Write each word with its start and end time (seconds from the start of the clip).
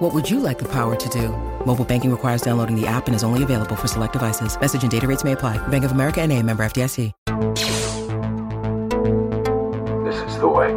What 0.00 0.14
would 0.14 0.30
you 0.30 0.40
like 0.40 0.58
the 0.58 0.68
power 0.68 0.96
to 0.96 1.08
do? 1.10 1.28
Mobile 1.66 1.84
banking 1.84 2.10
requires 2.10 2.40
downloading 2.40 2.74
the 2.74 2.86
app 2.86 3.06
and 3.06 3.14
is 3.14 3.22
only 3.22 3.42
available 3.42 3.76
for 3.76 3.86
select 3.86 4.14
devices. 4.14 4.58
Message 4.58 4.80
and 4.82 4.90
data 4.90 5.06
rates 5.06 5.24
may 5.24 5.32
apply. 5.32 5.58
Bank 5.68 5.84
of 5.84 5.92
America 5.92 6.22
and 6.22 6.32
a 6.32 6.42
member 6.42 6.64
FDIC. 6.64 7.12
This 10.06 10.16
is 10.16 10.38
the 10.38 10.48
way. 10.48 10.72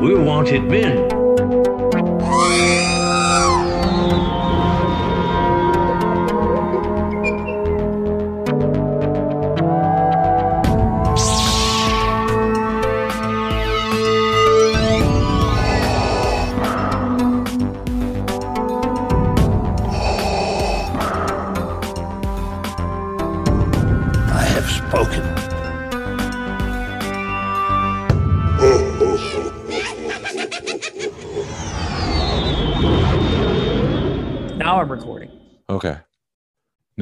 We're 0.00 0.24
wanted 0.24 0.64
men. 0.64 1.21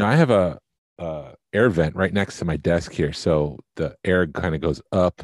Now 0.01 0.09
I 0.09 0.17
have 0.17 0.31
a, 0.31 0.59
uh 0.99 1.33
air 1.53 1.71
vent 1.71 1.97
right 1.97 2.13
next 2.13 2.39
to 2.39 2.45
my 2.45 2.57
desk 2.57 2.93
here, 2.93 3.13
so 3.13 3.59
the 3.77 3.97
air 4.05 4.27
kind 4.27 4.55
of 4.55 4.61
goes 4.61 4.83
up 4.93 5.23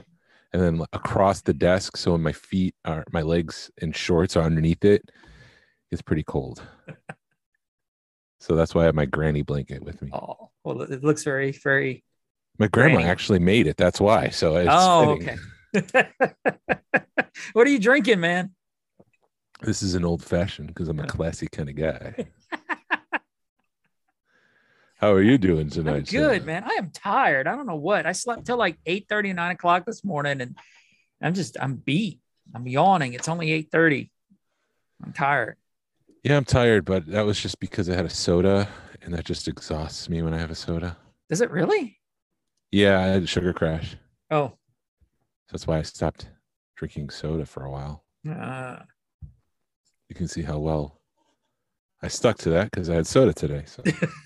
and 0.52 0.62
then 0.62 0.86
across 0.92 1.42
the 1.42 1.52
desk. 1.52 1.96
So 1.96 2.12
when 2.12 2.22
my 2.22 2.32
feet 2.32 2.74
are, 2.84 3.04
my 3.12 3.22
legs 3.22 3.70
and 3.80 3.94
shorts 3.94 4.36
are 4.36 4.44
underneath 4.44 4.84
it, 4.84 5.02
it's 5.90 6.02
pretty 6.02 6.22
cold. 6.22 6.62
so 8.40 8.56
that's 8.56 8.74
why 8.74 8.82
I 8.82 8.84
have 8.86 8.94
my 8.94 9.06
granny 9.06 9.42
blanket 9.42 9.82
with 9.82 10.00
me. 10.00 10.10
Oh, 10.12 10.50
well, 10.64 10.82
it 10.82 11.04
looks 11.04 11.24
very, 11.24 11.52
very. 11.52 12.04
My 12.58 12.68
grandma 12.68 12.96
granny. 12.96 13.10
actually 13.10 13.38
made 13.38 13.66
it. 13.66 13.76
That's 13.76 14.00
why. 14.00 14.30
So 14.30 14.56
it's 14.56 14.70
oh, 14.72 15.18
fitting. 15.18 15.38
okay. 15.76 16.08
what 17.52 17.66
are 17.66 17.70
you 17.70 17.78
drinking, 17.78 18.20
man? 18.20 18.52
This 19.60 19.82
is 19.82 19.94
an 19.94 20.04
old 20.04 20.22
fashioned 20.22 20.68
because 20.68 20.88
I'm 20.88 21.00
a 21.00 21.06
classy 21.06 21.48
kind 21.48 21.68
of 21.68 21.76
guy. 21.76 22.26
How 25.06 25.12
are 25.12 25.22
you 25.22 25.38
doing 25.38 25.70
tonight? 25.70 26.12
I'm 26.12 26.20
good, 26.20 26.44
man. 26.44 26.64
I 26.64 26.70
am 26.78 26.90
tired. 26.90 27.46
I 27.46 27.54
don't 27.54 27.66
know 27.68 27.76
what. 27.76 28.06
I 28.06 28.10
slept 28.10 28.44
till 28.44 28.56
like 28.56 28.76
8 28.86 29.06
30 29.08 29.34
9 29.34 29.52
o'clock 29.52 29.86
this 29.86 30.02
morning, 30.02 30.40
and 30.40 30.56
I'm 31.22 31.32
just, 31.32 31.56
I'm 31.60 31.76
beat. 31.76 32.18
I'm 32.52 32.66
yawning. 32.66 33.12
It's 33.12 33.28
only 33.28 33.52
8 33.52 33.68
30. 33.70 34.10
I'm 35.04 35.12
tired. 35.12 35.58
Yeah, 36.24 36.36
I'm 36.36 36.44
tired, 36.44 36.84
but 36.84 37.06
that 37.06 37.24
was 37.24 37.40
just 37.40 37.60
because 37.60 37.88
I 37.88 37.94
had 37.94 38.04
a 38.04 38.10
soda, 38.10 38.68
and 39.00 39.14
that 39.14 39.24
just 39.24 39.46
exhausts 39.46 40.08
me 40.08 40.22
when 40.22 40.34
I 40.34 40.38
have 40.38 40.50
a 40.50 40.56
soda. 40.56 40.96
Does 41.30 41.40
it 41.40 41.52
really? 41.52 42.00
Yeah, 42.72 42.98
I 42.98 43.04
had 43.04 43.22
a 43.22 43.28
sugar 43.28 43.52
crash. 43.52 43.94
Oh, 44.32 44.54
That's 45.52 45.68
why 45.68 45.78
I 45.78 45.82
stopped 45.82 46.30
drinking 46.74 47.10
soda 47.10 47.46
for 47.46 47.64
a 47.64 47.70
while. 47.70 48.02
uh, 48.28 48.78
You 50.08 50.16
can 50.16 50.26
see 50.26 50.42
how 50.42 50.58
well 50.58 51.00
I 52.02 52.08
stuck 52.08 52.38
to 52.38 52.50
that 52.50 52.72
because 52.72 52.90
I 52.90 52.96
had 52.96 53.06
soda 53.06 53.32
today. 53.32 53.62
So 53.66 53.84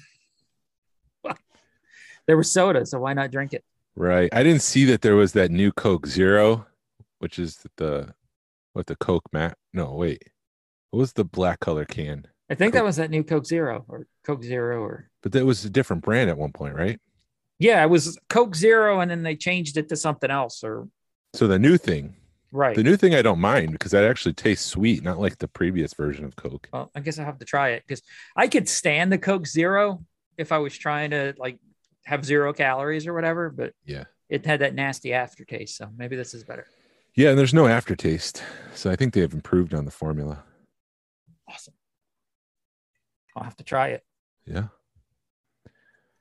there 2.27 2.37
was 2.37 2.51
soda, 2.51 2.87
so 2.87 3.01
why 3.01 3.13
not 3.15 3.31
drink 3.31 3.53
it? 3.53 3.65
right, 3.97 4.31
I 4.33 4.43
didn't 4.43 4.63
see 4.63 4.85
that 4.87 5.03
there 5.03 5.17
was 5.17 5.33
that 5.33 5.51
new 5.51 5.73
Coke 5.73 6.07
Zero, 6.07 6.67
which 7.19 7.39
is 7.39 7.59
the 7.77 8.15
what 8.73 8.87
the 8.87 8.97
Coke 8.97 9.25
Matt. 9.33 9.57
No, 9.73 9.93
wait, 9.95 10.23
what 10.91 11.01
was 11.01 11.13
the 11.13 11.25
black 11.25 11.61
color 11.61 11.85
can? 11.85 12.27
I 12.49 12.55
think 12.55 12.73
Coke. 12.73 12.81
that 12.81 12.85
was 12.85 12.97
that 12.97 13.11
new 13.11 13.23
Coke 13.25 13.47
Zero 13.47 13.85
or 13.89 14.07
Coke 14.25 14.43
Zero 14.43 14.83
or 14.83 15.11
But 15.23 15.33
that 15.33 15.45
was 15.45 15.65
a 15.65 15.71
different 15.71 16.03
brand 16.03 16.31
at 16.31 16.39
one 16.39 16.53
point, 16.53 16.75
right? 16.75 16.99
yeah, 17.59 17.83
it 17.85 17.91
was 17.91 18.19
Coke 18.29 18.55
Zero, 18.57 19.01
and 19.01 19.11
then 19.11 19.23
they 19.23 19.37
changed 19.37 19.77
it 19.77 19.89
to 19.91 19.97
something 19.97 20.31
else. 20.31 20.65
Or 20.65 20.89
So 21.35 21.47
the 21.47 21.59
new 21.59 21.77
thing, 21.77 22.15
right. 22.53 22.75
the 22.75 22.83
new 22.83 22.97
thing, 22.97 23.15
I 23.15 23.23
don't 23.23 23.39
mind 23.41 23.73
because 23.73 23.91
that 23.93 24.05
actually 24.05 24.33
tastes 24.35 24.67
sweet, 24.67 25.03
not 25.03 25.19
like 25.21 25.37
the 25.39 25.49
previous 25.49 25.93
version 25.95 26.25
of 26.25 26.37
Coke. 26.37 26.69
well, 26.73 26.91
I 26.95 27.01
guess 27.01 27.19
I 27.19 27.25
have 27.25 27.39
to 27.41 27.45
try 27.45 27.71
it 27.71 27.83
because 27.87 28.03
I 28.37 28.49
could 28.49 28.69
stand 28.69 29.13
the 29.13 29.19
Coke 29.19 29.47
Zero 29.47 30.03
if 30.39 30.53
I 30.53 30.59
was 30.59 30.77
trying 30.77 31.11
to 31.11 31.35
like 31.37 31.59
have 32.07 32.25
zero 32.25 32.53
calories 32.53 33.07
or 33.07 33.13
whatever, 33.15 33.51
but 33.51 33.75
Yeah. 33.85 34.05
it 34.29 34.45
had 34.47 34.61
that 34.61 34.75
nasty 34.75 35.13
aftertaste. 35.13 35.77
So 35.77 35.91
maybe 35.97 36.17
this 36.17 36.35
is 36.35 36.45
better. 36.45 36.67
Yeah, 37.15 37.31
and 37.31 37.39
there's 37.39 37.55
no 37.55 37.67
aftertaste. 37.67 38.43
So 38.75 38.91
I 38.91 38.97
think 38.97 39.15
they 39.15 39.21
have 39.21 39.35
improved 39.35 39.75
on 39.75 39.85
the 39.85 39.91
formula. 39.91 40.43
Awesome. 41.49 41.75
I'll 43.37 43.45
have 43.45 43.57
to 43.57 43.65
try 43.65 43.89
it. 43.89 44.05
Yeah. 44.47 44.69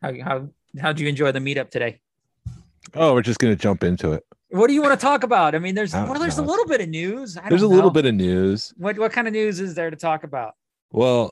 How 0.01 0.13
how 0.21 0.49
how'd 0.79 0.99
you 0.99 1.07
enjoy 1.07 1.31
the 1.31 1.39
meetup 1.39 1.69
today? 1.69 2.01
Oh, 2.93 3.13
we're 3.13 3.21
just 3.21 3.39
gonna 3.39 3.55
jump 3.55 3.83
into 3.83 4.13
it. 4.13 4.23
What 4.49 4.67
do 4.67 4.73
you 4.73 4.81
want 4.81 4.99
to 4.99 5.03
talk 5.03 5.23
about? 5.23 5.53
I 5.53 5.59
mean, 5.59 5.75
there's 5.75 5.93
I 5.93 6.03
well, 6.09 6.19
there's 6.19 6.37
a 6.39 6.43
little 6.43 6.65
bit 6.65 6.81
of 6.81 6.89
news. 6.89 7.37
I 7.37 7.49
There's 7.49 7.61
a 7.61 7.67
little 7.67 7.91
bit 7.91 8.05
of 8.05 8.15
news. 8.15 8.73
What 8.77 8.97
what 8.97 9.11
kind 9.11 9.27
of 9.27 9.33
news 9.33 9.59
is 9.59 9.75
there 9.75 9.89
to 9.89 9.95
talk 9.95 10.23
about? 10.23 10.53
Well, 10.91 11.29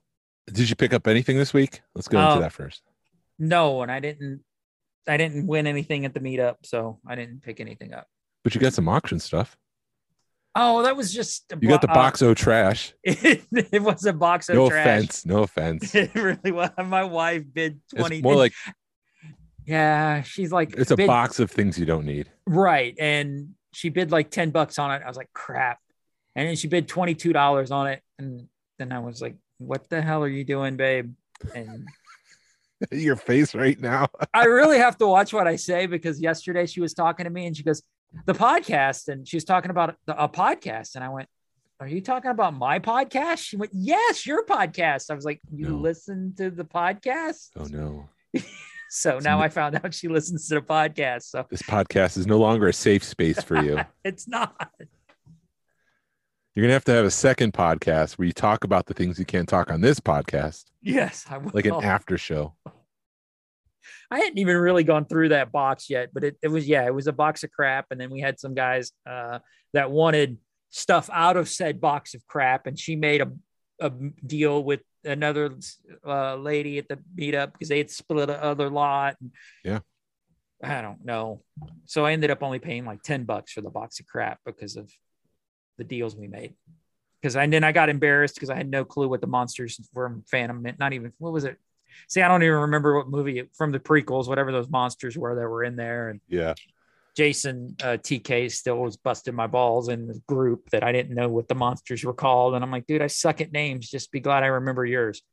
did 0.51 0.69
you 0.69 0.75
pick 0.75 0.93
up 0.93 1.07
anything 1.07 1.37
this 1.37 1.53
week? 1.53 1.81
Let's 1.95 2.07
go 2.07 2.19
Uh, 2.19 2.29
into 2.31 2.41
that 2.41 2.51
first. 2.53 2.83
No, 3.39 3.81
and 3.81 3.91
I 3.91 3.99
didn't. 3.99 4.41
I 5.07 5.15
didn't 5.17 5.47
win 5.47 5.67
anything 5.67 6.03
at 6.05 6.13
the 6.13 6.19
meetup, 6.19 6.55
so 6.63 6.99
I 7.07 7.15
didn't 7.15 7.41
pick 7.41 7.59
anything 7.61 7.93
up. 7.93 8.07
But 8.43 8.53
you 8.55 8.61
got 8.61 8.73
some 8.73 8.89
auction 8.89 9.19
stuff. 9.19 9.55
Oh, 10.53 10.81
that 10.83 10.97
was 10.97 11.13
just 11.13 11.45
You 11.61 11.69
got 11.69 11.81
the 11.81 11.87
bo- 11.87 11.93
box 11.93 12.21
O 12.21 12.33
trash. 12.33 12.93
uh, 13.07 13.13
it, 13.51 13.81
was 13.81 14.05
a 14.05 14.11
box 14.13 14.49
of 14.49 14.55
no 14.55 14.69
trash. 14.69 14.85
offense. 14.85 15.25
No 15.25 15.43
offense. 15.43 15.93
It 15.95 16.13
really 16.15 16.51
was. 16.51 16.71
My 16.83 17.03
wife 17.03 17.43
bid 17.53 17.79
twenty. 17.95 18.17
It's 18.17 18.23
more 18.23 18.35
like 18.35 18.53
yeah, 19.65 20.21
she's 20.23 20.51
like 20.51 20.73
it's 20.77 20.91
a 20.91 20.95
bid- 20.97 21.07
box 21.07 21.39
of 21.39 21.51
things 21.51 21.77
you 21.77 21.85
don't 21.85 22.05
need. 22.05 22.29
right, 22.45 22.95
and 22.99 23.49
she 23.73 23.89
bid 23.89 24.11
like 24.11 24.29
ten 24.31 24.49
bucks 24.49 24.79
on 24.79 24.91
it. 24.91 25.01
I 25.05 25.07
was 25.07 25.17
like, 25.17 25.29
crap, 25.33 25.79
and 26.35 26.47
then 26.47 26.55
she 26.55 26.67
bid 26.67 26.87
twenty 26.87 27.15
two 27.15 27.33
dollars 27.33 27.69
on 27.71 27.87
it, 27.87 28.01
and 28.17 28.47
then 28.79 28.91
I 28.91 28.99
was 28.99 29.21
like, 29.21 29.35
what 29.57 29.89
the 29.89 30.01
hell 30.01 30.23
are 30.23 30.27
you 30.27 30.43
doing, 30.43 30.75
babe? 30.77 31.13
And 31.53 31.87
Your 32.91 33.15
face 33.15 33.55
right 33.55 33.79
now. 33.79 34.07
I 34.33 34.45
really 34.45 34.77
have 34.77 34.97
to 34.99 35.07
watch 35.07 35.33
what 35.33 35.47
I 35.47 35.55
say 35.55 35.85
because 35.87 36.19
yesterday 36.21 36.65
she 36.65 36.79
was 36.81 36.93
talking 36.93 37.23
to 37.23 37.29
me 37.29 37.47
and 37.47 37.55
she 37.57 37.63
goes, 37.63 37.81
the 38.25 38.33
podcast, 38.33 39.07
and 39.09 39.27
she 39.27 39.35
was 39.37 39.43
talking 39.43 39.69
about 39.71 39.95
the, 40.05 40.21
a 40.21 40.29
podcast, 40.29 40.95
and 40.95 41.03
I 41.03 41.09
went. 41.09 41.27
Are 41.79 41.87
you 41.87 42.01
talking 42.01 42.31
about 42.31 42.55
my 42.55 42.79
podcast? 42.79 43.37
She 43.37 43.55
went, 43.55 43.71
Yes, 43.71 44.25
your 44.25 44.43
podcast. 44.45 45.11
I 45.11 45.13
was 45.13 45.25
like, 45.25 45.39
You 45.53 45.67
No. 45.69 45.75
listen 45.77 46.33
to 46.37 46.49
the 46.49 46.63
podcast? 46.65 47.49
Oh 47.55 47.65
no. 47.65 48.09
So 48.89 49.19
now 49.19 49.41
I 49.41 49.49
found 49.49 49.75
out 49.75 49.93
she 49.93 50.07
listens 50.07 50.47
to 50.47 50.55
the 50.55 50.61
podcast. 50.61 51.23
So 51.23 51.45
This 51.51 51.61
podcast 51.61 52.17
is 52.17 52.25
no 52.25 52.39
longer 52.39 52.67
a 52.69 52.73
safe 52.73 53.03
space 53.03 53.43
for 53.43 53.61
you. 53.61 53.79
it's 54.03 54.27
not. 54.27 54.71
You're 56.57 56.63
gonna 56.63 56.73
have 56.73 56.85
to 56.85 56.91
have 56.93 57.05
a 57.05 57.11
second 57.11 57.53
podcast 57.53 58.17
where 58.17 58.25
you 58.25 58.33
talk 58.33 58.63
about 58.63 58.87
the 58.87 58.95
things 58.95 59.19
you 59.19 59.25
can't 59.25 59.47
talk 59.47 59.69
on 59.69 59.79
this 59.79 59.99
podcast, 59.99 60.63
Yes, 60.81 61.23
I 61.29 61.37
will. 61.37 61.51
like 61.53 61.67
an 61.67 61.83
after 61.83 62.17
show. 62.17 62.55
I 64.09 64.17
hadn't 64.17 64.39
even 64.39 64.57
really 64.57 64.83
gone 64.83 65.05
through 65.05 65.29
that 65.29 65.51
box 65.51 65.87
yet, 65.87 66.09
but 66.15 66.23
it, 66.23 66.35
it 66.41 66.47
was 66.47 66.67
yeah, 66.67 66.87
it 66.87 66.95
was 66.95 67.05
a 67.05 67.13
box 67.13 67.43
of 67.43 67.51
crap, 67.51 67.85
and 67.91 68.01
then 68.01 68.09
we 68.09 68.21
had 68.21 68.39
some 68.39 68.55
guys 68.55 68.91
uh, 69.07 69.37
that 69.73 69.91
wanted 69.91 70.39
stuff 70.71 71.11
out 71.13 71.37
of 71.37 71.47
said 71.47 71.79
box 71.79 72.15
of 72.15 72.25
crap, 72.25 72.65
and 72.65 72.79
she 72.79 72.95
made 72.95 73.21
a 73.21 73.31
a 73.79 73.91
deal 74.25 74.63
with 74.63 74.79
another 75.05 75.51
uh, 76.07 76.37
lady 76.37 76.79
at 76.79 76.87
the 76.87 76.97
meetup 77.15 77.51
because 77.51 77.69
they 77.69 77.77
had 77.77 77.91
split 77.91 78.31
a 78.31 78.43
other 78.43 78.71
lot. 78.71 79.15
Yeah. 79.63 79.81
I 80.63 80.81
don't 80.81 81.05
know. 81.05 81.43
So 81.85 82.03
I 82.03 82.13
ended 82.13 82.31
up 82.31 82.41
only 82.41 82.57
paying 82.57 82.83
like 82.83 83.03
ten 83.03 83.25
bucks 83.25 83.51
for 83.51 83.61
the 83.61 83.69
box 83.69 83.99
of 83.99 84.07
crap 84.07 84.39
because 84.43 84.75
of 84.75 84.91
the 85.77 85.83
deals 85.83 86.15
we 86.15 86.27
made. 86.27 86.53
Because 87.21 87.35
I 87.35 87.43
and 87.43 87.51
then 87.53 87.63
I 87.63 87.71
got 87.71 87.89
embarrassed 87.89 88.35
because 88.35 88.49
I 88.49 88.55
had 88.55 88.69
no 88.69 88.85
clue 88.85 89.07
what 89.07 89.21
the 89.21 89.27
monsters 89.27 89.79
from 89.93 90.23
Phantom 90.29 90.61
meant. 90.61 90.77
Not 90.79 90.93
even 90.93 91.13
what 91.17 91.33
was 91.33 91.45
it? 91.45 91.57
See, 92.07 92.21
I 92.21 92.27
don't 92.27 92.43
even 92.43 92.55
remember 92.57 92.95
what 92.95 93.09
movie 93.09 93.39
it- 93.39 93.49
from 93.55 93.71
the 93.71 93.79
prequels, 93.79 94.27
whatever 94.27 94.51
those 94.51 94.69
monsters 94.69 95.17
were 95.17 95.33
that 95.35 95.47
were 95.47 95.63
in 95.63 95.75
there. 95.75 96.09
And 96.09 96.21
Yeah. 96.27 96.53
Jason 97.15 97.75
uh, 97.81 97.97
TK 97.97 98.51
still 98.51 98.77
was 98.77 98.97
busting 98.97 99.33
my 99.33 99.47
balls 99.47 99.89
in 99.89 100.05
the 100.05 100.21
group 100.27 100.69
that 100.69 100.83
I 100.83 100.91
didn't 100.91 101.15
know 101.15 101.27
what 101.27 101.47
the 101.47 101.55
monsters 101.55 102.03
were 102.03 102.13
called. 102.13 102.53
And 102.53 102.63
I'm 102.63 102.69
like, 102.69 102.85
dude, 102.85 103.01
I 103.01 103.07
suck 103.07 103.41
at 103.41 103.51
names. 103.51 103.89
Just 103.89 104.11
be 104.11 104.19
glad 104.19 104.43
I 104.43 104.47
remember 104.47 104.85
yours. 104.85 105.23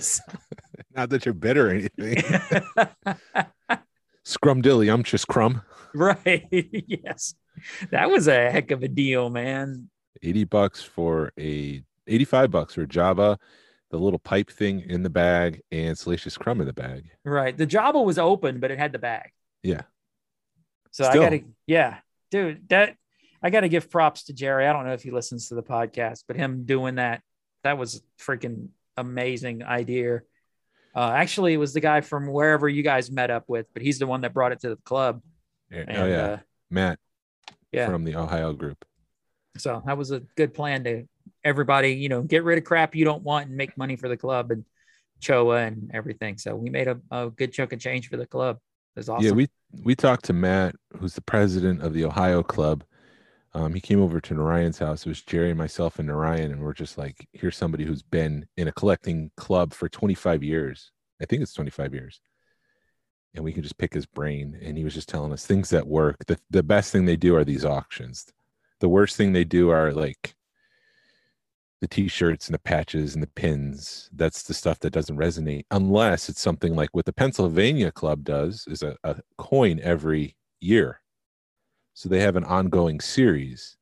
So- 0.00 0.22
Not 0.96 1.10
that 1.10 1.24
you're 1.24 1.34
bitter 1.34 1.68
or 1.68 1.70
anything. 1.70 2.16
Scrum 4.24 4.62
dilly, 4.62 4.88
I'm 4.88 5.02
just 5.04 5.28
crumb. 5.28 5.62
right. 5.94 6.46
yes. 6.50 7.34
That 7.90 8.10
was 8.10 8.28
a 8.28 8.50
heck 8.50 8.70
of 8.70 8.82
a 8.82 8.88
deal, 8.88 9.30
man. 9.30 9.88
80 10.22 10.44
bucks 10.44 10.82
for 10.82 11.32
a 11.38 11.82
85 12.06 12.50
bucks 12.50 12.74
for 12.74 12.86
Jawa, 12.86 13.38
the 13.90 13.98
little 13.98 14.18
pipe 14.18 14.50
thing 14.50 14.80
in 14.80 15.02
the 15.02 15.10
bag, 15.10 15.62
and 15.70 15.96
Salacious 15.96 16.36
Crumb 16.36 16.60
in 16.60 16.66
the 16.66 16.72
bag. 16.72 17.10
Right. 17.24 17.56
The 17.56 17.66
Jawa 17.66 18.04
was 18.04 18.18
open, 18.18 18.60
but 18.60 18.70
it 18.70 18.78
had 18.78 18.92
the 18.92 18.98
bag. 18.98 19.30
Yeah. 19.62 19.82
So 20.90 21.04
Still. 21.04 21.22
I 21.22 21.24
gotta, 21.24 21.44
yeah, 21.66 21.98
dude, 22.30 22.68
that 22.68 22.96
I 23.42 23.50
gotta 23.50 23.68
give 23.68 23.90
props 23.90 24.24
to 24.24 24.32
Jerry. 24.32 24.66
I 24.66 24.72
don't 24.72 24.86
know 24.86 24.92
if 24.92 25.02
he 25.02 25.10
listens 25.10 25.48
to 25.48 25.54
the 25.54 25.62
podcast, 25.62 26.24
but 26.26 26.36
him 26.36 26.64
doing 26.64 26.96
that, 26.96 27.22
that 27.64 27.78
was 27.78 28.02
freaking 28.20 28.68
amazing 28.96 29.64
idea. 29.64 30.22
Uh, 30.94 31.10
actually, 31.10 31.54
it 31.54 31.56
was 31.56 31.72
the 31.72 31.80
guy 31.80 32.00
from 32.00 32.28
wherever 32.28 32.68
you 32.68 32.84
guys 32.84 33.10
met 33.10 33.30
up 33.30 33.44
with, 33.48 33.66
but 33.72 33.82
he's 33.82 33.98
the 33.98 34.06
one 34.06 34.20
that 34.20 34.32
brought 34.32 34.52
it 34.52 34.60
to 34.60 34.68
the 34.68 34.76
club. 34.76 35.20
Yeah. 35.70 35.84
And, 35.88 35.98
oh, 35.98 36.06
yeah. 36.06 36.24
uh, 36.24 36.38
Matt 36.70 36.98
yeah. 37.74 37.86
from 37.86 38.04
the 38.04 38.16
Ohio 38.16 38.52
group. 38.52 38.84
So 39.56 39.82
that 39.86 39.96
was 39.96 40.10
a 40.10 40.20
good 40.36 40.54
plan 40.54 40.84
to 40.84 41.06
everybody, 41.44 41.92
you 41.92 42.08
know, 42.08 42.22
get 42.22 42.44
rid 42.44 42.58
of 42.58 42.64
crap 42.64 42.94
you 42.94 43.04
don't 43.04 43.22
want 43.22 43.48
and 43.48 43.56
make 43.56 43.76
money 43.76 43.96
for 43.96 44.08
the 44.08 44.16
club 44.16 44.50
and 44.50 44.64
Choa 45.20 45.66
and 45.66 45.90
everything. 45.94 46.38
So 46.38 46.54
we 46.54 46.70
made 46.70 46.88
a, 46.88 47.00
a 47.10 47.30
good 47.30 47.52
chunk 47.52 47.72
of 47.72 47.80
change 47.80 48.08
for 48.08 48.16
the 48.16 48.26
club. 48.26 48.56
It 48.96 49.00
was 49.00 49.08
awesome. 49.08 49.26
Yeah, 49.26 49.32
we 49.32 49.48
we 49.82 49.94
talked 49.94 50.24
to 50.26 50.32
Matt, 50.32 50.76
who's 50.98 51.14
the 51.14 51.20
president 51.20 51.82
of 51.82 51.94
the 51.94 52.04
Ohio 52.04 52.42
club. 52.42 52.84
Um, 53.54 53.72
he 53.72 53.80
came 53.80 54.00
over 54.00 54.20
to 54.20 54.34
Narayan's 54.34 54.78
house. 54.78 55.06
It 55.06 55.08
was 55.08 55.22
Jerry, 55.22 55.54
myself, 55.54 55.98
and 55.98 56.08
Narayan, 56.08 56.50
and 56.50 56.60
we're 56.60 56.74
just 56.74 56.98
like, 56.98 57.28
here's 57.32 57.56
somebody 57.56 57.84
who's 57.84 58.02
been 58.02 58.46
in 58.56 58.66
a 58.66 58.72
collecting 58.72 59.30
club 59.36 59.72
for 59.72 59.88
25 59.88 60.42
years. 60.42 60.90
I 61.22 61.24
think 61.24 61.42
it's 61.42 61.54
25 61.54 61.94
years. 61.94 62.20
And 63.34 63.42
we 63.44 63.52
can 63.52 63.62
just 63.62 63.78
pick 63.78 63.92
his 63.92 64.06
brain. 64.06 64.58
And 64.62 64.78
he 64.78 64.84
was 64.84 64.94
just 64.94 65.08
telling 65.08 65.32
us 65.32 65.44
things 65.46 65.70
that 65.70 65.86
work. 65.86 66.24
The 66.26 66.38
the 66.50 66.62
best 66.62 66.92
thing 66.92 67.04
they 67.04 67.16
do 67.16 67.34
are 67.36 67.44
these 67.44 67.64
auctions. 67.64 68.26
The 68.80 68.88
worst 68.88 69.16
thing 69.16 69.32
they 69.32 69.44
do 69.44 69.70
are 69.70 69.92
like 69.92 70.34
the 71.80 71.88
t-shirts 71.88 72.46
and 72.46 72.54
the 72.54 72.58
patches 72.60 73.12
and 73.12 73.22
the 73.22 73.26
pins 73.28 74.08
that's 74.14 74.44
the 74.44 74.54
stuff 74.54 74.78
that 74.80 74.92
doesn't 74.92 75.18
resonate 75.18 75.64
unless 75.70 76.30
it's 76.30 76.40
something 76.40 76.74
like 76.74 76.88
what 76.92 77.04
the 77.04 77.12
pennsylvania 77.12 77.92
club 77.92 78.24
does 78.24 78.66
is 78.68 78.82
a, 78.82 78.96
a 79.04 79.16
coin 79.36 79.78
every 79.82 80.34
year 80.62 81.02
so 81.92 82.08
they 82.08 82.20
have 82.20 82.36
an 82.36 82.44
ongoing 82.44 83.00
series 83.00 83.76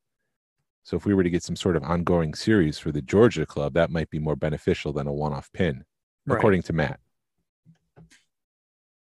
so 0.83 0.97
if 0.97 1.05
we 1.05 1.13
were 1.13 1.23
to 1.23 1.29
get 1.29 1.43
some 1.43 1.55
sort 1.55 1.77
of 1.77 1.83
ongoing 1.83 2.33
series 2.33 2.77
for 2.77 2.91
the 2.91 3.01
georgia 3.01 3.45
club 3.45 3.73
that 3.73 3.89
might 3.89 4.09
be 4.09 4.19
more 4.19 4.35
beneficial 4.35 4.91
than 4.91 5.07
a 5.07 5.13
one-off 5.13 5.49
pin 5.53 5.85
Right. 6.25 6.37
according 6.37 6.63
to 6.63 6.73
matt 6.73 6.99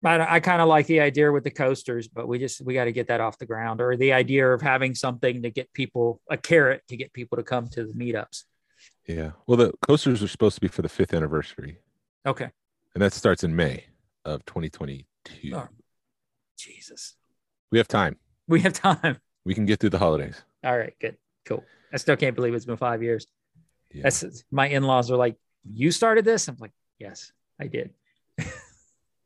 I, 0.07 0.35
I 0.37 0.41
kind 0.41 0.61
of 0.63 0.69
like 0.69 0.87
the 0.87 1.01
idea 1.01 1.31
with 1.33 1.45
the 1.45 1.51
coasters, 1.51 2.09
but 2.09 2.29
we 2.29 2.39
just 2.39 2.61
we 2.65 2.75
got 2.75 2.85
to 2.85 2.93
get 2.93 3.09
that 3.09 3.21
off 3.21 3.39
the 3.39 3.47
ground, 3.47 3.81
or 3.81 3.97
the 3.97 4.13
idea 4.13 4.53
of 4.53 4.61
having 4.63 4.95
something 4.95 5.43
to 5.43 5.51
get 5.51 5.73
people 5.73 6.21
a 6.31 6.37
carrot 6.37 6.83
to 6.89 6.97
get 6.97 7.13
people 7.13 7.37
to 7.37 7.43
come 7.43 7.69
to 7.69 7.85
the 7.87 7.93
meetups. 7.95 8.45
yeah 9.09 9.31
well 9.47 9.57
the 9.57 9.73
coasters 9.87 10.23
are 10.23 10.29
supposed 10.29 10.55
to 10.57 10.61
be 10.61 10.69
for 10.69 10.83
the 10.83 10.89
fifth 10.89 11.15
anniversary 11.15 11.79
Okay. 12.27 12.51
and 12.95 13.03
that 13.03 13.13
starts 13.13 13.45
in 13.45 13.55
may 13.57 13.85
of 14.25 14.45
2022 14.47 15.05
Oh. 15.55 15.69
Jesus, 16.57 17.17
we 17.71 17.79
have 17.79 17.89
time 17.89 18.17
we 18.49 18.61
have 18.61 18.73
time. 18.75 19.17
we 19.45 19.55
can 19.55 19.65
get 19.67 19.81
through 19.81 19.91
the 19.91 19.99
holidays 19.99 20.43
All 20.65 20.77
right, 20.77 20.95
good, 21.01 21.17
cool. 21.47 21.65
I 21.93 21.97
still 21.99 22.17
can't 22.17 22.35
believe 22.37 22.55
it's 22.55 22.65
been 22.67 22.77
five 22.77 23.03
years. 23.03 23.27
yeah. 23.93 24.03
That's 24.05 24.45
my 24.51 24.67
in-laws 24.69 25.11
are 25.11 25.17
like, 25.17 25.37
you 25.65 25.91
started 25.93 26.25
this. 26.25 26.49
I'm 26.49 26.57
like, 26.61 26.73
yes, 26.99 27.33
I 27.61 27.67
did. 27.69 27.91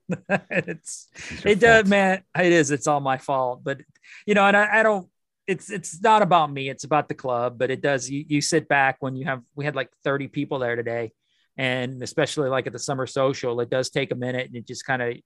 it's 0.51 1.09
it 1.45 1.61
does, 1.61 1.89
man. 1.89 2.23
It 2.39 2.53
is. 2.53 2.71
It's 2.71 2.87
all 2.87 3.01
my 3.01 3.19
fault. 3.19 3.63
But 3.63 3.81
you 4.27 4.35
know, 4.35 4.45
and 4.45 4.57
I, 4.57 4.81
I 4.81 4.83
don't. 4.83 5.09
It's 5.47 5.71
it's 5.71 6.01
not 6.03 6.23
about 6.23 6.53
me. 6.53 6.69
It's 6.69 6.85
about 6.85 7.09
the 7.09 7.15
club. 7.15 7.59
But 7.59 7.71
it 7.71 7.81
does. 7.81 8.09
You 8.11 8.25
you 8.27 8.41
sit 8.41 8.69
back 8.69 8.97
when 9.01 9.17
you 9.17 9.27
have. 9.27 9.43
We 9.55 9.65
had 9.65 9.77
like 9.77 9.91
30 10.05 10.29
people 10.29 10.59
there 10.59 10.77
today, 10.77 11.13
and 11.57 12.03
especially 12.03 12.49
like 12.49 12.67
at 12.67 12.73
the 12.73 12.79
summer 12.79 13.07
social, 13.07 13.61
it 13.61 13.71
does 13.71 13.91
take 13.91 14.13
a 14.13 14.17
minute, 14.17 14.47
and 14.47 14.57
it 14.57 14.67
just 14.67 14.85
kind 14.85 15.03
of 15.03 15.17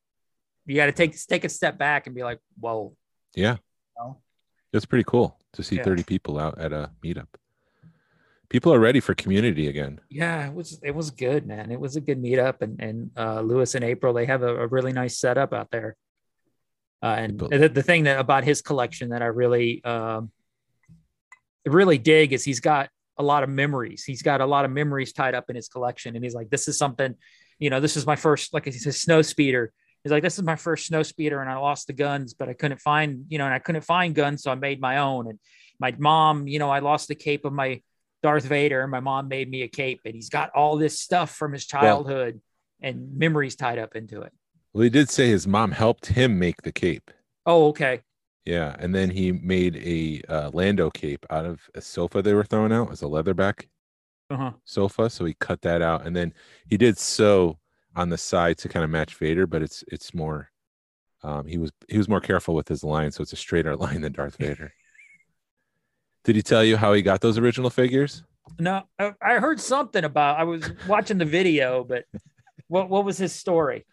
you 0.67 0.77
got 0.77 0.87
to 0.87 0.93
take 0.93 1.17
take 1.27 1.45
a 1.45 1.49
step 1.49 1.79
back 1.79 2.07
and 2.07 2.15
be 2.15 2.23
like, 2.23 2.39
whoa. 2.59 2.97
Yeah. 3.35 3.57
know? 3.99 4.19
It's 4.73 4.87
pretty 4.87 5.05
cool 5.05 5.39
to 5.55 5.63
see 5.63 5.77
Yeah. 5.77 5.85
30 5.85 6.03
people 6.05 6.39
out 6.39 6.59
at 6.59 6.73
a 6.73 6.91
meetup. 7.05 7.29
People 8.53 8.75
are 8.75 8.79
ready 8.79 9.01
for 9.01 9.15
community 9.15 9.69
again. 9.69 9.99
Yeah, 10.11 10.47
it 10.47 10.53
was 10.53 10.79
it 10.83 10.95
was 10.95 11.11
good, 11.11 11.47
man. 11.47 11.73
It 11.73 11.81
was 11.81 11.97
a 11.97 12.03
good 12.03 12.23
meetup, 12.23 12.61
and 12.61 12.79
and 12.83 13.11
uh, 13.17 13.41
Lewis 13.41 13.75
and 13.75 13.83
April 13.83 14.13
they 14.13 14.27
have 14.27 14.43
a, 14.43 14.65
a 14.65 14.67
really 14.67 14.93
nice 14.93 15.17
setup 15.19 15.55
out 15.55 15.71
there. 15.71 15.97
Uh, 17.03 17.17
and 17.19 17.39
People- 17.39 17.49
the, 17.49 17.71
the 17.71 17.83
thing 17.83 18.05
that 18.05 18.21
about 18.21 18.45
his 18.45 18.61
collection 18.61 19.09
that 19.09 19.23
I 19.23 19.27
really 19.29 19.83
um, 19.85 20.31
really 21.65 21.97
dig 21.97 22.35
is 22.35 22.45
he's 22.45 22.61
got 22.61 22.91
a 23.17 23.23
lot 23.23 23.43
of 23.43 23.49
memories. 23.49 24.05
He's 24.05 24.21
got 24.21 24.43
a 24.43 24.47
lot 24.47 24.67
of 24.67 24.71
memories 24.71 25.15
tied 25.15 25.35
up 25.35 25.49
in 25.49 25.57
his 25.57 25.69
collection, 25.69 26.15
and 26.15 26.23
he's 26.23 26.35
like, 26.35 26.51
this 26.51 26.69
is 26.69 26.77
something, 26.77 27.15
you 27.59 27.71
know, 27.71 27.81
this 27.81 27.97
is 27.97 28.05
my 28.05 28.17
first 28.17 28.53
like 28.53 28.67
he's 28.67 28.87
a 28.87 28.93
snow 28.93 29.23
speeder. 29.23 29.73
He's 30.05 30.13
like, 30.13 30.23
this 30.23 30.37
is 30.37 30.45
my 30.45 30.57
first 30.57 30.89
snow 30.89 31.03
speeder, 31.03 31.41
and 31.41 31.51
I 31.51 31.57
lost 31.57 31.87
the 31.87 31.95
guns, 31.95 32.35
but 32.35 32.51
I 32.51 32.53
couldn't 32.53 32.83
find, 32.83 33.25
you 33.31 33.39
know, 33.39 33.47
and 33.47 33.55
I 33.55 33.61
couldn't 33.61 33.81
find 33.81 34.15
guns, 34.15 34.43
so 34.43 34.51
I 34.51 34.57
made 34.57 34.79
my 34.79 34.99
own. 34.99 35.27
And 35.31 35.39
my 35.81 35.95
mom, 35.99 36.49
you 36.49 36.59
know, 36.59 36.69
I 36.69 36.81
lost 36.81 37.09
the 37.09 37.15
cape 37.15 37.47
of 37.47 37.55
my 37.55 37.81
Darth 38.23 38.45
Vader, 38.45 38.87
my 38.87 39.01
mom 39.01 39.29
made 39.29 39.51
me 39.51 39.63
a 39.63 39.69
cape, 39.69 40.01
and 40.05 40.15
he's 40.15 40.29
got 40.29 40.51
all 40.51 40.77
this 40.77 41.01
stuff 41.01 41.35
from 41.35 41.53
his 41.53 41.67
childhood 41.67 42.41
and 42.81 43.17
memories 43.17 43.57
tied 43.57 43.79
up 43.79 43.97
into 43.97 44.23
it. 44.23 44.33
Well, 44.73 44.85
he 44.85 44.91
did 44.91 45.11
say 45.11 45.29
his 45.29 45.47
mom 45.47 45.73
helped 45.73 46.07
him 46.07 46.39
make 46.39 46.63
the 46.63 46.73
cape. 46.73 47.11
Oh, 47.47 47.69
okay. 47.69 48.01
Yeah. 48.45 48.75
And 48.79 48.95
then 48.95 49.11
he 49.11 49.33
made 49.33 49.77
a 49.77 50.23
uh, 50.29 50.51
Lando 50.53 50.91
cape 50.91 51.25
out 51.31 51.45
of 51.45 51.61
a 51.75 51.81
sofa 51.81 52.23
they 52.23 52.35
were 52.35 52.45
throwing 52.45 52.73
out 52.73 52.91
as 52.91 53.03
a 53.03 53.07
leatherback 53.07 53.67
Uh-huh. 54.31 54.53
sofa. 54.65 55.11
So 55.11 55.25
he 55.25 55.35
cut 55.35 55.63
that 55.63 55.83
out. 55.83 56.07
And 56.07 56.17
then 56.17 56.33
he 56.67 56.77
did 56.77 56.99
sew 56.99 57.59
on 57.95 58.09
the 58.09 58.19
side 58.19 58.59
to 58.59 58.69
kind 58.69 58.83
of 58.85 58.91
match 58.91 59.15
Vader, 59.17 59.47
but 59.47 59.63
it's 59.63 59.85
it's 59.89 60.15
more 60.15 60.51
um 61.23 61.47
he 61.47 61.59
was 61.59 61.71
he 61.89 61.99
was 61.99 62.09
more 62.09 62.21
careful 62.21 62.55
with 62.55 62.67
his 62.69 62.83
line, 62.83 63.13
so 63.13 63.23
it's 63.23 63.33
a 63.35 63.37
straighter 63.37 63.77
line 63.85 64.01
than 64.01 64.13
Darth 64.13 64.37
Vader. 64.37 64.73
Did 66.25 66.37
he 66.37 66.43
tell 66.43 66.63
you 66.65 66.77
how 66.77 66.93
he 66.93 67.03
got 67.03 67.21
those 67.21 67.39
original 67.39 67.71
figures? 67.71 68.23
No, 68.59 68.83
I, 68.99 69.13
I 69.23 69.35
heard 69.39 69.61
something 69.61 70.05
about. 70.05 70.39
I 70.39 70.45
was 70.45 70.71
watching 70.87 71.19
the 71.19 71.25
video, 71.25 71.85
but 71.85 72.05
what 72.69 72.89
what 72.89 73.05
was 73.05 73.19
his 73.19 73.33
story? 73.33 73.85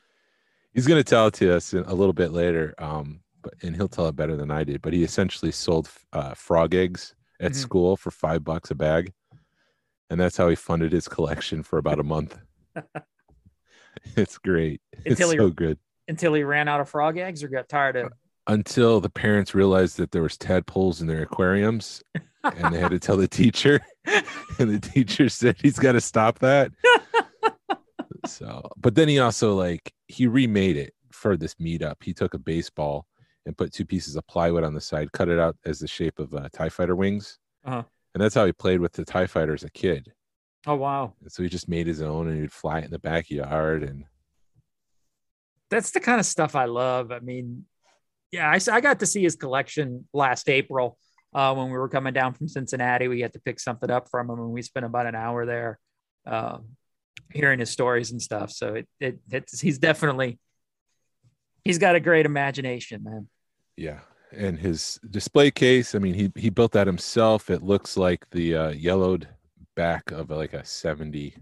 he's 0.74 0.86
going 0.88 1.00
to 1.00 1.04
tell 1.04 1.28
it 1.28 1.34
to 1.34 1.54
us 1.56 1.74
in- 1.74 1.84
a 1.86 1.94
little 1.94 2.14
bit 2.14 2.32
later 2.32 2.76
um 2.78 3.20
but 3.42 3.54
and 3.64 3.76
he'll 3.76 3.88
tell 3.88 4.08
it 4.08 4.16
better 4.16 4.36
than 4.38 4.52
i 4.52 4.64
did 4.64 4.82
but 4.84 4.94
he 4.94 5.04
essentially 5.04 5.52
sold 5.52 5.90
uh, 6.14 6.34
frog 6.36 6.76
eggs 6.76 7.16
at 7.42 7.52
Mhm. 7.54 7.56
school 7.56 7.98
for 7.98 8.12
five 8.12 8.44
bucks 8.44 8.70
a 8.70 8.76
bag 8.76 9.12
and 10.12 10.20
that's 10.20 10.38
how 10.38 10.48
he 10.48 10.56
funded 10.56 10.92
his 10.92 11.08
collection 11.08 11.64
for 11.64 11.80
about 11.80 12.00
a 12.00 12.04
month 12.04 12.38
it's 14.16 14.38
great 14.38 14.80
it's 15.06 15.20
he- 15.20 15.38
so 15.38 15.50
good 15.50 15.78
Until 16.08 16.34
he 16.36 16.44
ran 16.44 16.68
out 16.68 16.80
of 16.80 16.88
frog 16.88 17.18
eggs 17.18 17.44
or 17.44 17.48
got 17.48 17.68
tired 17.68 17.96
of. 17.96 18.14
Until 18.50 19.00
the 19.00 19.10
parents 19.10 19.54
realized 19.54 19.98
that 19.98 20.12
there 20.12 20.24
was 20.24 20.36
tadpoles 20.36 21.02
in 21.02 21.08
their 21.08 21.22
aquariums 21.22 22.04
and 22.44 22.74
they 22.74 22.80
had 22.80 22.90
to 22.90 23.00
tell 23.00 23.16
the 23.16 23.28
teacher 23.28 23.80
and 24.60 24.72
the 24.72 24.80
teacher 24.80 25.30
said 25.30 25.56
he's 25.62 25.78
got 25.78 25.94
to 25.94 26.02
stop 26.02 26.40
that. 26.40 26.72
So 28.26 28.70
but 28.76 28.96
then 28.96 29.08
he 29.08 29.20
also 29.20 29.56
like 29.56 29.94
he 30.08 30.28
remade 30.28 30.76
it 30.76 30.94
for 31.10 31.38
this 31.38 31.56
meetup. 31.56 32.04
He 32.04 32.14
took 32.14 32.34
a 32.34 32.38
baseball 32.38 33.08
and 33.46 33.58
put 33.58 33.72
two 33.72 33.86
pieces 33.86 34.18
of 34.18 34.28
plywood 34.28 34.66
on 34.66 34.74
the 34.74 34.82
side 34.82 35.14
cut 35.14 35.30
it 35.30 35.40
out 35.40 35.56
as 35.66 35.80
the 35.80 35.88
shape 35.88 36.20
of 36.20 36.34
uh, 36.34 36.50
tie 36.52 36.68
fighter 36.68 36.98
wings. 36.98 37.40
Uh-huh. 37.66 37.84
and 38.14 38.22
that's 38.22 38.36
how 38.36 38.46
he 38.46 38.52
played 38.52 38.82
with 38.82 38.92
the 38.92 39.06
tie 39.06 39.26
fighter 39.26 39.54
as 39.54 39.64
a 39.64 39.70
kid. 39.72 40.12
Oh 40.68 40.76
wow, 40.76 41.14
and 41.22 41.32
so 41.32 41.44
he 41.44 41.50
just 41.50 41.70
made 41.70 41.88
his 41.88 42.02
own 42.02 42.28
and 42.28 42.42
he'd 42.42 42.52
fly 42.52 42.80
it 42.80 42.86
in 42.86 42.92
the 42.92 43.00
backyard 43.00 43.84
and 43.84 44.04
that's 45.70 45.92
the 45.92 46.02
kind 46.02 46.20
of 46.20 46.26
stuff 46.26 46.56
I 46.56 46.66
love. 46.66 47.14
I 47.14 47.20
mean, 47.20 47.66
yeah, 48.32 48.50
I, 48.50 48.60
I 48.72 48.82
got 48.82 49.00
to 49.00 49.06
see 49.06 49.24
his 49.24 49.36
collection 49.36 50.08
last 50.14 50.50
April 50.50 50.98
uh, 51.34 51.54
when 51.56 51.68
we 51.68 51.78
were 51.78 51.90
coming 51.90 52.14
down 52.14 52.34
from 52.34 52.48
Cincinnati. 52.48 53.08
We 53.08 53.22
had 53.22 53.34
to 53.34 53.40
pick 53.40 53.60
something 53.60 53.90
up 53.90 54.10
from 54.10 54.30
him, 54.30 54.40
and 54.40 54.52
we 54.52 54.62
spent 54.62 54.86
about 54.86 55.08
an 55.08 55.16
hour 55.16 55.46
there, 55.46 55.80
um, 56.26 56.70
hearing 57.32 57.60
his 57.60 57.70
stories 57.70 58.12
and 58.12 58.22
stuff. 58.22 58.52
So 58.52 58.76
it, 58.76 58.88
it 59.00 59.20
it's 59.32 59.60
he's 59.60 59.80
definitely 59.80 60.40
he's 61.64 61.80
got 61.80 61.96
a 61.96 62.00
great 62.00 62.26
imagination, 62.26 63.04
man. 63.04 63.28
Yeah, 63.76 64.00
and 64.32 64.60
his 64.60 65.00
display 65.10 65.52
case. 65.52 65.96
I 65.96 66.00
mean, 66.00 66.14
he 66.14 66.32
he 66.36 66.50
built 66.50 66.74
that 66.74 66.88
himself. 66.88 67.50
It 67.50 67.64
looks 67.64 67.98
like 67.98 68.30
the 68.32 68.56
uh, 68.56 68.70
yellowed 68.70 69.28
back 69.76 70.12
of 70.12 70.30
like 70.30 70.54
a 70.54 70.66
seventy. 70.66 71.36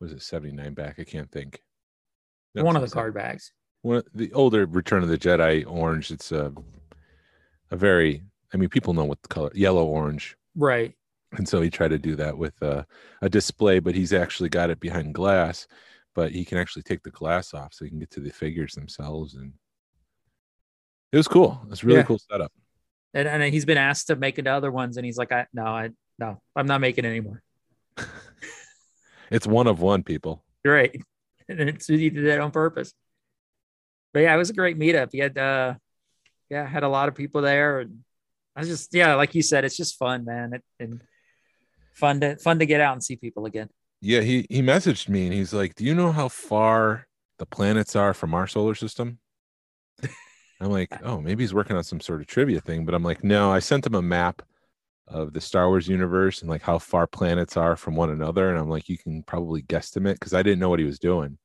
Was 0.00 0.12
it 0.12 0.22
seventy 0.22 0.52
nine 0.52 0.74
back? 0.74 0.98
I 0.98 1.04
can't 1.04 1.30
think. 1.30 1.62
No, 2.54 2.64
One 2.64 2.76
of 2.76 2.82
the 2.82 2.88
card 2.88 3.14
bags. 3.14 3.52
One 3.82 3.96
of 3.98 4.04
the 4.14 4.32
older 4.32 4.66
Return 4.66 5.02
of 5.02 5.08
the 5.08 5.18
Jedi 5.18 5.64
orange. 5.66 6.10
It's 6.10 6.32
a 6.32 6.52
a 7.70 7.76
very. 7.76 8.22
I 8.54 8.56
mean, 8.58 8.68
people 8.68 8.92
know 8.94 9.04
what 9.04 9.22
the 9.22 9.28
color 9.28 9.50
yellow 9.54 9.84
orange, 9.86 10.36
Right. 10.54 10.94
and 11.32 11.48
so 11.48 11.62
he 11.62 11.70
tried 11.70 11.88
to 11.88 11.98
do 11.98 12.16
that 12.16 12.36
with 12.36 12.60
uh, 12.62 12.84
a 13.22 13.30
display, 13.30 13.78
but 13.78 13.94
he's 13.94 14.12
actually 14.12 14.50
got 14.50 14.68
it 14.70 14.78
behind 14.80 15.14
glass. 15.14 15.66
but 16.14 16.30
he 16.32 16.44
can 16.44 16.58
actually 16.58 16.82
take 16.82 17.02
the 17.02 17.10
glass 17.10 17.54
off 17.54 17.72
so 17.72 17.84
he 17.86 17.88
can 17.90 17.98
get 17.98 18.10
to 18.10 18.20
the 18.20 18.28
figures 18.30 18.74
themselves. 18.74 19.32
And 19.34 19.54
it 21.10 21.16
was 21.16 21.26
cool. 21.26 21.58
It's 21.70 21.82
really 21.82 22.00
Yeah. 22.00 22.04
cool 22.04 22.18
setup. 22.18 22.52
And, 23.14 23.26
and 23.26 23.42
he's 23.44 23.64
been 23.64 23.78
asked 23.78 24.08
to 24.08 24.16
make 24.16 24.38
into 24.38 24.50
other 24.52 24.70
ones, 24.70 24.98
and 24.98 25.06
he's 25.06 25.16
like, 25.16 25.32
I 25.32 25.46
no, 25.54 25.64
I 25.64 25.90
no, 26.18 26.42
I'm 26.54 26.66
not 26.66 26.82
making 26.82 27.04
it 27.06 27.08
anymore. 27.08 27.42
It's 29.30 29.46
one 29.46 29.66
of 29.66 29.80
one 29.80 30.02
people. 30.02 30.44
Great. 30.64 31.00
And 31.48 31.68
it's 31.68 31.86
he 31.88 32.08
did 32.08 32.26
that 32.26 32.38
on 32.40 32.50
purpose. 32.52 32.92
But 34.12 34.20
yeah, 34.20 34.34
it 34.34 34.38
was 34.38 34.50
a 34.50 34.54
great 34.54 34.78
meetup. 34.78 35.10
He 35.12 35.18
had 35.18 35.36
uh 35.38 35.74
yeah, 36.50 36.66
had 36.66 36.82
a 36.82 36.88
lot 36.88 37.08
of 37.08 37.14
people 37.14 37.42
there. 37.42 37.80
And 37.80 38.00
I 38.54 38.60
was 38.60 38.68
just 38.68 38.94
yeah, 38.94 39.14
like 39.14 39.34
you 39.34 39.42
said, 39.42 39.64
it's 39.64 39.76
just 39.76 39.98
fun, 39.98 40.24
man. 40.24 40.54
It, 40.54 40.62
and 40.78 41.02
fun 41.94 42.20
to 42.20 42.36
fun 42.36 42.58
to 42.58 42.66
get 42.66 42.80
out 42.80 42.92
and 42.92 43.02
see 43.02 43.16
people 43.16 43.46
again. 43.46 43.68
Yeah, 44.00 44.20
he 44.20 44.46
he 44.50 44.62
messaged 44.62 45.08
me 45.08 45.24
and 45.24 45.32
he's 45.32 45.54
like, 45.54 45.74
"Do 45.76 45.84
you 45.84 45.94
know 45.94 46.12
how 46.12 46.28
far 46.28 47.06
the 47.38 47.46
planets 47.46 47.96
are 47.96 48.12
from 48.12 48.34
our 48.34 48.46
solar 48.46 48.74
system?" 48.74 49.18
I'm 50.60 50.70
like, 50.70 50.90
"Oh, 51.04 51.20
maybe 51.20 51.42
he's 51.42 51.54
working 51.54 51.76
on 51.76 51.84
some 51.84 52.00
sort 52.00 52.20
of 52.20 52.26
trivia 52.26 52.60
thing." 52.60 52.84
But 52.84 52.94
I'm 52.94 53.02
like, 53.04 53.24
"No, 53.24 53.50
I 53.50 53.60
sent 53.60 53.86
him 53.86 53.94
a 53.94 54.02
map 54.02 54.42
of 55.08 55.32
the 55.32 55.40
Star 55.40 55.68
Wars 55.68 55.88
universe 55.88 56.40
and 56.42 56.50
like 56.50 56.62
how 56.62 56.78
far 56.78 57.06
planets 57.06 57.56
are 57.56 57.76
from 57.76 57.96
one 57.96 58.10
another." 58.10 58.50
And 58.50 58.58
I'm 58.58 58.68
like, 58.68 58.88
"You 58.88 58.98
can 58.98 59.22
probably 59.22 59.62
guesstimate 59.62 60.14
because 60.14 60.34
I 60.34 60.42
didn't 60.42 60.58
know 60.60 60.68
what 60.68 60.80
he 60.80 60.84
was 60.86 60.98
doing." 60.98 61.38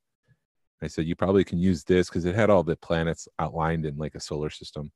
I 0.82 0.86
said, 0.86 1.06
"You 1.06 1.16
probably 1.16 1.44
can 1.44 1.58
use 1.58 1.84
this 1.84 2.08
because 2.08 2.24
it 2.24 2.34
had 2.34 2.50
all 2.50 2.62
the 2.62 2.76
planets 2.76 3.28
outlined 3.38 3.86
in 3.86 3.96
like 3.96 4.14
a 4.14 4.20
solar 4.20 4.50
system." 4.50 4.92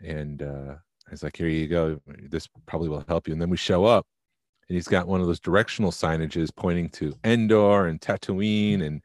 And 0.00 0.42
uh, 0.42 0.74
I 1.06 1.10
was 1.10 1.22
like, 1.22 1.36
"Here 1.36 1.48
you 1.48 1.68
go. 1.68 2.00
This 2.28 2.48
probably 2.66 2.88
will 2.88 3.04
help 3.08 3.28
you." 3.28 3.32
And 3.32 3.40
then 3.40 3.50
we 3.50 3.56
show 3.56 3.84
up 3.84 4.06
and 4.68 4.76
he's 4.76 4.88
got 4.88 5.06
one 5.06 5.20
of 5.20 5.26
those 5.26 5.40
directional 5.40 5.90
signages 5.90 6.48
pointing 6.54 6.88
to 6.88 7.14
Endor 7.24 7.86
and 7.88 8.00
Tatooine 8.00 8.82
and 8.82 9.02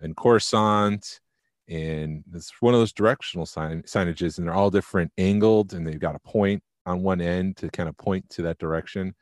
and 0.00 0.14
Coruscant, 0.16 1.20
and 1.66 2.22
it's 2.34 2.52
one 2.60 2.74
of 2.74 2.78
those 2.80 2.92
directional 2.92 3.46
sign 3.46 3.82
signages, 3.82 4.38
and 4.38 4.46
they're 4.46 4.54
all 4.54 4.70
different 4.70 5.10
angled, 5.18 5.72
and 5.72 5.86
they've 5.86 5.98
got 5.98 6.14
a 6.14 6.20
point 6.20 6.62
on 6.86 7.02
one 7.02 7.20
end 7.20 7.56
to 7.56 7.70
kind 7.70 7.88
of 7.88 7.96
point 7.96 8.28
to 8.30 8.42
that 8.42 8.58
direction. 8.58 9.14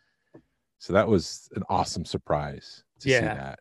So 0.79 0.93
that 0.93 1.09
was 1.09 1.49
an 1.55 1.63
awesome 1.69 2.05
surprise 2.05 2.83
to 2.99 3.09
see 3.21 3.27
that. 3.37 3.61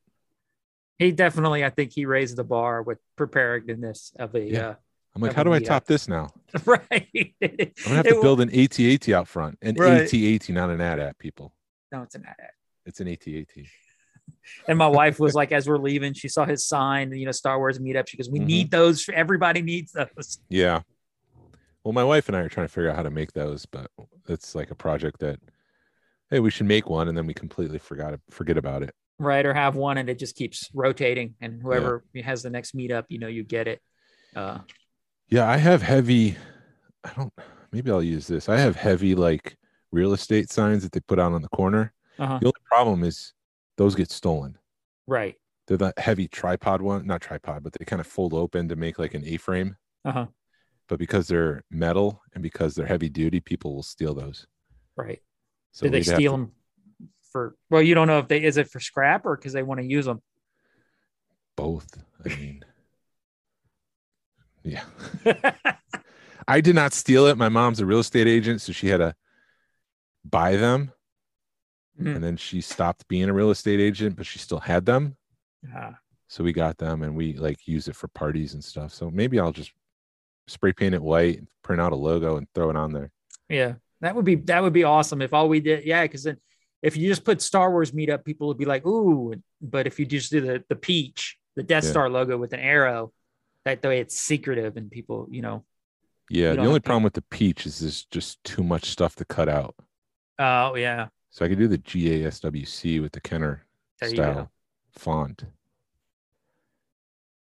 He 0.98 1.12
definitely, 1.12 1.66
I 1.66 1.70
think 1.70 1.92
he 1.94 2.06
raised 2.06 2.38
the 2.38 2.44
bar 2.44 2.82
with 2.82 3.00
preparedness 3.18 4.14
of 4.18 4.34
a 4.36 4.40
Yeah. 4.42 4.68
uh, 4.70 4.75
I'm 5.16 5.22
like, 5.22 5.34
how 5.34 5.44
do 5.44 5.54
I 5.54 5.60
top 5.60 5.86
this 5.86 6.08
now? 6.08 6.30
right. 6.66 6.82
I'm 6.92 7.74
gonna 7.84 7.96
have 7.96 8.06
to 8.08 8.22
build 8.22 8.42
an 8.42 8.50
AT-AT 8.50 9.10
out 9.10 9.28
front, 9.28 9.58
an 9.62 9.75
Right. 9.78 10.02
AT-AT, 10.14 10.50
not 10.50 10.70
an 10.70 10.82
AT-AT, 10.82 11.18
people. 11.20 11.54
No, 11.92 12.02
it's 12.04 12.16
an 12.16 12.25
ad. 12.25 12.36
It's 12.86 13.00
an 13.00 13.08
AT-AT. 13.08 13.48
And 14.68 14.78
my 14.78 14.88
wife 14.88 15.20
was 15.20 15.34
like, 15.36 15.52
as 15.52 15.68
we're 15.68 15.78
leaving, 15.78 16.14
she 16.14 16.28
saw 16.28 16.46
his 16.46 16.68
sign, 16.68 17.12
you 17.12 17.25
know, 17.25 17.32
Star 17.32 17.58
Wars 17.58 17.78
meetup. 17.80 18.08
She 18.08 18.18
goes, 18.18 18.30
"We 18.30 18.40
Mhm. 18.40 18.46
need 18.46 18.72
those. 18.72 19.08
Everybody 19.10 19.62
needs 19.62 19.92
those." 19.92 20.40
Yeah. 20.50 20.82
Well, 21.84 21.94
my 21.94 22.04
wife 22.04 22.28
and 22.30 22.36
I 22.36 22.42
are 22.42 22.50
trying 22.50 22.68
to 22.68 22.74
figure 22.74 22.90
out 22.90 22.96
how 22.96 23.04
to 23.04 23.12
make 23.12 23.34
those, 23.34 23.66
but 23.66 23.92
it's 24.28 24.56
like 24.56 24.72
a 24.72 24.75
project 24.75 25.20
that, 25.20 25.40
hey, 26.32 26.40
we 26.40 26.50
should 26.52 26.66
make 26.68 26.90
one, 26.90 27.08
and 27.08 27.18
then 27.18 27.28
we 27.28 27.34
completely 27.34 27.78
forgot 27.80 28.14
it 28.14 28.22
forget 28.30 28.58
about 28.58 28.82
it. 28.84 28.94
Right? 29.19 29.45
Or 29.45 29.53
have 29.53 29.75
one 29.75 29.98
and 29.98 30.10
it 30.10 30.19
just 30.19 30.36
keeps 30.36 30.69
rotating. 30.74 31.36
And 31.41 31.62
whoever 31.62 32.03
has 32.24 32.43
the 32.43 32.50
next 32.50 32.75
meetup, 32.75 33.05
you 33.10 33.19
know, 33.19 33.27
you 33.27 33.43
get 33.43 33.67
it. 33.67 33.81
Uh, 34.36 34.60
Yeah, 35.29 35.50
I 35.50 35.57
have 35.57 35.81
heavy. 35.81 36.38
I 37.03 37.12
don't. 37.15 37.34
Maybe 37.72 37.91
I'll 37.91 38.03
use 38.03 38.27
this. 38.27 38.48
I 38.50 38.57
have 38.57 38.75
heavy 38.75 39.15
like 39.15 39.57
real 39.91 40.13
estate 40.13 40.50
signs 40.51 40.84
that 40.84 40.91
they 40.91 41.00
put 41.01 41.19
out 41.19 41.34
on 41.34 41.41
the 41.41 41.50
corner. 41.50 41.93
uh-huh. 42.19 42.39
The 42.39 42.45
only 42.48 42.62
problem 42.65 43.03
is 43.03 43.34
those 43.77 43.95
get 43.95 44.12
stolen. 44.12 44.57
Right. 45.07 45.36
They're 45.67 45.77
the 45.77 45.93
heavy 45.98 46.27
tripod 46.27 46.81
one, 46.81 47.05
not 47.07 47.22
tripod, 47.22 47.63
but 47.63 47.74
they 47.74 47.86
kind 47.86 48.00
of 48.00 48.07
fold 48.07 48.34
open 48.34 48.69
to 48.69 48.75
make 48.75 49.00
like 49.00 49.13
an 49.13 49.24
A-frame. 49.25 49.75
Uh-huh. 50.05 50.27
But 50.88 51.00
because 51.00 51.27
they're 51.27 51.63
metal 51.72 52.22
and 52.34 52.43
because 52.43 52.75
they're 52.75 52.86
heavy 52.86 53.10
duty, 53.10 53.39
people 53.39 53.74
will 53.75 53.84
steal 53.84 54.13
those. 54.13 54.45
Right. 54.95 55.22
So 55.72 55.86
Did 55.86 55.93
they 55.93 56.03
steal 56.03 56.34
to- 56.34 56.38
them 56.43 56.51
for, 57.36 57.54
well, 57.70 57.82
you 57.82 57.96
don't 57.96 58.08
know 58.08 58.20
if 58.20 58.30
they, 58.30 58.42
is 58.42 58.56
it 58.56 58.70
for 58.70 58.80
scrap 58.80 59.25
or 59.25 59.36
because 59.36 59.51
they 59.51 59.62
want 59.62 59.82
to 59.82 59.86
use 59.86 60.06
them? 60.06 60.22
both. 61.58 62.01
I 62.25 62.30
mean, 62.30 62.63
yeah. 64.63 64.84
I 66.48 66.62
did 66.62 66.75
not 66.75 66.94
steal 66.94 67.25
it. 67.27 67.38
My 67.38 67.50
mom's 67.50 67.82
a 67.82 67.86
real 67.86 68.00
estate 68.00 68.27
agent, 68.27 68.62
so 68.62 68.72
she 68.72 68.88
had 68.88 68.98
to 68.98 69.15
buy 70.24 70.56
them. 70.56 70.92
Mhm. 72.00 72.15
And 72.15 72.24
then 72.24 72.38
she 72.38 72.62
stopped 72.62 73.06
being 73.10 73.27
a 73.30 73.34
real 73.34 73.51
estate 73.51 73.80
agent, 73.82 74.15
but 74.15 74.25
she 74.25 74.39
still 74.39 74.60
had 74.60 74.86
them. 74.86 75.18
Ah, 75.74 75.98
So 76.27 76.42
we 76.44 76.54
got 76.54 76.77
them 76.77 77.04
and 77.04 77.15
we 77.18 77.34
like 77.34 77.68
use 77.68 77.88
it 77.89 77.96
for 77.98 78.08
parties 78.10 78.54
and 78.54 78.63
stuff. 78.63 78.94
So 78.94 79.10
maybe 79.12 79.39
I'll 79.39 79.51
just 79.51 79.72
spray 80.48 80.72
paint 80.74 80.96
it 80.96 81.01
white, 81.01 81.42
print 81.63 81.82
out 81.82 81.92
a 81.92 81.96
logo 81.98 82.38
and 82.38 82.48
throw 82.56 82.70
it 82.70 82.75
on 82.77 82.94
there. 82.94 83.12
yeah. 83.50 83.74
That 84.01 84.13
would 84.15 84.25
be, 84.25 84.36
that 84.36 84.62
would 84.62 84.74
be 84.74 84.84
awesome 84.84 85.22
if 85.22 85.34
all 85.34 85.48
we 85.50 85.62
did. 85.62 85.86
Yeah. 85.86 86.06
Cause 86.08 86.24
then 86.24 86.38
if 86.82 86.98
you 86.98 87.08
just 87.08 87.24
put 87.24 87.41
Star 87.41 87.72
Wars 87.72 87.91
meetup, 87.91 88.24
people 88.25 88.48
would 88.48 88.58
be 88.58 88.65
like, 88.65 88.86
ooh, 88.86 89.34
but 89.62 89.88
if 89.88 90.00
you 90.00 90.05
just 90.05 90.32
do 90.32 90.41
the, 90.41 90.63
the 90.70 90.75
peach, 90.75 91.38
the 91.55 91.63
Death 91.63 91.84
Yeah. 91.86 91.89
Star 91.91 92.10
logo 92.10 92.38
with 92.38 92.53
an 92.53 92.60
arrow, 92.60 93.12
that 93.63 93.82
way 93.84 94.00
it's 94.00 94.20
secretive 94.20 94.77
and 94.77 94.91
people, 94.91 95.27
you 95.32 95.41
know, 95.41 95.65
Yeah. 96.29 96.51
You 96.51 96.55
The 96.58 96.65
only 96.67 96.79
to- 96.79 96.84
problem 96.84 97.03
with 97.03 97.13
the 97.13 97.24
peach 97.24 97.65
is 97.65 97.79
there's 97.79 98.05
just 98.05 98.44
too 98.44 98.63
much 98.63 98.86
stuff 98.86 99.15
to 99.15 99.25
cut 99.25 99.50
out. 99.50 99.75
oh 100.39 100.75
yeah. 100.75 101.08
So 101.32 101.44
I 101.46 101.50
could 101.50 101.58
do 101.60 101.67
the 101.67 101.77
GASWC 101.77 103.01
with 103.01 103.12
the 103.13 103.20
Kenner 103.22 103.65
There 104.00 104.10
style 104.10 104.51
font. 104.91 105.44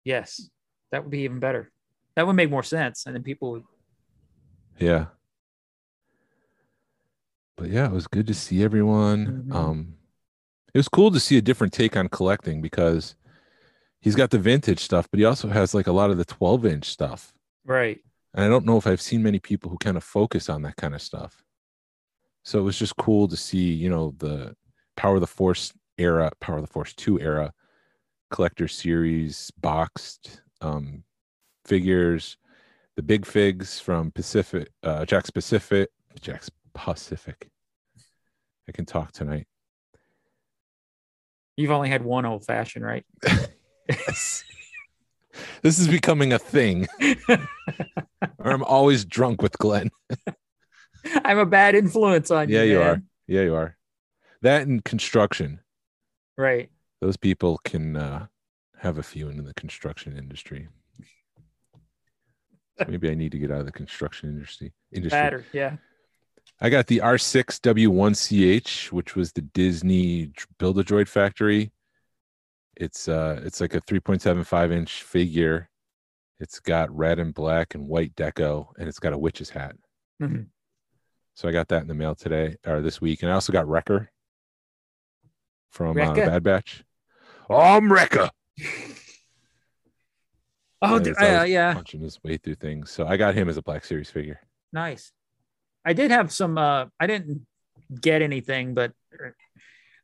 Yes. 0.04 0.50
That 0.92 1.04
would 1.04 1.12
be 1.12 1.22
even 1.22 1.40
better. 1.40 1.72
That 2.16 2.28
would 2.28 2.34
make 2.36 2.50
more 2.50 2.64
sense. 2.64 3.06
And 3.06 3.16
then 3.16 3.24
people 3.24 3.52
would, 3.52 3.64
Yeah. 4.80 5.08
But 7.58 7.70
yeah, 7.70 7.86
it 7.86 7.92
was 7.92 8.08
good 8.08 8.28
to 8.28 8.34
see 8.34 8.64
everyone. 8.64 9.46
Mhm. 9.48 9.56
Um 9.56 9.96
it 10.74 10.78
was 10.80 10.90
cool 10.90 11.12
to 11.12 11.20
see 11.20 11.38
a 11.38 11.42
different 11.42 11.72
take 11.72 11.96
on 11.96 12.10
collecting 12.10 12.60
because 12.62 13.16
he's 14.02 14.16
got 14.16 14.32
the 14.32 14.40
vintage 14.40 14.80
stuff, 14.80 15.08
but 15.12 15.20
he 15.20 15.26
also 15.26 15.48
has 15.48 15.74
like 15.76 15.86
a 15.88 15.92
lot 15.92 16.10
of 16.10 16.18
the 16.18 16.26
12 16.26 16.66
inch 16.66 16.86
stuff. 16.86 17.34
right. 17.66 18.00
And 18.36 18.44
I 18.44 18.48
don't 18.50 18.66
know 18.66 18.78
if 18.78 18.88
I've 18.88 19.00
seen 19.02 19.22
many 19.22 19.38
people 19.40 19.70
who 19.70 19.78
kind 19.78 19.96
of 19.96 20.04
focus 20.04 20.50
on 20.50 20.64
that 20.64 20.76
kind 20.78 20.96
of 20.96 21.02
stuff. 21.04 21.44
So 22.44 22.58
it 22.60 22.64
was 22.64 22.80
just 22.80 22.96
cool 22.98 23.28
to 23.28 23.38
see, 23.38 23.72
you 23.72 23.90
know, 23.90 24.16
the 24.18 24.56
Power 24.98 25.16
of 25.16 25.22
the 25.22 25.28
Force 25.28 25.72
era, 26.00 26.32
Power 26.40 26.56
of 26.58 26.64
the 26.64 26.74
Force 26.74 26.94
2 26.96 27.20
era 27.22 27.54
collector 28.32 28.68
series 28.68 29.52
boxed 29.62 30.42
um 30.62 31.04
figures, 31.66 32.38
the 32.96 33.04
big 33.04 33.26
figs 33.28 33.80
from 33.80 34.10
Pacific 34.12 34.70
uh 34.82 35.06
Jakks 35.06 35.32
Pacific, 35.32 35.90
Jakks 36.20 36.50
Pacific. 36.74 37.50
I 38.68 38.72
can 38.72 38.86
talk 38.86 39.12
tonight. 39.12 39.48
You've 41.58 41.72
only 41.72 41.90
had 41.90 42.04
one 42.04 42.26
old 42.26 42.46
fashioned, 42.46 42.86
right? 42.86 43.06
this 45.62 45.80
is 45.80 45.88
becoming 45.88 46.34
a 46.34 46.40
thing. 46.40 46.88
or 47.30 48.52
I'm 48.52 48.64
always 48.64 49.06
drunk 49.06 49.42
with 49.42 49.58
Glen. 49.58 49.92
I'm 51.24 51.38
a 51.38 51.46
bad 51.46 51.76
influence 51.76 52.32
on 52.32 52.50
you. 52.50 52.58
Yeah, 52.58 52.64
you 52.64 52.82
are. 52.82 53.02
Yeah, 53.28 53.42
you 53.42 53.56
are. 53.56 53.78
That 54.42 54.68
and 54.68 54.84
construction. 54.84 55.60
Right. 56.38 56.70
Those 57.02 57.18
people 57.18 57.60
can 57.64 57.96
uh, 57.96 58.28
have 58.80 58.98
a 58.98 59.04
few 59.04 59.30
in 59.30 59.44
the 59.44 59.54
construction 59.54 60.18
industry. 60.18 60.70
So 62.80 62.86
maybe 62.88 63.10
I 63.10 63.14
need 63.14 63.32
to 63.34 63.38
get 63.40 63.52
out 63.52 63.60
of 63.60 63.66
the 63.66 63.72
construction 63.72 64.30
industry. 64.30 64.74
Industry. 64.92 65.20
Batter. 65.20 65.46
Yeah. 65.54 65.76
I 66.62 66.70
got 66.70 66.88
the 66.88 67.00
R6W1CH, 67.00 68.92
which 68.92 69.16
was 69.16 69.32
the 69.34 69.42
Disney 69.42 70.32
Build 70.60 70.80
a 70.80 70.84
Droid 70.84 71.08
factory. 71.08 71.72
It's 72.76 73.08
uh 73.08 73.40
it's 73.44 73.62
like 73.62 73.76
a 73.76 73.82
3.75 73.82 74.72
inch 74.72 75.04
figure. 75.04 75.70
It's 76.40 76.60
got 76.60 76.96
red 76.96 77.20
and 77.20 77.34
black 77.34 77.76
and 77.76 77.88
white 77.88 78.16
deco, 78.16 78.68
and 78.78 78.88
it's 78.88 79.00
got 79.00 79.14
a 79.14 79.18
witch's 79.18 79.50
hat. 79.50 79.76
Mhm. 80.22 80.48
So 81.36 81.48
I 81.48 81.52
got 81.52 81.68
that 81.70 81.82
in 81.82 81.88
the 81.88 81.94
mail 81.94 82.16
today 82.16 82.58
or 82.66 82.82
this 82.82 83.00
week, 83.02 83.22
and 83.24 83.32
I 83.32 83.36
also 83.36 83.52
got 83.54 83.68
Wrecker 83.68 84.10
from 85.72 85.98
uh, 86.00 86.14
Bad 86.14 86.44
Batch. 86.44 86.84
I'm 87.50 87.92
Wrecker. 87.92 88.30
Oh, 90.82 91.00
d- 91.00 91.12
uh, 91.12 91.44
yeah. 91.44 91.74
punching 91.74 92.02
his 92.02 92.22
way 92.24 92.38
through 92.38 92.56
things. 92.56 92.92
So 92.92 93.08
I 93.08 93.16
got 93.18 93.36
him 93.36 93.48
as 93.50 93.58
a 93.58 93.62
Black 93.62 93.86
Series 93.86 94.10
figure. 94.10 94.40
Nice. 94.72 95.12
I 95.86 95.94
did 95.94 96.12
have 96.12 96.32
some, 96.32 96.58
uh, 96.58 96.86
I 97.00 97.08
didn't 97.08 97.46
get 98.00 98.22
anything, 98.22 98.74
but 98.74 98.94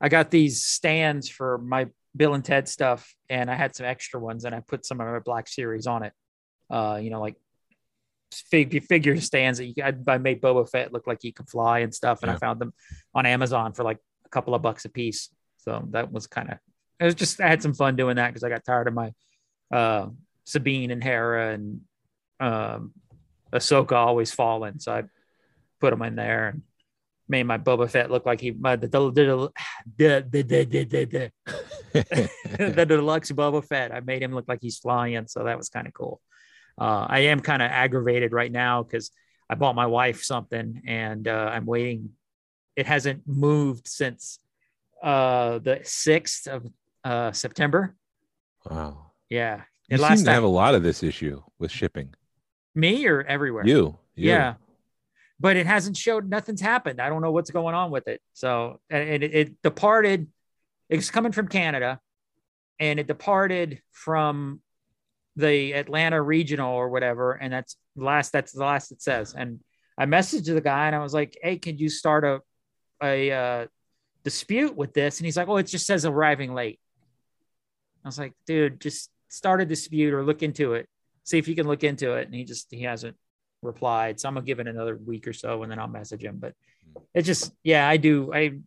I 0.01 0.09
got 0.09 0.31
these 0.31 0.63
stands 0.63 1.29
for 1.29 1.57
my 1.57 1.87
Bill 2.15 2.33
and 2.33 2.43
Ted 2.43 2.67
stuff, 2.67 3.13
and 3.29 3.51
I 3.51 3.55
had 3.55 3.75
some 3.75 3.85
extra 3.85 4.19
ones, 4.19 4.45
and 4.45 4.55
I 4.55 4.61
put 4.61 4.85
some 4.85 4.99
of 4.99 5.07
my 5.07 5.19
Black 5.19 5.47
Series 5.47 5.87
on 5.87 6.03
it. 6.03 6.13
Uh, 6.69 6.99
you 7.01 7.09
know, 7.09 7.21
like 7.21 7.35
fig- 8.31 8.83
figure 8.83 9.19
stands 9.21 9.59
that 9.59 9.65
you 9.65 9.73
I, 9.83 9.93
I 10.07 10.17
made 10.17 10.41
Boba 10.41 10.69
Fett 10.69 10.93
look 10.93 11.07
like 11.07 11.19
he 11.21 11.31
could 11.31 11.49
fly 11.49 11.79
and 11.79 11.93
stuff, 11.93 12.21
and 12.21 12.31
I 12.31 12.35
found 12.37 12.59
them 12.59 12.73
on 13.13 13.25
Amazon 13.25 13.73
for 13.73 13.83
like 13.83 13.99
a 14.25 14.29
couple 14.29 14.55
of 14.55 14.61
bucks 14.61 14.85
a 14.85 14.89
piece. 14.89 15.29
So 15.57 15.87
that 15.91 16.11
was 16.11 16.27
kind 16.27 16.49
of 16.51 16.57
it 16.99 17.05
was 17.05 17.15
just 17.15 17.39
I 17.41 17.47
had 17.47 17.61
some 17.61 17.73
fun 17.73 17.95
doing 17.95 18.15
that 18.15 18.27
because 18.27 18.43
I 18.43 18.49
got 18.49 18.65
tired 18.65 18.87
of 18.87 18.93
my 18.93 19.13
uh, 19.71 20.07
Sabine 20.45 20.91
and 20.91 21.03
Hera 21.03 21.53
and 21.53 21.81
um, 22.39 22.93
Ahsoka 23.53 23.93
always 23.93 24.31
falling, 24.31 24.79
so 24.79 24.93
I 24.93 25.03
put 25.79 25.91
them 25.91 26.01
in 26.01 26.15
there 26.15 26.49
and 26.49 26.61
made 27.27 27.43
my 27.43 27.57
Boba 27.57 27.89
Fett 27.89 28.09
look 28.11 28.25
like 28.25 28.41
he 28.41 28.51
my 28.51 28.75
the 28.75 28.87
the 28.87 29.11
the 29.11 29.49
the, 29.97 30.25
the, 30.29 30.63
the, 30.63 30.83
the, 30.85 31.31
the, 31.91 32.73
the 32.73 32.85
deluxe 32.87 33.31
Boba 33.31 33.63
Fett. 33.63 33.93
I 33.93 33.99
made 33.99 34.21
him 34.23 34.33
look 34.33 34.47
like 34.47 34.59
he's 34.61 34.79
flying, 34.79 35.27
so 35.27 35.43
that 35.43 35.57
was 35.57 35.69
kind 35.69 35.87
of 35.87 35.93
cool. 35.93 36.21
Uh, 36.79 37.05
I 37.09 37.19
am 37.19 37.39
kind 37.41 37.61
of 37.61 37.69
aggravated 37.69 38.31
right 38.31 38.51
now 38.51 38.83
because 38.83 39.11
I 39.49 39.55
bought 39.55 39.75
my 39.75 39.85
wife 39.87 40.23
something 40.23 40.81
and 40.87 41.27
uh, 41.27 41.49
I'm 41.53 41.65
waiting. 41.65 42.11
It 42.75 42.85
hasn't 42.85 43.23
moved 43.27 43.87
since 43.87 44.39
uh, 45.03 45.59
the 45.59 45.81
sixth 45.83 46.47
of 46.47 46.65
uh, 47.03 47.31
September. 47.33 47.95
wow. 48.69 49.11
Yeah, 49.29 49.57
You 49.89 49.97
And 49.97 50.01
seem 50.01 50.17
to 50.17 50.23
time, 50.25 50.33
have 50.35 50.43
a 50.43 50.47
lot 50.47 50.73
of 50.75 50.81
this 50.83 51.03
issue 51.03 51.41
with 51.59 51.71
shipping. 51.71 52.13
me 52.73 53.05
or 53.07 53.21
everywhere. 53.23 53.65
You. 53.67 53.97
you. 54.15 54.29
Yeah. 54.31 54.53
But 55.39 55.55
it 55.55 55.65
hasn't 55.65 55.95
showed 55.95 56.29
nothing's 56.29 56.61
happened. 56.61 56.99
I 56.99 57.09
don't 57.09 57.21
know 57.21 57.31
what's 57.31 57.51
going 57.51 57.75
on 57.75 57.91
with 57.91 58.07
it. 58.07 58.21
So 58.33 58.79
and 58.89 59.23
it, 59.23 59.23
it 59.23 59.61
departed, 59.61 60.27
it's 60.89 61.09
coming 61.09 61.31
from 61.31 61.47
Canada 61.47 61.99
and 62.79 62.99
it 62.99 63.07
departed 63.07 63.81
from 63.91 64.61
the 65.35 65.73
Atlanta 65.73 66.21
regional 66.21 66.73
or 66.73 66.89
whatever. 66.89 67.33
And 67.33 67.53
that's 67.53 67.77
the 67.95 68.03
last, 68.03 68.33
that's 68.33 68.51
the 68.51 68.59
last 68.59 68.91
it 68.91 69.01
says. 69.01 69.33
And 69.33 69.59
I 69.97 70.05
messaged 70.05 70.53
the 70.53 70.61
guy 70.61 70.87
and 70.87 70.95
I 70.95 70.99
was 70.99 71.13
like, 71.13 71.37
Hey, 71.41 71.57
could 71.57 71.79
you 71.79 71.89
start 71.89 72.25
a, 72.25 72.41
a 73.01 73.31
uh, 73.31 73.67
dispute 74.23 74.75
with 74.75 74.93
this? 74.93 75.19
And 75.19 75.25
he's 75.25 75.37
like, 75.37 75.47
Oh, 75.47 75.57
it 75.57 75.67
just 75.67 75.85
says 75.85 76.05
arriving 76.05 76.53
late. 76.53 76.79
I 78.03 78.07
was 78.07 78.19
like, 78.19 78.33
dude, 78.45 78.79
just 78.79 79.09
start 79.27 79.61
a 79.61 79.65
dispute 79.65 80.13
or 80.13 80.23
look 80.23 80.41
into 80.41 80.73
it. 80.73 80.87
See 81.23 81.37
if 81.37 81.47
you 81.47 81.55
can 81.55 81.67
look 81.67 81.83
into 81.83 82.13
it. 82.13 82.25
And 82.25 82.33
he 82.33 82.43
just, 82.43 82.67
he 82.71 82.83
hasn't 82.83 83.15
replied. 83.61 84.19
So 84.19 84.27
I'm 84.27 84.35
gonna 84.35 84.45
give 84.45 84.59
it 84.59 84.67
another 84.67 84.95
week 84.95 85.27
or 85.27 85.33
so 85.33 85.63
and 85.63 85.71
then 85.71 85.79
I'll 85.79 85.87
message 85.87 86.23
him. 86.23 86.37
But 86.37 86.53
it's 87.13 87.27
just, 87.27 87.53
yeah, 87.63 87.87
I 87.87 87.97
do. 87.97 88.33
I 88.33 88.59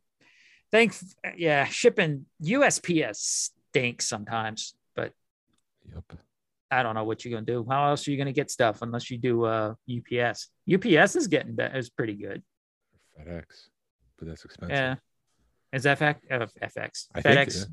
think, 0.70 0.94
yeah, 1.36 1.64
shipping 1.64 2.26
USPS 2.42 3.50
stinks 3.70 4.08
sometimes, 4.08 4.74
but 4.94 5.12
Yep. 5.94 6.18
I 6.70 6.82
don't 6.82 6.94
know 6.94 7.04
what 7.04 7.24
you're 7.24 7.32
gonna 7.32 7.44
do. 7.44 7.66
How 7.68 7.88
else 7.90 8.06
are 8.08 8.10
you 8.10 8.16
gonna 8.16 8.32
get 8.32 8.50
stuff 8.50 8.80
unless 8.80 9.10
you 9.10 9.18
do 9.18 9.44
uh 9.44 9.74
UPS? 9.90 10.48
UPS 10.72 11.16
is 11.16 11.26
getting 11.26 11.54
better. 11.54 11.76
Is 11.76 11.90
pretty 11.90 12.14
good. 12.14 12.42
FedEx, 13.20 13.44
but 14.18 14.28
that's 14.28 14.44
expensive. 14.44 14.76
Yeah. 14.76 14.94
Is 15.72 15.84
FX 15.84 16.16
uh, 16.30 16.46
FX 16.62 17.08
I 17.14 17.20
think, 17.20 17.50
FedEx? 17.50 17.58
yeah. 17.58 17.64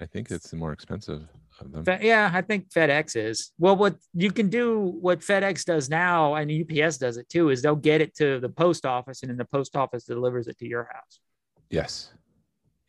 I 0.00 0.06
think 0.06 0.30
it's 0.30 0.50
the 0.50 0.56
more 0.56 0.72
expensive 0.72 1.26
of 1.60 1.72
them. 1.72 1.84
Fe- 1.84 2.00
yeah, 2.02 2.30
I 2.32 2.40
think 2.42 2.70
FedEx 2.70 3.16
is. 3.16 3.52
Well, 3.58 3.76
what 3.76 3.96
you 4.14 4.30
can 4.32 4.48
do, 4.48 4.80
what 5.00 5.20
FedEx 5.20 5.64
does 5.64 5.88
now, 5.90 6.34
and 6.34 6.50
UPS 6.50 6.98
does 6.98 7.16
it 7.16 7.28
too, 7.28 7.50
is 7.50 7.62
they'll 7.62 7.76
get 7.76 8.00
it 8.00 8.14
to 8.16 8.40
the 8.40 8.48
post 8.48 8.84
office, 8.86 9.22
and 9.22 9.30
then 9.30 9.36
the 9.36 9.44
post 9.44 9.76
office 9.76 10.04
delivers 10.04 10.46
it 10.48 10.58
to 10.58 10.66
your 10.66 10.88
house, 10.92 11.20
yes. 11.70 12.12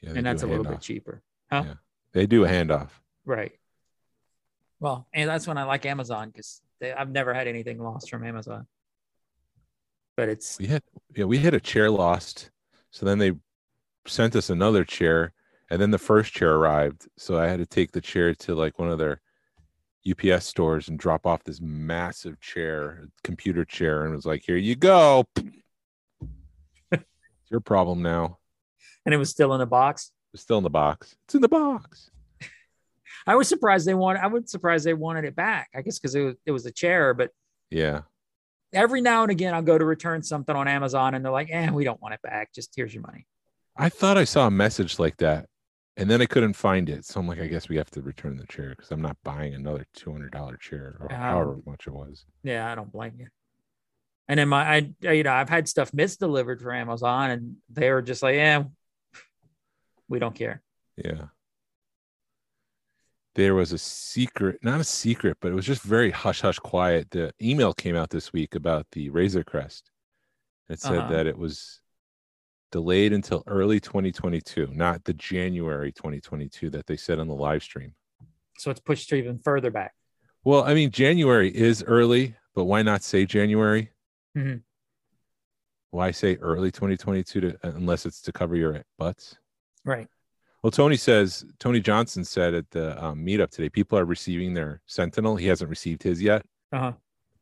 Yeah, 0.01 0.13
and 0.15 0.25
that's 0.25 0.43
a 0.43 0.47
little 0.47 0.63
bit 0.63 0.73
handoff. 0.77 0.81
cheaper, 0.81 1.21
They 2.13 2.27
do 2.27 2.45
a 2.45 2.47
handoff. 2.47 2.89
right? 3.25 3.53
Well, 4.79 5.07
and 5.13 5.27
that's 5.29 5.47
when 5.47 5.57
I 5.57 5.63
like 5.63 5.85
Amazon 5.85 6.29
because 6.29 6.61
I've 6.81 7.09
never 7.09 7.33
had 7.33 7.47
anything 7.47 7.79
lost 7.81 8.09
from 8.09 8.23
Amazon. 8.25 8.67
But 10.17 10.29
it's 10.29 10.59
We 10.59 10.67
had 10.67 10.83
yeah, 11.15 11.25
we 11.25 11.39
had 11.39 11.53
a 11.53 11.59
chair 11.59 11.89
lost. 11.89 12.51
So 12.91 13.05
then 13.05 13.17
they 13.17 13.33
sent 14.05 14.35
us 14.35 14.49
another 14.49 14.83
chair, 14.83 15.33
and 15.69 15.81
then 15.81 15.91
the 15.91 15.97
first 15.97 16.33
chair 16.33 16.55
arrived. 16.55 17.07
So 17.17 17.37
I 17.39 17.47
had 17.47 17.59
to 17.59 17.65
take 17.65 17.91
the 17.91 18.01
chair 18.01 18.33
to 18.35 18.55
like 18.55 18.77
one 18.79 18.89
of 18.89 18.97
their 18.99 19.21
UPS 20.09 20.45
stores 20.45 20.87
and 20.87 20.99
drop 20.99 21.25
off 21.25 21.43
this 21.43 21.59
massive 21.61 22.39
chair, 22.39 23.05
computer 23.23 23.65
chair, 23.65 24.03
and 24.05 24.13
was 24.15 24.25
like, 24.25 24.43
"Here 24.45 24.57
you 24.57 24.75
go. 24.75 25.25
it's 26.91 27.03
your 27.49 27.59
problem 27.61 28.01
now." 28.01 28.37
and 29.05 29.13
it 29.13 29.17
was 29.17 29.29
still 29.29 29.53
in 29.53 29.61
a 29.61 29.65
box. 29.67 30.11
It's 30.33 30.41
still 30.41 30.57
in 30.57 30.63
the 30.63 30.69
box. 30.69 31.15
It's 31.25 31.35
in 31.35 31.41
the 31.41 31.47
box. 31.47 32.09
I 33.27 33.35
was 33.35 33.47
surprised 33.47 33.85
they 33.87 33.93
wanted. 33.93 34.23
I 34.23 34.27
was 34.27 34.49
surprised 34.49 34.85
they 34.85 34.93
wanted 34.95 35.25
it 35.25 35.35
back. 35.35 35.69
I 35.75 35.81
guess 35.81 35.99
because 35.99 36.15
it 36.15 36.21
was 36.21 36.35
it 36.45 36.51
was 36.51 36.65
a 36.65 36.71
chair, 36.71 37.13
but 37.13 37.31
Yeah. 37.69 38.01
every 38.73 39.01
now 39.01 39.21
and 39.23 39.31
again 39.31 39.53
I'll 39.53 39.61
go 39.61 39.77
to 39.77 39.85
return 39.85 40.21
something 40.23 40.55
on 40.55 40.67
Amazon, 40.67 41.13
and 41.15 41.23
they're 41.23 41.31
like, 41.31 41.49
"Eh, 41.51 41.69
we 41.71 41.83
don't 41.83 42.01
want 42.01 42.13
it 42.15 42.21
back. 42.21 42.51
Just 42.53 42.73
here's 42.75 42.93
your 42.93 43.03
money." 43.03 43.25
I 43.77 43.89
thought 43.89 44.17
I 44.17 44.23
saw 44.23 44.47
a 44.47 44.51
message 44.51 44.97
like 44.99 45.17
that, 45.17 45.47
and 45.97 46.09
then 46.09 46.21
I 46.21 46.25
couldn't 46.25 46.53
find 46.53 46.89
it. 46.89 47.05
So 47.05 47.19
I'm 47.19 47.27
like, 47.27 47.39
I 47.39 47.47
guess 47.47 47.69
we 47.69 47.77
have 47.77 47.89
to 47.91 48.01
return 48.01 48.37
the 48.37 48.45
chair 48.47 48.69
because 48.71 48.91
I'm 48.91 49.01
not 49.01 49.17
buying 49.23 49.53
another 49.53 49.85
two 49.93 50.11
hundred 50.11 50.31
dollar 50.31 50.57
chair 50.57 50.97
or 50.99 51.11
Um, 51.11 51.19
however 51.19 51.57
much 51.65 51.87
it 51.87 51.93
was. 51.93 52.25
Yeah, 52.43 52.69
I 52.69 52.75
don't 52.75 52.91
blame 52.91 53.13
you. 53.19 53.27
And 54.27 54.39
then 54.39 54.49
my, 54.49 54.63
I, 54.77 55.13
you 55.13 55.23
know, 55.23 55.31
I've 55.33 55.49
had 55.49 55.67
stuff 55.69 55.91
misdelivered 55.91 56.59
for 56.61 56.73
Amazon, 56.73 57.29
and 57.29 57.55
they 57.69 57.91
were 57.91 58.01
just 58.01 58.23
like, 58.23 58.35
"Yeah, 58.35 58.63
we 60.07 60.17
don't 60.19 60.33
care." 60.35 60.63
Yeah. 60.97 61.25
There 63.35 63.53
was 63.53 63.73
a 63.73 63.77
secret, 63.77 64.59
not 64.63 64.79
a 64.79 64.85
secret, 64.85 65.37
but 65.41 65.51
it 65.51 65.55
was 65.55 65.65
just 65.65 65.81
very 65.83 66.09
hush 66.09 66.41
hush 66.41 66.57
quiet. 66.57 67.11
The 67.11 67.33
email 67.41 67.73
came 67.73 67.95
out 67.95 68.09
this 68.09 68.31
week 68.31 68.55
about 68.55 68.87
the 68.93 69.09
Razor 69.09 69.43
Crest. 69.43 69.91
It 70.69 70.79
said 70.79 70.97
Uh-huh. 70.97 71.11
that 71.11 71.27
it 71.27 71.37
was 71.37 71.81
delayed 72.71 73.13
until 73.13 73.43
early 73.47 73.79
2022, 73.79 74.67
not 74.73 75.03
the 75.03 75.13
January 75.13 75.91
2022 75.91 76.69
that 76.71 76.85
they 76.87 76.97
said 76.97 77.19
on 77.19 77.27
the 77.27 77.33
live 77.35 77.63
stream. 77.63 77.93
So 78.57 78.71
it's 78.71 78.79
pushed 78.79 79.11
even 79.13 79.39
further 79.39 79.71
back. 79.71 79.93
Well, 80.43 80.63
I 80.63 80.73
mean, 80.73 80.91
January 80.91 81.49
is 81.55 81.83
early, 81.83 82.35
but 82.53 82.65
why 82.65 82.81
not 82.81 83.01
say 83.03 83.25
January? 83.25 83.91
Mhm. 84.37 84.61
Why 85.91 86.11
say 86.11 86.35
early 86.37 86.71
2022 86.71 87.41
to, 87.41 87.57
unless 87.63 88.05
it's 88.05 88.21
to 88.23 88.31
cover 88.31 88.55
your 88.55 88.83
butts? 88.97 89.37
Right. 89.83 90.07
Well, 90.61 90.71
Tony 90.71 90.97
says, 90.97 91.45
Tony 91.59 91.79
Johnson 91.79 92.25
said 92.25 92.53
at 92.53 92.69
the 92.71 93.01
um, 93.03 93.23
meetup 93.25 93.51
today, 93.51 93.69
people 93.69 93.97
are 93.97 94.05
receiving 94.05 94.53
their 94.53 94.81
Sentinel. 94.87 95.35
He 95.35 95.47
hasn't 95.47 95.69
received 95.69 96.03
his 96.03 96.21
yet, 96.21 96.43
Uh 96.71 96.79
huh. 96.79 96.93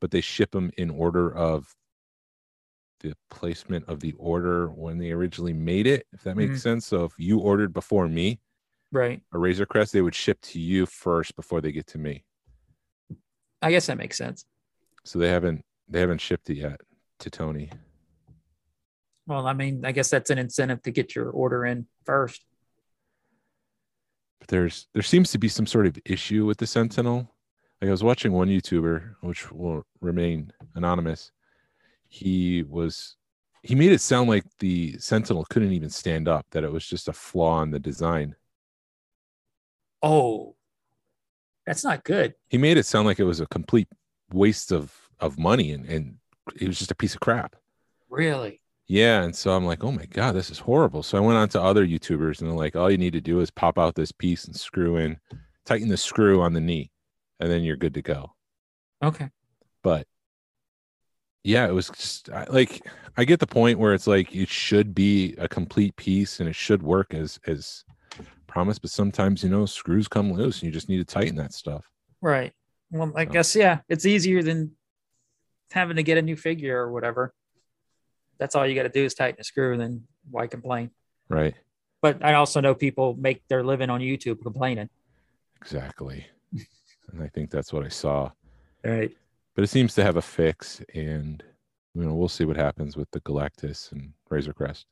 but 0.02 0.12
they 0.12 0.22
ship 0.22 0.52
them 0.52 0.72
in 0.78 0.90
order 0.90 1.34
of 1.36 1.74
the 3.04 3.14
placement 3.30 3.86
of 3.88 4.00
the 4.00 4.14
order 4.18 4.70
when 4.70 4.98
they 4.98 5.12
originally 5.12 5.54
made 5.54 5.86
it, 5.88 6.08
if 6.14 6.24
that 6.24 6.36
makes 6.38 6.52
mm-hmm. 6.52 6.58
sense. 6.60 6.88
So 6.88 7.04
if 7.04 7.12
you 7.18 7.40
ordered 7.40 7.74
before 7.74 8.08
me 8.08 8.40
Right. 8.92 9.22
a 9.34 9.38
Razor 9.38 9.66
Crest, 9.66 9.92
they 9.94 10.02
would 10.02 10.16
ship 10.16 10.40
to 10.42 10.60
you 10.60 10.86
first 10.86 11.36
before 11.36 11.62
they 11.62 11.72
get 11.72 11.88
to 11.88 11.98
me. 11.98 12.24
I 13.62 13.72
guess 13.72 13.88
that 13.88 13.98
makes 13.98 14.18
sense. 14.18 14.46
So 15.04 15.20
they 15.20 15.30
haven't 15.30 15.64
they 15.90 16.00
haven't 16.00 16.22
shipped 16.22 16.50
it 16.50 16.58
yet 16.58 16.80
to 17.20 17.30
Tony. 17.30 17.70
Well, 19.28 19.48
I 19.48 19.54
mean, 19.54 19.84
I 19.86 19.92
guess 19.94 20.10
that's 20.10 20.30
an 20.30 20.38
incentive 20.38 20.82
to 20.84 20.92
get 20.92 21.16
your 21.16 21.30
order 21.30 21.66
in 21.66 21.88
first. 22.06 22.46
but 24.40 24.48
there's 24.50 24.88
there 24.94 25.04
seems 25.04 25.32
to 25.32 25.38
be 25.38 25.48
some 25.48 25.66
sort 25.66 25.88
of 25.88 25.98
issue 26.06 26.46
with 26.46 26.58
the 26.58 26.68
sentinel 26.68 27.32
like 27.82 27.88
i 27.88 27.92
was 27.92 28.04
watching 28.04 28.34
one 28.34 28.50
youtuber 28.50 29.16
which 29.22 29.50
will 29.52 29.86
remain 30.02 30.52
anonymous 30.76 31.32
he 32.14 32.62
was 32.70 33.16
he 33.64 33.74
made 33.74 33.92
it 33.92 34.00
sound 34.02 34.30
like 34.30 34.44
the 34.60 34.96
sentinel 35.00 35.46
couldn't 35.50 35.72
even 35.72 35.90
stand 35.90 36.28
up 36.28 36.46
that 36.52 36.64
it 36.64 36.72
was 36.72 36.86
just 36.86 37.08
a 37.08 37.14
flaw 37.14 37.64
in 37.64 37.72
the 37.72 37.80
design 37.80 38.36
Oh, 40.04 40.56
that's 41.66 41.84
not 41.84 42.04
good. 42.04 42.36
he 42.50 42.58
made 42.60 42.78
it 42.78 42.86
sound 42.86 43.08
like 43.08 43.20
it 43.20 43.24
was 43.24 43.40
a 43.40 43.48
complete 43.48 43.88
waste 44.32 44.72
of 44.72 44.94
of 45.20 45.40
money 45.40 45.72
and 45.72 45.86
and 45.86 46.18
it 46.60 46.68
was 46.68 46.78
just 46.78 46.92
a 46.92 46.96
piece 46.96 47.14
of 47.16 47.20
crap 47.22 47.56
Really? 48.10 48.62
Yeah. 48.86 49.24
And 49.24 49.36
so 49.36 49.52
I'm 49.56 49.66
like, 49.66 49.84
oh 49.84 49.92
my 49.92 50.06
God, 50.06 50.34
this 50.36 50.52
is 50.52 50.60
horrible. 50.60 51.02
So 51.02 51.18
I 51.18 51.22
went 51.22 51.38
on 51.40 51.50
to 51.50 51.62
other 51.62 51.84
YouTubers 51.88 52.42
and 52.42 52.50
they're 52.50 52.56
like, 52.56 52.76
all 52.76 52.92
you 52.92 52.98
need 53.00 53.14
to 53.14 53.22
do 53.22 53.40
is 53.40 53.50
pop 53.50 53.80
out 53.80 53.96
this 53.96 54.12
piece 54.12 54.46
and 54.46 54.56
screw 54.56 54.98
in, 54.98 55.18
tighten 55.66 55.88
the 55.88 55.98
screw 55.98 56.42
on 56.44 56.54
the 56.54 56.62
knee, 56.62 56.92
and 57.40 57.50
then 57.50 57.64
you're 57.64 57.76
good 57.78 57.96
to 57.96 58.04
go. 58.04 58.34
Okay. 59.04 59.30
But 59.82 60.06
yeah, 61.44 61.68
it 61.68 61.72
was 61.74 61.90
just 61.90 62.30
like, 62.50 62.82
I 63.18 63.26
get 63.26 63.40
the 63.40 63.48
point 63.48 63.80
where 63.80 63.94
it's 63.94 64.08
like 64.08 64.34
it 64.36 64.50
should 64.50 64.96
be 64.96 65.36
a 65.38 65.48
complete 65.48 65.96
piece 65.96 66.40
and 66.40 66.48
it 66.50 66.56
should 66.56 66.82
work 66.82 67.14
as, 67.14 67.40
as 67.48 67.84
promised. 68.48 68.82
But 68.82 68.92
sometimes, 68.92 69.44
you 69.44 69.50
know, 69.50 69.66
screws 69.66 70.08
come 70.08 70.32
loose 70.34 70.58
and 70.62 70.64
you 70.68 70.72
just 70.72 70.90
need 70.90 70.98
to 70.98 71.06
tighten 71.06 71.36
that 71.36 71.54
stuff. 71.54 71.86
Right. 72.22 72.54
Well, 72.92 73.12
I 73.16 73.26
So- 73.26 73.32
guess 73.32 73.56
yeah, 73.56 73.80
it's 73.90 74.06
easier 74.06 74.42
than 74.42 74.72
having 75.72 75.98
to 75.98 76.04
get 76.04 76.18
a 76.18 76.22
new 76.22 76.36
figure 76.36 76.80
or 76.80 76.92
whatever. 76.92 77.34
That's 78.38 78.56
all 78.56 78.66
you 78.66 78.76
got 78.76 78.84
to 78.84 78.90
do 78.90 79.04
is 79.04 79.14
tighten 79.14 79.40
a 79.40 79.44
screw, 79.44 79.74
and 79.74 79.82
then 79.82 80.04
why 80.30 80.48
complain? 80.48 80.92
Right. 81.30 81.56
But 82.02 82.24
I 82.24 82.34
also 82.34 82.60
know 82.62 82.76
people 82.76 83.16
make 83.16 83.48
their 83.48 83.64
living 83.64 83.90
on 83.90 84.02
YouTube 84.02 84.42
complaining. 84.42 84.90
Exactly. 85.62 86.26
and 87.12 87.24
I 87.24 87.28
think 87.28 87.50
that's 87.52 87.72
what 87.72 87.86
I 87.86 87.90
saw. 87.90 88.32
Right. 88.84 89.16
But 89.56 89.64
it 89.64 89.68
seems 89.68 89.94
to 89.96 90.04
have 90.04 90.16
a 90.18 90.22
fix 90.22 90.82
and 90.94 91.44
you 91.96 92.04
know 92.04 92.14
we'll 92.14 92.28
see 92.28 92.46
what 92.46 92.56
happens 92.58 92.96
with 92.98 93.10
the 93.12 93.22
galactus 93.22 93.92
and 93.92 94.14
razor 94.30 94.54
crest 94.54 94.86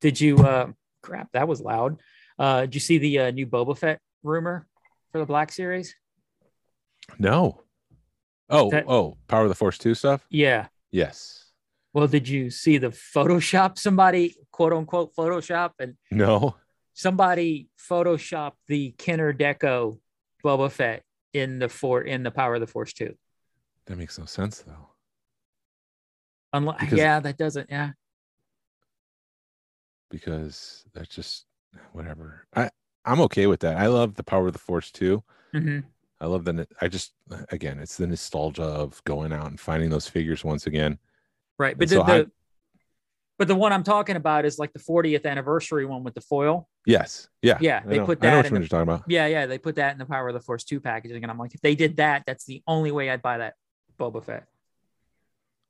Did 0.00 0.20
you? 0.20 0.38
uh 0.38 0.68
Crap, 1.02 1.30
that 1.32 1.46
was 1.46 1.60
loud. 1.60 2.00
Uh, 2.38 2.62
did 2.62 2.74
you 2.74 2.80
see 2.80 2.96
the 2.96 3.18
uh, 3.18 3.30
new 3.30 3.46
Boba 3.46 3.76
Fett 3.76 4.00
rumor 4.22 4.66
for 5.12 5.18
the 5.18 5.26
Black 5.26 5.52
Series? 5.52 5.94
No. 7.18 7.60
Oh, 8.48 8.70
That- 8.70 8.86
oh, 8.88 9.18
Power 9.28 9.42
of 9.42 9.50
the 9.50 9.54
Force 9.54 9.76
2 9.76 9.94
stuff? 9.94 10.24
Yeah. 10.30 10.68
Yes. 10.90 11.50
Well, 11.92 12.06
did 12.08 12.26
you 12.26 12.48
see 12.48 12.78
the 12.78 12.88
Photoshop? 12.88 13.76
Somebody 13.78 14.34
quote 14.50 14.72
unquote 14.72 15.14
Photoshop 15.14 15.72
and 15.78 15.96
No. 16.10 16.56
somebody 16.94 17.68
Photoshopped 17.78 18.56
the 18.66 18.92
Kenner 18.96 19.34
Deco 19.34 19.98
Boba 20.42 20.70
Fett 20.70 21.02
in 21.34 21.58
the 21.58 21.68
for 21.68 22.00
in 22.00 22.22
the 22.22 22.30
Power 22.30 22.54
of 22.54 22.60
the 22.62 22.66
Force 22.66 22.94
two. 22.94 23.14
That 23.86 23.96
makes 23.98 24.18
no 24.18 24.24
sense 24.24 24.60
though. 24.60 24.88
Unlike, 26.52 26.78
Because- 26.80 26.98
yeah, 26.98 27.20
that 27.20 27.36
doesn't. 27.36 27.68
Yeah, 27.70 27.90
Because 30.10 30.84
that's 30.94 31.08
just 31.14 31.46
whatever. 31.92 32.46
I 32.54 32.70
I'm 33.04 33.20
okay 33.22 33.46
with 33.46 33.60
that. 33.60 33.76
I 33.76 33.86
love 33.88 34.14
the 34.14 34.22
Power 34.22 34.46
of 34.46 34.52
the 34.52 34.58
Force 34.58 34.90
2. 34.92 35.22
hmm 35.52 35.78
I 36.20 36.26
love 36.26 36.44
the 36.44 36.66
I 36.80 36.88
just 36.88 37.12
again, 37.50 37.78
it's 37.80 37.96
the 37.96 38.06
nostalgia 38.06 38.62
of 38.62 39.02
going 39.04 39.32
out 39.32 39.48
and 39.48 39.58
finding 39.60 39.90
those 39.90 40.08
figures 40.08 40.44
once 40.44 40.66
again. 40.66 40.98
right. 41.58 41.76
But 41.76 41.88
the, 41.88 41.96
so 41.96 42.02
I- 42.02 42.26
but 43.36 43.48
the 43.48 43.56
one 43.56 43.72
I'm 43.72 43.82
talking 43.82 44.14
about 44.14 44.44
is 44.44 44.60
like 44.60 44.72
the 44.72 44.78
40th 44.78 45.26
anniversary 45.26 45.84
one 45.86 46.04
with 46.04 46.14
the 46.14 46.20
foil. 46.20 46.68
Yes. 46.86 47.28
Yeah. 47.42 47.58
Yeah, 47.60 47.80
they 47.84 47.98
put 47.98 48.22
I 48.22 48.26
know 48.28 48.30
that 48.30 48.36
which 48.38 48.46
in 48.46 48.52
one 48.52 48.60
the- 48.60 48.60
you're 48.60 48.68
talking 48.68 48.82
about. 48.82 49.02
Yeah, 49.08 49.26
yeah, 49.26 49.46
they 49.46 49.58
put 49.58 49.74
that 49.74 49.92
in 49.92 49.98
the 49.98 50.06
Power 50.06 50.28
of 50.28 50.34
the 50.34 50.40
Force 50.40 50.62
two 50.62 50.80
packaging, 50.80 51.20
and 51.24 51.30
I'm 51.32 51.38
like, 51.38 51.52
if 51.54 51.60
they 51.60 51.74
did 51.74 51.96
that, 51.96 52.22
that's 52.26 52.44
the 52.44 52.62
only 52.68 52.92
way 52.92 53.10
I'd 53.10 53.22
buy 53.22 53.38
that 53.38 53.54
Boba 53.98 54.22
Fett 54.24 54.46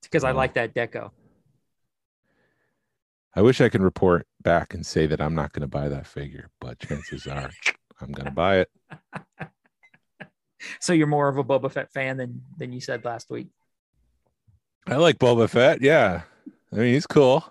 because 0.02 0.24
I 0.24 0.32
Oh. 0.32 0.36
like 0.36 0.54
that 0.54 0.74
deco. 0.74 1.10
I 3.36 3.42
wish 3.42 3.60
I 3.60 3.68
could 3.68 3.82
report 3.82 4.26
back 4.42 4.74
and 4.74 4.86
say 4.86 5.06
that 5.06 5.20
I'm 5.20 5.34
not 5.34 5.52
going 5.52 5.62
to 5.62 5.66
buy 5.66 5.88
that 5.88 6.06
figure, 6.06 6.50
but 6.60 6.78
chances 6.78 7.26
are 7.26 7.50
I'm 8.00 8.12
going 8.12 8.26
to 8.26 8.30
buy 8.32 8.58
it. 8.58 8.70
So 10.80 10.94
you're 10.94 11.06
more 11.06 11.28
of 11.28 11.36
a 11.36 11.44
Boba 11.44 11.70
Fett 11.70 11.92
fan 11.92 12.16
than 12.16 12.40
than 12.56 12.72
you 12.72 12.80
said 12.80 13.04
last 13.04 13.28
week. 13.28 13.48
I 14.86 14.96
like 14.96 15.18
Boba 15.18 15.46
Fett. 15.46 15.82
Yeah. 15.82 16.22
I 16.72 16.76
mean, 16.76 16.94
he's 16.94 17.06
cool. 17.06 17.44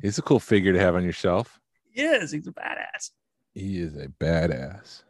He's 0.00 0.16
a 0.16 0.22
cool 0.22 0.38
figure 0.38 0.72
to 0.72 0.78
have 0.78 0.94
on 0.94 1.02
your 1.02 1.12
shelf. 1.12 1.58
Yes, 1.92 2.30
he's 2.30 2.46
a 2.46 2.52
badass. 2.52 3.10
He 3.54 3.80
is 3.80 3.96
a 3.96 4.06
badass. 4.06 5.02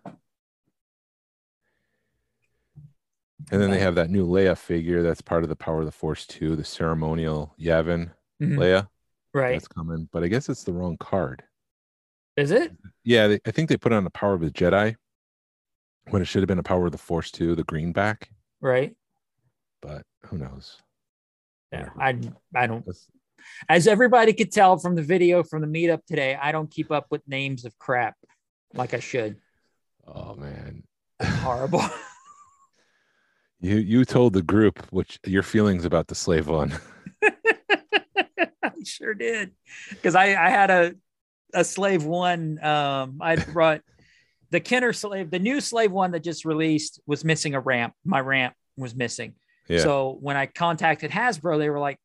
And 3.50 3.60
then 3.60 3.70
they 3.70 3.78
have 3.80 3.96
that 3.96 4.10
new 4.10 4.26
Leia 4.26 4.56
figure 4.56 5.02
that's 5.02 5.20
part 5.20 5.42
of 5.42 5.48
the 5.48 5.56
Power 5.56 5.80
of 5.80 5.86
the 5.86 5.92
Force 5.92 6.26
2, 6.26 6.54
the 6.56 6.64
ceremonial 6.64 7.54
Yavin 7.58 8.12
Mhm. 8.40 8.56
Leia. 8.56 8.88
Right? 9.34 9.52
That's 9.52 9.68
coming, 9.68 10.08
but 10.12 10.22
I 10.24 10.28
guess 10.28 10.48
it's 10.48 10.64
the 10.64 10.72
wrong 10.72 10.96
card. 10.96 11.42
Is 12.36 12.50
it? 12.52 12.72
Yeah, 13.04 13.26
they, 13.28 13.40
I 13.46 13.50
think 13.50 13.68
they 13.68 13.76
put 13.76 13.92
on 13.92 14.04
the 14.04 14.10
Power 14.10 14.34
of 14.34 14.40
the 14.40 14.50
Jedi 14.50 14.96
when 16.10 16.22
it 16.22 16.26
should 16.26 16.42
have 16.42 16.48
been 16.48 16.58
a 16.58 16.62
Power 16.64 16.86
of 16.86 16.92
the 16.92 16.98
Force 16.98 17.30
2, 17.30 17.54
the 17.54 17.64
greenback, 17.64 18.30
Right? 18.60 18.96
but 19.82 20.04
who 20.26 20.38
knows? 20.38 20.76
Yeah, 21.72 21.90
I 21.98 22.18
I 22.54 22.66
don't. 22.66 22.84
That's- 22.84 23.08
As 23.68 23.86
everybody 23.86 24.32
could 24.32 24.52
tell 24.52 24.76
from 24.78 24.94
the 24.96 25.02
video 25.02 25.42
from 25.42 25.60
the 25.62 25.66
meetup 25.68 26.04
today, 26.04 26.34
I 26.34 26.52
don't 26.52 26.70
keep 26.70 26.90
up 26.90 27.06
with 27.10 27.26
names 27.26 27.64
of 27.64 27.78
crap 27.78 28.16
like 28.74 28.92
I 28.94 28.98
should. 29.00 29.40
Oh 30.06 30.34
man. 30.34 30.82
Horrible. 31.22 31.82
You 33.60 33.76
you 33.76 34.04
told 34.04 34.32
the 34.32 34.42
group 34.42 34.84
which 34.90 35.18
your 35.26 35.42
feelings 35.42 35.84
about 35.84 36.08
the 36.08 36.14
slave 36.14 36.48
one. 36.48 36.78
I 38.62 38.72
sure 38.84 39.14
did. 39.14 39.52
Because 39.90 40.14
I, 40.14 40.28
I 40.28 40.50
had 40.50 40.70
a 40.70 40.94
a 41.52 41.64
slave 41.64 42.04
one. 42.04 42.62
Um, 42.62 43.18
I 43.20 43.36
brought 43.52 43.82
the 44.50 44.60
Kenner 44.60 44.92
slave, 44.92 45.30
the 45.30 45.38
new 45.38 45.60
slave 45.60 45.92
one 45.92 46.12
that 46.12 46.20
just 46.20 46.44
released 46.44 47.00
was 47.06 47.24
missing 47.24 47.54
a 47.54 47.60
ramp. 47.60 47.94
My 48.04 48.20
ramp 48.20 48.54
was 48.76 48.94
missing. 48.94 49.34
Yeah. 49.68 49.80
So 49.80 50.18
when 50.20 50.36
I 50.36 50.46
contacted 50.46 51.10
Hasbro, 51.10 51.58
they 51.58 51.70
were 51.70 51.78
like, 51.78 51.98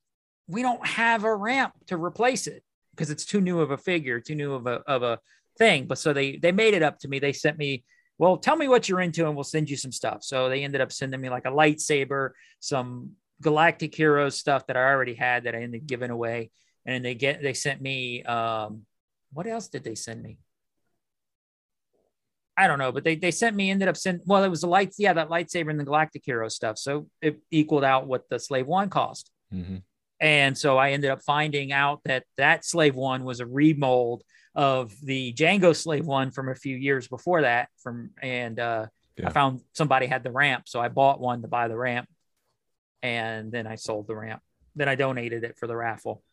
"We 0.48 0.62
don't 0.62 0.86
have 0.86 1.24
a 1.24 1.36
ramp 1.36 1.74
to 1.88 1.98
replace 1.98 2.48
it 2.48 2.63
because 2.91 3.10
it's 3.10 3.26
too 3.26 3.41
new 3.41 3.60
of 3.60 3.72
a 3.72 3.78
figure, 3.78 4.20
too 4.20 4.36
new 4.36 4.54
of 4.54 4.68
a 4.68 4.82
of 4.88 5.04
a 5.04 5.20
thing." 5.58 5.86
But 5.88 5.98
so 5.98 6.13
they 6.13 6.38
they 6.38 6.52
made 6.52 6.74
it 6.74 6.84
up 6.84 7.00
to 7.00 7.08
me. 7.08 7.20
They 7.20 7.34
sent 7.34 7.58
me, 7.58 7.84
"Well, 8.17 8.38
tell 8.38 8.56
me 8.56 8.67
what 8.67 8.88
you're 8.88 9.01
into, 9.01 9.25
and 9.25 9.36
we'll 9.36 9.43
send 9.43 9.69
you 9.69 9.78
some 9.78 9.91
stuff." 9.91 10.23
So 10.23 10.49
they 10.49 10.63
ended 10.63 10.82
up 10.82 10.91
sending 10.91 11.21
me 11.21 11.30
like 11.30 11.45
a 11.45 11.51
lightsaber, 11.51 12.32
some 12.60 13.12
Galactic 13.41 13.93
Heroes 13.93 14.38
stuff 14.38 14.67
that 14.67 14.78
I 14.78 14.84
already 14.84 15.15
had 15.15 15.43
that 15.43 15.56
I 15.56 15.62
ended 15.62 15.82
up 15.82 15.88
giving 15.88 16.12
away, 16.12 16.51
and 16.86 17.04
they 17.04 17.15
get 17.15 17.41
they 17.41 17.54
sent 17.54 17.82
me. 17.82 18.23
Um, 18.23 18.86
what 19.34 19.47
else 19.47 19.67
did 19.67 19.84
they 19.84 19.95
send 19.95 20.23
me? 20.23 20.39
I 22.58 22.67
don't 22.67 22.80
know, 22.80 22.91
but 22.91 23.04
they, 23.04 23.15
they 23.15 23.32
sent 23.32 23.56
me, 23.56 23.69
ended 23.69 23.89
up 23.89 23.97
sending, 23.97 24.25
well, 24.25 24.43
it 24.43 24.47
was 24.47 24.62
the 24.62 24.67
lights. 24.67 24.95
Yeah, 24.97 25.12
that 25.13 25.28
lightsaber 25.28 25.69
and 25.69 25.80
the 25.80 25.84
Galactic 25.84 26.21
Hero 26.25 26.47
stuff. 26.47 26.78
So 26.78 27.08
it 27.21 27.39
equaled 27.51 27.84
out 27.84 28.08
what 28.08 28.30
the 28.30 28.39
Slave 28.39 28.65
One 28.65 28.89
cost. 28.89 29.30
Mhm. 29.54 29.84
And 30.21 30.58
so 30.58 30.78
I 30.78 30.91
ended 30.91 31.12
up 31.12 31.21
finding 31.21 31.73
out 31.73 31.99
that 32.06 32.23
that 32.38 32.63
Slave 32.63 32.95
One 32.95 33.25
was 33.25 33.41
a 33.41 33.45
remold 33.45 34.23
of 34.56 34.94
the 35.02 35.34
Django 35.34 35.76
Slave 35.76 36.06
One 36.06 36.32
from 36.32 36.50
a 36.50 36.56
few 36.56 36.76
years 36.76 37.08
before 37.08 37.41
that. 37.41 37.70
From 37.84 38.12
and 38.22 38.60
uh, 38.60 38.86
Yeah. 39.18 39.28
I 39.28 39.32
found 39.32 39.62
somebody 39.74 40.06
had 40.08 40.24
the 40.24 40.32
ramp, 40.32 40.63
so 40.68 40.80
I 40.80 40.88
bought 40.89 41.20
one 41.20 41.41
to 41.41 41.48
buy 41.48 41.68
the 41.68 41.78
ramp, 41.78 42.08
and 43.04 43.52
then 43.52 43.68
I 43.68 43.76
sold 43.76 44.08
the 44.08 44.15
ramp. 44.15 44.41
Then 44.76 44.89
I 44.89 44.96
donated 44.96 45.44
it 45.44 45.58
for 45.58 45.68
the 45.68 45.76
raffle, 45.76 46.24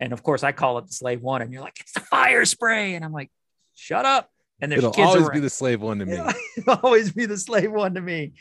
and 0.00 0.12
of 0.12 0.22
course 0.22 0.42
I 0.42 0.52
call 0.52 0.78
it 0.78 0.86
the 0.86 0.92
Slave 0.92 1.20
One, 1.22 1.42
and 1.42 1.52
you're 1.52 1.62
like, 1.62 1.78
it's 1.80 1.92
the 1.92 2.00
Firespray, 2.00 2.94
and 2.96 3.04
I'm 3.04 3.12
like, 3.12 3.30
shut 3.74 4.04
up. 4.04 4.28
And 4.60 4.70
there's 4.70 4.78
It'll 4.80 4.92
kids 4.92 5.08
always 5.08 5.22
around. 5.24 5.32
be 5.34 5.40
the 5.40 5.50
slave 5.50 5.80
one 5.80 5.98
to 5.98 6.06
me. 6.06 6.18
It'll 6.56 6.78
always 6.84 7.10
be 7.10 7.26
the 7.26 7.36
slave 7.36 7.72
one 7.72 7.94
to 7.94 8.00
me. 8.00 8.34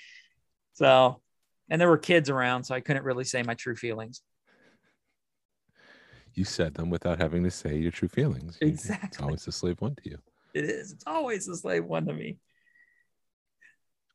So, 0.73 1.19
and 1.67 1.81
there 1.81 1.89
were 1.89 1.97
kids 1.97 2.29
around, 2.29 2.63
so 2.63 2.75
I 2.75 2.79
couldn't 2.81 3.03
really 3.03 3.23
say 3.23 3.41
my 3.41 3.55
true 3.55 3.75
feelings. 3.75 4.21
You 6.33 6.45
said 6.45 6.73
them 6.75 6.89
without 6.89 7.19
having 7.19 7.43
to 7.43 7.51
say 7.51 7.77
your 7.77 7.91
true 7.91 8.07
feelings. 8.07 8.57
You- 8.61 8.69
It's 8.69 8.85
Exactly. 8.85 9.23
always 9.23 9.45
the 9.45 9.51
slave 9.51 9.81
one 9.81 9.95
to 9.95 10.09
you. 10.09 10.17
It 10.53 10.65
is. 10.65 10.91
It's 10.91 11.03
always 11.07 11.45
the 11.45 11.55
slave 11.57 11.85
one 11.85 12.05
to 12.05 12.13
me. 12.13 12.37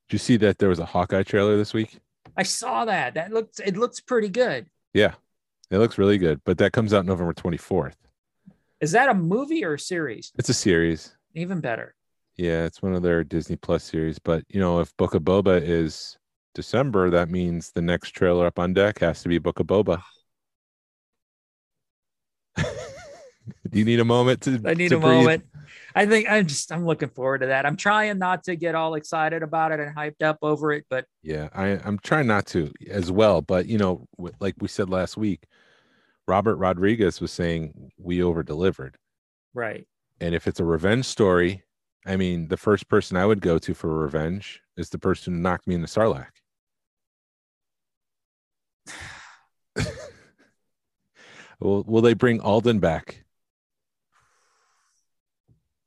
Did 0.09 0.15
you 0.15 0.19
see 0.19 0.37
that 0.39 0.59
there 0.59 0.69
was 0.69 0.79
a 0.79 0.85
Hawkeye 0.87 1.23
trailer 1.25 1.57
this 1.57 1.75
week? 1.75 1.99
I 2.37 2.43
saw 2.43 2.85
that. 2.85 3.15
That 3.15 3.33
looks. 3.33 3.59
It 3.61 3.77
looks 3.77 4.01
pretty 4.01 4.29
good. 4.29 4.67
Yeah. 4.95 5.15
It 5.71 5.79
looks 5.79 5.99
really 5.99 6.19
good, 6.19 6.41
but 6.45 6.59
that 6.59 6.73
comes 6.73 6.95
out 6.95 7.05
November 7.07 7.33
24th. 7.35 7.97
Is 8.81 8.93
that 8.93 9.09
a 9.09 9.15
movie 9.15 9.65
or 9.65 9.75
a 9.75 9.79
series? 9.79 10.33
It's 10.39 10.49
a 10.49 10.55
series. 10.55 11.17
Even 11.35 11.61
better. 11.61 11.95
Yeah, 12.37 12.65
it's 12.67 12.83
one 12.83 12.95
of 12.95 13.03
their 13.03 13.25
Disney 13.25 13.57
Plus 13.57 13.83
series. 13.83 14.19
But 14.19 14.45
you 14.49 14.61
know, 14.61 14.79
if 14.81 14.97
Book 14.97 15.15
of 15.15 15.23
Boba 15.23 15.61
is 15.61 16.19
December, 16.55 17.11
that 17.11 17.31
means 17.31 17.73
the 17.73 17.83
next 17.83 18.11
trailer 18.11 18.47
up 18.47 18.59
on 18.61 18.75
deck 18.75 19.01
has 19.01 19.23
to 19.23 19.29
be 19.29 19.39
Book 19.39 19.59
of 19.59 19.67
Boba. 19.67 19.97
Ah, 20.01 20.07
Do 23.71 23.79
you 23.79 23.85
need 23.85 24.01
a 24.01 24.05
moment 24.05 24.43
to? 24.43 24.61
I 24.65 24.75
need 24.75 24.91
to 24.91 24.97
a 24.97 25.01
breathe? 25.01 25.19
moment. 25.19 25.45
I 25.95 26.07
think 26.07 26.29
I'm 26.29 26.47
just. 26.47 26.71
I'm 26.73 26.85
looking 26.85 27.09
forward 27.09 27.41
to 27.41 27.47
that. 27.47 27.65
I'm 27.67 27.77
trying 27.77 28.19
not 28.19 28.45
to 28.45 28.57
get 28.57 28.75
all 28.75 28.95
excited 28.95 29.43
about 29.43 29.73
it 29.73 29.81
and 29.81 29.97
hyped 29.97 30.23
up 30.23 30.39
over 30.43 30.73
it, 30.73 30.85
but 30.91 31.07
Yeah, 31.23 31.49
I, 31.55 31.81
I'm 31.85 31.99
trying 31.99 32.27
not 32.27 32.47
to 32.47 32.73
as 32.91 33.11
well. 33.11 33.41
But 33.41 33.67
you 33.67 33.79
know, 33.79 34.07
like 34.41 34.55
we 34.61 34.69
said 34.69 34.91
last 34.91 35.17
week, 35.17 35.45
Robert 36.29 36.57
Rodriguez 36.57 37.21
was 37.21 37.33
saying 37.33 37.93
we 37.99 38.23
over 38.23 38.43
delivered. 38.43 38.97
right. 39.55 39.87
And 40.21 40.35
if 40.35 40.47
it's 40.47 40.61
a 40.61 40.65
revenge 40.65 41.05
story, 41.05 41.63
I 42.07 42.17
mean, 42.17 42.49
the 42.49 42.57
first 42.57 42.89
person 42.89 43.17
I 43.17 43.27
would 43.27 43.41
go 43.41 43.59
to 43.59 43.75
for 43.75 43.93
revenge 43.93 44.63
is 44.77 44.89
the 44.89 44.99
person 44.99 45.35
who 45.35 45.41
knocked 45.41 45.67
me 45.67 45.75
in 45.75 45.83
the 45.83 45.89
Sarlacc. 45.89 46.27
will, 51.61 51.83
will 51.85 52.03
they 52.03 52.15
bring 52.15 52.41
Alden 52.41 52.79
back? 52.79 53.26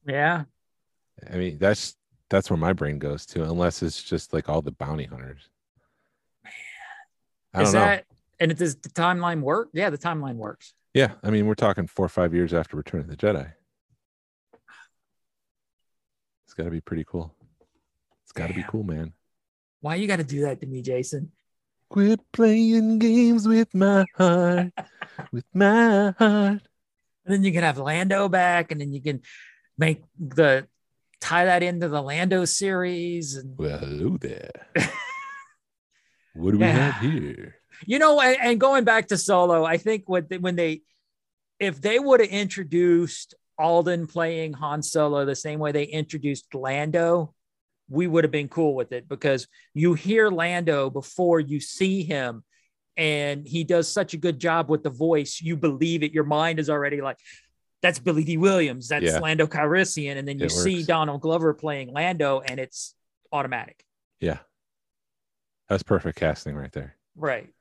Yeah. 0.10 0.44
I 1.32 1.36
mean, 1.36 1.58
that's 1.60 1.96
that's 2.30 2.50
where 2.50 2.58
my 2.58 2.74
brain 2.74 3.00
goes 3.00 3.26
to, 3.28 3.44
unless 3.44 3.82
it's 3.82 4.02
just 4.02 4.34
like 4.34 4.50
all 4.50 4.62
the 4.62 4.72
bounty 4.72 5.06
hunters. 5.06 5.50
Man. 6.44 6.54
I 7.54 7.58
don't 7.60 7.68
Is 7.68 7.74
know. 7.74 7.80
that? 7.80 8.06
And 8.40 8.52
it 8.52 8.58
does 8.58 8.76
the 8.76 8.90
timeline 8.90 9.42
work? 9.42 9.70
Yeah, 9.74 9.90
the 9.90 9.98
timeline 9.98 10.36
works. 10.36 10.74
Yeah, 10.94 11.14
I 11.24 11.30
mean, 11.30 11.46
we're 11.46 11.56
talking 11.56 11.88
four 11.88 12.06
or 12.06 12.10
five 12.10 12.34
years 12.34 12.54
after 12.54 12.78
Return 12.78 13.02
of 13.02 13.08
the 13.08 13.18
Jedi. 13.18 13.52
It's 16.46 16.54
got 16.54 16.64
to 16.64 16.72
be 16.72 16.82
pretty 16.82 17.04
cool. 17.04 17.36
It's 18.24 18.32
got 18.32 18.48
to 18.48 18.54
be 18.54 18.64
cool, 18.68 18.84
man. 18.84 19.14
Why 19.82 19.96
you 19.96 20.08
got 20.08 20.18
to 20.18 20.24
do 20.24 20.42
that 20.42 20.62
to 20.62 20.68
me, 20.68 20.82
Jason? 20.82 21.32
Quit 21.90 22.20
playing 22.32 23.00
games 23.00 23.48
with 23.48 23.74
my 23.74 24.06
heart, 24.16 24.72
with 25.32 25.46
my 25.54 26.14
heart. 26.18 26.62
And 27.26 27.36
then 27.36 27.44
you 27.44 27.52
can 27.52 27.64
have 27.64 27.78
Lando 27.78 28.30
back, 28.30 28.72
and 28.72 28.82
then 28.82 28.92
you 28.92 29.02
can 29.02 29.22
make 29.80 30.04
the 30.20 30.68
tie 31.22 31.46
that 31.46 31.64
into 31.64 31.88
the 31.88 32.02
Lando 32.02 32.46
series. 32.46 33.36
And 33.36 33.58
Well, 33.58 33.80
hello 33.80 34.18
there. 34.18 34.52
what 36.34 36.52
do 36.52 36.58
we 36.60 36.66
have 36.66 36.96
here? 36.98 37.56
you 37.86 37.98
know, 37.98 38.20
and, 38.20 38.38
and 38.42 38.60
going 38.60 38.84
back 38.84 39.08
to 39.08 39.18
Solo, 39.18 39.64
I 39.64 39.78
think 39.78 40.04
what 40.08 40.30
they, 40.30 40.38
when 40.38 40.56
they, 40.56 40.82
if 41.60 41.82
they 41.82 41.98
would 41.98 42.20
have 42.20 42.30
introduced 42.30 43.36
Alden 43.58 44.08
playing 44.08 44.54
Han 44.54 44.82
Solo 44.82 45.26
the 45.26 45.36
same 45.36 45.60
way 45.60 45.72
they 45.72 45.84
introduced 45.84 46.54
Lando, 46.54 47.34
we 47.90 48.08
would 48.08 48.24
have 48.24 48.32
been 48.32 48.50
cool 48.50 48.76
with 48.76 48.92
it 48.92 49.10
because 49.10 49.48
you 49.74 49.94
hear 49.94 50.30
Lando 50.30 50.90
before 50.90 51.40
you 51.40 51.60
see 51.60 52.04
him 52.04 52.44
and 52.96 53.48
he 53.48 53.64
does 53.64 53.92
such 53.92 54.14
a 54.14 54.18
good 54.18 54.40
job 54.40 54.70
with 54.70 54.84
the 54.84 54.90
voice. 54.90 55.42
You 55.42 55.56
believe 55.56 56.04
it. 56.04 56.12
Your 56.12 56.26
mind 56.26 56.60
is 56.60 56.70
already 56.70 57.02
like, 57.02 57.18
that's 57.82 58.00
Billy 58.00 58.24
Dee 58.24 58.38
Williams, 58.38 58.88
that's 58.90 59.06
Yeah. 59.06 59.20
Lando 59.20 59.48
Calrissian. 59.48 60.18
And 60.18 60.28
then 60.28 60.40
you 60.40 60.46
It 60.46 60.52
see 60.52 60.76
works. 60.78 60.88
Donald 60.88 61.22
Glover 61.22 61.54
playing 61.54 61.94
Lando 61.94 62.42
and 62.42 62.60
it's 62.60 62.96
automatic. 63.32 63.84
Yeah. 64.20 64.40
That's 65.70 65.84
perfect 65.84 66.18
casting 66.18 66.56
right 66.56 66.72
there. 66.72 66.96
Right. 67.16 67.54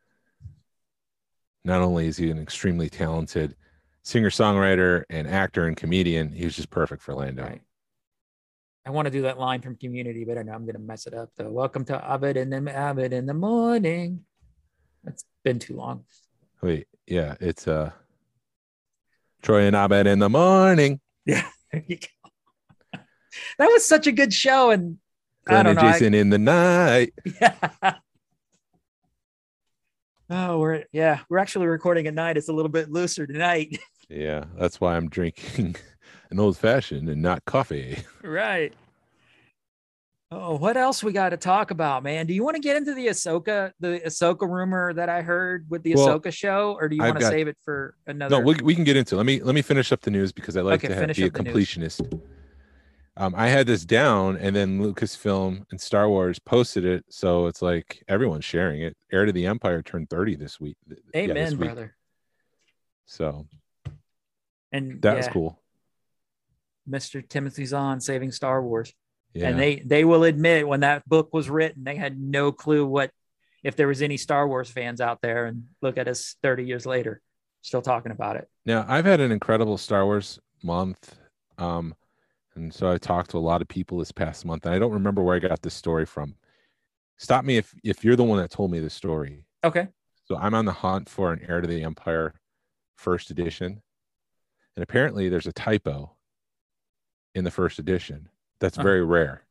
Not 1.64 1.82
only 1.82 2.06
is 2.06 2.16
he 2.16 2.30
an 2.30 2.38
extremely 2.38 2.88
talented 2.88 3.54
singer 4.02 4.30
songwriter 4.30 5.04
and 5.10 5.28
actor 5.28 5.66
and 5.66 5.76
comedian, 5.76 6.32
he 6.32 6.44
was 6.44 6.56
just 6.56 6.70
perfect 6.70 7.02
for 7.02 7.14
Lando. 7.14 7.42
Right. 7.44 7.60
I 8.86 8.90
want 8.90 9.04
to 9.06 9.10
do 9.12 9.22
that 9.22 9.38
line 9.38 9.60
from 9.60 9.76
Community, 9.76 10.24
but 10.24 10.38
I 10.38 10.42
know 10.42 10.52
I'm 10.54 10.64
going 10.64 10.76
to 10.76 10.80
mess 10.80 11.06
it 11.06 11.12
up 11.12 11.30
though. 11.36 11.50
Welcome 11.50 11.84
to 11.86 11.94
Abed 12.14 12.38
and 12.38 12.50
the 12.50 12.58
Abed 12.90 13.12
in 13.12 13.26
the 13.26 13.34
morning. 13.34 14.24
That's 15.04 15.24
been 15.44 15.58
too 15.58 15.76
long. 15.76 16.04
Wait, 16.62 16.86
yeah, 17.06 17.36
it's 17.40 17.68
uh 17.68 17.90
Troy 19.42 19.62
and 19.66 19.76
Abed 19.76 20.06
in 20.06 20.18
the 20.18 20.28
morning. 20.28 21.00
Yeah, 21.26 21.46
there 21.72 21.84
you 21.86 21.96
go. 21.98 22.98
that 23.58 23.66
was 23.66 23.86
such 23.86 24.06
a 24.06 24.12
good 24.12 24.32
show, 24.32 24.70
and 24.70 24.98
I 25.46 25.50
Glen 25.50 25.64
don't 25.66 25.70
and 25.78 25.82
know. 25.82 25.88
I- 25.88 25.92
Jason 25.92 26.14
in 26.14 26.30
the 26.30 26.38
night. 26.38 27.12
yeah. 27.40 27.54
Oh, 30.30 30.58
we're 30.58 30.84
yeah, 30.92 31.20
we're 31.30 31.38
actually 31.38 31.68
recording 31.68 32.06
at 32.06 32.12
night. 32.12 32.36
It's 32.36 32.50
a 32.50 32.52
little 32.52 32.68
bit 32.70 32.90
looser 32.90 33.26
tonight. 33.26 33.78
Yeah, 34.10 34.44
that's 34.58 34.80
why 34.80 34.96
I'm 34.96 35.10
drinking 35.10 35.76
an 36.30 36.40
old 36.40 36.56
fashioned 36.56 37.10
and 37.10 37.20
not 37.20 37.44
coffee. 37.44 37.98
right. 38.22 38.72
Oh, 40.30 40.56
what 40.56 40.76
else 40.76 41.02
we 41.02 41.12
got 41.12 41.30
to 41.30 41.38
talk 41.38 41.70
about, 41.70 42.02
man? 42.02 42.26
Do 42.26 42.34
you 42.34 42.44
want 42.44 42.56
to 42.56 42.60
get 42.60 42.76
into 42.76 42.92
the 42.92 43.06
Ahsoka, 43.06 43.72
the 43.80 44.00
Ahsoka 44.04 44.46
rumor 44.46 44.92
that 44.92 45.08
I 45.08 45.22
heard 45.22 45.64
with 45.70 45.82
the 45.82 45.94
Well, 45.94 46.06
Ahsoka 46.20 46.30
show, 46.30 46.76
or 46.78 46.86
do 46.88 46.96
you 46.96 47.02
I've 47.02 47.08
want 47.10 47.20
to 47.20 47.24
got- 47.24 47.30
save 47.32 47.48
it 47.48 47.56
for 47.64 47.94
another? 48.06 48.36
No, 48.38 48.44
we, 48.44 48.54
we 48.62 48.74
can 48.74 48.84
get 48.84 48.96
into. 48.96 49.14
it. 49.14 49.18
Let 49.18 49.26
me 49.26 49.40
let 49.42 49.54
me 49.54 49.62
finish 49.62 49.90
up 49.90 50.02
the 50.02 50.10
news 50.10 50.30
because 50.32 50.54
I 50.56 50.60
like 50.60 50.84
Okay, 50.84 50.88
to 50.88 50.94
have, 50.94 51.16
be 51.16 51.22
a 51.22 51.26
up 51.28 51.32
the 51.32 51.42
news. 51.44 51.54
completionist. 51.54 52.20
Um, 53.16 53.34
I 53.36 53.48
had 53.48 53.66
this 53.66 53.84
down, 53.86 54.36
and 54.36 54.54
then 54.54 54.80
Lucasfilm 54.80 55.64
and 55.70 55.80
Star 55.80 56.08
Wars 56.10 56.38
posted 56.38 56.84
it, 56.84 57.04
so 57.08 57.46
it's 57.46 57.62
like 57.62 58.04
everyone's 58.06 58.44
sharing 58.44 58.82
it. 58.82 58.96
Heir 59.10 59.24
to 59.24 59.32
the 59.32 59.46
Empire 59.46 59.80
turned 59.82 60.10
thirty 60.10 60.36
this 60.36 60.60
week. 60.60 60.76
th- 60.88 61.00
yeah, 61.14 61.20
this 61.28 61.30
Amen, 61.30 61.50
week. 61.58 61.68
brother. 61.70 61.96
So 63.06 63.46
And 64.72 65.00
that 65.00 65.12
yeah, 65.12 65.16
was 65.16 65.28
cool. 65.28 65.58
Mr. 66.88 67.26
Timothy 67.26 67.64
Zahn 67.64 68.00
saving 68.02 68.30
Star 68.32 68.62
Wars. 68.62 68.92
Yeah, 69.38 69.48
And 69.48 69.58
they 69.58 69.76
they 69.76 70.04
will 70.04 70.24
admit 70.24 70.66
when 70.66 70.80
that 70.80 71.08
book 71.08 71.32
was 71.32 71.48
written, 71.48 71.84
they 71.84 71.96
had 71.96 72.20
no 72.20 72.50
clue 72.50 72.84
what 72.86 73.10
if 73.62 73.76
there 73.76 73.88
was 73.88 74.02
any 74.02 74.16
Star 74.16 74.48
Wars 74.48 74.68
fans 74.68 75.00
out 75.00 75.20
there. 75.20 75.46
And 75.46 75.64
look 75.80 75.96
at 75.96 76.08
us 76.08 76.36
30 76.42 76.64
years 76.64 76.86
later, 76.86 77.20
still 77.62 77.82
talking 77.82 78.12
about 78.12 78.36
it. 78.36 78.48
Now, 78.66 78.84
I've 78.88 79.04
had 79.04 79.20
an 79.20 79.30
incredible 79.30 79.78
Star 79.78 80.04
Wars 80.04 80.38
month. 80.62 81.16
Um, 81.56 81.94
and 82.54 82.74
so 82.74 82.90
I 82.90 82.98
talked 82.98 83.30
to 83.30 83.38
a 83.38 83.40
lot 83.40 83.62
of 83.62 83.68
people 83.68 83.98
this 83.98 84.10
past 84.10 84.44
month, 84.44 84.66
and 84.66 84.74
I 84.74 84.78
don't 84.80 84.92
remember 84.92 85.22
where 85.22 85.36
I 85.36 85.38
got 85.38 85.62
this 85.62 85.74
story 85.74 86.06
from. 86.06 86.34
Stop 87.16 87.44
me 87.44 87.56
if 87.56 87.72
if 87.84 88.04
you're 88.04 88.16
the 88.16 88.24
one 88.24 88.38
that 88.38 88.50
told 88.50 88.70
me 88.72 88.80
the 88.80 88.90
story. 88.90 89.44
Okay. 89.62 89.88
So 90.24 90.36
I'm 90.36 90.54
on 90.54 90.64
the 90.64 90.72
hunt 90.72 91.08
for 91.08 91.32
an 91.32 91.40
Heir 91.48 91.60
to 91.60 91.68
the 91.68 91.82
Empire 91.82 92.34
first 92.96 93.30
edition. 93.30 93.82
And 94.76 94.82
apparently 94.82 95.28
there's 95.28 95.46
a 95.46 95.52
typo 95.52 96.14
in 97.34 97.44
the 97.44 97.50
first 97.50 97.78
edition. 97.78 98.28
That's 98.60 98.78
Uh. 98.78 98.82
very 98.82 99.04
rare. 99.04 99.42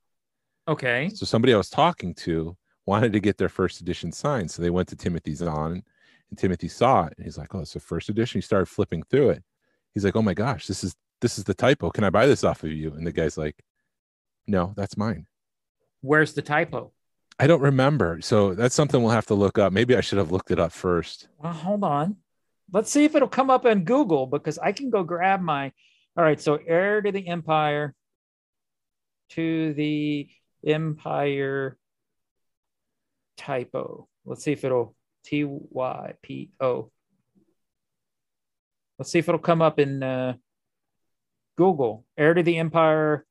Okay. 0.68 1.10
So 1.14 1.26
somebody 1.26 1.54
I 1.54 1.58
was 1.58 1.70
talking 1.70 2.14
to 2.16 2.58
wanted 2.86 3.14
to 3.14 3.20
get 3.20 3.38
their 3.38 3.50
first 3.50 3.82
edition 3.82 4.12
signed. 4.12 4.52
So 4.52 4.62
they 4.62 4.70
went 4.70 4.88
to 4.90 4.96
Timothy 4.96 5.34
Zahn 5.34 5.84
and 6.30 6.38
Timothy 6.38 6.68
saw 6.68 7.06
it 7.06 7.14
and 7.18 7.26
he's 7.26 7.38
like, 7.38 7.54
Oh, 7.56 7.60
it's 7.60 7.74
the 7.74 7.80
first 7.80 8.10
edition. 8.10 8.40
He 8.40 8.44
started 8.44 8.66
flipping 8.68 9.04
through 9.04 9.30
it. 9.32 9.44
He's 9.94 10.04
like, 10.06 10.16
Oh 10.16 10.22
my 10.22 10.34
gosh, 10.34 10.68
this 10.68 10.84
is 10.84 10.96
this 11.22 11.38
is 11.38 11.46
the 11.46 11.54
typo. 11.54 11.90
Can 11.90 12.04
I 12.04 12.10
buy 12.10 12.26
this 12.28 12.44
off 12.44 12.64
of 12.64 12.72
you? 12.72 12.94
And 12.94 13.06
the 13.08 13.12
guy's 13.12 13.38
like, 13.38 13.56
No, 14.46 14.74
that's 14.76 14.98
mine. 14.98 15.26
Where's 16.02 16.34
the 16.34 16.42
typo? 16.42 16.92
I 17.40 17.48
don't 17.48 17.62
remember. 17.62 18.20
So 18.22 18.54
that's 18.56 18.76
something 18.76 19.02
we'll 19.02 19.12
have 19.12 19.28
to 19.28 19.36
look 19.36 19.58
up. 19.58 19.72
Maybe 19.72 19.96
I 19.96 20.02
should 20.02 20.18
have 20.18 20.32
looked 20.32 20.52
it 20.52 20.60
up 20.60 20.72
first. 20.72 21.28
Well, 21.38 21.54
hold 21.54 21.84
on. 21.84 22.18
Let's 22.74 22.92
see 22.92 23.06
if 23.06 23.16
it'll 23.16 23.28
come 23.28 23.50
up 23.50 23.66
on 23.66 23.84
Google 23.84 24.26
because 24.26 24.58
I 24.58 24.72
can 24.74 24.90
go 24.90 25.04
grab 25.04 25.40
my. 25.42 25.72
All 26.18 26.24
right. 26.24 26.42
So, 26.42 26.56
heir 26.68 27.02
to 27.02 27.12
the 27.12 27.28
empire, 27.28 27.94
to 29.30 29.74
the 29.74 30.28
empire 30.66 31.78
typo. 33.38 34.08
Let's 34.26 34.44
see 34.44 34.52
if 34.52 34.64
it'll 34.64 34.96
T 35.24 35.44
Y 35.46 36.14
P 36.22 36.52
O. 36.60 36.92
Let's 38.98 39.12
see 39.12 39.20
if 39.20 39.28
it'll 39.30 39.40
come 39.40 39.62
up 39.62 39.80
in 39.80 40.02
uh, 40.02 40.34
Google. 41.58 42.06
Heir 42.18 42.34
to 42.34 42.44
the 42.44 42.58
empire. 42.58 43.26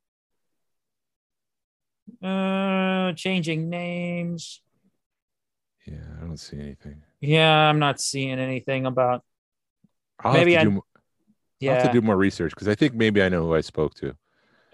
Uh, 2.22 3.12
changing 3.14 3.68
names. 3.68 4.62
Yeah, 5.86 6.04
I 6.16 6.24
don't 6.24 6.36
see 6.38 6.58
anything. 6.58 7.02
Yeah, 7.20 7.52
I'm 7.52 7.78
not 7.78 8.00
seeing 8.00 8.38
anything 8.38 8.86
about. 8.86 9.22
I'll 10.20 10.32
Maybe 10.32 10.52
have 10.54 10.60
I- 10.60 10.64
to 10.64 10.70
do, 10.70 10.74
mo- 10.76 10.84
I'll 10.96 11.02
Yeah. 11.60 11.74
have 11.74 11.86
to 11.86 11.92
do 11.92 12.00
more 12.00 12.16
research 12.16 12.50
because 12.50 12.68
I 12.68 12.74
think 12.74 12.94
maybe 12.94 13.22
I 13.22 13.28
know 13.28 13.42
who 13.46 13.54
I 13.54 13.60
spoke 13.60 13.94
to. 13.94 14.16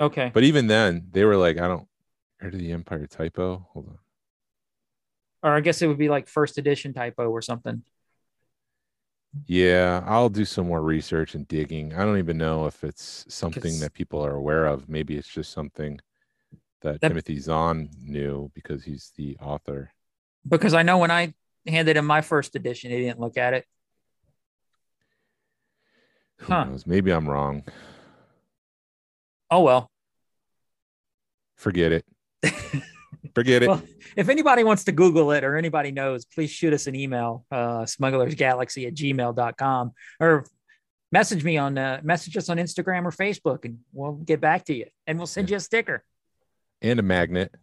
Okay. 0.01 0.31
But 0.33 0.45
even 0.45 0.67
then, 0.67 1.09
they 1.11 1.25
were 1.25 1.37
like, 1.37 1.59
I 1.59 1.69
don't 1.69 1.87
heir 2.41 2.51
to 2.51 2.57
the 2.57 2.73
empire 2.73 3.07
typo. 3.07 3.67
Hold 3.73 3.89
on. 3.89 3.99
or 5.43 5.55
I 5.57 5.61
guess 5.61 5.83
it 5.83 5.87
would 5.89 5.99
be 5.99 6.09
like 6.09 6.29
first 6.29 6.59
edition 6.59 6.93
typo 6.95 7.29
or 7.31 7.43
something. 7.43 7.83
Yeah, 9.47 10.03
I'll 10.07 10.29
do 10.29 10.45
some 10.45 10.67
more 10.69 10.83
research 10.83 11.35
and 11.35 11.49
digging. 11.49 11.95
I 11.95 12.05
don't 12.05 12.19
even 12.19 12.37
know 12.37 12.67
if 12.67 12.85
it's 12.85 13.25
something 13.29 13.81
that 13.81 13.95
people 13.95 14.25
are 14.25 14.35
aware 14.35 14.67
of. 14.67 14.89
Maybe 14.91 15.17
it's 15.17 15.29
just 15.29 15.53
something 15.53 16.01
that, 16.83 17.01
That- 17.01 17.09
Timothy 17.09 17.39
Zahn 17.39 17.89
knew 18.03 18.51
because 18.55 18.85
he's 18.85 19.11
the 19.17 19.37
author. 19.41 19.91
Because 20.47 20.75
I 20.75 20.83
know 20.83 20.99
when 20.99 21.11
I 21.11 21.33
handed 21.67 21.97
him 21.97 22.05
my 22.05 22.21
first 22.21 22.57
edition, 22.57 22.91
he 22.91 22.99
didn't 22.99 23.21
look 23.21 23.39
at 23.39 23.55
it. 23.55 23.65
Who 26.39 26.53
Huh. 26.53 26.65
knows? 26.65 26.87
Maybe 26.87 27.11
I'm 27.11 27.29
wrong. 27.29 27.63
Oh 29.53 29.61
well. 29.61 29.91
Forget 31.57 31.93
it. 31.93 32.05
Forget 33.35 33.63
it. 33.63 33.69
Well, 33.69 33.83
if 34.17 34.29
anybody 34.29 34.65
wants 34.65 34.85
to 34.85 34.93
Google 34.93 35.31
it 35.33 35.45
or 35.45 35.57
anybody 35.57 35.91
knows, 35.93 36.25
please 36.25 36.51
shoot 36.51 36.73
us 36.73 36.87
an 36.87 36.95
email, 36.95 37.45
uh, 37.51 37.83
smugglersgalaxy 37.83 38.87
at 38.87 38.95
gmail.com 38.95 39.93
or 40.21 40.47
message 41.13 41.45
me 41.45 41.57
on, 41.59 41.79
uh, 41.79 42.01
message 42.03 42.37
us 42.37 42.49
on 42.49 42.57
Instagram 42.57 43.05
or 43.05 43.11
Facebook 43.11 43.65
and 43.65 43.79
we'll 43.93 44.13
get 44.13 44.41
back 44.41 44.65
to 44.65 44.75
you 44.75 44.87
and 45.07 45.19
we'll 45.19 45.27
send 45.27 45.51
you 45.51 45.57
a 45.57 45.61
sticker. 45.61 46.03
and 46.81 46.99
a 46.99 47.03
magnet 47.03 47.55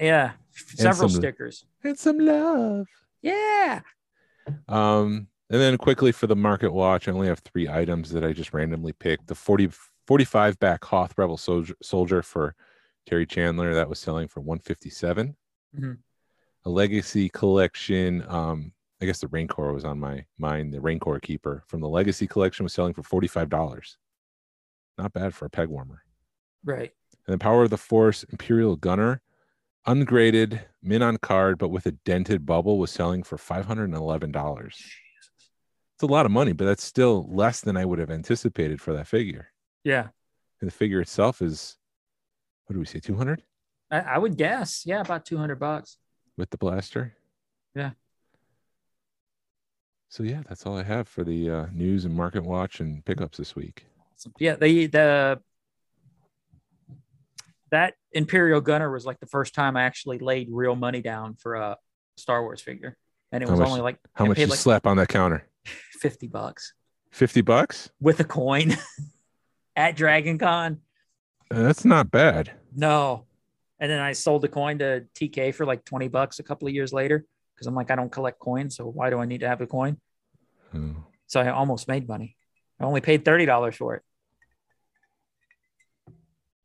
Yeah. 0.00 0.32
Several 0.52 1.08
some- 1.10 1.20
stickers. 1.20 1.66
and 1.84 1.98
some 1.98 2.18
love. 2.18 2.86
Yeah. 3.22 3.80
Um, 4.68 5.28
and 5.50 5.60
then 5.60 5.76
quickly 5.76 6.12
for 6.12 6.26
the 6.26 6.34
market 6.36 6.72
watch, 6.72 7.06
I 7.08 7.12
only 7.12 7.28
have 7.28 7.40
three 7.40 7.68
items 7.68 8.10
that 8.10 8.24
I 8.24 8.32
just 8.32 8.52
randomly 8.52 8.92
picked. 8.92 9.28
The 9.28 9.34
40, 9.34 9.70
45 10.06 10.58
back 10.58 10.84
Hoth 10.84 11.14
Rebel 11.16 11.36
soldier, 11.36 11.74
soldier 11.82 12.22
for 12.22 12.54
Terry 13.06 13.26
Chandler 13.26 13.74
that 13.74 13.88
was 13.88 13.98
selling 13.98 14.28
for 14.28 14.40
157. 14.40 15.36
Mhm. 15.76 15.98
A 16.64 16.70
legacy 16.70 17.28
collection. 17.28 18.24
Um, 18.28 18.72
I 19.00 19.06
guess 19.06 19.20
the 19.20 19.28
Rancor 19.28 19.72
was 19.72 19.84
on 19.84 20.00
my 20.00 20.24
mind. 20.38 20.72
The 20.72 20.80
Rancor 20.80 21.20
Keeper 21.20 21.62
from 21.66 21.80
the 21.80 21.88
Legacy 21.88 22.26
collection 22.26 22.64
was 22.64 22.72
selling 22.72 22.94
for 22.94 23.02
$45. 23.02 23.98
Not 24.98 25.12
bad 25.12 25.34
for 25.34 25.44
a 25.44 25.50
peg 25.50 25.68
warmer. 25.68 26.02
Right. 26.64 26.92
And 27.26 27.34
the 27.34 27.38
Power 27.38 27.64
of 27.64 27.70
the 27.70 27.76
Force 27.76 28.22
Imperial 28.24 28.76
Gunner, 28.76 29.20
ungraded, 29.84 30.66
min 30.82 31.02
on 31.02 31.18
card, 31.18 31.58
but 31.58 31.68
with 31.68 31.86
a 31.86 31.92
dented 31.92 32.46
bubble, 32.46 32.78
was 32.78 32.90
selling 32.90 33.22
for 33.22 33.36
$511. 33.36 34.74
It's 35.94 36.02
a 36.02 36.06
lot 36.06 36.26
of 36.26 36.32
money, 36.32 36.52
but 36.52 36.64
that's 36.64 36.84
still 36.84 37.26
less 37.32 37.60
than 37.60 37.76
I 37.76 37.84
would 37.84 37.98
have 37.98 38.10
anticipated 38.10 38.80
for 38.80 38.92
that 38.94 39.06
figure. 39.06 39.52
Yeah. 39.86 40.08
And 40.60 40.68
the 40.68 40.72
figure 40.74 41.00
itself 41.00 41.40
is, 41.40 41.76
what 42.66 42.74
do 42.74 42.80
we 42.80 42.86
say, 42.86 42.98
200 42.98 43.42
I, 43.90 44.00
I 44.00 44.18
would 44.18 44.36
guess. 44.36 44.82
Yeah. 44.84 45.00
About 45.00 45.24
200 45.24 45.60
bucks. 45.60 45.96
with 46.36 46.50
the 46.50 46.58
blaster? 46.58 47.14
Yeah. 47.74 47.90
So, 50.08 50.24
yeah, 50.24 50.42
that's 50.48 50.66
all 50.66 50.76
I 50.76 50.82
have 50.82 51.06
for 51.06 51.22
the 51.22 51.50
uh, 51.50 51.66
news 51.72 52.04
and 52.04 52.14
market 52.14 52.42
watch 52.42 52.80
and 52.80 53.04
pickups 53.04 53.38
this 53.38 53.54
week. 53.54 53.86
Yeah, 54.38 54.56
the 54.56 54.86
the 54.86 55.40
that 57.70 57.94
Imperial 58.12 58.60
Gunner 58.62 58.90
was 58.90 59.04
like 59.04 59.20
the 59.20 59.26
first 59.26 59.54
time 59.54 59.76
I 59.76 59.82
actually 59.82 60.18
laid 60.18 60.48
real 60.50 60.74
money 60.74 61.02
down 61.02 61.34
for 61.34 61.54
a 61.56 61.76
Star 62.16 62.42
Wars 62.42 62.62
figure, 62.62 62.96
and 63.30 63.42
it 63.42 63.46
How 63.46 63.52
was 63.52 63.60
much- 63.60 63.68
only 63.68 63.80
like 63.82 63.98
How 64.14 64.24
I 64.24 64.28
much 64.28 64.38
you 64.38 64.46
like 64.46 64.58
slap 64.58 64.86
on 64.86 64.96
that 64.96 65.08
counter? 65.08 65.44
fifty 66.00 66.26
bucks 66.28 66.72
50 67.10 67.40
bucks? 67.42 67.90
with 68.00 68.18
a 68.20 68.24
coin. 68.24 68.74
at 69.76 69.94
Dragon 69.96 70.38
Con. 70.38 70.80
Uh, 71.50 71.62
That's 71.62 71.84
not 71.84 72.10
bad. 72.10 72.52
No. 72.74 73.26
And 73.78 73.90
then 73.90 74.00
I 74.00 74.12
sold 74.12 74.42
the 74.42 74.48
coin 74.48 74.78
to 74.78 75.04
TK 75.14 75.54
for 75.54 75.66
like 75.66 75.84
20 75.84 76.08
bucks 76.08 76.38
a 76.38 76.42
couple 76.42 76.66
of 76.66 76.74
years 76.74 76.92
later 76.92 77.24
because 77.54 77.66
I'm 77.66 77.74
like, 77.74 77.90
I 77.90 77.94
don't 77.96 78.10
collect 78.10 78.38
coins. 78.40 78.74
So 78.76 78.86
why 78.86 79.10
do 79.10 79.18
I 79.18 79.26
need 79.26 79.40
to 79.40 79.48
have 79.48 79.60
a 79.60 79.66
coin? 79.66 79.98
Oh. 80.74 80.96
So 81.26 81.40
I 81.40 81.50
almost 81.50 81.86
made 81.88 82.08
money. 82.08 82.36
I 82.80 82.84
only 82.84 83.00
paid 83.00 83.24
$30 83.24 83.74
for 83.74 83.94
it. 83.96 84.02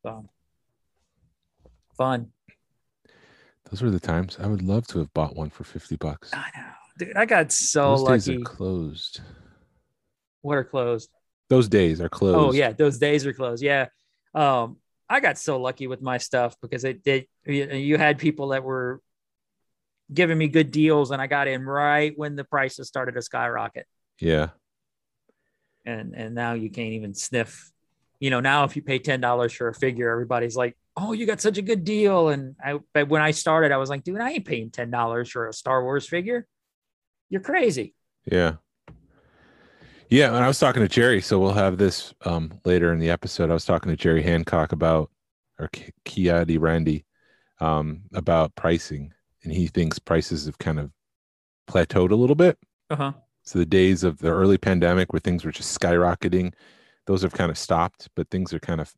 So 0.04 0.30
fun. 1.98 2.32
Those 3.70 3.82
were 3.82 3.92
the 3.92 4.00
times. 4.00 4.38
I 4.42 4.48
would 4.48 4.62
love 4.62 4.88
to 4.88 5.00
have 5.00 5.14
bought 5.14 5.36
one 5.36 5.50
for 5.50 5.64
50 5.64 5.96
bucks. 5.98 6.32
I 6.34 6.50
know. 6.58 6.68
Dude, 6.98 7.16
I 7.16 7.26
got 7.26 7.52
so 7.52 7.96
Those 7.96 8.08
days 8.08 8.28
lucky. 8.30 8.42
are 8.42 8.46
closed. 8.46 9.22
what 10.42 10.58
are 10.58 10.64
closed? 10.64 11.10
Those 11.52 11.68
days 11.68 12.00
are 12.00 12.08
closed. 12.08 12.38
Oh 12.38 12.54
yeah, 12.54 12.72
those 12.72 12.98
days 12.98 13.26
are 13.26 13.34
closed. 13.34 13.62
Yeah. 13.62 13.88
Um, 14.34 14.78
I 15.10 15.20
got 15.20 15.38
so 15.38 15.60
lucky 15.60 15.86
with 15.86 16.02
my 16.02 16.18
stuff 16.18 16.56
because 16.62 16.86
it 16.86 17.04
did. 17.04 17.28
You 17.46 17.66
you 17.72 17.98
had 17.98 18.20
people 18.20 18.48
that 18.50 18.64
were 18.64 19.02
giving 20.14 20.38
me 20.38 20.48
good 20.48 20.72
deals, 20.72 21.12
and 21.12 21.22
I 21.22 21.28
got 21.28 21.50
in 21.50 21.66
right 21.66 22.14
when 22.16 22.38
the 22.38 22.46
prices 22.46 22.88
started 22.88 23.16
to 23.16 23.22
skyrocket. 23.22 23.86
Yeah. 24.18 24.52
And 25.86 26.16
and 26.16 26.34
now 26.34 26.54
you 26.54 26.70
can't 26.70 26.94
even 26.94 27.14
sniff. 27.14 27.70
You 28.22 28.30
know, 28.30 28.40
now 28.40 28.64
if 28.64 28.78
you 28.78 28.82
pay 28.82 29.00
ten 29.00 29.20
dollars 29.20 29.52
for 29.52 29.68
a 29.68 29.74
figure, 29.74 30.10
everybody's 30.10 30.56
like, 30.56 30.78
"Oh, 30.96 31.12
you 31.12 31.26
got 31.26 31.42
such 31.42 31.58
a 31.58 31.62
good 31.62 31.84
deal." 31.84 32.30
And 32.30 32.56
I, 32.64 32.80
but 32.94 33.10
when 33.10 33.22
I 33.22 33.32
started, 33.32 33.74
I 33.74 33.78
was 33.78 33.90
like, 33.90 34.06
"Dude, 34.06 34.22
I 34.22 34.32
ain't 34.32 34.46
paying 34.46 34.72
ten 34.72 34.90
dollars 34.90 35.30
for 35.30 35.50
a 35.50 35.54
Star 35.54 35.84
Wars 35.84 36.08
figure. 36.08 36.48
You're 37.30 37.42
crazy." 37.42 37.94
Yeah. 38.24 38.54
Yeah. 40.12 40.28
And 40.28 40.44
I 40.44 40.48
was 40.48 40.60
talking 40.60 40.82
to 40.82 40.88
Jerry. 40.90 41.22
So 41.22 41.40
we'll 41.40 41.54
have 41.54 41.78
this 41.78 42.14
um, 42.26 42.60
later 42.66 42.94
in 42.94 43.00
the 43.00 43.10
episode. 43.10 43.50
I 43.50 43.54
was 43.54 43.66
talking 43.66 43.90
to 43.90 43.98
Jerry 43.98 44.22
Hancock 44.22 44.72
about, 44.74 45.10
or 45.58 45.70
Ki- 45.70 45.94
Kiadi 46.06 46.60
Randy, 46.60 47.06
um, 47.60 48.02
about 48.14 48.54
pricing. 48.56 49.14
And 49.44 49.52
he 49.54 49.68
thinks 49.68 49.98
prices 49.98 50.46
have 50.46 50.60
kind 50.60 50.80
of 50.80 50.92
plateaued 51.68 52.12
a 52.12 52.16
little 52.16 52.36
bit. 52.36 52.60
Uh 52.90 52.96
huh. 52.96 53.12
So 53.44 53.58
the 53.58 53.66
days 53.66 54.04
of 54.04 54.20
the 54.20 54.30
early 54.30 54.58
pandemic 54.58 55.14
where 55.14 55.20
things 55.20 55.44
were 55.44 55.52
just 55.52 55.80
skyrocketing, 55.80 56.54
those 57.08 57.24
have 57.24 57.34
kind 57.34 57.50
of 57.50 57.58
stopped, 57.58 58.10
but 58.16 58.30
things 58.30 58.54
are 58.54 58.60
kind 58.60 58.80
of 58.82 58.94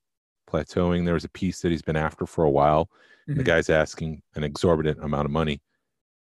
plateauing. 0.49 1.06
There 1.06 1.13
was 1.13 1.23
a 1.23 1.30
piece 1.30 1.62
that 1.62 1.71
he's 1.71 1.82
been 1.82 1.95
after 1.95 2.26
for 2.26 2.43
a 2.43 2.49
while. 2.49 2.89
and 3.28 3.38
The 3.38 3.43
guy's 3.43 3.69
asking 3.69 4.21
an 4.36 4.43
exorbitant 4.43 5.02
amount 5.02 5.26
of 5.26 5.32
money, 5.32 5.62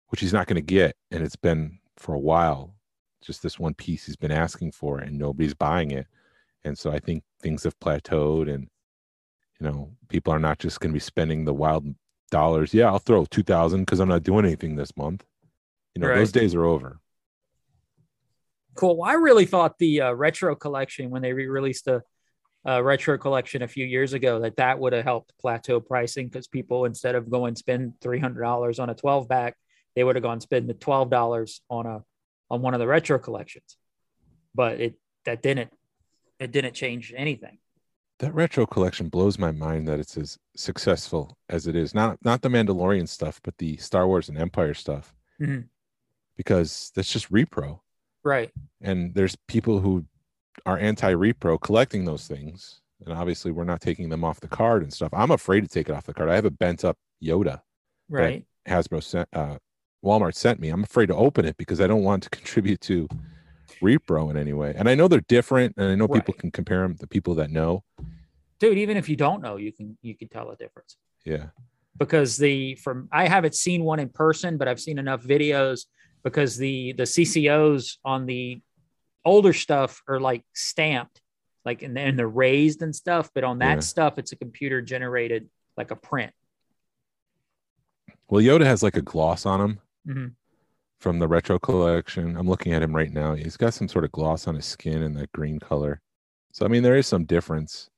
which 0.08 0.20
he's 0.20 0.32
not 0.32 0.46
going 0.46 0.56
to 0.56 0.62
get. 0.62 0.94
And 1.10 1.24
it's 1.24 1.36
been 1.36 1.78
for 1.96 2.14
a 2.14 2.20
while, 2.20 2.74
just 3.24 3.42
this 3.42 3.58
one 3.58 3.74
piece 3.74 4.06
he's 4.06 4.16
been 4.16 4.32
asking 4.32 4.72
for, 4.72 4.98
and 4.98 5.18
nobody's 5.18 5.54
buying 5.54 5.90
it. 5.90 6.06
And 6.64 6.78
so 6.78 6.90
I 6.90 6.98
think 6.98 7.22
things 7.42 7.64
have 7.64 7.78
plateaued, 7.80 8.52
and 8.52 8.68
you 9.60 9.66
know, 9.66 9.90
people 10.08 10.32
are 10.32 10.38
not 10.38 10.58
just 10.58 10.80
going 10.80 10.90
to 10.90 10.94
be 10.94 11.00
spending 11.00 11.44
the 11.44 11.54
wild 11.54 11.86
dollars. 12.30 12.74
Yeah, 12.74 12.86
I'll 12.86 12.98
throw 12.98 13.24
two 13.24 13.42
thousand 13.42 13.80
because 13.80 14.00
I'm 14.00 14.08
not 14.08 14.22
doing 14.22 14.44
anything 14.44 14.76
this 14.76 14.96
month. 14.96 15.24
You 15.94 16.00
know, 16.00 16.14
those 16.14 16.32
days 16.32 16.54
are 16.54 16.64
over. 16.64 16.98
Cool. 18.74 18.98
Well, 18.98 19.10
I 19.10 19.14
really 19.14 19.46
thought 19.46 19.78
the 19.78 20.00
uh, 20.00 20.12
retro 20.12 20.56
collection 20.56 21.10
when 21.10 21.22
they 21.22 21.32
re-released 21.32 21.84
the 21.84 22.02
uh, 22.66 22.82
retro 22.82 23.16
collection 23.18 23.62
a 23.62 23.68
few 23.68 23.86
years 23.86 24.14
ago 24.14 24.40
that 24.40 24.56
that 24.56 24.78
would 24.78 24.92
have 24.92 25.04
helped 25.04 25.32
plateau 25.38 25.78
pricing 25.78 26.26
because 26.26 26.48
people 26.48 26.86
instead 26.86 27.14
of 27.14 27.30
going 27.30 27.54
spend 27.54 27.92
three 28.00 28.18
hundred 28.18 28.42
dollars 28.42 28.78
on 28.78 28.90
a 28.90 28.94
twelve 28.94 29.28
back, 29.28 29.56
they 29.94 30.02
would 30.02 30.16
have 30.16 30.22
gone 30.22 30.40
spend 30.40 30.68
the 30.68 30.74
twelve 30.74 31.10
dollars 31.10 31.60
on 31.70 31.86
a 31.86 32.02
on 32.54 32.62
one 32.62 32.72
of 32.74 32.80
the 32.80 32.86
retro 32.86 33.18
collections. 33.18 33.76
But 34.54 34.80
it 34.80 34.94
that 35.26 35.42
didn't 35.42 35.70
it 36.38 36.52
didn't 36.52 36.74
change 36.74 37.12
anything. 37.16 37.58
that 38.20 38.32
retro 38.34 38.64
collection 38.64 39.08
blows 39.08 39.38
my 39.38 39.50
mind 39.50 39.88
that 39.88 39.98
it's 39.98 40.16
as 40.16 40.38
successful 40.56 41.36
as 41.48 41.66
it 41.66 41.74
is. 41.76 41.94
Not 41.94 42.18
not 42.24 42.42
the 42.42 42.48
Mandalorian 42.48 43.08
stuff, 43.08 43.40
but 43.42 43.58
the 43.58 43.76
Star 43.78 44.06
Wars 44.06 44.28
and 44.28 44.38
Empire 44.38 44.72
stuff, 44.74 45.14
Mhm. 45.40 45.68
because 46.36 46.92
that's 46.94 47.10
just 47.12 47.30
repro. 47.32 47.80
Right. 48.22 48.50
And 48.80 49.14
there's 49.14 49.36
people 49.48 49.80
who 49.80 50.06
are 50.64 50.78
anti-repro 50.78 51.60
collecting 51.60 52.04
those 52.04 52.26
things, 52.28 52.80
and 53.04 53.12
obviously 53.12 53.50
we're 53.50 53.64
not 53.64 53.80
taking 53.80 54.08
them 54.08 54.22
off 54.24 54.38
the 54.40 54.48
card 54.48 54.82
and 54.84 54.92
stuff. 54.92 55.10
I'm 55.12 55.32
afraid 55.32 55.62
to 55.62 55.68
take 55.68 55.88
it 55.88 55.92
off 55.94 56.04
the 56.06 56.14
card. 56.14 56.28
I 56.30 56.36
have 56.36 56.44
a 56.44 56.50
bent 56.50 56.84
up 56.84 56.96
Yoda 57.22 57.62
Right. 58.08 58.46
Hasbro 58.68 59.02
sent, 59.02 59.28
uh, 59.32 59.58
Walmart 60.04 60.34
sent 60.34 60.60
me. 60.60 60.68
I'm 60.68 60.82
afraid 60.84 61.06
to 61.06 61.14
open 61.16 61.44
it 61.44 61.56
because 61.56 61.80
I 61.80 61.86
don't 61.86 62.02
want 62.04 62.22
to 62.24 62.30
contribute 62.38 62.80
to 62.82 63.08
repro 63.82 64.30
in 64.30 64.36
any 64.36 64.52
way. 64.52 64.74
And 64.76 64.88
I 64.88 64.94
know 64.94 65.08
they're 65.08 65.20
different, 65.22 65.74
and 65.76 65.86
I 65.90 65.94
know 65.94 66.06
people 66.06 66.34
can 66.34 66.50
compare 66.50 66.82
them. 66.82 66.96
The 66.98 67.06
people 67.06 67.34
that 67.36 67.50
know, 67.50 67.82
Dude, 68.60 68.78
even 68.78 68.96
if 68.96 69.08
you 69.08 69.16
don't 69.16 69.42
know, 69.42 69.56
you 69.56 69.72
can 69.72 69.98
you 70.02 70.14
can 70.14 70.28
tell 70.28 70.50
a 70.50 70.56
difference. 70.56 70.96
yeah. 71.24 71.46
because 71.98 72.36
the 72.36 72.76
from 72.76 73.08
I 73.10 73.26
haven't 73.28 73.54
seen 73.54 73.82
one 73.84 73.98
in 73.98 74.08
person, 74.10 74.56
but 74.58 74.68
I've 74.68 74.80
seen 74.80 74.98
enough 74.98 75.22
videos 75.22 75.86
because 76.22 76.56
the 76.56 76.92
the 76.92 77.02
CCOs 77.02 77.98
on 78.04 78.26
the 78.26 78.60
older 79.24 79.52
stuff 79.52 80.02
are 80.08 80.20
like 80.20 80.44
stamped, 80.54 81.20
like 81.64 81.82
and, 81.82 81.98
and 81.98 82.18
they're 82.18 82.28
raised 82.28 82.80
and 82.82 82.94
stuff. 82.94 83.30
But 83.34 83.42
on 83.44 83.58
that 83.58 83.76
Yeah. 83.76 83.80
stuff, 83.80 84.18
it's 84.18 84.32
a 84.32 84.36
computer 84.36 84.80
generated 84.80 85.48
like 85.76 85.90
a 85.90 85.96
print. 85.96 86.32
Well, 88.28 88.42
Yoda 88.42 88.64
has 88.64 88.82
like 88.82 88.96
a 88.96 89.02
gloss 89.02 89.44
on 89.46 89.60
him 89.60 89.80
Mhm. 90.06 90.34
from 91.00 91.18
the 91.18 91.28
retro 91.28 91.58
collection. 91.58 92.36
I'm 92.36 92.48
looking 92.48 92.72
at 92.72 92.82
him 92.82 92.94
right 92.94 93.12
now. 93.12 93.34
He's 93.34 93.56
got 93.58 93.74
some 93.74 93.88
sort 93.88 94.04
of 94.04 94.12
gloss 94.12 94.46
on 94.46 94.54
his 94.54 94.64
skin 94.66 95.02
and 95.02 95.16
that 95.16 95.32
green 95.32 95.58
color. 95.58 96.00
So 96.52 96.64
I 96.64 96.68
mean, 96.68 96.82
there 96.82 96.96
is 96.96 97.06
some 97.06 97.24
difference, 97.24 97.90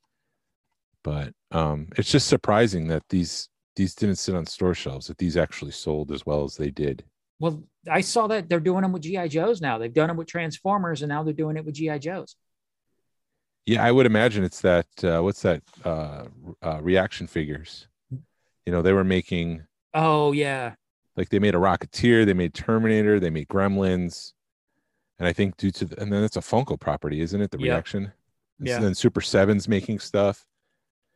but 1.04 1.32
um, 1.52 1.88
it's 1.96 2.10
just 2.10 2.26
surprising 2.28 2.88
that 2.88 3.08
these 3.08 3.48
these 3.76 3.94
didn't 3.94 4.16
sit 4.16 4.34
on 4.34 4.46
store 4.46 4.74
shelves. 4.74 5.06
That 5.06 5.18
these 5.18 5.36
actually 5.36 5.72
sold 5.72 6.10
as 6.10 6.24
well 6.24 6.44
as 6.44 6.56
they 6.56 6.70
did. 6.70 7.04
Well, 7.38 7.62
I 7.90 8.00
saw 8.00 8.26
that 8.28 8.48
they're 8.48 8.60
doing 8.60 8.80
them 8.82 8.92
with 8.92 9.02
GI 9.02 9.28
Joes 9.28 9.60
now. 9.60 9.76
They've 9.78 9.92
done 9.92 10.08
them 10.08 10.16
with 10.16 10.26
Transformers, 10.28 11.02
and 11.02 11.10
now 11.10 11.22
they're 11.22 11.34
doing 11.34 11.56
it 11.58 11.64
with 11.64 11.74
GI 11.74 11.98
Joes. 11.98 12.34
Yeah, 13.66 13.84
I 13.84 13.92
would 13.92 14.06
imagine 14.06 14.42
it's 14.44 14.62
that. 14.62 14.86
Uh, 15.04 15.20
what's 15.20 15.42
that? 15.42 15.62
Uh, 15.84 16.26
uh, 16.62 16.80
reaction 16.80 17.26
figures. 17.26 17.88
You 18.10 18.72
know, 18.72 18.80
they 18.80 18.92
were 18.94 19.04
making 19.04 19.66
Oh 19.92 20.32
yeah, 20.32 20.74
like 21.16 21.28
they 21.30 21.38
made 21.38 21.54
a 21.54 21.58
Rocketeer, 21.58 22.24
they 22.26 22.34
made 22.34 22.54
Terminator, 22.54 23.18
they 23.20 23.30
made 23.30 23.48
Gremlins, 23.48 24.32
and 25.18 25.26
I 25.26 25.32
think 25.32 25.56
due 25.56 25.70
to 25.72 25.84
the, 25.86 26.00
and 26.00 26.12
then 26.12 26.22
it's 26.22 26.36
a 26.36 26.40
Funko 26.40 26.78
property, 26.78 27.20
isn't 27.20 27.40
it? 27.40 27.50
The 27.50 27.58
Yep. 27.58 27.64
reaction. 27.64 28.12
And 28.58 28.68
so 28.68 28.74
Yeah. 28.74 28.80
then 28.80 28.94
Super 28.94 29.20
Seven's 29.20 29.66
making 29.68 29.98
stuff. 30.00 30.44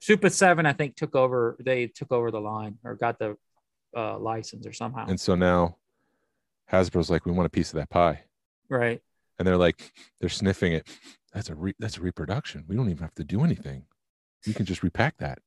Super 0.00 0.30
Seven. 0.30 0.64
I 0.66 0.72
think 0.72 0.96
took 0.96 1.14
over. 1.14 1.56
They 1.60 1.86
took 1.88 2.10
over 2.12 2.30
the 2.30 2.40
line 2.40 2.78
or 2.84 2.94
got 2.94 3.18
the 3.18 3.36
uh, 3.96 4.18
license 4.18 4.66
or 4.66 4.72
somehow. 4.72 5.06
And 5.08 5.20
so 5.20 5.34
now 5.34 5.76
Hasbro's 6.72 7.10
like, 7.10 7.26
we 7.26 7.32
want 7.32 7.46
a 7.46 7.50
piece 7.50 7.70
of 7.70 7.76
that 7.76 7.90
pie. 7.90 8.24
right. 8.68 9.02
And 9.38 9.46
they're 9.46 9.56
like, 9.56 9.92
they're 10.20 10.28
sniffing 10.28 10.72
it. 10.74 10.86
That's 11.32 11.48
a 11.50 11.54
re- 11.54 11.74
that's 11.78 11.96
a 11.96 12.02
reproduction. 12.02 12.64
We 12.68 12.76
don't 12.76 12.88
even 12.90 13.02
have 13.02 13.14
to 13.14 13.24
do 13.24 13.42
anything. 13.42 13.86
We 14.46 14.52
can 14.54 14.64
just 14.66 14.82
repack 14.82 15.16
that. 15.18 15.38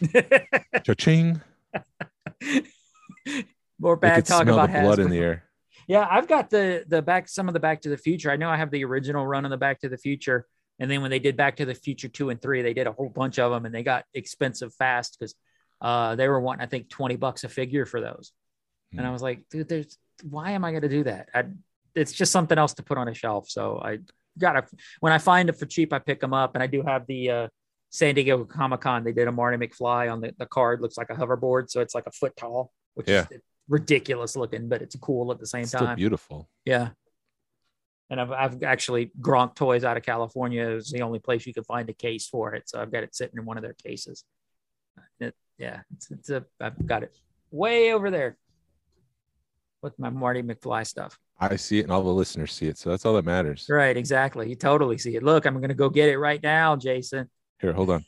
Cha-ching. 0.84 1.40
More 3.78 3.96
bad 3.96 4.26
talk 4.26 4.42
smell 4.42 4.54
about 4.58 4.72
the 4.72 4.80
blood 4.80 4.98
in 4.98 5.10
the 5.10 5.18
air. 5.18 5.44
Yeah, 5.86 6.06
I've 6.10 6.28
got 6.28 6.50
the 6.50 6.84
the 6.88 7.00
back 7.00 7.28
some 7.28 7.48
of 7.48 7.54
the 7.54 7.60
Back 7.60 7.82
to 7.82 7.88
the 7.88 7.96
Future. 7.96 8.30
I 8.30 8.36
know 8.36 8.50
I 8.50 8.56
have 8.56 8.70
the 8.70 8.84
original 8.84 9.26
run 9.26 9.44
of 9.44 9.50
the 9.50 9.56
Back 9.56 9.80
to 9.80 9.88
the 9.88 9.96
Future, 9.96 10.46
and 10.78 10.90
then 10.90 11.00
when 11.02 11.10
they 11.10 11.18
did 11.18 11.36
Back 11.36 11.56
to 11.56 11.64
the 11.64 11.74
Future 11.74 12.08
two 12.08 12.30
and 12.30 12.40
three, 12.42 12.62
they 12.62 12.74
did 12.74 12.86
a 12.86 12.92
whole 12.92 13.08
bunch 13.08 13.38
of 13.38 13.50
them, 13.52 13.64
and 13.64 13.74
they 13.74 13.82
got 13.82 14.04
expensive 14.12 14.74
fast 14.74 15.16
because 15.18 15.34
uh, 15.80 16.16
they 16.16 16.28
were 16.28 16.40
wanting 16.40 16.62
I 16.62 16.66
think 16.66 16.88
twenty 16.90 17.16
bucks 17.16 17.44
a 17.44 17.48
figure 17.48 17.86
for 17.86 18.00
those, 18.00 18.32
and 18.92 19.00
I 19.02 19.04
Hmm. 19.06 19.12
was 19.12 19.22
like, 19.22 19.48
dude, 19.50 19.68
there's 19.68 19.96
why 20.28 20.50
am 20.50 20.64
I 20.64 20.72
going 20.72 20.82
to 20.82 20.88
do 20.88 21.04
that? 21.04 21.28
I, 21.32 21.44
it's 21.94 22.12
just 22.12 22.32
something 22.32 22.58
else 22.58 22.74
to 22.74 22.82
put 22.82 22.98
on 22.98 23.06
a 23.08 23.14
shelf. 23.14 23.48
So 23.48 23.80
I 23.82 23.98
gotta 24.38 24.64
when 25.00 25.12
I 25.12 25.18
find 25.18 25.48
it 25.48 25.58
for 25.58 25.66
cheap, 25.66 25.92
I 25.92 26.00
pick 26.00 26.20
them 26.20 26.34
up, 26.34 26.54
and 26.54 26.62
I 26.62 26.66
do 26.66 26.82
have 26.82 27.06
the 27.06 27.30
uh, 27.30 27.48
San 27.90 28.14
Diego 28.16 28.44
Comic 28.44 28.80
Con. 28.80 29.04
They 29.04 29.12
did 29.12 29.28
a 29.28 29.32
Marty 29.32 29.56
McFly 29.56 30.12
on 30.12 30.20
the 30.20 30.34
the 30.38 30.46
card. 30.46 30.80
Looks 30.82 30.98
like 30.98 31.08
a 31.10 31.14
hoverboard, 31.14 31.70
so 31.70 31.80
it's 31.80 31.94
like 31.94 32.06
a 32.06 32.12
foot 32.12 32.36
tall, 32.36 32.72
which 32.94 33.08
Yeah. 33.08 33.26
is 33.30 33.40
ridiculous 33.68 34.36
looking, 34.36 34.68
but 34.68 34.82
it's 34.82 34.96
cool 34.96 35.30
at 35.30 35.38
the 35.38 35.46
same 35.46 35.62
time. 35.62 35.68
Still 35.68 35.86
time. 35.86 35.96
beautiful. 35.96 36.48
Yeah. 36.64 36.90
And 38.10 38.20
I've, 38.20 38.32
I've 38.32 38.62
actually 38.62 39.12
Gronk 39.20 39.54
Toys 39.54 39.84
out 39.84 39.96
of 39.96 40.02
California 40.02 40.66
is 40.68 40.90
the 40.90 41.02
only 41.02 41.18
place 41.18 41.46
you 41.46 41.52
can 41.52 41.64
find 41.64 41.88
a 41.90 41.92
case 41.92 42.26
for 42.26 42.54
it. 42.54 42.68
So 42.68 42.80
I've 42.80 42.90
got 42.90 43.02
it 43.02 43.14
sitting 43.14 43.38
in 43.38 43.44
one 43.44 43.58
of 43.58 43.62
their 43.62 43.74
cases. 43.74 44.24
It, 45.20 45.34
yeah, 45.58 45.80
it's, 45.94 46.10
it's 46.10 46.30
a, 46.30 46.44
I've 46.60 46.86
got 46.86 47.02
it 47.02 47.16
way 47.50 47.92
over 47.92 48.10
there 48.10 48.38
with 49.82 49.98
my 49.98 50.10
Marty 50.10 50.42
McFly 50.42 50.86
stuff. 50.86 51.18
I 51.38 51.56
see 51.56 51.78
it 51.78 51.82
and 51.82 51.92
all 51.92 52.02
the 52.02 52.08
listeners 52.08 52.52
see 52.52 52.66
it. 52.66 52.78
So 52.78 52.90
that's 52.90 53.04
all 53.06 53.14
that 53.14 53.24
matters. 53.24 53.66
Right. 53.68 53.96
Exactly. 53.96 54.48
You 54.48 54.56
totally 54.56 54.98
see 54.98 55.14
it. 55.14 55.22
Look, 55.22 55.46
I'm 55.46 55.56
going 55.58 55.68
to 55.68 55.74
go 55.74 55.88
get 55.88 56.08
it 56.08 56.18
right 56.18 56.42
now, 56.42 56.74
Jason. 56.76 57.28
Here, 57.60 57.72
hold 57.72 57.90
on. 57.90 58.04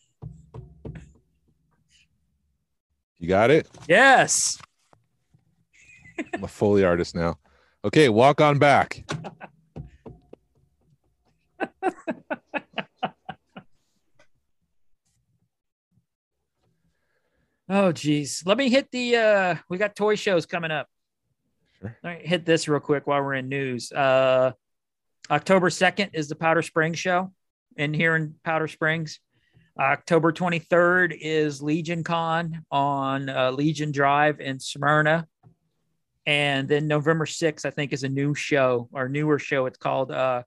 You 3.18 3.28
got 3.28 3.50
it? 3.50 3.68
Yes. 3.86 4.58
I'm 6.34 6.44
a 6.44 6.48
Foley 6.48 6.84
artist 6.84 7.14
now. 7.14 7.38
Okay, 7.84 8.08
walk 8.08 8.40
on 8.40 8.58
back. 8.58 9.04
oh 17.68 17.92
geez. 17.92 18.42
Let 18.44 18.58
me 18.58 18.68
hit 18.68 18.88
the 18.90 19.16
uh 19.16 19.54
we 19.68 19.78
got 19.78 19.96
toy 19.96 20.14
shows 20.16 20.46
coming 20.46 20.70
up. 20.70 20.86
Sure. 21.80 21.96
All 22.04 22.10
right, 22.10 22.26
hit 22.26 22.44
this 22.44 22.68
real 22.68 22.80
quick 22.80 23.06
while 23.06 23.22
we're 23.22 23.34
in 23.34 23.48
news. 23.48 23.92
Uh 23.92 24.52
October 25.30 25.70
2nd 25.70 26.10
is 26.12 26.28
the 26.28 26.34
Powder 26.34 26.62
Springs 26.62 26.98
show 26.98 27.32
in 27.76 27.94
here 27.94 28.16
in 28.16 28.34
Powder 28.44 28.66
Springs. 28.68 29.20
October 29.78 30.32
23rd 30.32 31.16
is 31.18 31.62
Legion 31.62 32.02
Con 32.04 32.64
on 32.70 33.28
uh, 33.28 33.50
Legion 33.52 33.92
Drive 33.92 34.40
in 34.40 34.58
Smyrna. 34.58 35.26
And 36.26 36.68
then 36.68 36.86
November 36.86 37.24
6th, 37.26 37.64
I 37.64 37.70
think, 37.70 37.92
is 37.92 38.04
a 38.04 38.08
new 38.08 38.34
show 38.34 38.88
or 38.92 39.08
newer 39.08 39.38
show. 39.38 39.66
It's 39.66 39.78
called 39.78 40.12
uh, 40.12 40.42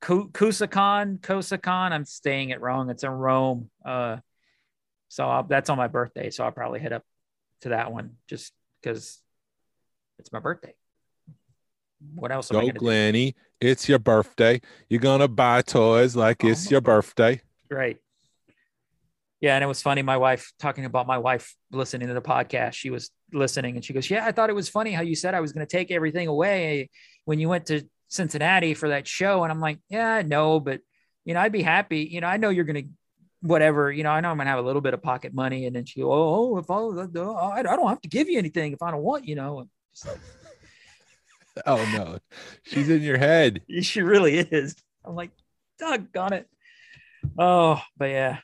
Ku- 0.00 0.30
Kusacon. 0.30 1.18
Kusacon. 1.20 1.92
I'm 1.92 2.04
saying 2.04 2.50
it 2.50 2.60
wrong. 2.60 2.90
It's 2.90 3.04
in 3.04 3.10
Rome. 3.10 3.70
Uh, 3.84 4.18
so 5.08 5.26
I'll, 5.28 5.42
that's 5.44 5.70
on 5.70 5.78
my 5.78 5.88
birthday. 5.88 6.30
So 6.30 6.44
I'll 6.44 6.52
probably 6.52 6.80
head 6.80 6.92
up 6.92 7.04
to 7.62 7.70
that 7.70 7.92
one 7.92 8.16
just 8.28 8.52
because 8.82 9.20
it's 10.18 10.32
my 10.32 10.40
birthday. 10.40 10.74
What 12.14 12.32
else? 12.32 12.50
am 12.50 12.56
I 12.56 12.60
Go, 12.60 12.66
gonna 12.66 12.72
do? 12.74 12.78
Glenny. 12.80 13.36
It's 13.60 13.88
your 13.88 14.00
birthday. 14.00 14.60
You're 14.88 15.00
gonna 15.00 15.28
buy 15.28 15.62
toys 15.62 16.16
like 16.16 16.44
Oh, 16.44 16.48
it's 16.48 16.70
your 16.70 16.80
birthday. 16.80 17.40
Right. 17.70 17.98
Yeah, 19.42 19.56
and 19.56 19.64
it 19.64 19.66
was 19.66 19.82
funny. 19.82 20.02
My 20.02 20.18
wife 20.18 20.52
talking 20.60 20.84
about 20.84 21.08
my 21.08 21.18
wife 21.18 21.56
listening 21.72 22.06
to 22.06 22.14
the 22.14 22.22
podcast. 22.22 22.74
She 22.74 22.90
was 22.90 23.10
listening, 23.32 23.74
and 23.74 23.84
she 23.84 23.92
goes, 23.92 24.08
"Yeah, 24.08 24.24
I 24.24 24.30
thought 24.30 24.50
it 24.50 24.54
was 24.54 24.68
funny 24.68 24.92
how 24.92 25.02
you 25.02 25.16
said 25.16 25.34
I 25.34 25.40
was 25.40 25.52
going 25.52 25.66
to 25.66 25.70
take 25.70 25.90
everything 25.90 26.28
away 26.28 26.90
when 27.24 27.40
you 27.40 27.48
went 27.48 27.66
to 27.66 27.82
Cincinnati 28.06 28.72
for 28.74 28.90
that 28.90 29.08
show." 29.08 29.42
And 29.42 29.50
I'm 29.50 29.60
like, 29.60 29.80
"Yeah, 29.90 30.22
no, 30.24 30.60
but 30.60 30.80
you 31.24 31.34
know, 31.34 31.40
I'd 31.40 31.50
be 31.50 31.62
happy. 31.62 32.08
You 32.08 32.20
know, 32.20 32.28
I 32.28 32.36
know 32.38 32.48
you're 32.48 32.64
going 32.64 32.84
to." 32.86 32.88
Whatever, 33.44 33.90
you 33.90 34.04
know, 34.04 34.10
I 34.10 34.20
know 34.20 34.30
I'm 34.30 34.36
gonna 34.36 34.50
have 34.50 34.60
a 34.60 34.62
little 34.62 34.80
bit 34.80 34.94
of 34.94 35.02
pocket 35.02 35.34
money, 35.34 35.66
and 35.66 35.74
then 35.74 35.84
she, 35.84 36.00
go, 36.00 36.12
oh, 36.12 36.54
oh 36.54 36.58
if 36.58 36.70
I, 36.70 37.58
I 37.58 37.62
don't 37.74 37.88
have 37.88 38.00
to 38.02 38.08
give 38.08 38.28
you 38.28 38.38
anything 38.38 38.72
if 38.72 38.80
I 38.80 38.92
don't 38.92 39.02
want, 39.02 39.26
you 39.26 39.34
know. 39.34 39.66
Just 39.92 40.06
like, 40.06 40.20
Oh 41.66 41.84
no, 41.92 42.20
she's 42.62 42.88
in 42.88 43.02
your 43.02 43.18
head. 43.18 43.62
she 43.82 44.02
really 44.02 44.38
is. 44.38 44.76
I'm 45.04 45.16
like, 45.16 45.32
doggone 45.80 46.34
it. 46.34 46.48
Oh, 47.36 47.82
but 47.96 48.10
yeah, 48.10 48.38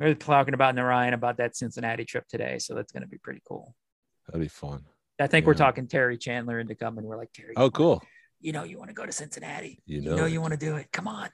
we're 0.00 0.14
talking 0.14 0.54
about 0.54 0.74
Narayan 0.74 1.14
about 1.14 1.36
that 1.36 1.56
Cincinnati 1.56 2.04
trip 2.04 2.26
today, 2.28 2.58
so 2.58 2.74
that's 2.74 2.90
going 2.92 3.02
to 3.02 3.08
be 3.08 3.18
pretty 3.18 3.42
cool. 3.46 3.74
That'd 4.26 4.40
be 4.40 4.48
fun. 4.48 4.84
I 5.20 5.26
think 5.26 5.44
we're 5.46 5.54
talking 5.54 5.86
Terry 5.86 6.16
Chandler 6.16 6.58
into 6.58 6.74
coming. 6.74 7.04
We're 7.04 7.18
like 7.18 7.32
Terry. 7.32 7.52
Oh, 7.56 7.70
cool. 7.70 8.02
You 8.40 8.52
know 8.52 8.64
you 8.64 8.78
want 8.78 8.88
to 8.88 8.94
go 8.94 9.04
to 9.04 9.12
Cincinnati. 9.12 9.82
You 9.84 10.00
You 10.00 10.10
know, 10.10 10.16
know 10.16 10.24
you 10.26 10.40
want 10.40 10.52
to 10.52 10.58
do 10.58 10.76
it. 10.76 10.90
Come 10.92 11.06
on. 11.06 11.28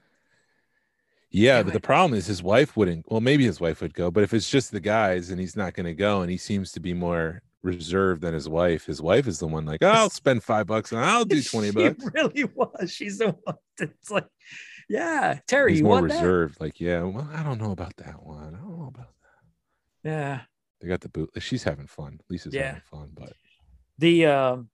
Yeah, 1.30 1.62
but 1.62 1.72
the 1.72 1.80
problem 1.80 2.16
is 2.18 2.26
his 2.26 2.42
wife 2.42 2.76
wouldn't. 2.76 3.04
Well, 3.10 3.20
maybe 3.20 3.44
his 3.44 3.60
wife 3.60 3.80
would 3.82 3.94
go, 3.94 4.10
but 4.10 4.22
if 4.24 4.32
it's 4.32 4.48
just 4.50 4.72
the 4.72 4.80
guys 4.80 5.30
and 5.30 5.38
he's 5.38 5.56
not 5.56 5.74
going 5.74 5.86
to 5.86 5.94
go, 5.94 6.22
and 6.22 6.30
he 6.30 6.36
seems 6.36 6.72
to 6.72 6.80
be 6.80 6.94
more 6.94 7.42
reserved 7.62 8.22
than 8.22 8.32
his 8.32 8.48
wife, 8.48 8.86
his 8.86 9.02
wife 9.02 9.26
is 9.26 9.38
the 9.38 9.46
one 9.46 9.66
like, 9.66 9.82
oh, 9.82 9.88
I'll 9.88 10.10
spend 10.10 10.42
five 10.42 10.66
bucks 10.66 10.92
and 10.92 11.00
I'll 11.00 11.24
do 11.24 11.42
twenty 11.50 11.68
She 11.68 11.72
bucks. 11.74 12.04
really 12.14 12.44
was. 12.54 12.90
She's 12.92 13.18
the 13.18 13.36
one 13.44 13.56
that's 13.76 14.10
like, 14.10 14.26
yeah, 14.88 15.38
Terry, 15.46 15.72
He's 15.72 15.82
more 15.82 15.92
want 16.00 16.08
that? 16.08 16.14
reserved. 16.20 16.60
Like, 16.60 16.80
yeah, 16.80 17.02
well, 17.02 17.28
I 17.34 17.42
don't 17.42 17.60
know 17.60 17.72
about 17.72 17.96
that 17.96 18.22
one. 18.24 18.54
I 18.54 18.58
don't 18.58 18.78
know 18.78 18.86
about. 18.94 19.08
That. 20.04 20.10
Yeah. 20.10 20.40
They 20.80 20.88
got 20.88 21.00
the 21.00 21.08
boot. 21.08 21.30
She's 21.40 21.64
having 21.64 21.86
fun. 21.86 22.20
Lisa's 22.28 22.54
Yeah. 22.54 22.66
having 22.66 22.82
fun, 22.90 23.10
but 23.14 23.32
the 23.98 24.26
um, 24.26 24.68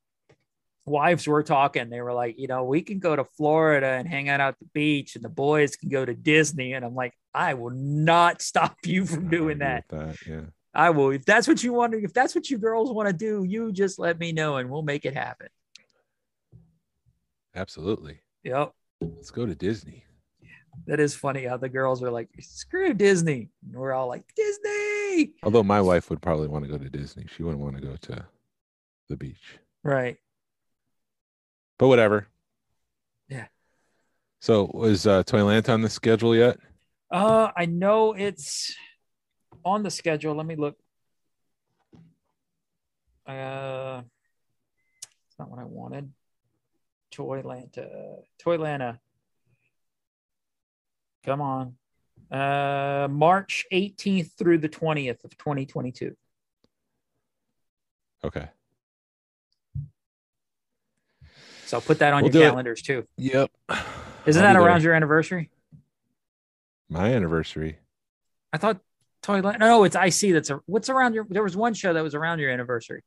wives 0.85 1.27
were 1.27 1.43
talking. 1.43 1.89
They 1.91 2.01
were 2.01 2.13
like, 2.13 2.39
you 2.39 2.49
know, 2.49 2.65
we 2.65 2.83
can 2.83 2.99
go 2.99 3.15
to 3.17 3.25
Florida 3.25 3.87
and 3.87 4.07
hang 4.09 4.29
out 4.29 4.41
at 4.41 4.59
the 4.59 4.67
beach, 4.75 5.15
and 5.17 5.25
the 5.25 5.29
boys 5.29 5.77
can 5.77 5.89
go 5.89 6.05
to 6.05 6.13
Disney. 6.15 6.73
And 6.75 6.85
I'm 6.85 6.95
like, 6.95 7.15
I 7.33 7.55
will 7.55 7.71
not 7.71 8.43
stop 8.43 8.77
you 8.85 9.07
from 9.07 9.29
doing 9.29 9.59
that. 9.59 9.85
that. 9.89 10.17
Yeah. 10.27 10.41
I 10.75 10.91
will. 10.91 11.11
If 11.11 11.25
that's 11.25 11.47
what 11.47 11.63
you 11.63 11.73
want 11.73 11.93
to, 11.93 12.03
if 12.03 12.13
that's 12.13 12.35
what 12.35 12.51
you 12.51 12.59
girls 12.59 12.91
want 12.93 13.07
to 13.09 13.13
do, 13.15 13.45
you 13.45 13.73
just 13.73 13.99
let 13.99 14.19
me 14.19 14.33
know 14.33 14.57
and 14.57 14.71
we'll 14.71 14.83
make 14.83 15.05
it 15.05 15.15
happen. 15.15 15.49
Absolutely. 17.55 18.21
Yep. 18.45 18.73
Let's 19.03 19.31
go 19.31 19.47
to 19.47 19.55
Disney. 19.55 20.05
That 20.87 21.01
is 21.01 21.15
funny 21.15 21.45
how 21.45 21.57
the 21.57 21.69
girls 21.69 22.03
are 22.03 22.11
like, 22.11 22.29
screw 22.41 22.95
Disney. 22.95 23.51
And 23.65 23.77
we're 23.77 23.93
all 23.93 24.09
like, 24.09 24.25
Disney. 24.35 25.35
Although 25.43 25.63
my 25.63 25.81
wife 25.81 26.11
would 26.11 26.23
probably 26.23 26.49
want 26.49 26.65
to 26.65 26.71
go 26.71 26.79
to 26.79 26.89
Disney. 26.89 27.27
She 27.35 27.43
wouldn't 27.43 27.63
want 27.63 27.77
to 27.77 27.83
go 27.83 27.97
to 27.97 28.27
the 29.09 29.17
beach. 29.17 29.59
Right. 29.85 30.17
But 31.79 31.89
whatever. 31.89 32.27
Yeah. 33.29 33.47
So 34.41 34.71
was 34.73 35.07
uh 35.07 35.23
Toylanta 35.25 35.71
on 35.71 35.83
the 35.83 35.91
schedule 35.91 36.35
yet? 36.35 36.59
Uh, 37.11 37.51
I 37.57 37.67
know 37.67 38.15
it's 38.15 38.75
on 39.65 39.83
the 39.83 39.91
schedule. 39.91 40.35
Let 40.35 40.47
me 40.47 40.57
look. 40.57 40.77
Uh, 43.27 44.03
it's 45.29 45.39
not 45.39 45.51
what 45.51 45.61
I 45.61 45.65
wanted. 45.65 46.11
Toylanta, 47.13 48.23
Toylanta. 48.45 48.99
Come 51.25 51.41
on. 51.41 51.75
Uh, 52.31 53.09
March 53.11 53.67
18th 53.73 54.33
through 54.39 54.59
the 54.59 54.69
20th 54.69 55.23
of 55.25 55.37
2022. 55.37 56.17
Okay. 58.25 58.49
So 61.67 61.81
put 61.81 61.99
that 62.01 62.13
on 62.13 62.23
We'll 62.23 62.33
your 62.33 62.43
do 62.43 62.47
it. 62.47 62.51
calendars 62.51 62.83
too. 62.83 63.07
Yep. 63.19 63.51
Isn't 64.27 64.45
I'll 64.45 64.55
that 64.55 64.57
around 64.59 64.81
there. 64.81 64.89
your 64.89 64.95
anniversary? 64.95 65.51
my 66.89 67.13
anniversary? 67.15 67.79
I 68.53 68.59
thought 68.59 68.79
Toyland. 69.23 69.59
No, 69.61 69.85
it's 69.85 69.97
IC. 69.97 70.33
That's 70.35 70.51
a, 70.51 70.61
what's 70.67 70.91
around 70.91 71.15
your. 71.15 71.27
There 71.29 71.43
was 71.43 71.57
one 71.57 71.73
show 71.73 71.95
that 71.95 72.03
was 72.03 72.15
around 72.15 72.39
your 72.39 72.51
anniversary 72.51 73.03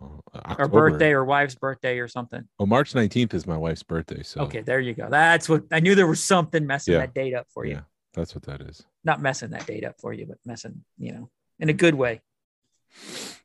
Oh, 0.00 0.20
or 0.58 0.68
birthday 0.68 1.10
or 1.10 1.24
wife's 1.24 1.56
birthday 1.56 1.98
or 1.98 2.06
something. 2.06 2.46
Oh, 2.60 2.66
March 2.66 2.92
19th 2.94 3.34
is 3.34 3.46
my 3.46 3.56
wife's 3.56 3.82
birthday. 3.82 4.22
So 4.22 4.42
Okay, 4.42 4.60
there 4.60 4.78
you 4.78 4.94
go. 4.94 5.08
That's 5.10 5.48
what 5.48 5.64
I 5.72 5.80
knew. 5.80 5.94
There 5.96 6.06
was 6.06 6.22
something 6.22 6.64
messing 6.66 6.94
Yeah. 6.94 7.00
that 7.00 7.14
date 7.14 7.34
up 7.34 7.46
for 7.52 7.64
you. 7.64 7.72
Yeah. 7.72 7.80
that's 8.14 8.34
what 8.34 8.44
that 8.44 8.60
is. 8.60 8.84
Not 9.04 9.20
messing 9.20 9.50
that 9.50 9.66
date 9.66 9.84
up 9.84 10.00
for 10.00 10.12
you, 10.12 10.26
but 10.26 10.38
messing, 10.44 10.84
you 10.98 11.12
know, 11.12 11.30
in 11.58 11.68
a 11.68 11.72
good 11.72 11.94
way. 11.96 12.20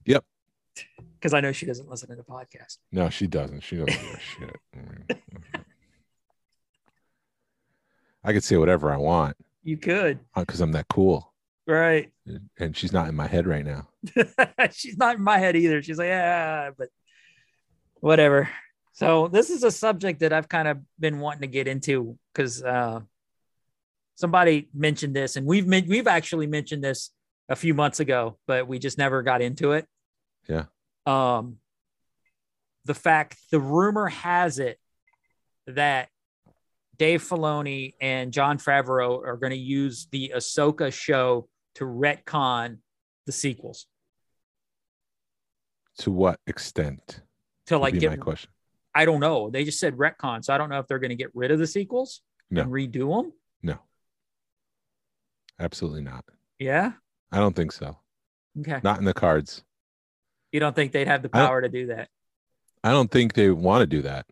Yep. 0.06 0.24
Because 1.20 1.34
I 1.34 1.42
know 1.42 1.52
she 1.52 1.66
doesn't 1.66 1.90
listen 1.90 2.10
to 2.10 2.16
the 2.16 2.24
podcast. 2.24 2.78
No, 2.92 3.10
she 3.10 3.26
doesn't. 3.28 3.62
She 3.62 3.78
doesn't 3.78 4.00
give 4.02 4.14
a 4.14 4.20
shit. 4.20 4.56
Mm, 4.78 5.06
mm, 5.08 5.18
mm. 5.56 5.64
I 8.24 8.32
could 8.34 8.44
say 8.44 8.58
whatever 8.58 8.92
I 8.92 8.98
want 8.98 9.36
You 9.64 9.78
could, 9.78 10.20
uh, 10.36 10.42
because 10.42 10.62
I'm 10.62 10.72
that 10.74 10.88
cool. 10.88 11.33
Right? 11.68 12.12
And 12.60 12.76
she's 12.76 12.94
not 12.94 13.10
in 13.10 13.16
my 13.16 13.28
head 13.28 13.48
right 13.48 13.66
now. 13.66 13.90
She's 14.72 14.98
not 14.98 15.16
in 15.18 15.24
my 15.24 15.38
head 15.38 15.56
either. 15.56 15.82
She's 15.82 15.98
like, 15.98 16.08
yeah, 16.08 16.72
but 16.78 16.90
whatever. 18.00 18.50
So 18.94 19.28
this 19.28 19.50
is 19.50 19.64
a 19.64 19.72
subject 19.72 20.20
that 20.20 20.32
I've 20.32 20.48
kind 20.48 20.68
of 20.68 20.78
been 21.00 21.20
wanting 21.20 21.42
to 21.42 21.48
get 21.48 21.68
into 21.68 22.18
because 22.34 22.64
uh, 22.64 23.00
somebody 24.16 24.70
mentioned 24.74 25.16
this, 25.16 25.36
and 25.36 25.46
we've 25.46 25.68
men- 25.68 25.88
we've 25.88 26.08
actually 26.08 26.48
mentioned 26.48 26.84
this 26.84 27.10
a 27.50 27.56
few 27.56 27.74
months 27.74 28.00
ago, 28.00 28.38
but 28.46 28.68
we 28.68 28.80
just 28.80 28.98
never 28.98 29.24
got 29.24 29.42
into 29.42 29.72
it. 29.72 29.88
Yeah. 30.48 30.66
Um, 31.06 31.58
the 32.86 32.94
fact, 32.94 33.38
the 33.52 33.60
rumor 33.60 34.08
has 34.08 34.60
it 34.60 34.80
that 35.68 36.10
Dave 36.98 37.24
Filoni 37.24 37.94
and 38.00 38.32
Jon 38.32 38.58
Favreau 38.58 39.26
are 39.26 39.38
going 39.38 39.52
to 39.52 39.58
use 39.58 40.08
the 40.12 40.34
Ahsoka 40.36 40.94
show 40.94 41.48
to 41.76 41.86
retcon 41.86 42.78
the 43.26 43.32
sequels 43.32 43.88
To 46.00 46.12
what 46.12 46.40
extent? 46.48 47.22
to 47.68 47.78
like 47.78 47.98
get 47.98 48.10
my 48.12 48.18
question. 48.18 48.50
I 48.94 49.06
don't 49.06 49.20
know. 49.22 49.50
They 49.50 49.64
just 49.64 49.80
said 49.80 49.96
retcon, 49.96 50.44
so 50.44 50.54
I 50.54 50.58
don't 50.58 50.70
know 50.70 50.80
if 50.80 50.88
they're 50.88 51.00
going 51.00 51.10
to 51.10 51.16
get 51.16 51.32
rid 51.34 51.50
of 51.52 51.60
the 51.60 51.66
sequels 51.68 52.22
No. 52.52 52.62
and 52.64 52.72
redo 52.72 53.16
them. 53.24 53.34
No. 53.64 53.78
Absolutely 55.60 56.02
not. 56.02 56.26
Yeah. 56.60 56.92
I 57.32 57.38
don't 57.38 57.56
think 57.56 57.72
so. 57.72 57.98
Okay. 58.60 58.80
Not 58.84 59.00
in 59.00 59.06
the 59.06 59.14
cards. 59.14 59.64
You 60.52 60.60
don't 60.60 60.76
think 60.76 60.92
they'd 60.92 61.08
have 61.08 61.24
the 61.24 61.30
power 61.30 61.62
to 61.62 61.70
do 61.70 61.88
that? 61.88 62.10
I 62.84 62.92
don't 62.92 63.10
think 63.10 63.34
they 63.34 63.50
want 63.50 63.82
to 63.82 63.88
do 63.88 64.02
that. 64.04 64.26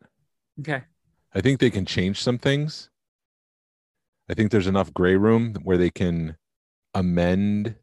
Okay. 0.59 0.83
I 1.33 1.41
think 1.41 1.59
they 1.59 1.71
can 1.71 1.85
change 1.85 2.21
some 2.21 2.37
things. 2.37 2.89
I 4.29 4.33
think 4.33 4.51
there's 4.51 4.67
enough 4.67 4.93
gray 4.93 5.15
room 5.15 5.55
where 5.63 5.77
they 5.77 5.89
can 5.89 6.35
amend 6.93 7.75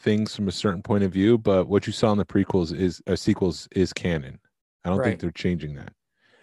things 0.00 0.34
from 0.34 0.48
a 0.48 0.52
certain 0.52 0.82
point 0.82 1.04
of 1.04 1.12
view. 1.12 1.38
But 1.38 1.68
what 1.68 1.86
you 1.86 1.92
saw 1.92 2.12
in 2.12 2.18
the 2.18 2.24
prequels 2.24 2.76
is 2.76 3.00
uh, 3.06 3.16
sequels 3.16 3.68
is 3.74 3.92
canon. 3.92 4.38
I 4.84 4.90
don't 4.90 4.98
Right. 4.98 5.08
think 5.08 5.20
they're 5.20 5.30
changing 5.30 5.74
that. 5.76 5.92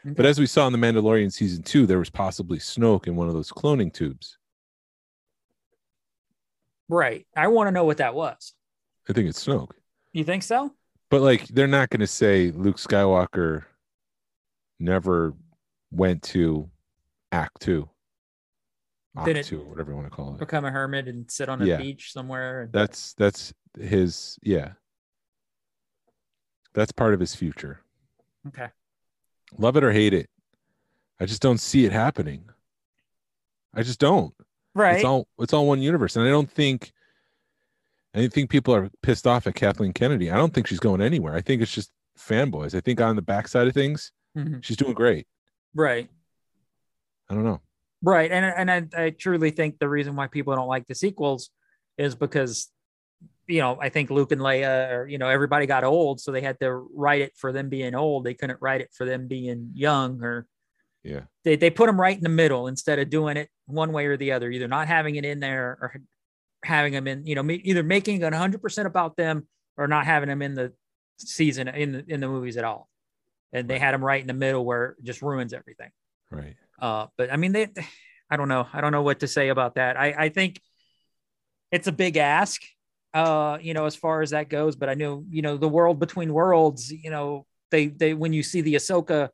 Okay. 0.06 0.14
But 0.16 0.26
as 0.26 0.40
we 0.40 0.48
saw 0.48 0.66
in 0.66 0.74
the 0.74 0.80
Mandalorian 0.80 1.32
season 1.32 1.62
two, 1.64 1.86
there 1.86 2.00
was 2.00 2.10
possibly 2.10 2.58
Snoke 2.58 3.06
in 3.08 3.16
one 3.16 3.28
of 3.28 3.34
those 3.36 3.52
cloning 3.52 3.94
tubes. 3.94 4.38
Right. 6.90 7.26
I 7.36 7.48
want 7.48 7.68
to 7.68 7.72
know 7.72 7.86
what 7.86 7.98
that 7.98 8.16
was. 8.16 8.54
I 9.08 9.14
think 9.14 9.30
it's 9.30 9.46
Snoke. 9.46 9.72
You 10.14 10.24
think 10.24 10.44
so? 10.44 10.74
But 11.10 11.22
like, 11.22 11.48
they're 11.48 11.68
not 11.68 11.90
going 11.90 12.00
to 12.02 12.08
say 12.08 12.52
Luke 12.52 12.78
Skywalker 12.78 13.64
never 14.80 15.34
went 15.92 16.24
to 16.24 16.70
Ahch-To. 17.32 17.88
It- 19.14 19.52
whatever 19.52 19.92
you 19.92 19.98
want 19.98 20.08
to 20.10 20.16
call 20.16 20.34
it. 20.36 20.40
become 20.40 20.64
a 20.66 20.72
hermit 20.72 21.08
and 21.08 21.30
sit 21.30 21.50
on 21.50 21.62
a 21.62 21.66
Yeah. 21.66 21.78
beach 21.78 22.14
somewhere. 22.14 22.62
And, 22.62 22.72
That's 22.72 23.14
that's 23.16 23.54
his 23.80 24.40
yeah. 24.42 24.74
That's 26.74 26.92
part 26.92 27.14
of 27.14 27.20
his 27.20 27.36
future. 27.36 27.82
okay. 28.48 28.70
Love 29.58 29.76
it 29.76 29.84
or 29.84 29.92
hate 29.92 30.14
it. 30.14 30.30
I 31.20 31.26
just 31.26 31.42
don't 31.42 31.58
see 31.60 31.84
it 31.86 31.92
happening. 31.92 32.50
I 33.74 33.84
just 33.84 34.00
don't. 34.00 34.34
Right. 34.74 34.96
It's 34.96 35.04
all 35.04 35.28
it's 35.40 35.52
all 35.54 35.68
one 35.68 35.82
universe. 35.82 36.16
And 36.16 36.26
I 36.26 36.30
don't 36.30 36.50
think 36.50 36.94
I 38.14 38.28
think 38.28 38.50
people 38.50 38.74
are 38.74 38.90
pissed 39.02 39.28
off 39.28 39.46
at 39.48 39.56
Kathleen 39.56 39.94
Kennedy. 39.94 40.32
I 40.32 40.38
don't 40.38 40.54
think 40.54 40.68
she's 40.68 40.80
going 40.80 41.02
anywhere. 41.02 41.34
I 41.36 41.42
think 41.42 41.62
it's 41.62 41.74
just 41.74 41.92
fanboys. 42.18 42.74
I 42.76 42.80
think 42.82 43.00
on 43.02 43.16
the 43.18 43.22
backside 43.22 43.68
of 43.68 43.74
things, 43.74 44.12
Mhm. 44.38 44.64
she's 44.64 44.78
doing 44.78 44.94
great. 44.94 45.28
Right. 45.74 46.10
I 47.30 47.34
don't 47.34 47.44
know. 47.44 47.62
Right. 48.04 48.32
And 48.32 48.46
and 48.72 48.90
I, 48.96 49.04
I 49.06 49.10
truly 49.12 49.52
think 49.52 49.78
the 49.80 49.90
reason 49.90 50.16
why 50.16 50.28
people 50.28 50.56
don't 50.56 50.68
like 50.68 50.88
the 50.88 50.96
sequels 50.96 51.50
is 51.98 52.16
because 52.16 52.70
you 53.48 53.60
know, 53.60 53.78
I 53.82 53.90
think 53.90 54.10
Luke 54.10 54.32
and 54.32 54.40
Leia 54.42 54.92
or 54.94 55.08
you 55.08 55.18
know, 55.18 55.28
everybody 55.28 55.66
got 55.66 55.84
old, 55.84 56.20
so 56.22 56.32
they 56.32 56.42
had 56.42 56.60
to 56.62 56.72
write 56.72 57.22
it 57.22 57.34
for 57.36 57.52
them 57.52 57.70
being 57.70 57.94
old. 57.96 58.24
They 58.24 58.34
couldn't 58.34 58.62
write 58.62 58.82
it 58.82 58.90
for 58.96 59.06
them 59.06 59.28
being 59.28 59.72
young 59.74 60.24
or 60.24 60.48
Yeah. 61.04 61.22
they, 61.44 61.56
they 61.58 61.70
put 61.70 61.88
them 61.88 62.00
right 62.00 62.16
in 62.16 62.24
the 62.24 62.30
middle 62.30 62.68
instead 62.68 62.98
of 63.00 63.10
doing 63.10 63.38
it 63.38 63.50
one 63.66 63.92
way 63.92 64.06
or 64.06 64.16
the 64.18 64.32
other, 64.32 64.50
either 64.50 64.68
not 64.68 64.88
having 64.88 65.16
it 65.16 65.26
in 65.26 65.40
there 65.40 65.78
or 65.82 66.02
having 66.64 66.94
them 66.94 67.08
in, 67.08 67.26
you 67.26 67.36
know, 67.36 67.44
me- 67.44 67.62
either 67.64 67.84
making 67.84 68.22
it 68.22 68.34
100% 68.34 68.86
about 68.86 69.18
them 69.18 69.48
or 69.78 69.88
not 69.88 70.06
having 70.06 70.30
them 70.30 70.42
in 70.42 70.54
the 70.54 70.72
season 71.18 71.68
in 71.68 71.92
the, 71.92 72.06
in 72.08 72.20
the 72.20 72.28
movies 72.28 72.56
at 72.58 72.64
all. 72.64 72.88
And 73.52 73.68
they 73.68 73.80
had 73.80 73.94
them 73.94 74.04
right 74.06 74.22
in 74.22 74.28
the 74.28 74.34
middle 74.34 74.64
where 74.64 74.96
it 75.00 75.04
just 75.04 75.22
ruins 75.22 75.54
everything. 75.54 75.90
Right. 76.30 76.56
Uh, 76.82 77.08
but 77.18 77.32
I 77.32 77.38
mean, 77.38 77.52
they, 77.52 77.68
I 78.30 78.36
don't 78.38 78.48
know. 78.50 78.68
I 78.74 78.82
don't 78.82 78.92
know 78.92 79.04
what 79.04 79.20
to 79.22 79.28
say 79.28 79.50
about 79.50 79.76
that. 79.76 79.98
I, 79.98 80.16
I 80.18 80.30
think 80.30 80.60
it's 81.72 81.88
a 81.88 81.92
big 81.92 82.18
ask, 82.18 82.62
uh, 83.14 83.60
you 83.62 83.74
know, 83.74 83.86
as 83.86 83.96
far 83.96 84.22
as 84.22 84.32
that 84.32 84.50
goes. 84.50 84.76
But 84.76 84.90
I 84.90 84.96
know, 84.96 85.24
you 85.30 85.42
know, 85.42 85.58
the 85.58 85.70
world 85.70 86.00
between 86.00 86.34
worlds, 86.34 86.92
you 86.92 87.12
know, 87.12 87.46
they, 87.70 87.88
they, 87.88 88.14
when 88.14 88.34
you 88.34 88.44
see 88.44 88.62
the 88.62 88.76
Ahsoka 88.76 89.30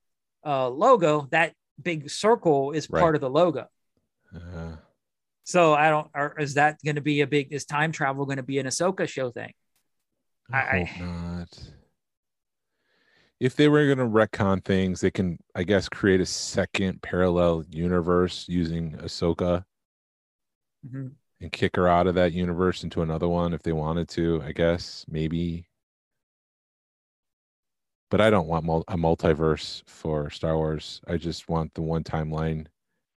uh, 0.45 0.67
logo, 0.69 1.27
that 1.31 1.53
big 1.81 2.09
circle 2.09 2.71
is 2.71 2.89
Right. 2.89 3.01
part 3.01 3.15
of 3.15 3.21
the 3.21 3.29
logo. 3.29 3.65
Uh, 4.35 4.75
So 5.45 5.73
I 5.73 5.89
don't, 5.89 6.07
or 6.13 6.35
is 6.39 6.55
that 6.55 6.77
going 6.83 6.95
to 6.95 7.01
be 7.01 7.21
a 7.21 7.27
big, 7.27 7.53
is 7.53 7.65
time 7.65 7.91
travel 7.93 8.25
going 8.25 8.37
to 8.37 8.43
be 8.43 8.59
an 8.59 8.65
Ahsoka 8.65 9.07
show 9.07 9.31
thing? 9.31 9.53
I, 10.51 10.57
I- 10.57 10.83
hope 10.83 10.99
not. 10.99 11.59
If 13.39 13.55
they 13.55 13.67
were 13.67 13.85
going 13.85 13.99
to 13.99 14.05
retcon 14.05 14.63
things, 14.63 15.01
they 15.01 15.11
can, 15.11 15.37
I 15.53 15.63
guess, 15.63 15.87
create 15.89 16.21
a 16.21 16.25
second 16.25 17.01
parallel 17.03 17.65
universe 17.69 18.45
using 18.49 18.93
Ahsoka 18.93 19.63
Mhm. 20.85 21.15
and 21.39 21.51
kick 21.51 21.75
her 21.75 21.87
out 21.87 22.07
of 22.07 22.15
that 22.15 22.33
universe 22.33 22.83
into 22.83 23.01
another 23.01 23.27
one 23.27 23.53
if 23.53 23.61
they 23.61 23.73
wanted 23.73 24.09
to. 24.09 24.41
I 24.41 24.53
guess 24.53 25.05
maybe, 25.07 25.67
but 28.09 28.21
I 28.21 28.29
don't 28.31 28.47
want 28.47 28.65
mul- 28.65 28.85
a 28.87 28.95
multiverse 28.97 29.87
for 29.87 30.29
Star 30.31 30.55
Wars. 30.57 31.01
I 31.07 31.17
just 31.17 31.47
want 31.47 31.73
the 31.75 31.81
one 31.83 32.03
timeline. 32.03 32.67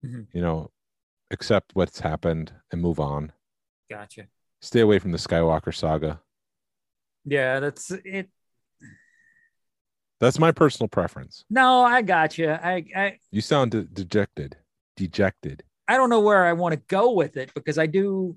Mhm. 0.03 0.27
You 0.33 0.41
know, 0.41 0.71
accept 1.31 1.75
what's 1.75 1.99
happened 1.99 2.53
and 2.71 2.81
move 2.81 2.99
on. 2.99 3.31
Gotcha. 3.89 4.27
Stay 4.61 4.81
away 4.81 4.99
from 4.99 5.11
the 5.11 5.17
Skywalker 5.17 5.73
saga. 5.73 6.21
Yeah, 7.23 7.59
that's 7.61 7.91
it. 7.91 8.29
That's 10.19 10.37
my 10.39 10.51
personal 10.51 10.89
preference. 10.89 11.45
No, 11.49 11.81
I 11.81 12.01
got 12.01 12.37
you. 12.37 12.49
I, 12.49 12.83
I, 12.95 13.17
You 13.31 13.41
sound 13.41 13.71
de- 13.71 13.83
dejected. 13.83 14.57
Dejected. 14.97 15.63
I 15.87 15.95
don't 15.97 16.09
know 16.09 16.19
where 16.19 16.45
I 16.45 16.53
want 16.53 16.73
to 16.73 16.81
go 16.87 17.13
with 17.13 17.37
it 17.37 17.53
because 17.53 17.77
I 17.77 17.85
do. 17.85 18.35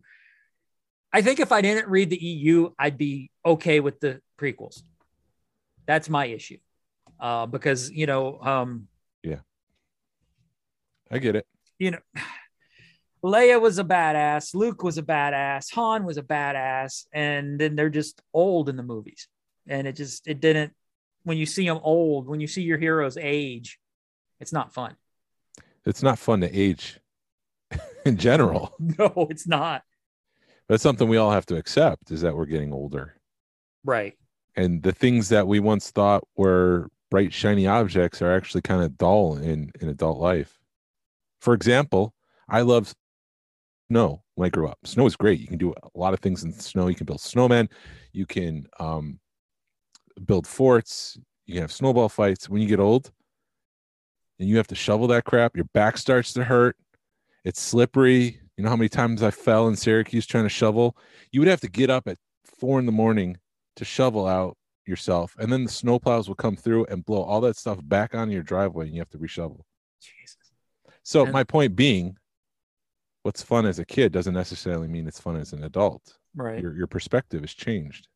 I 1.12 1.20
think 1.22 1.40
if 1.40 1.52
I 1.52 1.60
didn't 1.60 1.88
read 1.88 2.08
the 2.08 2.16
EU, 2.16 2.70
I'd 2.78 2.96
be 2.96 3.30
okay 3.44 3.80
with 3.80 4.00
the 4.00 4.20
prequels. 4.38 4.82
That's 5.84 6.08
my 6.08 6.26
issue, 6.26 6.58
uh, 7.20 7.46
because 7.46 7.90
you 7.90 8.06
know, 8.06 8.38
um, 8.40 8.86
yeah, 9.22 9.40
I 11.10 11.18
get 11.18 11.36
it. 11.36 11.46
you 11.78 11.90
know, 11.90 11.98
Leia 13.24 13.60
was 13.60 13.78
a 13.78 13.84
badass, 13.84 14.54
Luke 14.54 14.82
was 14.82 14.96
a 14.96 15.02
badass, 15.02 15.74
Han 15.74 16.04
was 16.04 16.16
a 16.16 16.22
badass, 16.22 17.06
and 17.12 17.58
then 17.60 17.76
they're 17.76 17.90
just 17.90 18.22
old 18.32 18.68
in 18.68 18.76
the 18.76 18.82
movies, 18.82 19.28
and 19.66 19.86
it 19.86 19.96
just 19.96 20.26
it 20.28 20.40
didn't. 20.40 20.72
When 21.24 21.38
you 21.38 21.46
see 21.46 21.66
them 21.66 21.80
old, 21.82 22.26
when 22.26 22.40
you 22.40 22.46
see 22.46 22.62
your 22.62 22.78
heroes 22.78 23.16
age, 23.16 23.78
it's 24.40 24.52
not 24.52 24.72
fun. 24.72 24.96
It's 25.84 26.02
not 26.02 26.18
fun 26.18 26.40
to 26.40 26.50
age 26.52 26.98
in 28.06 28.16
general. 28.16 28.74
No, 28.98 29.28
it's 29.30 29.46
not. 29.46 29.82
That's 30.68 30.82
something 30.82 31.08
we 31.08 31.16
all 31.16 31.30
have 31.30 31.46
to 31.46 31.56
accept 31.56 32.10
is 32.10 32.22
that 32.22 32.36
we're 32.36 32.46
getting 32.46 32.72
older. 32.72 33.16
Right. 33.84 34.14
And 34.56 34.82
the 34.82 34.92
things 34.92 35.28
that 35.30 35.46
we 35.46 35.60
once 35.60 35.90
thought 35.90 36.24
were 36.36 36.88
bright, 37.10 37.32
shiny 37.32 37.66
objects 37.66 38.22
are 38.22 38.32
actually 38.32 38.62
kind 38.62 38.82
of 38.82 38.96
dull 38.96 39.36
in, 39.36 39.70
in 39.80 39.88
adult 39.88 40.18
life. 40.18 40.58
For 41.40 41.54
example, 41.54 42.14
I 42.48 42.62
loved 42.62 42.94
snow 43.90 44.22
when 44.34 44.46
I 44.46 44.50
grew 44.50 44.68
up. 44.68 44.78
Snow 44.84 45.06
is 45.06 45.16
great. 45.16 45.40
You 45.40 45.46
can 45.46 45.58
do 45.58 45.72
a 45.72 45.98
lot 45.98 46.14
of 46.14 46.20
things 46.20 46.44
in 46.44 46.52
snow. 46.52 46.88
You 46.88 46.94
can 46.94 47.06
build 47.06 47.20
snowmen, 47.20 47.68
you 48.12 48.26
can 48.26 48.66
um, 48.78 49.18
build 50.24 50.46
forts, 50.46 51.18
you 51.46 51.54
can 51.54 51.62
have 51.62 51.72
snowball 51.72 52.08
fights. 52.08 52.48
When 52.48 52.62
you 52.62 52.68
get 52.68 52.80
old 52.80 53.10
and 54.38 54.48
you 54.48 54.56
have 54.56 54.66
to 54.68 54.74
shovel 54.74 55.06
that 55.08 55.24
crap, 55.24 55.56
your 55.56 55.66
back 55.72 55.96
starts 55.98 56.32
to 56.34 56.44
hurt. 56.44 56.76
It's 57.44 57.60
slippery. 57.60 58.40
You 58.56 58.64
know 58.64 58.70
how 58.70 58.76
many 58.76 58.88
times 58.88 59.22
I 59.22 59.30
fell 59.30 59.68
in 59.68 59.76
Syracuse 59.76 60.26
trying 60.26 60.44
to 60.44 60.50
shovel? 60.50 60.96
You 61.32 61.40
would 61.40 61.48
have 61.48 61.60
to 61.62 61.70
get 61.70 61.90
up 61.90 62.06
at 62.06 62.18
four 62.44 62.78
in 62.78 62.86
the 62.86 62.92
morning 62.92 63.38
to 63.76 63.84
shovel 63.84 64.26
out 64.26 64.56
yourself, 64.86 65.34
and 65.38 65.52
then 65.52 65.64
the 65.64 65.70
snowplows 65.70 66.28
will 66.28 66.34
come 66.34 66.56
through 66.56 66.84
and 66.86 67.04
blow 67.04 67.22
all 67.22 67.40
that 67.40 67.56
stuff 67.56 67.78
back 67.82 68.14
on 68.14 68.30
your 68.30 68.42
driveway, 68.42 68.86
and 68.86 68.94
you 68.94 69.00
have 69.00 69.08
to 69.10 69.18
reshovel. 69.18 69.60
Jesus. 70.00 70.36
So 71.02 71.22
And- 71.22 71.32
my 71.32 71.44
point 71.44 71.74
being, 71.76 72.16
what's 73.22 73.42
fun 73.42 73.64
as 73.64 73.78
a 73.78 73.84
kid 73.84 74.12
doesn't 74.12 74.34
necessarily 74.34 74.88
mean 74.88 75.06
it's 75.06 75.20
fun 75.20 75.36
as 75.36 75.52
an 75.52 75.62
adult. 75.64 76.18
Right. 76.34 76.60
Your 76.60 76.74
your 76.74 76.86
perspective 76.86 77.40
has 77.42 77.54
changed. 77.54 78.08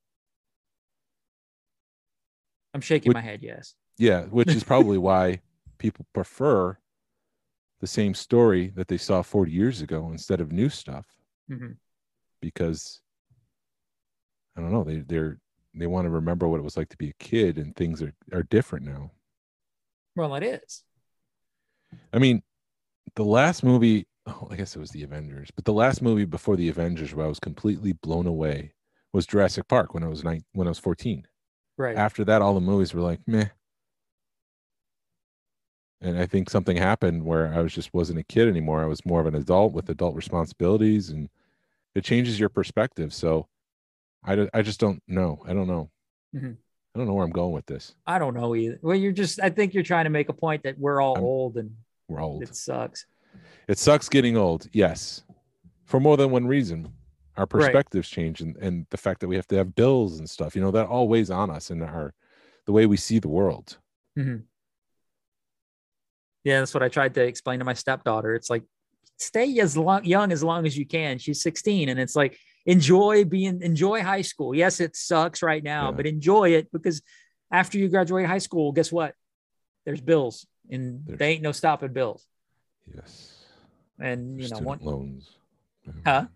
I'm 2.77 2.83
shaking 2.83 3.09
Would- 3.11 3.17
my 3.17 3.23
head. 3.23 3.41
Yes. 3.43 3.75
Yeah, 3.97 4.25
which 4.25 4.55
is 4.55 4.63
probably 4.63 4.99
why 5.09 5.41
people 5.79 6.05
prefer 6.13 6.77
the 7.81 7.87
same 7.87 8.13
story 8.13 8.71
that 8.77 8.89
they 8.89 8.99
saw 8.99 9.23
40 9.23 9.51
years 9.51 9.81
ago 9.81 10.11
instead 10.11 10.41
of 10.41 10.53
new 10.53 10.69
stuff 10.69 11.07
hmm 11.49 11.73
because 12.43 13.01
I 14.57 14.61
don't 14.61 14.73
know, 14.73 14.85
they 14.85 14.97
they're 14.97 15.39
they 15.75 15.87
want 15.87 16.05
to 16.05 16.11
remember 16.11 16.47
what 16.49 16.59
it 16.59 16.63
was 16.65 16.77
like 16.77 16.91
to 16.91 16.97
be 16.99 17.09
a 17.09 17.15
kid 17.25 17.57
and 17.57 17.75
things 17.75 18.03
are 18.03 18.13
are 18.33 18.43
different 18.43 18.85
now. 18.85 19.11
Well, 20.15 20.35
it 20.35 20.43
is. 20.43 20.83
I 22.13 22.19
mean, 22.19 22.43
the 23.15 23.25
last 23.25 23.65
movie, 23.65 24.07
oh, 24.27 24.49
I 24.51 24.57
guess 24.57 24.77
it 24.77 24.81
was 24.81 24.91
the 24.91 25.03
Avengers, 25.03 25.51
but 25.55 25.65
the 25.65 25.73
last 25.73 26.03
movie 26.03 26.27
before 26.27 26.57
the 26.57 26.69
Avengers 26.69 27.15
where 27.15 27.25
I 27.25 27.29
was 27.29 27.41
completely 27.41 27.93
blown 27.95 28.27
away 28.27 28.75
was 29.13 29.27
Jurassic 29.27 29.67
Park 29.67 29.95
when 29.95 30.03
I 30.03 30.09
was 30.09 30.23
nine, 30.23 30.45
when 30.53 30.67
I 30.67 30.71
was 30.71 30.79
14. 30.79 31.27
Right. 31.79 31.97
After 31.97 32.25
that, 32.25 32.43
all 32.43 32.55
the 32.55 32.61
movies 32.61 32.95
were 32.95 33.01
like, 33.03 33.21
meh. 33.27 33.49
And 36.01 36.19
I 36.19 36.27
think 36.27 36.51
something 36.51 36.77
happened 36.77 37.25
where 37.25 37.53
I 37.55 37.61
was 37.61 37.73
just 37.75 37.93
wasn't 37.95 38.19
a 38.19 38.23
kid 38.23 38.49
anymore. 38.49 38.83
I 38.83 38.87
was 38.87 39.05
more 39.07 39.21
of 39.21 39.27
an 39.27 39.35
adult 39.35 39.73
with 39.73 39.89
adult 39.89 40.15
responsibilities 40.15 41.11
and 41.11 41.29
it 41.95 42.05
changes 42.05 42.39
your 42.39 42.49
perspective. 42.51 43.13
So 43.15 43.47
I, 44.25 44.47
I 44.53 44.63
just 44.63 44.79
don't 44.79 45.03
know. 45.09 45.43
I 45.47 45.55
don't 45.55 45.67
know. 45.67 45.91
Mhm. 46.35 46.57
I 46.95 46.99
don't 46.99 47.07
know 47.09 47.15
where 47.15 47.25
I'm 47.25 47.31
going 47.31 47.53
with 47.53 47.67
this. 47.67 47.95
I 48.07 48.19
don't 48.19 48.35
know 48.35 48.55
either. 48.55 48.79
Well, 48.83 48.97
you're 48.97 49.13
just. 49.13 49.39
I 49.41 49.51
think 49.51 49.75
you're 49.75 49.83
trying 49.83 50.05
to 50.05 50.11
make 50.11 50.29
a 50.31 50.33
point 50.33 50.63
that 50.63 50.79
we're 50.79 51.01
all 51.01 51.15
I'm- 51.17 51.25
old 51.25 51.57
and 51.59 51.77
We're 52.09 52.21
old. 52.23 52.43
it 52.43 52.55
sucks. 52.57 53.07
It 53.69 53.79
sucks 53.79 54.09
getting 54.09 54.35
old, 54.37 54.67
yes, 54.73 55.23
for 55.85 56.01
more 56.01 56.17
than 56.17 56.31
one 56.31 56.47
reason. 56.47 56.91
Our 57.37 57.47
perspectives 57.47 58.09
change, 58.09 58.41
and, 58.41 58.57
and 58.57 58.87
the 58.91 58.97
fact 58.97 59.21
that 59.21 59.29
we 59.29 59.37
have 59.37 59.47
to 59.49 59.57
have 59.57 59.75
bills 59.75 60.19
and 60.19 60.29
stuff, 60.29 60.57
you 60.57 60.63
know, 60.63 60.71
that 60.71 60.87
all 60.87 61.07
weighs 61.09 61.31
on 61.31 61.51
us 61.51 61.71
and 61.71 61.83
our 61.83 62.15
the 62.65 62.73
way 62.73 62.87
we 62.87 62.97
see 62.97 63.19
the 63.19 63.29
world. 63.29 63.79
Mm-hmm. 64.19 64.39
Yeah, 66.45 66.61
that's 66.61 66.75
what 66.75 66.83
I 66.83 66.89
tried 66.89 67.15
to 67.15 67.23
explain 67.23 67.59
to 67.59 67.65
my 67.65 67.75
stepdaughter. 67.75 68.35
It's 68.35 68.49
like 68.51 68.63
stay 69.19 69.59
as 69.59 69.77
long 69.77 70.05
young 70.05 70.33
as 70.33 70.43
long 70.43 70.67
as 70.67 70.77
you 70.77 70.87
can. 70.87 71.19
She's 71.19 71.43
16, 71.43 71.89
and 71.89 71.99
it's 72.01 72.17
like 72.17 72.39
enjoy 72.67 73.25
being 73.25 73.61
enjoy 73.63 74.03
high 74.03 74.23
school. 74.23 74.55
Yes, 74.55 74.81
it 74.81 74.97
sucks 74.97 75.43
right 75.43 75.63
now, 75.63 75.91
Yeah. 75.91 75.97
but 75.97 76.07
enjoy 76.07 76.51
it 76.55 76.71
because 76.73 77.03
after 77.51 77.79
you 77.79 77.89
graduate 77.89 78.27
high 78.27 78.39
school, 78.39 78.73
guess 78.73 78.91
what? 78.93 79.15
There's 79.85 80.01
bills, 80.01 80.47
and 80.71 81.05
There's- 81.05 81.19
there 81.19 81.29
ain't 81.29 81.43
no 81.43 81.53
stopping 81.53 81.93
bills. 81.93 82.25
Yes, 82.95 83.45
And 83.99 84.41
you 84.41 84.49
know, 84.49 84.59
one 84.59 84.79
loans, 84.81 85.37
Huh? 86.05 86.27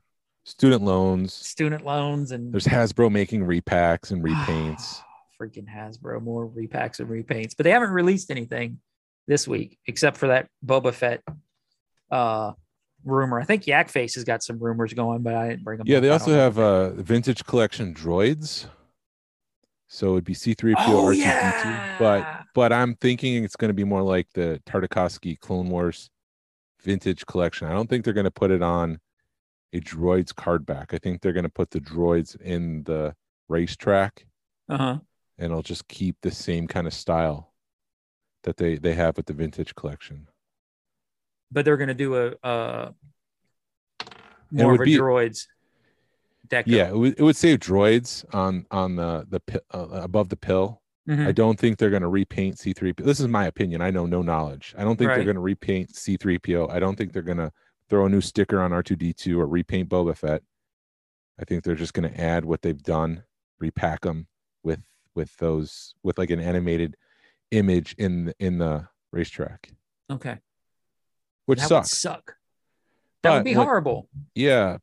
Student 0.45 0.83
loans. 0.83 1.33
student 1.35 1.85
loans 1.85 2.33
and 2.33 2.53
There's 2.53 2.67
Hasbro 2.67 3.11
making 3.11 3.43
repacks 3.45 4.11
and 4.11 4.23
repaints. 4.25 5.01
freaking 5.41 5.67
Hasbro, 5.69 6.21
more 6.23 6.49
repacks 6.49 6.99
and 7.01 7.09
repaints. 7.09 7.57
But 7.57 7.65
they 7.65 7.71
haven't 7.71 7.91
released 7.91 8.31
anything 8.31 8.79
this 9.29 9.47
week 9.47 9.79
except 9.87 10.17
for 10.17 10.29
that 10.29 10.49
Boba 10.65 10.93
Fett 10.93 11.23
uh 12.11 12.53
rumor. 13.05 13.41
I 13.41 13.45
think 13.45 13.67
Yak 13.67 13.89
Face 13.91 14.15
has 14.17 14.25
got 14.25 14.43
some 14.43 14.59
rumors 14.59 14.93
going, 14.93 15.23
but 15.23 15.35
I 15.35 15.49
didn't 15.51 15.63
bring 15.65 15.79
them. 15.79 15.87
Yeah, 15.87 15.99
up. 15.99 16.03
they 16.03 16.09
also 16.11 16.33
have 16.35 16.59
uh 16.59 16.91
vintage 16.91 17.45
collection 17.45 17.95
droids. 17.95 18.67
So 19.93 20.13
it'd 20.13 20.25
be 20.25 20.35
C3PO 20.35 20.75
Oh, 20.79 21.05
R2D2. 21.07 21.17
yeah. 21.17 21.97
But 21.99 22.27
but 22.55 22.73
I'm 22.73 22.95
thinking 22.97 23.45
it's 23.45 23.57
going 23.57 23.69
to 23.71 23.75
be 23.75 23.85
more 23.85 24.03
like 24.03 24.27
the 24.35 24.61
Tartakovsky 24.67 25.39
Clone 25.39 25.69
Wars 25.69 26.11
vintage 26.83 27.27
collection. 27.27 27.69
I 27.69 27.73
don't 27.73 27.89
think 27.91 28.05
they're 28.05 28.15
going 28.15 28.25
to 28.25 28.31
put 28.31 28.51
it 28.51 28.63
on 28.63 28.99
a 29.73 29.81
droids 29.81 30.35
card 30.35 30.67
back. 30.67 30.93
I 30.95 30.99
think 30.99 31.21
they're 31.21 31.33
going 31.33 31.45
to 31.45 31.49
put 31.49 31.71
the 31.71 31.81
droids 31.81 32.41
in 32.41 32.83
the 32.85 33.15
racetrack 33.49 34.27
Uh-huh. 34.69 34.99
and 35.39 35.45
it'll 35.51 35.63
just 35.63 35.87
keep 35.89 36.17
the 36.23 36.31
same 36.31 36.67
kind 36.67 36.87
of 36.87 36.93
style 36.95 37.53
that 38.45 38.57
they 38.57 38.77
they 38.77 38.95
have 38.95 39.17
with 39.17 39.27
the 39.27 39.33
vintage 39.35 39.75
collection. 39.75 40.27
But 41.53 41.65
they're 41.65 41.77
gonna 41.77 41.95
do 41.95 42.17
a 42.17 42.47
uh 42.47 42.93
more 44.51 44.75
of 44.75 44.81
a 44.81 44.85
be- 44.85 44.97
droids 44.97 45.47
deck. 46.49 46.65
Yeah, 46.67 46.89
it 46.89 46.97
would, 46.97 47.15
it 47.19 47.23
would 47.23 47.37
say 47.37 47.57
droids 47.59 48.25
on 48.35 48.67
on 48.71 48.97
the 48.97 49.27
the 49.29 49.41
pi- 49.41 49.61
uh, 49.73 49.89
above 50.03 50.29
the 50.29 50.37
pill. 50.37 50.81
Mhm. 51.09 51.27
I 51.27 51.33
don't 51.33 51.59
think 51.59 51.79
they're 51.79 51.91
going 51.91 52.03
to 52.03 52.09
repaint 52.09 52.57
C3PO. 52.57 53.05
This 53.05 53.19
is 53.21 53.27
my 53.27 53.47
opinion. 53.47 53.81
I 53.81 53.91
know 53.91 54.07
no 54.07 54.23
knowledge. 54.23 54.75
I 54.79 54.85
don't 54.85 54.97
think 54.97 55.09
Right. 55.09 55.17
they're 55.17 55.25
going 55.25 55.35
to 55.35 55.41
repaint 55.41 55.91
C3PO. 55.93 56.71
I 56.71 56.79
don't 56.79 56.95
think 56.97 57.13
they're 57.13 57.23
going 57.23 57.39
to 57.39 57.51
throw 57.91 58.07
a 58.07 58.09
new 58.09 58.21
sticker 58.21 58.61
on 58.61 58.71
R2D2 58.71 59.37
or 59.37 59.47
repaint 59.47 59.89
Boba 59.89 60.17
Fett. 60.17 60.43
I 61.41 61.45
think 61.45 61.65
they're 61.65 61.75
just 61.75 61.93
going 61.95 62.11
to 62.11 62.21
add 62.21 62.45
what 62.45 62.63
they've 62.63 62.81
done, 62.83 63.25
repack 63.59 64.03
them 64.03 64.29
with 64.63 64.81
with 65.15 65.37
those 65.39 65.95
with 66.03 66.17
like 66.19 66.31
an 66.31 66.41
animated 66.41 66.97
image 67.51 67.95
in 67.99 68.27
the, 68.27 68.35
in 68.39 68.59
the 68.59 68.87
racetrack, 69.13 69.71
Okay. 70.11 70.39
which 71.47 71.59
that 71.59 71.65
would 71.65 71.87
sucks. 71.87 71.99
suck. 71.99 72.37
That 73.23 73.35
would 73.35 73.45
be 73.45 73.53
horrible. 73.53 74.09
Yeah, 74.35 74.79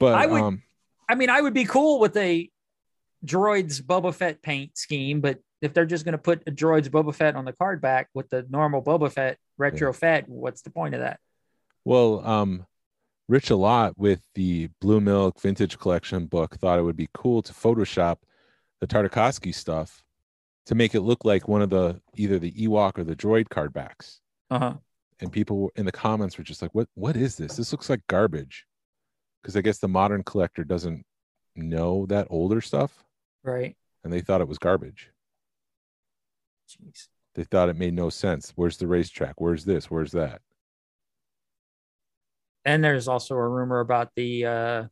but 0.00 0.14
I 0.14 0.26
would- 0.26 0.40
um, 0.42 0.62
I 1.08 1.14
mean, 1.14 1.30
I 1.30 1.40
would 1.40 1.54
be 1.54 1.64
cool 1.64 2.00
with 2.00 2.16
a 2.16 2.50
droids 3.24 3.80
Boba 3.80 4.12
Fett 4.14 4.42
paint 4.42 4.76
scheme, 4.76 5.20
but 5.20 5.38
if 5.60 5.72
they're 5.74 5.86
just 5.86 6.04
going 6.04 6.12
to 6.12 6.18
put 6.18 6.42
a 6.46 6.50
droids 6.50 6.88
Boba 6.88 7.14
Fett 7.14 7.36
on 7.36 7.44
the 7.44 7.52
card 7.52 7.80
back 7.80 8.08
with 8.14 8.28
the 8.30 8.44
normal 8.50 8.82
Boba 8.82 9.12
Fett 9.12 9.38
retro 9.58 9.92
Fett, 9.92 10.28
what's 10.28 10.62
the 10.62 10.70
point 10.70 10.94
of 10.94 11.00
that? 11.00 11.20
Well, 11.84 12.26
um, 12.26 12.66
Rich 13.28 13.50
a 13.50 13.56
lot 13.56 13.96
with 13.98 14.20
the 14.34 14.68
Blue 14.80 15.00
Milk 15.00 15.40
Vintage 15.40 15.78
Collection 15.78 16.26
book 16.26 16.56
thought 16.56 16.78
it 16.78 16.82
would 16.82 16.96
be 16.96 17.08
cool 17.14 17.40
to 17.42 17.52
Photoshop 17.52 18.16
the 18.80 18.86
Tartakovsky 18.86 19.54
stuff 19.54 20.02
to 20.66 20.74
make 20.74 20.94
it 20.94 21.00
look 21.00 21.24
like 21.24 21.48
one 21.48 21.62
of 21.62 21.70
the 21.70 22.00
either 22.16 22.38
the 22.38 22.52
Ewok 22.52 22.98
or 22.98 23.04
the 23.04 23.16
Droid 23.16 23.48
card 23.48 23.72
backs. 23.72 24.20
Uh 24.50 24.58
huh. 24.58 24.74
And 25.20 25.30
people 25.32 25.70
in 25.76 25.86
the 25.86 25.92
comments 25.92 26.36
were 26.36 26.44
just 26.44 26.62
like, 26.62 26.74
"What? 26.74 26.88
What 26.94 27.16
is 27.16 27.36
this? 27.36 27.56
This 27.56 27.72
looks 27.72 27.88
like 27.88 28.00
garbage." 28.08 28.66
Because 29.40 29.56
I 29.56 29.60
guess 29.60 29.78
the 29.78 29.88
modern 29.88 30.24
collector 30.24 30.64
doesn't 30.64 31.04
know 31.56 32.06
that 32.06 32.26
older 32.30 32.60
stuff, 32.60 33.04
Right. 33.44 33.76
and 34.04 34.12
they 34.12 34.20
thought 34.20 34.40
it 34.40 34.48
was 34.48 34.58
garbage. 34.58 35.10
Jeez. 36.68 37.08
They 37.34 37.44
thought 37.44 37.68
it 37.68 37.76
made 37.76 37.94
no 37.94 38.10
sense. 38.10 38.52
Where's 38.56 38.76
the 38.76 38.86
racetrack? 38.86 39.40
Where's 39.40 39.64
this? 39.64 39.90
Where's 39.90 40.12
that? 40.12 40.42
And 42.64 42.82
there's 42.84 43.08
also 43.08 43.34
a 43.34 43.48
rumor 43.48 43.80
about 43.80 44.10
the 44.16 44.46
uh 44.46 44.84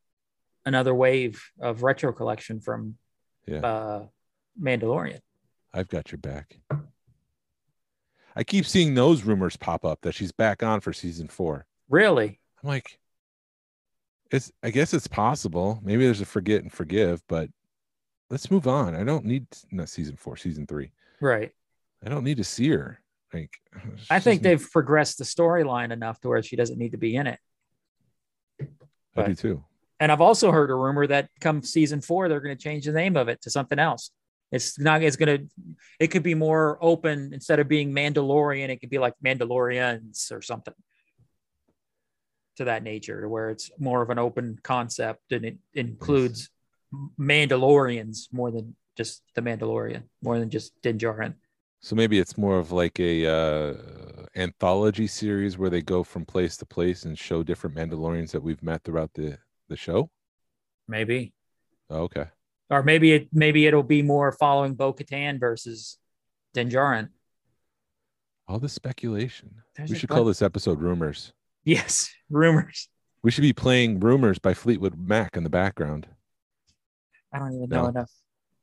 another 0.64 0.95
wave 0.95 1.43
of 1.61 1.83
retro 1.83 2.12
collection 2.12 2.61
from 2.61 2.97
Yeah. 3.47 3.59
uh 3.61 4.07
Mandalorian. 4.61 5.21
I've 5.73 5.89
got 5.89 6.11
your 6.11 6.18
back. 6.18 6.59
I 8.37 8.45
keep 8.45 8.64
seeing 8.66 8.95
those 8.95 9.23
rumors 9.23 9.57
pop 9.57 9.85
up 9.85 10.01
that 10.03 10.14
she's 10.14 10.33
back 10.33 10.62
on 10.62 10.81
for 10.81 10.93
season 10.93 11.29
four. 11.29 11.66
Really? 11.89 12.41
I'm 12.62 12.68
like, 12.68 12.99
it's. 14.31 14.53
I 14.62 14.71
guess 14.71 14.95
it's 14.95 15.07
possible. 15.09 15.81
Maybe 15.83 16.05
there's 16.05 16.21
a 16.21 16.25
forget 16.27 16.62
and 16.62 16.73
forgive, 16.73 17.23
but 17.29 17.49
let's 18.31 18.51
move 18.51 18.68
on. 18.68 18.95
I 18.95 19.03
don't 19.05 19.25
need 19.25 19.47
not 19.73 19.89
season 19.89 20.16
four, 20.16 20.37
season 20.37 20.66
three. 20.66 20.93
Right. 21.21 21.51
I 22.05 22.09
don't 22.09 22.25
need 22.25 22.37
to 22.39 22.45
see 22.45 22.68
her. 22.71 23.01
Like, 23.35 23.51
I 24.11 24.21
think 24.21 24.43
they've 24.43 24.64
progressed 24.71 25.18
the 25.18 25.25
storyline 25.25 25.91
enough 25.93 26.21
to 26.21 26.29
where 26.29 26.43
she 26.43 26.57
doesn't 26.57 26.79
need 26.79 26.93
to 26.93 26.99
be 26.99 27.16
in 27.16 27.27
it. 27.27 27.39
I 29.25 29.29
do 29.29 29.35
too. 29.35 29.64
And 29.99 30.11
I've 30.11 30.21
also 30.21 30.51
heard 30.51 30.71
a 30.71 30.75
rumor 30.75 31.07
that 31.07 31.29
come 31.41 31.62
season 31.62 32.01
four, 32.01 32.29
they're 32.29 32.41
going 32.41 32.57
to 32.57 32.62
change 32.62 32.87
the 32.87 32.93
name 32.93 33.16
of 33.16 33.29
it 33.29 33.43
to 33.43 33.51
something 33.51 33.79
else. 33.79 34.11
It's 34.51 34.79
not, 34.79 35.03
it's 35.03 35.16
going 35.16 35.39
to, 35.39 35.49
it 36.01 36.09
could 36.09 36.23
be 36.23 36.35
more 36.35 36.79
open 36.81 37.33
instead 37.33 37.61
of 37.61 37.68
being 37.68 37.93
Mandalorian, 37.93 38.68
it 38.71 38.81
could 38.81 38.91
be 38.91 38.99
like 38.99 39.14
Mandalorians 39.25 40.33
or 40.33 40.43
something 40.43 40.75
to 42.57 42.64
that 42.64 42.83
nature, 42.83 43.29
where 43.29 43.51
it's 43.51 43.71
more 43.79 44.03
of 44.03 44.11
an 44.11 44.18
open 44.18 44.59
concept 44.62 45.33
and 45.33 45.45
it 45.45 45.59
includes 45.75 46.51
Mandalorians 47.18 48.27
more 48.33 48.51
than 48.51 48.75
just 48.97 49.23
the 49.35 49.43
Mandalorian, 49.43 50.03
more 50.23 50.39
than 50.39 50.51
just 50.51 50.73
Din 50.83 50.99
Djarin. 50.99 51.35
So 51.81 51.97
maybe 51.97 52.18
it's 52.18 52.37
more 52.37 52.59
of 52.59 52.72
like 52.72 53.01
a 53.01 53.26
uh, 53.26 53.74
anthology 54.37 55.07
series 55.07 55.57
where 55.57 55.70
they 55.70 55.81
go 55.81 56.05
from 56.05 56.26
place 56.26 56.57
to 56.59 56.66
place 56.66 57.05
and 57.05 57.18
show 57.18 57.43
different 57.43 57.74
Mandalorians 57.74 58.31
that 58.33 58.43
we've 58.43 58.62
met 58.62 58.85
throughout 58.85 59.12
the 59.14 59.39
the 59.68 59.76
show. 59.76 60.11
Maybe. 60.87 61.33
Oh, 61.89 62.03
okay. 62.03 62.26
Or 62.68 62.83
maybe 62.83 63.12
it 63.12 63.28
maybe 63.33 63.66
it'll 63.66 63.83
be 63.83 64.03
more 64.03 64.31
following 64.33 64.74
Bo 64.74 64.93
Katan 64.93 65.41
versus 65.41 65.99
Din 66.53 66.68
Djarin. 66.68 67.09
All 68.47 68.59
the 68.59 68.68
speculation. 68.68 69.55
There's 69.76 69.91
we 69.91 69.97
should 69.97 70.11
call 70.11 70.24
this 70.24 70.43
episode 70.43 70.81
rumors. 70.81 71.33
Yes, 71.64 72.12
rumors. 72.31 72.89
We 73.22 73.31
should 73.31 73.43
be 73.43 73.53
playing 73.53 74.01
rumors 74.01 74.39
by 74.39 74.55
Fleetwood 74.55 74.99
Mac 74.99 75.37
in 75.37 75.45
the 75.45 75.51
background. 75.51 76.07
I 77.33 77.39
don't 77.39 77.55
even 77.55 77.68
know 77.68 77.87
enough. 77.87 78.11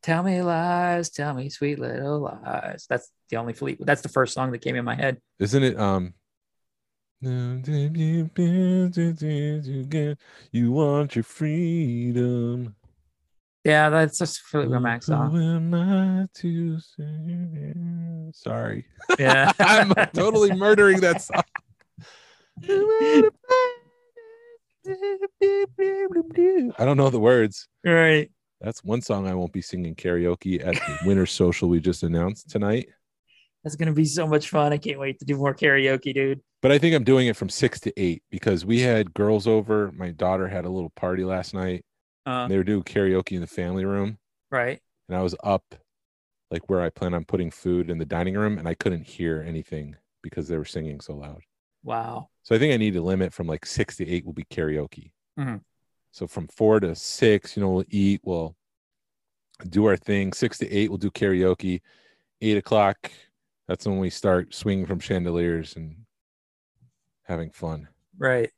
Tell 0.07 0.23
me 0.23 0.41
lies, 0.41 1.09
tell 1.09 1.33
me 1.33 1.49
sweet 1.49 1.79
little 1.79 2.21
lies. 2.21 2.85
That's 2.89 3.11
the 3.29 3.35
only 3.35 3.51
Fleet. 3.51 3.85
That's 3.85 3.99
the 3.99 4.07
first 4.07 4.33
song 4.33 4.53
that 4.53 4.59
came 4.59 4.77
in 4.77 4.85
my 4.85 4.95
head. 4.95 5.19
Isn't 5.37 5.63
it 5.63 5.77
um 5.77 6.13
you 7.19 8.29
want 10.71 11.13
your 11.13 11.23
freedom. 11.23 12.75
Yeah, 13.65 13.89
that's 13.89 14.19
just 14.19 14.39
Fleetwood 14.43 14.81
Mac 14.81 15.03
Who 15.03 15.07
song. 15.07 15.41
am 15.41 15.73
I 15.73 16.27
to 16.35 16.79
say- 16.79 17.73
Sorry. 18.33 18.85
Yeah, 19.19 19.51
I'm 19.59 19.91
totally 20.13 20.53
murdering 20.53 21.01
that 21.01 21.21
song. 21.21 21.43
I 26.79 26.85
don't 26.85 26.95
know 26.95 27.09
the 27.09 27.19
words. 27.19 27.67
right. 27.83 28.31
That's 28.61 28.83
one 28.83 29.01
song 29.01 29.27
I 29.27 29.33
won't 29.35 29.53
be 29.53 29.61
singing 29.61 29.95
karaoke 29.95 30.65
at 30.65 30.73
the 30.75 30.97
winter 31.05 31.25
social 31.25 31.69
we 31.69 31.79
just 31.79 32.03
announced 32.03 32.49
tonight. 32.49 32.89
That's 33.63 33.75
gonna 33.75 33.93
be 33.93 34.05
so 34.05 34.25
much 34.27 34.49
fun. 34.49 34.71
I 34.73 34.77
can't 34.77 34.99
wait 34.99 35.19
to 35.19 35.25
do 35.25 35.35
more 35.37 35.53
karaoke, 35.53 36.13
dude. 36.13 36.41
But 36.61 36.71
I 36.71 36.79
think 36.79 36.95
I'm 36.95 37.03
doing 37.03 37.27
it 37.27 37.35
from 37.35 37.49
six 37.49 37.79
to 37.81 37.93
eight 38.01 38.23
because 38.31 38.65
we 38.65 38.79
had 38.79 39.13
girls 39.13 39.45
over. 39.47 39.91
My 39.91 40.11
daughter 40.11 40.47
had 40.47 40.65
a 40.65 40.69
little 40.69 40.89
party 40.91 41.23
last 41.23 41.53
night. 41.53 41.83
Uh, 42.25 42.47
They 42.47 42.57
were 42.57 42.63
doing 42.63 42.83
karaoke 42.83 43.33
in 43.33 43.41
the 43.41 43.47
family 43.47 43.85
room, 43.85 44.17
right. 44.51 44.79
and 45.07 45.17
I 45.17 45.21
was 45.21 45.35
up 45.43 45.63
like 46.49 46.69
where 46.69 46.81
I 46.81 46.89
plan 46.89 47.13
on 47.13 47.25
putting 47.25 47.51
food 47.51 47.89
in 47.89 47.97
the 47.97 48.05
dining 48.05 48.35
room, 48.35 48.57
and 48.57 48.67
I 48.67 48.73
couldn't 48.73 49.05
hear 49.05 49.43
anything 49.45 49.95
because 50.23 50.47
they 50.47 50.57
were 50.57 50.65
singing 50.65 50.99
so 51.01 51.13
loud. 51.15 51.41
Wow. 51.83 52.29
So 52.43 52.55
I 52.55 52.59
think 52.59 52.73
I 52.73 52.77
need 52.77 52.93
to 52.93 53.01
limit 53.01 53.33
from 53.33 53.47
like 53.47 53.65
six 53.65 53.97
to 53.97 54.07
eight 54.07 54.25
will 54.25 54.33
be 54.33 54.45
karaoke. 54.45 55.11
Mhm. 55.37 55.61
So 56.17 56.25
from 56.25 56.47
four 56.47 56.79
to 56.79 56.95
six, 56.95 57.55
you 57.55 57.61
know, 57.61 57.69
we'll 57.69 57.85
eat, 57.91 58.21
we'll 58.23 58.55
do 59.69 59.85
our 59.85 59.95
thing. 59.95 60.33
Six 60.33 60.57
to 60.57 60.67
eight, 60.67 60.89
we'll 60.89 60.97
do 60.97 61.11
karaoke. 61.11 61.81
Eight 62.41 62.57
o'clock, 62.57 63.11
that's 63.67 63.85
when 63.85 63.99
we 63.99 64.09
start 64.09 64.55
swinging 64.55 64.87
from 64.87 64.99
chandeliers 64.99 65.75
and 65.75 65.95
having 67.21 67.51
fun. 67.51 67.87
Right. 68.17 68.49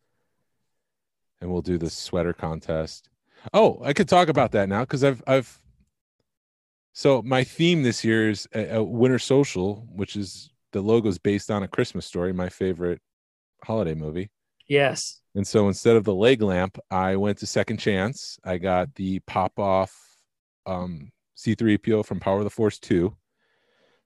And 1.41 1.51
we'll 1.51 1.61
do 1.61 1.77
the 1.77 1.89
sweater 1.89 2.31
contest. 2.31 3.09
Oh, 3.53 3.81
I 3.83 3.91
could 3.91 4.07
talk 4.07 4.29
about 4.29 4.53
that 4.53 4.69
now 4.69 4.83
because 4.83 5.03
I've 5.03 5.21
I've. 5.27 5.59
So 6.93 7.21
my 7.23 7.43
theme 7.43 7.83
this 7.83 8.05
year 8.05 8.29
is 8.29 8.47
a, 8.55 8.77
a 8.77 8.83
winter 8.83 9.19
social, 9.19 9.85
which 9.91 10.15
is 10.15 10.49
the 10.71 10.81
logo's 10.81 11.17
based 11.17 11.51
on 11.51 11.63
a 11.63 11.67
Christmas 11.67 12.05
story, 12.05 12.31
my 12.31 12.47
favorite 12.47 13.01
holiday 13.65 13.95
movie. 13.95 14.29
Yes. 14.69 15.19
And 15.35 15.45
so 15.45 15.67
instead 15.67 15.95
of 15.95 16.05
the 16.05 16.13
leg 16.13 16.41
lamp, 16.41 16.77
I 16.89 17.17
went 17.17 17.39
to 17.39 17.45
Second 17.45 17.77
Chance. 17.77 18.39
I 18.43 18.57
got 18.57 18.95
the 18.95 19.19
pop 19.21 19.59
off 19.59 19.93
um, 20.65 21.11
C3PO 21.37 22.05
from 22.05 22.19
Power 22.19 22.37
of 22.37 22.43
the 22.43 22.49
Force 22.49 22.79
2. 22.79 23.15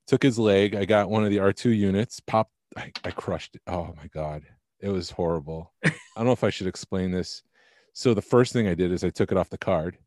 Took 0.07 0.24
his 0.24 0.39
leg. 0.39 0.76
I 0.76 0.86
got 0.86 1.09
one 1.09 1.24
of 1.24 1.30
the 1.30 1.38
R2 1.38 1.78
units. 1.78 2.20
Pop. 2.22 2.49
I, 2.76 2.91
I 3.03 3.11
crushed 3.11 3.55
it. 3.55 3.61
Oh 3.68 3.93
my 3.95 4.07
God. 4.07 4.43
It 4.80 4.89
was 4.89 5.11
horrible. 5.11 5.72
I 5.86 5.91
don't 6.18 6.26
know 6.26 6.32
if 6.32 6.43
I 6.43 6.49
should 6.49 6.68
explain 6.68 7.11
this. 7.11 7.43
So 7.93 8.14
the 8.14 8.22
first 8.22 8.53
thing 8.53 8.68
I 8.68 8.74
did 8.74 8.91
is 8.91 9.03
I 9.03 9.09
took 9.09 9.32
it 9.32 9.38
off 9.38 9.49
the 9.49 9.57
card 9.57 9.97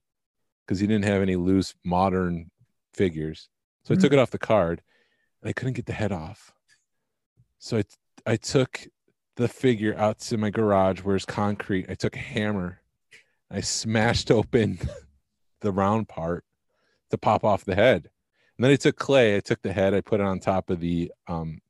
because 0.67 0.81
he 0.81 0.87
didn't 0.87 1.05
have 1.05 1.23
any 1.23 1.37
loose 1.37 1.75
modern 1.85 2.51
figures. 2.95 3.49
So 3.85 3.95
I 3.95 3.97
took 3.97 4.13
it 4.13 4.19
off 4.19 4.31
the 4.31 4.39
card 4.39 4.83
and 5.41 5.49
I 5.49 5.53
couldn't 5.53 5.75
get 5.75 5.87
the 5.87 5.93
head 5.93 6.13
off. 6.13 6.53
So 7.59 7.79
I 7.79 7.85
I 8.27 8.37
took 8.37 8.87
the 9.37 9.49
figure 9.49 9.95
out 9.97 10.19
to 10.19 10.39
my 10.39 10.51
garage 10.51 11.01
where 11.01 11.17
it's 11.17 11.25
concrete. 11.25 11.87
I 11.89 11.95
took 11.95 12.17
a 12.17 12.21
hammer, 12.21 12.81
I 13.51 13.61
smashed 13.61 14.31
open 14.31 14.79
the 15.61 15.73
round 15.73 16.09
part 16.09 16.45
to 17.11 17.19
pop 17.19 17.45
off 17.45 17.65
the 17.65 17.75
head. 17.75 18.09
And 18.57 18.65
then 18.65 18.73
I 18.73 18.77
took 18.77 18.97
clay. 18.97 19.37
I 19.37 19.41
took 19.41 19.61
the 19.63 19.73
head, 19.73 19.95
I 19.95 20.01
put 20.01 20.21
it 20.21 20.27
on 20.27 20.41
top 20.41 20.71
of 20.71 20.81
the 20.81 21.13
um, 21.29 21.61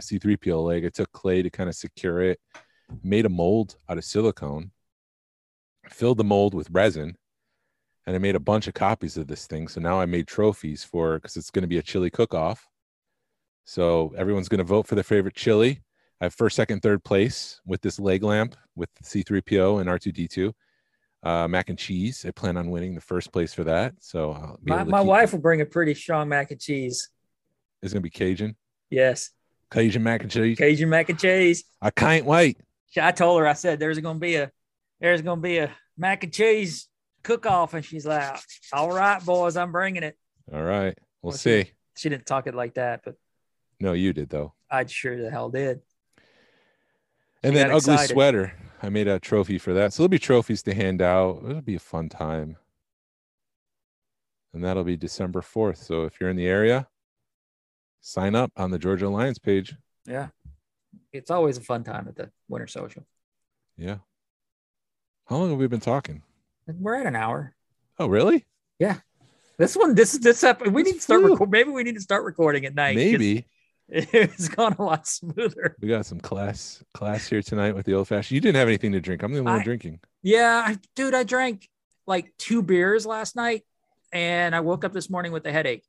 C3PO 0.00 0.64
leg. 0.64 0.84
I 0.84 0.88
took 0.88 1.12
clay 1.12 1.42
to 1.42 1.50
kind 1.50 1.68
of 1.68 1.76
secure 1.76 2.20
it, 2.20 2.40
made 3.02 3.26
a 3.26 3.30
mold 3.30 3.76
out 3.88 3.98
of 3.98 4.04
silicone, 4.04 4.72
filled 5.88 6.18
the 6.18 6.24
mold 6.24 6.52
with 6.52 6.70
resin, 6.70 7.16
and 8.06 8.16
I 8.16 8.18
made 8.18 8.34
a 8.34 8.40
bunch 8.40 8.66
of 8.66 8.74
copies 8.74 9.16
of 9.16 9.28
this 9.28 9.46
thing. 9.46 9.68
So 9.68 9.80
now 9.80 10.00
I 10.00 10.06
made 10.06 10.26
trophies 10.26 10.82
for 10.82 11.16
because 11.16 11.36
it's 11.36 11.50
going 11.50 11.62
to 11.62 11.68
be 11.68 11.78
a 11.78 11.82
chili 11.82 12.10
cook 12.10 12.34
off. 12.34 12.68
So 13.64 14.12
everyone's 14.16 14.48
going 14.48 14.58
to 14.58 14.64
vote 14.64 14.86
for 14.86 14.96
their 14.96 15.04
favorite 15.04 15.34
chili. 15.34 15.80
I 16.20 16.26
have 16.26 16.34
first, 16.34 16.56
second, 16.56 16.80
third 16.80 17.04
place 17.04 17.60
with 17.66 17.80
this 17.82 17.98
leg 17.98 18.22
lamp 18.22 18.56
with 18.76 18.88
C3PO 19.02 19.80
and 19.80 19.88
R2D2. 19.88 20.52
Uh, 21.22 21.48
mac 21.48 21.70
and 21.70 21.78
cheese. 21.78 22.24
I 22.28 22.30
plan 22.32 22.56
on 22.56 22.70
winning 22.70 22.94
the 22.94 23.00
first 23.00 23.32
place 23.32 23.54
for 23.54 23.64
that. 23.64 23.94
So 24.00 24.58
My, 24.62 24.84
my 24.84 25.00
wife 25.00 25.32
will 25.32 25.40
bring 25.40 25.60
a 25.62 25.66
pretty 25.66 25.94
strong 25.94 26.28
mac 26.28 26.50
and 26.50 26.60
cheese. 26.60 27.08
It's 27.82 27.92
going 27.92 28.02
to 28.02 28.04
be 28.04 28.10
Cajun. 28.10 28.56
Yes, 28.90 29.30
Cajun 29.70 30.02
mac 30.02 30.22
and 30.22 30.30
cheese. 30.30 30.58
Cajun 30.58 30.88
mac 30.88 31.08
and 31.08 31.18
cheese. 31.18 31.64
I 31.80 31.90
can't 31.90 32.26
wait. 32.26 32.58
I 33.00 33.10
told 33.10 33.40
her, 33.40 33.46
I 33.46 33.54
said, 33.54 33.80
"There's 33.80 33.98
going 33.98 34.16
to 34.16 34.20
be 34.20 34.36
a, 34.36 34.50
there's 35.00 35.22
going 35.22 35.38
to 35.38 35.42
be 35.42 35.58
a 35.58 35.70
mac 35.96 36.22
and 36.24 36.32
cheese 36.32 36.88
cook 37.22 37.44
off," 37.46 37.74
and 37.74 37.84
she's 37.84 38.06
like, 38.06 38.38
"All 38.72 38.92
right, 38.92 39.24
boys, 39.24 39.56
I'm 39.56 39.72
bringing 39.72 40.02
it." 40.02 40.16
All 40.52 40.62
right. 40.62 40.96
We'll 41.22 41.30
Well, 41.30 41.38
she- 41.38 41.64
see. 41.64 41.70
She 41.96 42.08
didn't 42.10 42.26
talk 42.26 42.46
it 42.46 42.54
like 42.54 42.74
that, 42.74 43.00
but 43.04 43.14
No, 43.80 43.92
you 43.94 44.12
did 44.12 44.28
though. 44.28 44.52
I 44.70 44.84
sure 44.86 45.20
the 45.20 45.30
hell 45.30 45.48
did. 45.48 45.80
And 47.44 47.54
then 47.56 47.66
ugly 47.66 47.94
excited. 47.94 48.12
sweater. 48.12 48.54
I 48.82 48.88
made 48.88 49.08
a 49.08 49.18
trophy 49.18 49.58
for 49.58 49.72
that. 49.74 49.92
So 49.92 50.02
there'll 50.02 50.08
be 50.08 50.18
trophies 50.18 50.62
to 50.64 50.74
hand 50.74 51.00
out. 51.00 51.42
It'll 51.44 51.60
be 51.62 51.76
a 51.76 51.80
fun 51.80 52.08
time. 52.08 52.56
And 54.52 54.62
that'll 54.64 54.84
be 54.84 54.96
December 54.96 55.40
4th. 55.40 55.78
So 55.78 56.04
if 56.04 56.20
you're 56.20 56.30
in 56.30 56.36
the 56.36 56.46
area, 56.46 56.86
sign 58.00 58.34
up 58.34 58.52
on 58.56 58.70
the 58.70 58.78
Georgia 58.78 59.06
Alliance 59.06 59.38
page. 59.38 59.74
Yeah, 60.06 60.28
it's 61.12 61.30
always 61.30 61.56
a 61.56 61.62
fun 61.62 61.82
time 61.82 62.06
at 62.08 62.16
the 62.16 62.30
Winter 62.48 62.66
Social. 62.66 63.04
Yeah. 63.76 63.98
How 65.26 65.36
long 65.36 65.50
have 65.50 65.58
we 65.58 65.66
been 65.66 65.80
talking? 65.80 66.22
We're 66.66 66.96
at 66.96 67.06
an 67.06 67.16
hour. 67.16 67.54
Oh, 67.98 68.06
really? 68.06 68.44
Yeah. 68.78 68.96
This 69.58 69.76
one, 69.76 69.94
this 69.94 70.12
this 70.18 70.44
ep- 70.44 70.66
we 70.66 70.82
need 70.82 70.94
to 70.96 71.00
start 71.00 71.22
Phew. 71.22 71.32
record. 71.32 71.50
Maybe 71.50 71.70
we 71.70 71.82
need 71.82 71.94
to 71.94 72.00
start 72.00 72.24
recording 72.24 72.64
at 72.66 72.74
night. 72.74 72.96
Maybe. 72.96 73.46
it's 73.88 74.48
gone 74.48 74.74
a 74.78 74.82
lot 74.82 75.06
smoother. 75.06 75.76
We 75.80 75.88
got 75.88 76.06
some 76.06 76.20
class 76.20 76.82
class 76.94 77.28
here 77.28 77.42
tonight 77.42 77.74
with 77.74 77.86
the 77.86 77.94
old 77.94 78.08
fashioned. 78.08 78.34
You 78.34 78.40
didn't 78.40 78.56
have 78.56 78.68
anything 78.68 78.92
to 78.92 79.00
drink. 79.00 79.22
I'm 79.22 79.32
the 79.32 79.40
only 79.40 79.52
one 79.52 79.62
drinking. 79.62 80.00
Yeah, 80.22 80.64
I, 80.66 80.78
dude, 80.96 81.14
I 81.14 81.22
drank 81.22 81.68
like 82.06 82.32
two 82.38 82.62
beers 82.62 83.04
last 83.04 83.36
night, 83.36 83.62
and 84.12 84.54
I 84.54 84.60
woke 84.60 84.84
up 84.84 84.92
this 84.92 85.10
morning 85.10 85.32
with 85.32 85.46
a 85.46 85.52
headache, 85.52 85.84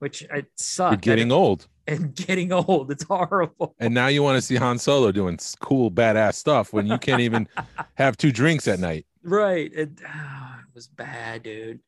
which 0.00 0.22
it 0.22 0.46
sucked. 0.56 1.06
You're 1.06 1.16
getting 1.16 1.30
old. 1.30 1.68
and 1.86 2.14
getting 2.26 2.52
old. 2.52 2.90
It's 2.90 3.04
horrible. 3.04 3.76
And 3.78 3.94
now 3.94 4.08
you 4.08 4.22
want 4.24 4.36
to 4.36 4.42
see 4.42 4.56
Han 4.56 4.78
Solo 4.78 5.12
doing 5.12 5.38
cool, 5.60 5.90
badass 5.90 6.34
stuff 6.34 6.72
when 6.72 6.86
you 6.86 6.98
can't 6.98 7.20
even 7.20 7.48
have 7.94 8.16
two 8.16 8.32
drinks 8.32 8.66
at 8.66 8.80
night. 8.80 9.06
Right. 9.22 9.70
It, 9.72 9.90
ah, 10.04 10.58
it 10.60 10.74
was 10.74 10.88
bad, 10.88 11.44
dude. 11.44 11.80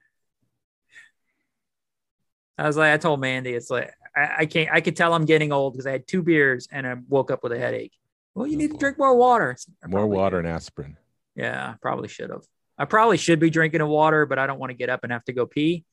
I 2.59 2.66
was 2.66 2.76
like, 2.76 2.93
I 2.93 2.97
told 2.99 3.20
Mandy, 3.20 3.55
it's 3.55 3.70
like 3.70 3.93
I, 4.17 4.35
I 4.41 4.47
can't. 4.47 4.69
I 4.73 4.81
could 4.81 4.97
tell 4.97 5.15
I'm 5.15 5.25
getting 5.25 5.53
old 5.53 5.73
because 5.75 5.87
I 5.87 5.93
had 5.93 6.07
two 6.07 6.23
beers 6.23 6.69
and 6.71 6.87
I 6.87 6.97
woke 7.09 7.31
up 7.31 7.43
with 7.43 7.53
a 7.53 7.59
headache. 7.59 7.93
Well, 8.35 8.47
you 8.47 8.57
need 8.57 8.71
to 8.73 8.79
drink 8.79 8.99
more 8.99 9.15
water. 9.17 9.57
I 9.83 9.87
More 9.89 10.07
water 10.07 10.37
do." 10.41 10.47
and 10.47 10.49
aspirin. 10.49 10.97
Yeah, 11.35 11.71
I 11.71 11.75
probably 11.81 12.09
should 12.09 12.31
have. 12.31 12.45
I 12.79 12.85
probably 12.87 13.17
should 13.19 13.39
be 13.39 13.51
drinking 13.51 13.79
the 13.79 13.87
water, 13.87 14.27
but 14.27 14.39
I 14.39 14.47
don't 14.47 14.59
want 14.59 14.71
to 14.71 14.75
get 14.77 14.89
up 14.91 15.01
and 15.03 15.13
have 15.13 15.25
to 15.25 15.33
go 15.33 15.47
pee. 15.47 15.85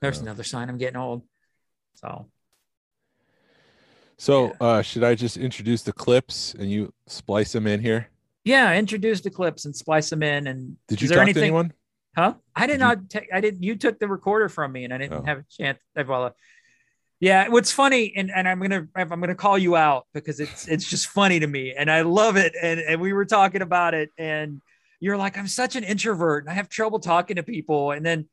There's 0.00 0.16
Yeah. 0.18 0.22
another 0.24 0.42
sign 0.44 0.68
I'm 0.68 0.78
getting 0.78 0.96
old. 0.96 1.22
So 1.94 2.28
So, 4.16 4.46
Yeah. 4.46 4.52
uh, 4.60 4.82
should 4.82 5.02
I 5.04 5.14
just 5.14 5.36
introduce 5.36 5.82
the 5.82 5.92
clips 5.92 6.54
and 6.54 6.70
you 6.70 6.92
splice 7.06 7.52
them 7.52 7.66
in 7.66 7.80
here? 7.80 8.08
yeah, 8.44 8.74
introduce 8.76 9.20
the 9.22 9.30
clips 9.30 9.64
and 9.64 9.74
splice 9.74 10.10
them 10.10 10.22
in. 10.22 10.46
And 10.46 10.76
Did 10.86 11.00
you 11.02 11.08
talk 11.08 11.18
anything? 11.18 11.34
to 11.40 11.46
anyone? 11.46 11.72
Huh? 12.16 12.34
I 12.54 12.66
did 12.66 12.74
Did 12.74 12.80
not 12.80 13.10
take. 13.10 13.28
I 13.32 13.40
didn't. 13.40 13.62
You 13.64 13.74
took 13.74 13.98
the 13.98 14.06
recorder 14.06 14.48
from 14.48 14.70
me, 14.70 14.84
and 14.84 14.94
I 14.94 14.98
didn't 14.98 15.14
Oh. 15.20 15.24
have 15.24 15.38
a 15.38 15.44
chance. 15.50 15.78
Well, 15.96 16.36
yeah. 17.24 17.48
What's 17.48 17.72
funny, 17.72 18.12
and, 18.14 18.30
and 18.30 18.46
I'm 18.46 18.60
gonna 18.60 18.86
I'm 18.94 19.08
gonna 19.08 19.34
call 19.34 19.56
you 19.56 19.76
out 19.76 20.06
because 20.12 20.40
it's 20.40 20.68
it's 20.68 20.84
just 20.84 21.06
funny 21.06 21.40
to 21.40 21.46
me, 21.46 21.72
and 21.72 21.90
I 21.90 22.02
love 22.02 22.36
it. 22.36 22.54
And 22.60 22.78
and 22.78 23.00
we 23.00 23.14
were 23.14 23.24
talking 23.24 23.62
about 23.62 23.94
it, 23.94 24.10
and 24.18 24.60
you're 25.00 25.16
like, 25.16 25.38
I'm 25.38 25.48
such 25.48 25.74
an 25.74 25.84
introvert, 25.84 26.44
and 26.44 26.50
I 26.50 26.54
have 26.54 26.68
trouble 26.68 26.98
talking 26.98 27.36
to 27.36 27.42
people. 27.42 27.92
And 27.92 28.04
then 28.04 28.28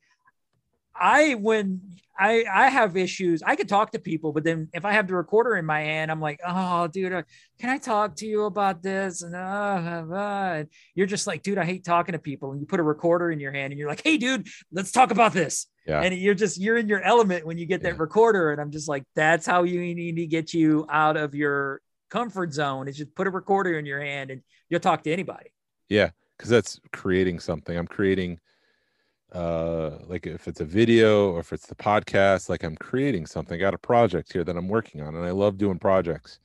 I 0.94 1.36
when 1.36 1.80
I 2.18 2.44
I 2.52 2.68
have 2.68 2.98
issues. 2.98 3.42
I 3.42 3.56
could 3.56 3.66
talk 3.66 3.92
to 3.92 3.98
people, 3.98 4.30
but 4.30 4.44
then 4.44 4.68
if 4.74 4.84
I 4.84 4.92
have 4.92 5.08
the 5.08 5.14
recorder 5.14 5.56
in 5.56 5.64
my 5.64 5.80
hand, 5.80 6.10
I'm 6.10 6.20
like, 6.20 6.40
oh, 6.46 6.86
dude, 6.86 7.14
uh, 7.14 7.22
can 7.58 7.70
I 7.70 7.78
talk 7.78 8.16
to 8.16 8.26
you 8.26 8.44
about 8.44 8.82
this? 8.82 9.22
And, 9.22 9.34
uh, 9.34 9.38
uh, 9.38 10.14
uh, 10.14 10.52
and 10.58 10.68
you're 10.94 11.06
just 11.06 11.26
like, 11.26 11.42
dude, 11.42 11.56
I 11.56 11.64
hate 11.64 11.82
talking 11.82 12.12
to 12.12 12.18
people. 12.18 12.52
And 12.52 12.60
you 12.60 12.66
put 12.66 12.78
a 12.78 12.82
recorder 12.82 13.30
in 13.30 13.40
your 13.40 13.52
hand, 13.52 13.72
and 13.72 13.78
you're 13.78 13.88
like, 13.88 14.02
hey, 14.04 14.18
dude, 14.18 14.48
let's 14.70 14.92
talk 14.92 15.10
about 15.10 15.32
this. 15.32 15.66
Yeah. 15.86 16.00
And 16.00 16.14
you're 16.14 16.34
just 16.34 16.60
you're 16.60 16.76
in 16.76 16.88
your 16.88 17.02
element 17.02 17.44
when 17.44 17.58
you 17.58 17.66
get 17.66 17.82
that 17.82 17.94
Yeah. 17.94 18.00
recorder. 18.00 18.52
And 18.52 18.60
I'm 18.60 18.70
just 18.70 18.88
like, 18.88 19.04
that's 19.14 19.46
how 19.46 19.64
you 19.64 19.80
need 19.80 20.16
to 20.16 20.26
get 20.26 20.54
you 20.54 20.86
out 20.88 21.16
of 21.16 21.34
your 21.34 21.80
comfort 22.10 22.52
zone. 22.52 22.88
Is 22.88 22.96
just 22.96 23.14
put 23.14 23.26
a 23.26 23.30
recorder 23.30 23.78
in 23.78 23.84
your 23.86 24.00
hand, 24.00 24.30
and 24.30 24.42
you'll 24.68 24.80
talk 24.80 25.02
to 25.04 25.12
anybody. 25.12 25.50
Yeah, 25.88 26.10
because 26.36 26.50
that's 26.50 26.80
creating 26.92 27.40
something. 27.40 27.76
I'm 27.76 27.86
creating, 27.88 28.38
uh, 29.32 29.98
like 30.06 30.26
if 30.26 30.46
it's 30.46 30.60
a 30.60 30.64
video 30.64 31.30
or 31.32 31.40
if 31.40 31.52
it's 31.52 31.66
the 31.66 31.74
podcast, 31.74 32.48
like 32.48 32.62
I'm 32.62 32.76
creating 32.76 33.26
something. 33.26 33.54
I 33.54 33.58
got 33.58 33.74
a 33.74 33.78
project 33.78 34.32
here 34.32 34.44
that 34.44 34.56
I'm 34.56 34.68
working 34.68 35.00
on, 35.00 35.16
and 35.16 35.24
I 35.24 35.30
love 35.32 35.58
doing 35.58 35.78
projects, 35.78 36.38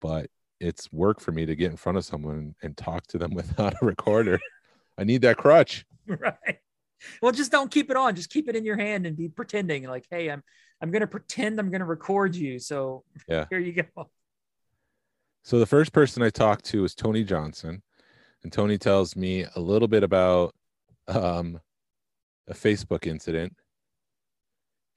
but 0.00 0.28
it's 0.60 0.92
work 0.92 1.20
for 1.20 1.32
me 1.32 1.46
to 1.46 1.56
get 1.56 1.70
in 1.70 1.76
front 1.76 1.98
of 1.98 2.04
someone 2.04 2.54
and 2.62 2.76
talk 2.76 3.06
to 3.08 3.18
them 3.18 3.32
without 3.34 3.74
a 3.80 3.84
recorder. 3.86 4.40
I 4.98 5.04
need 5.04 5.22
that 5.22 5.36
crutch. 5.36 5.84
right 6.06 6.58
well 7.20 7.32
just 7.32 7.50
don't 7.52 7.70
keep 7.70 7.90
it 7.90 7.96
on 7.96 8.14
just 8.14 8.30
keep 8.30 8.48
it 8.48 8.56
in 8.56 8.64
your 8.64 8.76
hand 8.76 9.06
and 9.06 9.16
be 9.16 9.28
pretending 9.28 9.84
like 9.84 10.04
hey 10.10 10.30
i'm 10.30 10.42
i'm 10.80 10.90
gonna 10.90 11.06
pretend 11.06 11.58
i'm 11.60 11.70
gonna 11.70 11.84
record 11.84 12.34
you 12.36 12.58
so 12.58 13.04
Yeah. 13.28 13.46
here 13.50 13.58
you 13.58 13.72
go 13.72 14.10
So 15.44 15.58
the 15.58 15.66
first 15.66 15.92
person 15.92 16.22
I 16.22 16.30
talked 16.30 16.64
to 16.66 16.82
was 16.82 16.94
Tony 16.94 17.24
Johnson, 17.24 17.82
and 18.44 18.52
Tony 18.52 18.78
tells 18.78 19.16
me 19.16 19.44
a 19.56 19.60
little 19.60 19.88
bit 19.88 20.04
about 20.04 20.54
um, 21.08 21.58
a 22.46 22.54
Facebook 22.54 23.06
incident, 23.08 23.52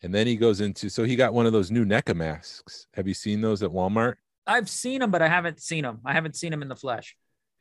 and 0.03 0.13
then 0.13 0.27
he 0.27 0.35
goes 0.35 0.61
into 0.61 0.89
so 0.89 1.03
he 1.03 1.15
got 1.15 1.33
one 1.33 1.47
of 1.47 1.51
those 1.53 1.71
new 1.71 1.83
NECA 1.85 2.15
masks. 2.15 2.85
Have 2.93 3.07
you 3.07 3.13
seen 3.15 3.41
those 3.41 3.63
at 3.63 3.71
Walmart? 3.71 4.15
i've 4.47 4.69
seen 4.69 4.99
them, 4.99 5.09
but 5.09 5.23
i 5.23 5.27
haven't 5.27 5.59
seen 5.59 5.81
them. 5.83 5.99
i 6.05 6.13
haven't 6.13 6.35
seen 6.35 6.53
him 6.53 6.61
in 6.61 6.67
the 6.67 6.75
flesh 6.75 7.15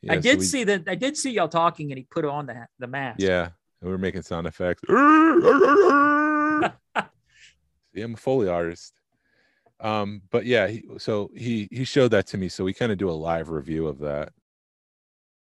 i 0.07 0.13
Yeah, 0.13 0.19
so 0.19 0.21
did 0.21 0.39
we- 0.39 0.45
see 0.45 0.63
that 0.65 0.83
i 0.87 0.93
did 0.93 1.17
see 1.17 1.31
y'all 1.31 1.47
talking 1.47 1.91
and 1.91 1.97
he 1.97 2.05
put 2.17 2.23
on 2.25 2.45
the 2.45 2.67
the 2.77 2.85
mask 2.85 3.19
Yeah, 3.21 3.49
we 3.85 3.91
were 3.91 3.97
making 3.99 4.23
sound 4.23 4.47
effects. 4.47 4.81
See, 7.93 8.01
I'm 8.01 8.15
a 8.15 8.17
foley 8.17 8.47
artist. 8.49 8.93
Um, 9.79 10.23
but 10.31 10.45
yeah, 10.45 10.67
he, 10.67 10.83
so 10.97 11.29
he 11.35 11.67
he 11.71 11.83
showed 11.83 12.09
that 12.09 12.25
to 12.27 12.37
me, 12.37 12.49
so 12.49 12.63
we 12.63 12.73
kind 12.73 12.91
of 12.91 12.97
do 12.97 13.09
a 13.09 13.11
live 13.11 13.49
review 13.49 13.85
of 13.85 13.99
that. 13.99 14.33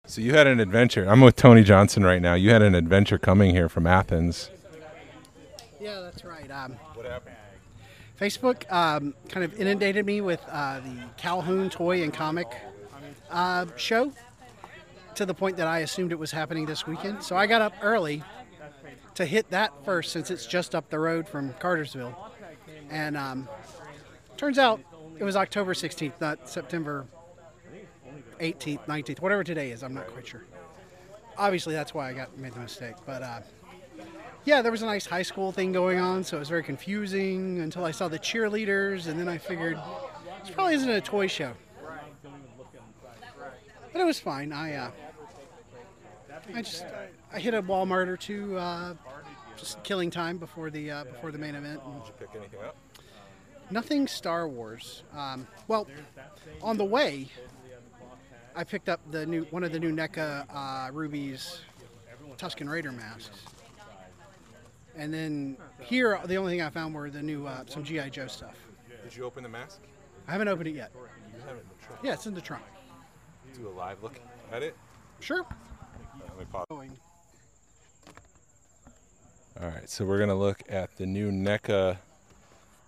So 0.05 0.21
you 0.21 0.33
had 0.33 0.47
an 0.47 0.59
adventure. 0.59 1.05
I'm 1.07 1.21
with 1.21 1.35
Tony 1.35 1.63
Johnson 1.63 2.03
right 2.03 2.21
now. 2.21 2.35
You 2.35 2.51
had 2.51 2.61
an 2.61 2.73
adventure 2.73 3.17
coming 3.17 3.53
here 3.53 3.67
from 3.67 3.85
Athens. 3.85 4.49
Yeah, 5.79 5.99
that's 5.99 6.23
right. 6.23 6.49
Um, 6.49 6.73
what 6.93 7.05
happened? 7.05 7.35
Facebook 8.19 8.71
um, 8.71 9.13
kind 9.29 9.43
of 9.43 9.59
inundated 9.59 10.05
me 10.05 10.21
with 10.21 10.41
uh, 10.49 10.79
the 10.79 10.95
Calhoun 11.17 11.69
toy 11.69 12.03
and 12.03 12.13
comic 12.13 12.47
uh, 13.29 13.65
show 13.75 14.13
to 15.15 15.25
the 15.25 15.33
point 15.33 15.57
that 15.57 15.67
I 15.67 15.79
assumed 15.79 16.11
it 16.11 16.19
was 16.19 16.31
happening 16.31 16.65
this 16.65 16.87
weekend. 16.87 17.23
So 17.23 17.35
I 17.35 17.47
got 17.47 17.61
up 17.61 17.73
early 17.81 18.23
to 19.15 19.25
hit 19.25 19.49
that 19.51 19.73
first 19.83 20.11
since 20.11 20.31
it's 20.31 20.45
just 20.45 20.73
up 20.75 20.89
the 20.89 20.99
road 20.99 21.27
from 21.27 21.53
Cartersville. 21.53 22.31
And 22.89 23.17
um, 23.17 23.49
turns 24.37 24.57
out 24.57 24.81
it 25.17 25.23
was 25.23 25.35
October 25.35 25.73
16th, 25.73 26.13
not 26.19 26.49
September 26.49 27.05
18th, 28.39 28.85
19th, 28.87 29.21
whatever 29.21 29.43
today 29.43 29.71
is. 29.71 29.83
I'm 29.83 29.93
not 29.93 30.07
quite 30.07 30.27
sure. 30.27 30.43
Obviously, 31.37 31.73
that's 31.73 31.93
why 31.93 32.09
I 32.09 32.13
got 32.13 32.37
made 32.37 32.53
the 32.53 32.59
mistake. 32.59 32.95
But 33.05 33.21
uh, 33.23 33.41
yeah, 34.43 34.61
there 34.61 34.71
was 34.71 34.81
a 34.81 34.85
nice 34.85 35.05
high 35.05 35.21
school 35.21 35.51
thing 35.51 35.71
going 35.71 35.99
on, 35.99 36.23
so 36.23 36.37
it 36.37 36.39
was 36.39 36.49
very 36.49 36.63
confusing 36.63 37.59
until 37.59 37.85
I 37.85 37.91
saw 37.91 38.07
the 38.07 38.19
cheerleaders, 38.19 39.07
and 39.07 39.19
then 39.19 39.29
I 39.29 39.37
figured 39.37 39.77
this 40.43 40.51
probably 40.53 40.73
isn't 40.73 40.89
a 40.89 41.01
toy 41.01 41.27
show. 41.27 41.53
But 43.91 44.01
it 44.01 44.05
was 44.05 44.19
fine. 44.19 44.53
I 44.53 44.75
uh, 44.75 44.91
I 46.53 46.61
just 46.61 46.85
I 47.33 47.39
hit 47.39 47.53
a 47.53 47.61
Walmart 47.61 48.07
or 48.07 48.17
two, 48.17 48.57
uh, 48.57 48.93
just 49.57 49.83
killing 49.83 50.09
time 50.09 50.37
before 50.37 50.69
the 50.69 50.91
uh, 50.91 51.03
before 51.05 51.31
the 51.31 51.37
main 51.37 51.55
event. 51.55 51.81
and 51.83 52.01
Nothing 53.69 54.07
Star 54.07 54.47
Wars. 54.47 55.03
Um, 55.15 55.47
well, 55.67 55.87
on 56.61 56.77
the 56.77 56.85
way, 56.85 57.27
I 58.55 58.63
picked 58.63 58.89
up 58.89 58.99
the 59.11 59.25
new 59.25 59.43
one 59.45 59.63
of 59.63 59.71
the 59.71 59.79
new 59.79 59.91
NECA 59.91 60.45
uh, 60.53 60.91
Rubie's 60.91 61.61
Tusken 62.37 62.69
Raider 62.69 62.91
masks. 62.91 63.45
And 64.95 65.13
then 65.13 65.57
here, 65.79 66.19
the 66.25 66.35
only 66.35 66.53
thing 66.53 66.61
I 66.61 66.69
found 66.69 66.93
were 66.93 67.09
the 67.09 67.21
new 67.23 67.47
uh, 67.47 67.63
some 67.65 67.83
GI 67.83 68.09
Joe 68.09 68.27
stuff. 68.27 68.57
Did 69.03 69.15
you 69.15 69.23
open 69.23 69.43
the 69.43 69.49
mask? 69.49 69.79
I 70.27 70.31
haven't 70.31 70.49
opened 70.49 70.67
it 70.67 70.75
yet. 70.75 70.91
You 70.93 71.39
have 71.47 71.57
it 71.57 71.61
in 71.61 71.67
the 71.69 71.85
trunk. 71.85 72.01
Yeah, 72.03 72.13
it's 72.13 72.25
in 72.25 72.33
the 72.33 72.41
trunk. 72.41 72.63
Do 73.57 73.67
a 73.67 73.69
live 73.69 74.01
look 74.01 74.19
at 74.51 74.63
it. 74.63 74.75
Sure. 75.19 75.45
Let 76.19 76.39
me 76.39 76.45
pause. 76.51 76.65
All 79.61 79.67
right, 79.67 79.89
so 79.89 80.05
we're 80.05 80.19
gonna 80.19 80.35
look 80.35 80.63
at 80.69 80.95
the 80.97 81.05
new 81.05 81.31
NECA 81.31 81.97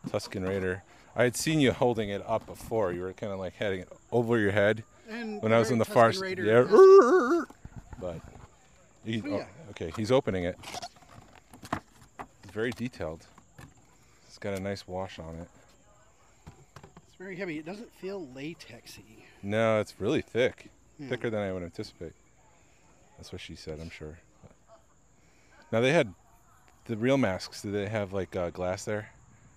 Tusken 0.09 0.47
Raider. 0.47 0.84
I 1.16 1.24
had 1.24 1.36
seen 1.36 1.59
you 1.59 1.72
holding 1.72 2.09
it 2.09 2.24
up 2.26 2.45
before. 2.45 2.91
You 2.91 3.01
were 3.01 3.14
kind 3.14 3.32
of 3.32 3.39
like 3.39 3.53
heading 3.53 3.82
it 3.82 3.89
over 4.11 4.39
your 4.39 4.51
head 4.51 4.84
And 5.09 5.41
when 5.43 5.53
I 5.53 5.59
was 5.59 5.70
in 5.70 5.78
the 5.78 5.86
far. 5.86 6.11
Tusken 6.11 6.22
Raider 6.22 6.43
Yeah. 6.43 6.61
mask. 6.64 7.49
But 7.99 8.22
he, 9.05 9.22
Oh, 9.24 9.28
yeah. 9.38 9.45
oh, 9.68 9.70
okay, 9.72 9.93
he's 9.95 10.11
opening 10.11 10.45
it. 10.45 10.57
It's 12.43 12.51
very 12.51 12.72
detailed. 12.72 13.26
It's 14.28 14.38
got 14.39 14.57
a 14.57 14.59
nice 14.59 14.88
wash 14.88 15.20
on 15.20 15.36
it. 15.36 15.47
Very 17.24 17.38
heavy. 17.38 17.57
It 17.57 17.65
doesn't 17.65 17.89
feel 17.93 18.28
latexy. 18.36 19.24
No, 19.41 19.80
it's 19.80 19.95
really 19.97 20.21
thick, 20.21 20.69
Yeah. 20.99 21.07
thicker 21.07 21.30
than 21.30 21.39
I 21.39 21.53
would 21.53 21.63
anticipate. 21.63 22.11
That's 23.15 23.32
what 23.32 23.39
she 23.39 23.55
said. 23.55 23.80
I'm 23.80 23.89
sure. 23.89 24.19
Now 25.71 25.80
they 25.80 25.93
had 25.93 26.13
the 26.84 26.97
real 26.97 27.17
masks. 27.17 27.61
Did 27.61 27.71
they 27.76 27.88
have 27.88 28.11
like 28.11 28.36
uh, 28.36 28.49
glass 28.49 28.84
there 28.84 29.09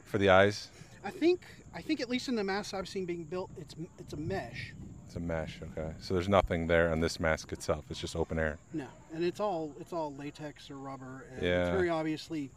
for 0.05 0.19
the 0.19 0.29
eyes? 0.29 0.71
I 1.03 1.11
think 1.11 1.41
I 1.75 1.83
think 1.83 2.01
at 2.01 2.09
least 2.09 2.29
in 2.29 2.37
the 2.37 2.45
masks 2.45 2.73
I've 2.73 2.89
seen 2.89 3.05
being 3.05 3.25
built, 3.25 3.51
it's 3.59 3.75
it's 3.99 4.13
a 4.13 4.17
mesh. 4.17 4.73
It's 5.07 5.17
a 5.17 5.21
mesh. 5.21 5.59
Okay, 5.73 5.93
so 5.99 6.15
there's 6.15 6.29
nothing 6.29 6.69
there 6.69 6.93
on 6.93 7.01
this 7.01 7.19
mask 7.19 7.53
itself. 7.53 7.85
It's 7.91 7.99
just 8.01 8.15
open 8.15 8.39
air. 8.39 8.59
No, 8.75 8.87
and 9.13 9.25
it's 9.25 9.41
all 9.41 9.73
it's 9.81 9.93
all 9.93 10.15
latex 10.15 10.71
or 10.71 10.77
rubber. 10.77 11.25
And 11.33 11.43
Yeah. 11.43 11.63
It's 11.63 11.71
very 11.71 11.91
obviously. 11.91 12.49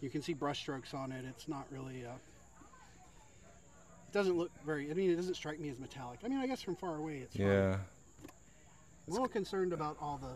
You 0.00 0.10
can 0.10 0.22
see 0.22 0.32
brushstrokes 0.34 0.94
on 0.94 1.10
it. 1.10 1.24
It's 1.28 1.48
not 1.48 1.66
really. 1.72 2.06
Uh, 2.06 2.12
it 4.12 4.18
doesn't 4.18 4.36
look 4.36 4.50
very. 4.66 4.90
I 4.90 4.94
mean, 4.94 5.10
it 5.10 5.16
doesn't 5.16 5.34
strike 5.34 5.58
me 5.58 5.70
as 5.70 5.78
metallic. 5.78 6.20
I 6.22 6.28
mean, 6.28 6.38
I 6.38 6.46
guess 6.46 6.60
from 6.60 6.76
far 6.76 6.96
away 6.96 7.18
it's. 7.22 7.34
Yeah, 7.34 7.76
I'm 8.26 9.08
a 9.08 9.10
little 9.10 9.26
concerned 9.26 9.72
about 9.72 9.96
all 10.02 10.18
the 10.18 10.34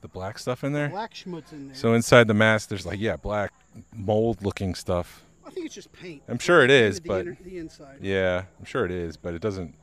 the 0.00 0.08
black 0.08 0.40
stuff 0.40 0.64
in 0.64 0.72
there. 0.72 0.88
black 0.88 1.14
schmutz 1.14 1.52
in 1.52 1.68
there. 1.68 1.76
So 1.76 1.94
inside 1.94 2.26
the 2.26 2.34
mask, 2.34 2.68
there's 2.68 2.84
like 2.84 2.98
yeah, 2.98 3.16
black 3.16 3.52
mold-looking 3.94 4.74
stuff. 4.74 5.22
I 5.46 5.50
think 5.50 5.66
it's 5.66 5.74
just 5.74 5.92
paint. 5.92 6.22
I'm 6.28 6.38
sure 6.38 6.64
it 6.64 6.70
is, 6.70 7.00
the, 7.00 7.08
but 7.08 7.20
inner- 7.20 7.38
the 7.44 7.58
inside. 7.58 7.98
yeah, 8.00 8.42
I'm 8.58 8.64
sure 8.64 8.84
it 8.84 8.90
is, 8.90 9.16
but 9.16 9.34
it 9.34 9.40
doesn't 9.40 9.74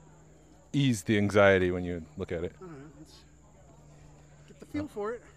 ease 0.74 1.04
the 1.04 1.18
anxiety 1.18 1.72
when 1.72 1.86
you 1.86 2.04
look 2.18 2.34
at 2.34 2.44
it. 2.44 2.54
I 2.58 2.60
don't 2.60 2.72
know. 2.72 2.86
It's, 3.02 3.14
get 4.48 4.60
the 4.60 4.66
feel 4.66 4.88
for 4.88 5.14
it. 5.14 5.24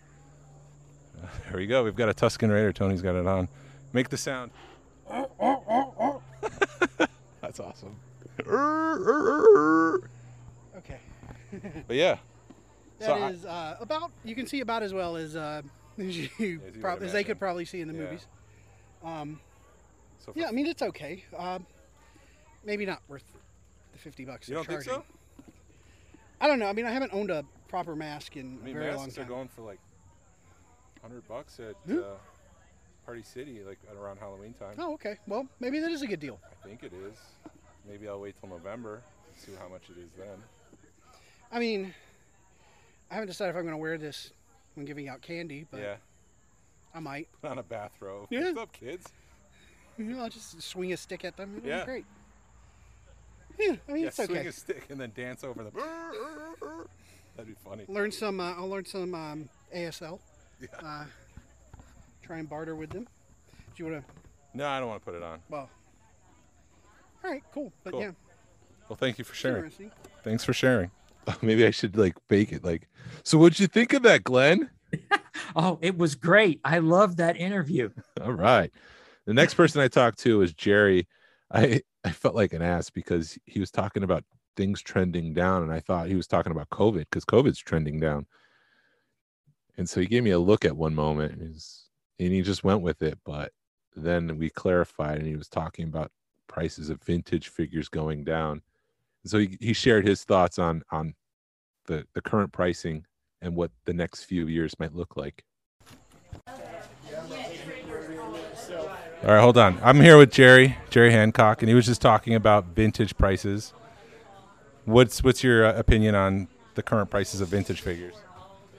There 1.49 1.57
we 1.57 1.69
go. 1.69 1.85
We've 1.85 1.95
got 1.95 2.09
a 2.09 2.15
Tusken 2.15 2.51
Raider. 2.51 2.73
Tony's 2.73 3.01
got 3.01 3.15
it 3.15 3.29
on. 3.29 3.47
Make 3.93 4.09
the 4.09 4.17
sound. 4.17 4.51
That's 7.53 7.61
awesome. 7.61 7.97
Okay. 10.79 10.99
But 11.87 11.97
yeah, 11.97 12.17
That 12.99 13.07
So 13.07 13.49
I- 13.49 13.51
uh, 13.53 13.77
about. 13.81 14.11
You 14.25 14.35
can 14.35 14.47
see 14.47 14.61
about 14.61 14.83
as 14.83 14.95
well 14.95 15.17
as 15.17 15.37
uh, 15.37 15.61
as 15.99 16.17
you 16.17 16.31
you 16.39 16.61
prob- 16.81 17.03
as 17.03 17.13
they 17.13 17.25
could 17.25 17.39
probably 17.39 17.67
see 17.67 17.83
in 17.83 17.89
the 17.89 17.95
Yeah. 17.95 18.01
movies. 18.05 18.27
Um, 19.05 19.39
so 20.19 20.33
yeah, 20.35 20.49
I 20.49 20.53
mean 20.53 20.67
it's 20.67 20.81
okay. 20.81 21.25
Um, 21.37 21.67
maybe 22.65 22.87
not 22.87 23.03
worth 23.07 23.25
the 23.93 23.99
fifty 23.99 24.25
bucks. 24.25 24.49
you 24.49 24.55
don't 24.55 24.67
think 24.67 24.81
so? 24.81 24.91
charging. 24.93 25.07
I 26.41 26.49
don't 26.49 26.59
know. 26.59 26.69
I 26.69 26.73
mean, 26.73 26.87
I 26.87 26.91
haven't 26.91 27.13
owned 27.13 27.31
a 27.31 27.45
proper 27.69 27.95
mask 27.95 28.37
in 28.39 28.59
I 28.63 28.65
mean, 28.65 28.75
a 28.77 28.81
very 28.81 28.95
long 28.95 29.05
masks 29.05 29.19
are 29.19 29.23
time. 29.23 29.29
going 29.29 29.49
for 29.49 29.61
like 29.63 29.79
hundred 31.03 31.29
bucks 31.29 31.61
at 31.61 31.75
Hmm? 31.87 31.99
uh, 31.99 32.03
Party 33.05 33.23
City, 33.23 33.61
like 33.67 33.79
at 33.91 33.97
around 33.97 34.19
Halloween 34.19 34.55
time. 34.55 34.75
Oh, 34.79 34.95
okay. 34.95 35.17
Well, 35.27 35.47
maybe 35.61 35.81
that 35.81 35.91
is 35.91 36.03
a 36.03 36.07
good 36.07 36.21
deal. 36.21 36.39
I 36.51 36.67
think 36.67 36.83
it 36.83 36.93
is. 36.93 37.17
Maybe 37.89 38.09
I'll 38.09 38.21
wait 38.21 38.37
till 38.41 38.49
November, 38.49 39.03
and 39.29 39.41
see 39.41 39.53
how 39.61 39.69
much 39.69 39.83
it 39.91 40.01
is 40.01 40.11
then. 40.17 40.39
I 41.51 41.59
mean, 41.59 41.93
I 43.11 43.15
haven't 43.15 43.29
decided 43.29 43.51
if 43.51 43.57
I'm 43.57 43.63
going 43.63 43.73
to 43.75 43.79
wear 43.79 43.99
this 43.99 44.31
when 44.75 44.87
giving 44.87 45.09
out 45.09 45.21
candy, 45.21 45.67
but 45.71 45.81
yeah, 45.81 45.97
I 46.95 47.01
might. 47.01 47.29
put 47.41 47.51
on 47.51 47.59
a 47.59 47.63
bathrobe. 47.63 48.29
Yeah. 48.31 48.45
What's 48.47 48.59
up, 48.59 48.73
kids? 48.73 49.07
You 49.99 50.05
know, 50.05 50.21
I'll 50.23 50.31
just 50.31 50.63
swing 50.63 50.93
a 50.93 50.97
stick 50.97 51.25
at 51.25 51.37
them. 51.37 51.57
It'll 51.59 51.69
Yeah. 51.69 51.81
be 51.81 51.85
great. 51.85 52.05
Yeah, 53.59 53.75
I 53.87 53.93
mean 53.93 54.03
yeah, 54.03 54.09
it's 54.09 54.19
okay. 54.19 54.33
swing 54.33 54.47
a 54.47 54.53
stick 54.53 54.85
and 54.89 54.99
then 54.99 55.13
dance 55.15 55.45
over 55.45 55.63
the. 55.63 55.71
That'd 57.37 57.47
be 57.55 57.59
funny. 57.65 57.85
learn 57.89 58.11
some. 58.13 58.41
Uh, 58.41 58.55
I'll 58.55 58.69
learn 58.69 58.85
some 58.87 59.15
um, 59.15 59.49
ASL. 59.75 60.19
Yeah. 60.61 60.69
Uh, 60.83 61.05
try 62.23 62.39
and 62.39 62.49
barter 62.49 62.75
with 62.75 62.91
them. 62.91 63.05
Do 63.75 63.85
you 63.85 63.91
want 63.91 64.05
to? 64.07 64.13
No, 64.55 64.67
I 64.69 64.79
don't 64.81 64.89
want 64.89 65.01
to 65.01 65.05
put 65.05 65.15
it 65.15 65.23
on. 65.23 65.41
Well. 65.49 65.69
All 67.25 67.31
right, 67.31 67.43
cool. 67.53 67.73
But 67.85 67.93
Cool. 67.93 68.01
yeah, 68.03 68.11
Well, 68.89 68.97
thank 68.97 69.19
you 69.19 69.25
for 69.25 69.35
sharing. 69.35 69.71
Thanks 70.25 70.45
for 70.45 70.53
sharing. 70.53 70.91
Maybe 71.43 71.65
I 71.65 71.71
should 71.71 71.97
like 71.97 72.17
bake 72.29 72.53
it. 72.53 72.65
Like, 72.65 72.89
so 73.23 73.39
what'd 73.39 73.61
you 73.61 73.67
think 73.69 73.93
of 73.93 74.03
that, 74.03 74.25
Glen? 74.25 74.71
Oh, 75.57 75.79
it 75.83 75.97
was 75.99 76.15
great. 76.15 76.61
I 76.65 76.79
loved 76.79 77.19
that 77.19 77.37
interview. 77.37 77.91
All 78.23 78.33
right. 78.33 78.71
The 79.27 79.35
next 79.35 79.55
person 79.55 79.81
I 79.83 79.89
talked 79.89 80.19
to 80.21 80.39
was 80.39 80.53
Jerry. 80.55 81.07
I 81.51 81.83
I 82.05 82.11
felt 82.11 82.35
like 82.35 82.53
an 82.55 82.63
ass 82.63 82.89
because 82.91 83.39
he 83.47 83.61
was 83.61 83.71
talking 83.71 84.03
about 84.03 84.25
things 84.57 84.81
trending 84.83 85.33
down, 85.35 85.63
and 85.63 85.73
I 85.73 85.81
thought 85.81 86.09
he 86.09 86.15
was 86.15 86.27
talking 86.27 86.53
about 86.53 86.69
COVID 86.71 87.01
because 87.11 87.25
COVID's 87.27 87.59
trending 87.59 88.01
down. 88.01 88.27
And 89.77 89.89
so 89.89 90.01
he 90.01 90.07
gave 90.07 90.23
me 90.23 90.31
a 90.31 90.39
look 90.39 90.65
at 90.65 90.77
one 90.77 90.95
moment, 90.95 91.33
and, 91.33 91.43
he's, 91.53 91.82
and 92.19 92.33
he 92.33 92.43
just 92.43 92.65
went 92.65 92.83
with 92.83 93.03
it. 93.03 93.19
But 93.25 93.53
then 93.95 94.39
we 94.39 94.51
clarified, 94.51 95.19
and 95.19 95.27
he 95.27 95.37
was 95.37 95.49
talking 95.49 95.87
about 95.87 96.11
prices 96.47 96.91
of 96.91 97.03
vintage 97.03 97.49
figures 97.49 97.89
going 97.89 98.25
down. 98.25 98.63
So 99.25 99.39
he, 99.39 99.57
he 99.61 99.73
shared 99.73 100.07
his 100.07 100.25
thoughts 100.25 100.59
on 100.59 100.83
on 100.91 101.15
the 101.87 102.07
the 102.15 102.21
current 102.21 102.53
pricing 102.53 103.07
and 103.41 103.57
what 103.57 103.71
the 103.85 103.93
next 103.93 104.25
few 104.25 104.47
years 104.47 104.79
might 104.79 104.95
look 104.95 105.17
like. 105.17 105.45
All 109.25 109.29
right, 109.29 109.41
hold 109.41 109.57
on. 109.57 109.79
I'm 109.85 110.01
here 110.01 110.19
with 110.19 110.33
Jerry, 110.33 110.77
Jerry 110.91 111.13
Hancock, 111.13 111.63
and 111.63 111.69
he 111.69 111.77
was 111.77 111.87
just 111.87 112.03
talking 112.03 112.35
about 112.35 112.67
vintage 112.75 113.17
prices. 113.17 113.73
What's 114.85 115.23
what's 115.23 115.45
your 115.45 115.65
uh, 115.65 115.79
opinion 115.79 116.17
on 116.17 116.49
the 116.75 116.83
current 116.83 117.09
prices 117.09 117.41
of 117.41 117.49
vintage 117.49 117.83
figures? 117.83 118.15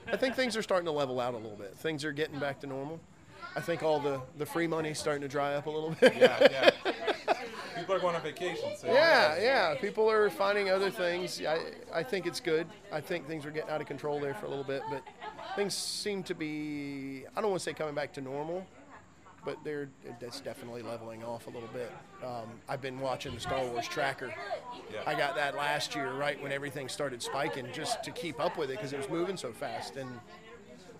I 0.06 0.18
think 0.18 0.34
things 0.34 0.54
are 0.54 0.62
starting 0.62 0.84
to 0.84 0.92
level 0.92 1.18
out 1.18 1.32
a 1.32 1.38
little 1.38 1.56
bit. 1.56 1.74
Things 1.78 2.04
are 2.04 2.12
getting 2.12 2.38
back 2.38 2.60
to 2.60 2.66
normal. 2.66 3.00
I 3.56 3.60
think 3.60 3.82
all 3.82 4.00
the, 4.00 4.20
the 4.38 4.46
free 4.46 4.66
money's 4.66 4.98
starting 4.98 5.22
to 5.22 5.28
dry 5.28 5.54
up 5.54 5.66
a 5.66 5.70
little 5.70 5.90
bit. 6.00 6.14
Yeah, 6.16 6.48
yeah. 6.50 6.70
People 7.76 7.94
are 7.96 8.00
going 8.00 8.16
on 8.16 8.22
vacation. 8.22 8.70
So 8.76 8.86
yeah, 8.86 9.38
yeah. 9.40 9.74
People 9.76 10.10
are 10.10 10.30
finding 10.30 10.70
other 10.70 10.90
things. 10.90 11.40
I, 11.46 11.58
I 11.92 12.02
think 12.02 12.26
it's 12.26 12.40
good. 12.40 12.66
I 12.92 13.00
think 13.00 13.26
things 13.26 13.44
are 13.44 13.50
getting 13.50 13.70
out 13.70 13.80
of 13.80 13.86
control 13.86 14.20
there 14.20 14.34
for 14.34 14.46
a 14.46 14.48
little 14.48 14.64
bit, 14.64 14.82
but 14.90 15.02
things 15.54 15.74
seem 15.74 16.22
to 16.24 16.34
be, 16.34 17.24
I 17.36 17.40
don't 17.40 17.50
want 17.50 17.60
to 17.60 17.64
say 17.64 17.74
coming 17.74 17.94
back 17.94 18.12
to 18.14 18.20
normal, 18.20 18.66
but 19.44 19.58
they're 19.64 19.88
that's 20.20 20.40
definitely 20.40 20.82
leveling 20.82 21.22
off 21.22 21.46
a 21.46 21.50
little 21.50 21.68
bit. 21.72 21.92
Um, 22.24 22.48
I've 22.68 22.80
been 22.80 22.98
watching 23.00 23.34
the 23.34 23.40
Star 23.40 23.64
Wars 23.66 23.86
tracker. 23.86 24.32
Yeah. 24.92 25.02
I 25.06 25.14
got 25.14 25.36
that 25.36 25.54
last 25.54 25.94
year, 25.94 26.12
right 26.12 26.40
when 26.42 26.52
everything 26.52 26.88
started 26.88 27.22
spiking, 27.22 27.66
just 27.72 28.02
to 28.04 28.10
keep 28.10 28.40
up 28.40 28.56
with 28.56 28.70
it 28.70 28.78
because 28.78 28.92
it 28.92 28.98
was 28.98 29.08
moving 29.08 29.36
so 29.36 29.52
fast. 29.52 29.96
And 29.96 30.08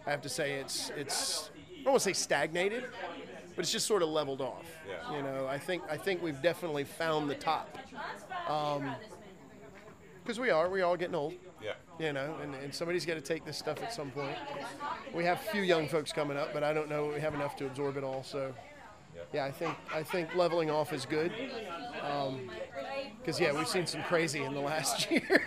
I 0.07 0.11
have 0.11 0.23
to 0.23 0.29
say, 0.29 0.55
it's 0.55 0.91
it's 0.97 1.51
I 1.85 1.89
don't 1.89 1.93
want 1.93 2.03
to 2.05 2.09
say 2.09 2.13
stagnated, 2.15 2.85
but 3.55 3.63
it's 3.63 3.71
just 3.71 3.87
sort 3.87 4.03
of 4.03 4.09
leveled 4.09 4.41
off. 4.41 4.65
Yeah. 4.89 5.19
You 5.19 5.23
know, 5.23 5.47
I 5.47 5.59
think 5.59 5.83
I 5.91 5.99
think 5.99 6.23
we've 6.23 6.41
definitely 6.41 6.85
found 6.85 7.29
the 7.29 7.35
top. 7.35 7.77
Um, 8.49 8.95
because 10.23 10.41
we 10.41 10.49
are, 10.49 10.71
we're 10.71 10.83
all 10.83 10.97
getting 10.97 11.15
old. 11.15 11.35
Yeah. 11.63 11.75
You 11.99 12.15
know, 12.15 12.37
and, 12.43 12.55
and 12.55 12.75
somebody's 12.75 13.05
got 13.05 13.17
to 13.17 13.21
take 13.21 13.45
this 13.45 13.59
stuff 13.59 13.83
at 13.83 13.93
some 13.93 14.11
point. 14.11 14.35
We 15.13 15.25
have 15.25 15.43
a 15.47 15.51
few 15.53 15.61
young 15.61 15.87
folks 15.87 16.11
coming 16.11 16.39
up, 16.39 16.55
but 16.55 16.65
I 16.65 16.73
don't 16.73 16.89
know 16.89 17.13
we 17.15 17.21
have 17.21 17.35
enough 17.35 17.55
to 17.57 17.67
absorb 17.67 17.99
it 17.99 18.03
all. 18.03 18.23
So, 18.23 18.55
yeah, 19.35 19.45
I 19.45 19.51
think 19.51 19.77
I 19.93 20.03
think 20.03 20.35
leveling 20.35 20.71
off 20.71 20.95
is 20.95 21.05
good. 21.05 21.35
Um, 22.01 22.51
because 23.19 23.39
yeah, 23.39 23.53
we've 23.53 23.69
seen 23.69 23.85
some 23.87 24.03
crazy 24.05 24.43
in 24.43 24.55
the 24.55 24.61
last 24.61 25.11
year 25.11 25.43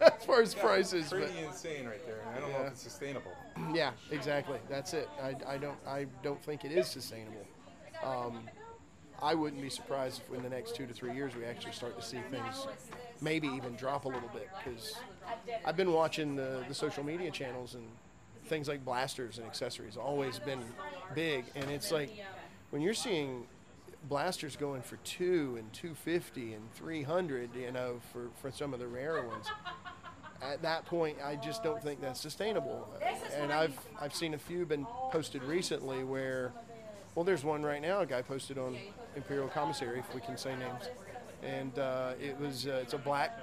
as 0.00 0.24
far 0.24 0.40
as 0.40 0.54
prices. 0.54 1.10
But 1.10 1.30
insane 1.38 1.84
right 1.84 2.04
there. 2.06 2.22
I 2.34 2.40
don't 2.40 2.50
know 2.50 2.62
if 2.62 2.72
it's 2.72 2.82
sustainable. 2.82 3.32
Yeah, 3.72 3.92
exactly. 4.10 4.58
That's 4.68 4.94
it. 4.94 5.08
I, 5.22 5.34
I 5.46 5.58
don't 5.58 5.78
I 5.86 6.06
don't 6.22 6.42
think 6.42 6.64
it 6.64 6.72
is 6.72 6.86
sustainable. 6.86 7.46
Um, 8.04 8.40
I 9.22 9.34
wouldn't 9.34 9.62
be 9.62 9.70
surprised 9.70 10.20
if 10.26 10.36
in 10.36 10.42
the 10.42 10.48
next 10.48 10.74
two 10.74 10.86
to 10.86 10.92
three 10.92 11.14
years 11.14 11.36
we 11.36 11.44
actually 11.44 11.72
start 11.72 11.96
to 11.98 12.04
see 12.04 12.18
things 12.30 12.66
maybe 13.20 13.46
even 13.46 13.76
drop 13.76 14.04
a 14.04 14.08
little 14.08 14.28
bit 14.32 14.48
because 14.64 14.94
I've 15.64 15.76
been 15.76 15.92
watching 15.92 16.34
the, 16.34 16.64
the 16.66 16.74
social 16.74 17.04
media 17.04 17.30
channels 17.30 17.74
and 17.74 17.84
things 18.46 18.66
like 18.66 18.84
blasters 18.84 19.38
and 19.38 19.46
accessories 19.46 19.96
always 19.96 20.40
been 20.40 20.58
big 21.14 21.44
and 21.54 21.70
it's 21.70 21.92
like 21.92 22.10
when 22.70 22.82
you're 22.82 22.94
seeing 22.94 23.46
blasters 24.08 24.56
going 24.56 24.82
for 24.82 24.96
two 25.04 25.54
and 25.56 25.72
250 25.72 26.54
and 26.54 26.72
300 26.74 27.54
you 27.54 27.70
know 27.70 28.00
for, 28.12 28.30
for 28.40 28.50
some 28.50 28.74
of 28.74 28.80
the 28.80 28.86
rarer 28.88 29.24
ones 29.28 29.46
at 30.42 30.62
that 30.62 30.84
point, 30.86 31.18
I 31.24 31.36
just 31.36 31.62
don't 31.62 31.82
think 31.82 32.00
that's 32.00 32.20
sustainable. 32.20 32.88
And 33.40 33.52
I've 33.52 33.78
I've 34.00 34.14
seen 34.14 34.34
a 34.34 34.38
few 34.38 34.66
been 34.66 34.86
posted 35.10 35.42
recently 35.44 36.04
where, 36.04 36.52
well, 37.14 37.24
there's 37.24 37.44
one 37.44 37.62
right 37.62 37.80
now. 37.80 38.00
A 38.00 38.06
guy 38.06 38.22
posted 38.22 38.58
on 38.58 38.76
Imperial 39.16 39.48
Commissary, 39.48 39.98
if 39.98 40.14
we 40.14 40.20
can 40.20 40.36
say 40.36 40.54
names, 40.56 40.88
and 41.42 41.78
uh, 41.78 42.12
it 42.20 42.38
was 42.40 42.66
uh, 42.66 42.80
it's 42.82 42.94
a 42.94 42.98
black 42.98 43.38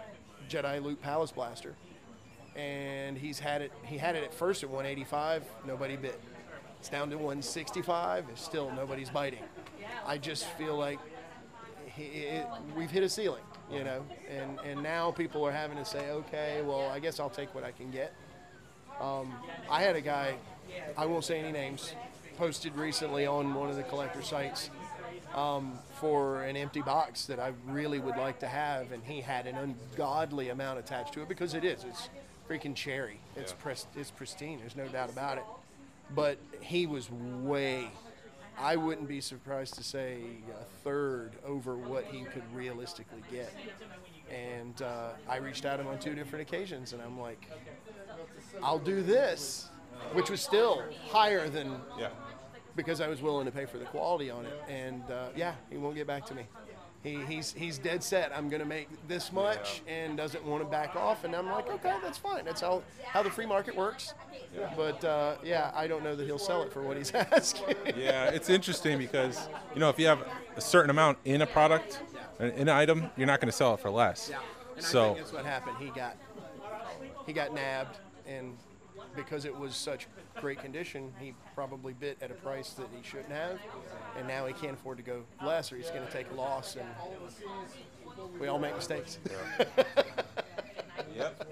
Jedi 0.50 0.84
Loot 0.84 1.02
Palace 1.02 1.32
blaster, 1.32 1.76
and 2.56 3.18
he's 3.18 3.40
had 3.40 3.62
it. 3.62 3.72
He 3.84 3.98
had 3.98 4.16
it 4.16 4.24
at 4.24 4.34
first 4.34 4.64
at 4.64 4.70
185. 4.70 5.44
Nobody 5.66 5.96
bit. 5.96 6.20
It's 6.80 6.90
down 6.90 7.10
to 7.10 7.18
165. 7.18 8.30
and 8.30 8.38
Still 8.38 8.72
nobody's 8.72 9.10
biting. 9.10 9.44
I 10.06 10.18
just 10.18 10.46
feel 10.52 10.78
like 10.78 11.00
he, 11.88 12.04
it, 12.04 12.48
we've 12.76 12.90
hit 12.92 13.04
a 13.04 13.10
ceiling, 13.10 13.44
you 13.72 13.84
know, 13.84 14.04
and, 14.30 14.60
and 14.66 14.82
now 14.84 15.12
people 15.12 15.46
are 15.46 15.52
having 15.52 15.78
to 15.78 15.86
say, 15.86 16.10
okay, 16.12 16.62
well, 16.64 16.90
I 16.90 17.00
guess 17.00 17.20
I'll 17.20 17.30
take 17.30 17.54
what 17.54 17.64
I 17.64 17.72
can 17.72 17.92
get. 17.92 18.14
Um, 19.00 19.34
I 19.70 19.82
had 19.82 19.96
a 19.96 20.02
guy, 20.02 20.36
I 20.98 21.06
won't 21.06 21.24
say 21.24 21.40
any 21.40 21.52
names, 21.52 21.94
posted 22.38 22.76
recently 22.76 23.26
on 23.26 23.54
one 23.54 23.70
of 23.70 23.76
the 23.76 23.84
collector 23.84 24.22
sites 24.22 24.70
um, 25.36 25.78
for 26.00 26.44
an 26.44 26.58
empty 26.58 26.82
box 26.82 27.26
that 27.26 27.40
I 27.40 27.54
really 27.68 28.00
would 28.00 28.18
like 28.18 28.40
to 28.40 28.48
have, 28.48 28.92
and 28.92 29.04
he 29.04 29.22
had 29.22 29.46
an 29.48 29.56
ungodly 29.56 30.50
amount 30.50 30.80
attached 30.80 31.14
to 31.14 31.22
it 31.22 31.30
because 31.30 31.54
it 31.54 31.64
is. 31.64 31.84
It's 31.84 32.10
freaking 32.50 32.76
cherry. 32.76 33.20
It's 33.36 33.54
pres- 33.54 33.86
it's 33.96 34.12
pristine. 34.12 34.60
There's 34.60 34.76
no 34.76 34.88
doubt 34.88 35.12
about 35.12 35.38
it. 35.38 35.44
But 36.16 36.40
he 36.60 36.88
was 36.88 37.10
way 37.12 37.92
I 38.60 38.76
wouldn't 38.76 39.08
be 39.08 39.22
surprised 39.22 39.76
to 39.76 39.84
say 39.84 40.20
a 40.60 40.64
third 40.84 41.32
over 41.46 41.78
what 41.78 42.06
he 42.06 42.24
could 42.26 42.44
realistically 42.54 43.22
get. 43.32 43.54
And 44.30 44.82
uh, 44.82 45.12
I 45.28 45.38
reached 45.38 45.66
out 45.66 45.78
to 45.78 45.84
him 45.84 45.88
on 45.88 45.98
two 46.00 46.14
different 46.14 46.48
occasions, 46.48 46.94
and 46.94 47.02
I'm 47.02 47.20
like, 47.20 47.48
I'll 48.62 48.78
do 48.80 49.02
this, 49.02 49.70
which 50.14 50.30
was 50.30 50.42
still 50.42 50.84
higher 51.10 51.50
than 51.50 51.80
Yeah. 51.98 52.10
because 52.76 53.02
I 53.02 53.08
was 53.08 53.22
willing 53.22 53.46
to 53.46 53.52
pay 53.52 53.66
for 53.66 53.78
the 53.78 53.86
quality 53.86 54.30
on 54.30 54.46
it. 54.46 54.62
And 54.68 55.10
uh, 55.10 55.30
yeah, 55.36 55.56
he 55.70 55.78
won't 55.78 55.96
get 55.96 56.06
back 56.08 56.26
to 56.28 56.36
me. 56.36 56.44
He, 57.02 57.16
he's, 57.26 57.54
he's 57.54 57.78
dead 57.78 58.04
set. 58.04 58.36
I'm 58.36 58.50
going 58.50 58.60
to 58.62 58.68
make 58.68 58.90
this 59.08 59.32
much 59.32 59.82
and 59.88 60.18
doesn't 60.18 60.44
want 60.44 60.64
to 60.64 60.70
back 60.70 60.98
off. 60.98 61.24
And 61.24 61.34
I'm 61.34 61.48
like, 61.50 61.70
okay, 61.70 61.96
that's 62.04 62.18
fine. 62.18 62.44
That's 62.44 62.60
how, 62.60 62.84
how 63.06 63.24
the 63.24 63.30
free 63.30 63.46
market 63.46 63.76
works. 63.76 64.14
But 64.76 65.04
uh, 65.06 65.36
yeah, 65.44 65.72
I 65.74 65.88
don't 65.88 66.04
know 66.04 66.16
that 66.16 66.26
he'll 66.26 66.38
sell 66.38 66.62
it 66.64 66.74
for 66.74 66.82
what 66.82 66.98
he's 66.98 67.12
asking. 67.14 67.76
Yeah, 67.96 68.26
it's 68.26 68.50
interesting 68.50 68.98
because 68.98 69.48
you 69.74 69.80
know 69.80 69.90
if 69.90 69.98
you 70.00 70.08
have 70.08 70.28
a 70.58 70.62
certain 70.62 70.90
amount 70.90 71.20
in 71.24 71.42
a 71.42 71.48
product, 71.48 72.02
in 72.40 72.50
an 72.52 72.70
item, 72.70 73.10
you're 73.16 73.28
not 73.28 73.40
going 73.40 73.50
to 73.52 73.56
sell 73.56 73.76
it 73.76 73.80
for 73.80 73.90
less. 73.90 74.30
And 74.30 74.38
I 74.78 74.82
So 74.82 75.06
think 75.14 75.18
that's 75.20 75.34
what 75.34 75.46
happened. 75.46 75.78
He 75.80 75.90
got 75.92 76.18
he 77.26 77.32
got 77.34 77.54
nabbed, 77.54 77.98
and 78.28 78.58
because 79.16 79.46
it 79.46 79.58
was 79.58 79.76
such 79.76 80.08
great 80.40 80.60
condition, 80.60 81.12
he 81.20 81.34
probably 81.56 81.94
bit 81.94 82.18
at 82.22 82.32
a 82.32 82.36
price 82.36 82.72
that 82.72 82.88
he 82.96 83.08
shouldn't 83.08 83.32
have, 83.32 83.60
and 84.18 84.28
now 84.28 84.46
he 84.46 84.54
can't 84.54 84.74
afford 84.74 84.98
to 84.98 85.04
go 85.04 85.24
less, 85.46 85.72
or 85.72 85.78
he's 85.78 85.90
going 85.90 86.06
to 86.06 86.12
take 86.12 86.30
a 86.32 86.36
loss. 86.36 86.76
And 86.76 86.88
we 88.40 88.48
all 88.48 88.60
make 88.60 88.76
mistakes. 88.76 89.20
Yep. 91.16 91.48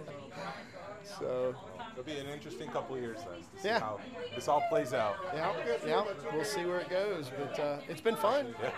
so 1.20 1.56
It'll 1.92 2.04
be 2.04 2.20
an 2.20 2.28
interesting 2.28 2.70
couple 2.70 2.96
of 2.96 3.02
years 3.02 3.18
then 3.28 3.40
to 3.56 3.62
see 3.62 3.68
Yeah. 3.68 3.80
how 3.80 4.00
this 4.36 4.48
all 4.48 4.62
plays 4.70 4.94
out. 4.94 5.16
yeah, 5.34 5.52
yeah, 5.86 6.04
we'll 6.32 6.46
see 6.46 6.64
where 6.66 6.80
it 6.80 6.90
goes. 6.90 7.32
But 7.38 7.60
uh, 7.60 7.78
it's 7.90 8.02
been 8.02 8.16
fun. 8.16 8.54
Yeah. 8.62 8.70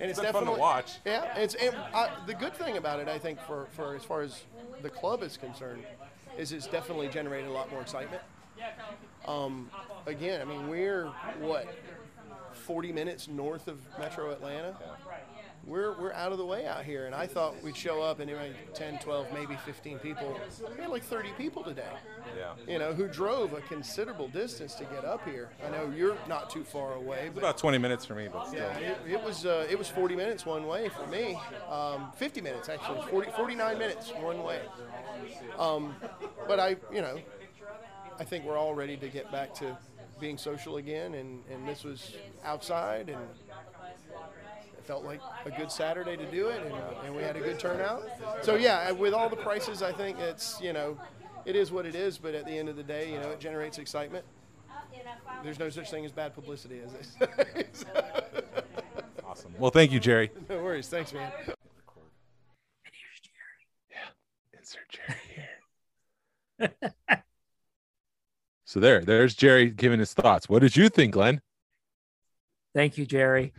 and 0.00 0.10
it's, 0.10 0.18
been 0.18 0.32
fun 0.32 0.46
to 0.46 0.52
watch. 0.52 0.98
Yeah, 1.06 1.38
it's 1.38 1.54
and, 1.54 1.74
uh, 1.94 2.08
the 2.26 2.34
good 2.34 2.54
thing 2.54 2.76
about 2.78 2.98
it, 3.00 3.08
I 3.08 3.18
think, 3.18 3.40
for, 3.42 3.68
for 3.72 3.94
as 3.94 4.02
far 4.02 4.22
as 4.22 4.42
the 4.82 4.90
club 4.90 5.22
is 5.22 5.36
concerned, 5.36 5.84
is 6.38 6.52
it's 6.52 6.66
definitely 6.66 7.08
generated 7.08 7.48
a 7.48 7.52
lot 7.52 7.70
more 7.70 7.80
excitement. 7.80 8.22
Um, 9.26 9.70
again, 10.06 10.40
I 10.40 10.44
mean, 10.44 10.68
we're 10.68 11.06
what 11.40 11.66
40 12.52 12.92
minutes 12.92 13.28
north 13.28 13.68
of 13.68 13.78
Metro 13.98 14.30
Atlanta. 14.30 14.76
We're, 15.66 15.98
we're 15.98 16.12
out 16.12 16.32
of 16.32 16.38
the 16.38 16.44
way 16.44 16.66
out 16.66 16.84
here, 16.84 17.06
and 17.06 17.14
I 17.14 17.26
thought 17.26 17.54
we'd 17.62 17.76
show 17.76 18.02
up 18.02 18.20
and 18.20 18.30
were 18.30 18.50
10, 18.74 18.98
12, 18.98 19.26
maybe 19.32 19.56
15 19.64 19.98
people. 19.98 20.38
We 20.76 20.82
had 20.82 20.90
like 20.90 21.02
30 21.04 21.30
people 21.38 21.62
today 21.64 21.82
Yeah. 22.36 22.52
you 22.70 22.78
know, 22.78 22.92
who 22.92 23.08
drove 23.08 23.52
a 23.54 23.60
considerable 23.62 24.28
distance 24.28 24.74
to 24.76 24.84
get 24.84 25.04
up 25.04 25.26
here. 25.26 25.48
I 25.66 25.70
know 25.70 25.90
you're 25.96 26.16
not 26.28 26.50
too 26.50 26.64
far 26.64 26.94
away, 26.94 27.26
It's 27.28 27.38
about 27.38 27.56
20 27.58 27.78
minutes 27.78 28.04
for 28.04 28.14
me, 28.14 28.28
but 28.30 28.46
still. 28.48 28.60
yeah, 28.60 28.76
it, 28.78 28.98
it 29.12 29.22
was 29.22 29.46
uh, 29.46 29.66
it 29.70 29.78
was 29.78 29.88
40 29.88 30.16
minutes 30.16 30.44
one 30.44 30.66
way 30.66 30.88
for 30.90 31.06
me. 31.06 31.38
Um, 31.70 32.12
50 32.16 32.40
minutes 32.42 32.68
actually, 32.68 33.00
40, 33.10 33.30
49 33.32 33.78
minutes 33.78 34.12
one 34.20 34.42
way. 34.42 34.60
Um, 35.58 35.94
but 36.46 36.60
I, 36.60 36.76
you 36.92 37.00
know, 37.00 37.18
I 38.18 38.24
think 38.24 38.44
we're 38.44 38.58
all 38.58 38.74
ready 38.74 38.96
to 38.98 39.08
get 39.08 39.32
back 39.32 39.54
to 39.54 39.76
being 40.20 40.38
social 40.38 40.76
again, 40.76 41.14
and, 41.14 41.42
and 41.50 41.66
this 41.66 41.82
was 41.84 42.14
outside, 42.44 43.08
and 43.08 43.18
felt 44.84 45.04
like 45.04 45.20
a 45.44 45.50
good 45.50 45.70
Saturday 45.70 46.16
to 46.16 46.30
do 46.30 46.48
it, 46.48 46.62
and, 46.62 46.72
uh, 46.72 47.04
and 47.04 47.14
we 47.14 47.22
had 47.22 47.36
a 47.36 47.40
good 47.40 47.58
turnout. 47.58 48.02
So 48.42 48.56
yeah, 48.56 48.90
uh, 48.90 48.94
with 48.94 49.14
all 49.14 49.28
the 49.28 49.36
prices, 49.36 49.82
I 49.82 49.92
think 49.92 50.18
it's 50.18 50.60
you 50.60 50.72
know, 50.72 50.98
it 51.44 51.56
is 51.56 51.72
what 51.72 51.86
it 51.86 51.94
is. 51.94 52.18
But 52.18 52.34
at 52.34 52.46
the 52.46 52.56
end 52.56 52.68
of 52.68 52.76
the 52.76 52.82
day, 52.82 53.10
you 53.10 53.18
know, 53.18 53.30
it 53.30 53.40
generates 53.40 53.78
excitement. 53.78 54.24
There's 55.42 55.58
no 55.58 55.68
such 55.68 55.90
thing 55.90 56.04
as 56.04 56.12
bad 56.12 56.34
publicity, 56.34 56.80
as 56.84 56.92
they 56.92 57.64
say. 57.72 57.84
Awesome. 59.26 59.54
Well, 59.58 59.70
thank 59.70 59.90
you, 59.90 59.98
Jerry. 59.98 60.30
no 60.48 60.62
worries. 60.62 60.88
Thanks, 60.88 61.12
man. 61.12 61.30
Yeah. 61.46 61.54
Insert 64.56 64.88
Jerry 64.88 65.18
here. 66.60 67.10
so 68.64 68.78
there, 68.80 69.00
there's 69.00 69.34
Jerry 69.34 69.70
giving 69.70 69.98
his 69.98 70.14
thoughts. 70.14 70.48
What 70.48 70.62
did 70.62 70.76
you 70.76 70.88
think, 70.88 71.14
Glen? 71.14 71.40
Thank 72.74 72.96
you, 72.96 73.06
Jerry. 73.06 73.52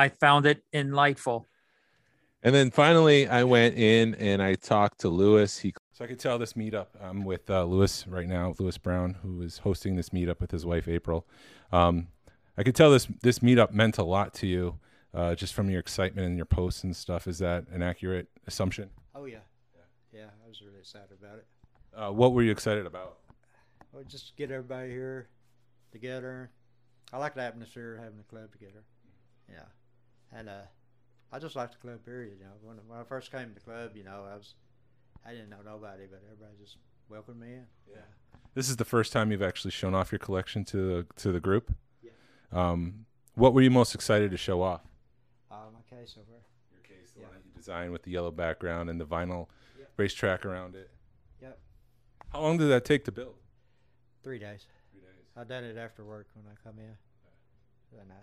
I 0.00 0.08
found 0.08 0.46
it 0.46 0.64
enlightful. 0.72 1.46
And 2.42 2.54
then 2.54 2.70
finally, 2.70 3.28
I 3.28 3.44
went 3.44 3.76
in 3.76 4.14
and 4.14 4.42
I 4.42 4.54
talked 4.54 5.00
to 5.00 5.10
Lewis. 5.10 5.58
He 5.58 5.74
so 5.92 6.04
I 6.06 6.08
could 6.08 6.18
tell 6.18 6.38
this 6.38 6.54
meetup. 6.54 6.86
I'm 6.98 7.22
with 7.22 7.50
uh, 7.50 7.64
Lewis 7.64 8.06
right 8.08 8.26
now, 8.26 8.54
Lewis 8.58 8.78
Brown, 8.78 9.18
who 9.22 9.42
is 9.42 9.58
hosting 9.58 9.96
this 9.96 10.08
meetup 10.08 10.40
with 10.40 10.50
his 10.50 10.64
wife 10.64 10.88
April. 10.88 11.26
Um, 11.70 12.08
I 12.56 12.62
could 12.62 12.74
tell 12.74 12.90
this 12.90 13.06
this 13.20 13.40
meetup 13.40 13.72
meant 13.72 13.98
a 13.98 14.02
lot 14.02 14.32
to 14.36 14.46
you, 14.46 14.78
uh, 15.12 15.34
just 15.34 15.52
from 15.52 15.68
your 15.68 15.80
excitement 15.80 16.26
and 16.26 16.36
your 16.38 16.46
posts 16.46 16.82
and 16.82 16.96
stuff. 16.96 17.26
Is 17.26 17.38
that 17.40 17.68
an 17.68 17.82
accurate 17.82 18.28
assumption? 18.46 18.88
Oh 19.14 19.26
yeah, 19.26 19.44
yeah. 20.14 20.30
I 20.42 20.48
was 20.48 20.62
really 20.62 20.78
excited 20.78 21.10
about 21.22 21.36
it. 21.36 21.46
Uh, 21.94 22.10
what 22.10 22.32
were 22.32 22.42
you 22.42 22.52
excited 22.52 22.86
about? 22.86 23.18
Well, 23.92 24.04
just 24.04 24.34
get 24.38 24.50
everybody 24.50 24.88
here 24.88 25.28
together. 25.92 26.50
I 27.12 27.18
like 27.18 27.34
the 27.34 27.42
atmosphere 27.42 27.96
of 27.96 28.04
having 28.04 28.16
the 28.16 28.24
club 28.24 28.50
together. 28.52 28.82
Yeah, 29.50 29.64
and 30.32 30.48
uh, 30.48 30.62
I 31.32 31.38
just 31.38 31.56
like 31.56 31.72
the 31.72 31.78
club. 31.78 32.04
Period. 32.04 32.36
You 32.38 32.44
know, 32.44 32.52
when 32.62 32.76
when 32.86 32.98
I 32.98 33.04
first 33.04 33.30
came 33.30 33.48
to 33.48 33.54
the 33.54 33.60
club, 33.60 33.92
you 33.96 34.04
know, 34.04 34.24
I 34.30 34.36
was 34.36 34.54
I 35.24 35.30
didn't 35.32 35.50
know 35.50 35.62
nobody, 35.64 36.04
but 36.10 36.22
everybody 36.26 36.52
just 36.60 36.76
welcomed 37.08 37.40
me 37.40 37.48
in. 37.54 37.66
Yeah. 37.90 37.96
This 38.54 38.68
is 38.68 38.76
the 38.76 38.84
first 38.84 39.12
time 39.12 39.30
you've 39.30 39.42
actually 39.42 39.70
shown 39.70 39.94
off 39.94 40.10
your 40.12 40.18
collection 40.18 40.64
to 40.66 40.76
the 40.76 41.06
to 41.16 41.32
the 41.32 41.40
group. 41.40 41.74
Yeah. 42.02 42.10
Um, 42.52 43.06
what 43.34 43.54
were 43.54 43.62
you 43.62 43.70
most 43.70 43.94
excited 43.94 44.30
to 44.32 44.36
show 44.36 44.62
off? 44.62 44.82
Uh, 45.50 45.66
my 45.72 45.96
case 45.96 46.16
over. 46.18 46.42
Your 46.72 46.80
case, 46.82 47.12
the 47.12 47.20
Yeah. 47.20 47.26
one 47.26 47.34
that 47.36 47.44
you 47.44 47.52
designed 47.56 47.92
with 47.92 48.02
the 48.02 48.10
yellow 48.10 48.30
background 48.30 48.90
and 48.90 49.00
the 49.00 49.06
vinyl 49.06 49.48
Yep. 49.78 49.92
racetrack 49.96 50.44
around 50.46 50.74
it. 50.74 50.90
Yep. 51.40 51.58
How 52.32 52.40
long 52.40 52.56
did 52.58 52.66
that 52.68 52.84
take 52.84 53.04
to 53.04 53.12
build? 53.12 53.36
Three 54.22 54.38
days. 54.38 54.66
Three 54.92 55.00
days. 55.00 55.26
I 55.36 55.44
done 55.44 55.64
it 55.64 55.76
after 55.76 56.04
work 56.04 56.26
when 56.34 56.44
I 56.46 56.56
come 56.62 56.78
in. 56.78 56.96
And 57.98 58.10
uh, 58.10 58.14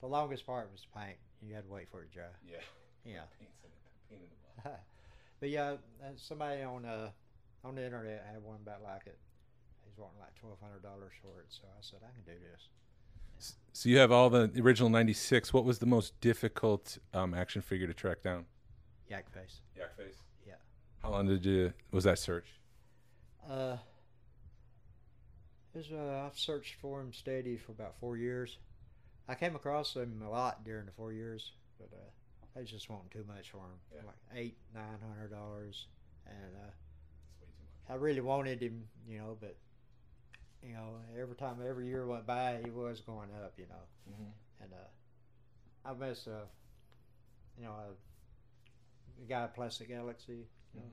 the 0.00 0.06
longest 0.06 0.46
part 0.46 0.70
was 0.72 0.82
the 0.82 1.00
paint. 1.00 1.16
You 1.42 1.54
had 1.54 1.64
to 1.64 1.70
wait 1.70 1.88
for 1.90 2.02
it 2.02 2.10
to 2.12 2.18
dry. 2.18 2.24
Yeah. 2.46 2.56
Yeah. 3.04 3.20
Paint's 3.38 3.62
in 3.62 3.70
it. 3.70 4.10
Paint 4.10 4.22
in 4.22 4.28
the 4.30 4.68
box. 4.70 4.80
but 5.40 5.48
yeah, 5.48 5.76
uh, 6.02 6.10
somebody 6.16 6.62
on 6.62 6.84
uh 6.84 7.10
on 7.64 7.74
the 7.74 7.84
internet 7.84 8.24
had 8.32 8.42
one 8.42 8.58
about 8.62 8.82
like 8.82 9.06
it. 9.06 9.18
He's 9.84 9.98
wanting 9.98 10.18
like 10.20 10.34
twelve 10.34 10.58
hundred 10.60 10.82
dollars 10.82 11.12
for 11.22 11.40
it, 11.40 11.46
so 11.48 11.62
I 11.66 11.80
said 11.80 12.00
I 12.02 12.12
can 12.12 12.34
do 12.34 12.40
this. 12.40 12.68
So 13.72 13.90
you 13.90 13.98
have 13.98 14.10
all 14.10 14.30
the 14.30 14.50
original 14.58 14.88
'96. 14.88 15.52
What 15.52 15.64
was 15.64 15.78
the 15.78 15.86
most 15.86 16.18
difficult 16.20 16.98
um, 17.12 17.34
action 17.34 17.60
figure 17.60 17.86
to 17.86 17.94
track 17.94 18.22
down? 18.22 18.46
Yak 19.08 19.30
face. 19.30 19.60
Yak 19.76 19.96
face. 19.96 20.22
Yeah. 20.46 20.54
How 21.02 21.10
long 21.10 21.26
did 21.26 21.44
you 21.44 21.72
was 21.92 22.04
that 22.04 22.18
search? 22.18 22.46
Uh, 23.48 23.76
there's, 25.72 25.92
uh, 25.92 26.24
I've 26.26 26.38
searched 26.38 26.76
for 26.80 27.00
him 27.00 27.12
steady 27.12 27.58
for 27.58 27.72
about 27.72 27.94
four 28.00 28.16
years. 28.16 28.56
I 29.28 29.34
came 29.34 29.56
across 29.56 29.94
him 29.94 30.22
a 30.24 30.30
lot 30.30 30.64
during 30.64 30.86
the 30.86 30.92
four 30.92 31.12
years, 31.12 31.52
but 31.78 31.88
uh, 31.92 32.10
I 32.56 32.60
was 32.60 32.70
just 32.70 32.88
wanting 32.88 33.08
too 33.10 33.24
much 33.26 33.50
for 33.50 33.58
him, 33.58 33.80
Yeah. 33.94 34.02
like 34.06 34.16
eight, 34.34 34.58
nine 34.72 34.98
hundred 35.00 35.30
dollars, 35.30 35.86
and 36.26 36.54
uh, 36.56 37.92
I 37.92 37.94
really 37.96 38.20
wanted 38.20 38.62
him, 38.62 38.88
you 39.08 39.18
know, 39.18 39.36
but 39.40 39.56
you 40.62 40.72
know, 40.74 40.96
every 41.20 41.36
time, 41.36 41.56
every 41.66 41.86
year 41.86 42.06
went 42.06 42.26
by, 42.26 42.60
he 42.64 42.70
was 42.70 43.00
going 43.00 43.30
up, 43.44 43.54
you 43.58 43.66
know, 43.66 43.86
Mhm. 44.10 44.32
and 44.60 44.72
uh, 44.72 45.88
I 45.88 45.92
miss, 45.94 46.26
uh, 46.26 46.46
you 47.56 47.64
know, 47.64 47.72
uh, 47.72 47.94
the 49.18 49.26
guy 49.26 49.46
Plastic 49.48 49.88
Galaxy, 49.88 50.48
you 50.74 50.80
know, 50.80 50.90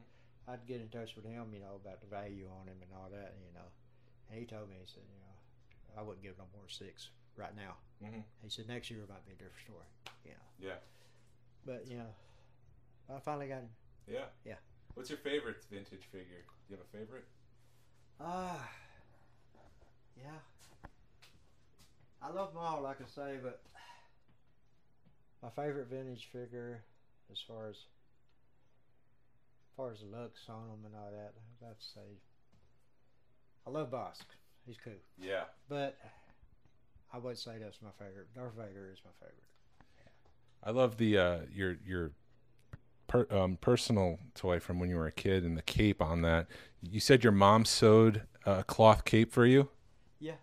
I'd 0.47 0.65
get 0.67 0.81
in 0.81 0.89
touch 0.89 1.15
with 1.15 1.25
him, 1.25 1.53
you 1.53 1.59
know, 1.59 1.75
about 1.75 2.01
the 2.01 2.07
value 2.07 2.49
on 2.49 2.67
him 2.67 2.81
and 2.81 2.91
all 2.93 3.09
that, 3.09 3.35
you 3.45 3.53
know. 3.53 3.67
And 4.29 4.39
he 4.39 4.45
told 4.45 4.69
me, 4.69 4.77
he 4.79 4.85
said, 4.85 5.03
you 5.07 5.19
know, 5.19 5.99
I 5.99 6.03
wouldn't 6.03 6.23
give 6.23 6.37
no 6.37 6.45
more 6.53 6.67
six 6.67 7.09
right 7.35 7.55
now. 7.55 7.75
Mhm. 8.01 8.23
He 8.41 8.49
said 8.49 8.67
next 8.67 8.89
year 8.89 9.05
might 9.07 9.25
be 9.25 9.31
a 9.31 9.35
different 9.35 9.63
story, 9.65 9.85
you 10.25 10.31
know. 10.31 10.37
Yeah. 10.59 10.77
But 11.65 11.87
you 11.87 11.97
know, 11.97 12.13
I 13.09 13.19
finally 13.19 13.47
got 13.47 13.61
him. 13.61 13.69
Yeah. 14.07 14.25
Yeah. 14.43 14.57
What's 14.93 15.09
your 15.09 15.19
favorite 15.19 15.63
vintage 15.71 16.03
figure? 16.11 16.43
Do 16.67 16.73
you 16.73 16.77
have 16.77 16.85
a 16.85 16.97
favorite? 16.97 17.25
Ah, 18.19 18.69
yeah. 20.17 20.39
I 22.21 22.29
love 22.29 22.53
them 22.53 22.61
all, 22.61 22.81
like 22.81 23.01
I 23.01 23.05
say, 23.07 23.37
but 23.41 23.61
my 25.41 25.49
favorite 25.49 25.87
vintage 25.87 26.29
figure, 26.31 26.83
as 27.31 27.41
far 27.41 27.67
as 27.69 27.75
as 27.75 29.75
far 29.75 29.91
as 29.91 29.99
the 30.01 30.05
looks 30.05 30.47
on 30.49 30.67
them 30.69 30.85
and 30.85 30.95
all 30.95 31.11
that, 31.11 31.33
I'd 31.61 31.67
have 31.67 31.79
to 31.79 31.85
say, 31.85 32.19
I 33.65 33.69
love 33.71 33.89
Bossk. 33.89 34.25
He's 34.67 34.77
cool, 34.77 34.93
Yeah. 35.17 35.45
but 35.67 35.97
I 37.13 37.17
would 37.19 37.37
say 37.37 37.53
that's 37.61 37.79
my 37.81 37.91
favorite. 37.99 38.33
Darth 38.33 38.53
Vader 38.57 38.89
is 38.91 38.99
my 39.05 39.11
favorite. 39.19 39.43
I 40.63 40.71
love 40.71 40.97
the 40.97 41.17
uh 41.17 41.37
your 41.53 41.75
your 41.85 42.11
per, 43.07 43.27
um, 43.29 43.57
personal 43.57 44.17
toy 44.33 44.59
from 44.59 44.79
when 44.79 44.89
you 44.89 44.95
were 44.95 45.05
a 45.07 45.11
kid 45.11 45.43
and 45.43 45.57
the 45.57 45.61
cape 45.61 46.01
on 46.01 46.21
that. 46.23 46.47
You 46.81 46.99
said 46.99 47.23
your 47.23 47.33
mom 47.33 47.65
sewed 47.65 48.23
a 48.45 48.63
cloth 48.63 49.05
cape 49.05 49.31
for 49.31 49.45
you. 49.45 49.69
Yeah. 50.19 50.35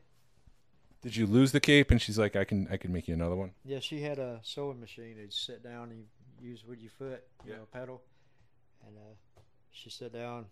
Did 1.03 1.17
you 1.17 1.27
lose 1.27 1.53
the 1.53 1.61
cape? 1.61 1.91
And 1.91 2.01
she's 2.01 2.19
like, 2.19 2.37
I 2.37 2.45
can 2.45 2.69
I 2.71 2.77
can 2.77 2.93
make 2.93 3.09
you 3.09 3.15
another 3.15 3.35
one. 3.35 3.53
Yeah, 3.65 3.81
she 3.81 4.01
had 4.03 4.19
a 4.19 4.41
sewing 4.43 4.79
machine. 4.81 5.17
You 5.17 5.31
sit 5.31 5.65
down 5.65 5.91
and 5.91 6.05
you 6.41 6.51
use 6.51 6.65
with 6.65 6.79
your 6.79 6.91
foot, 6.93 7.25
you 7.45 7.53
Yeah. 7.53 7.57
know, 7.59 7.67
pedal. 7.73 8.03
And 8.87 8.97
uh, 8.97 9.41
she 9.73 9.91
sat 9.91 10.13
down. 10.13 10.47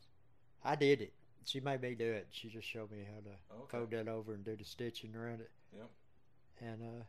I 0.64 0.74
did 0.74 1.02
it. 1.02 1.12
She 1.44 1.60
made 1.60 1.80
me 1.80 1.94
do 1.94 2.10
it. 2.10 2.26
She 2.30 2.48
just 2.48 2.66
showed 2.68 2.90
me 2.90 3.04
how 3.06 3.20
to 3.20 3.36
Okay. 3.62 3.78
fold 3.78 3.90
that 3.92 4.08
over 4.08 4.34
and 4.34 4.44
do 4.44 4.56
the 4.56 4.64
stitching 4.64 5.14
around 5.14 5.40
it. 5.40 5.50
Yep. 5.76 5.90
And 6.60 6.82
uh, 6.82 7.04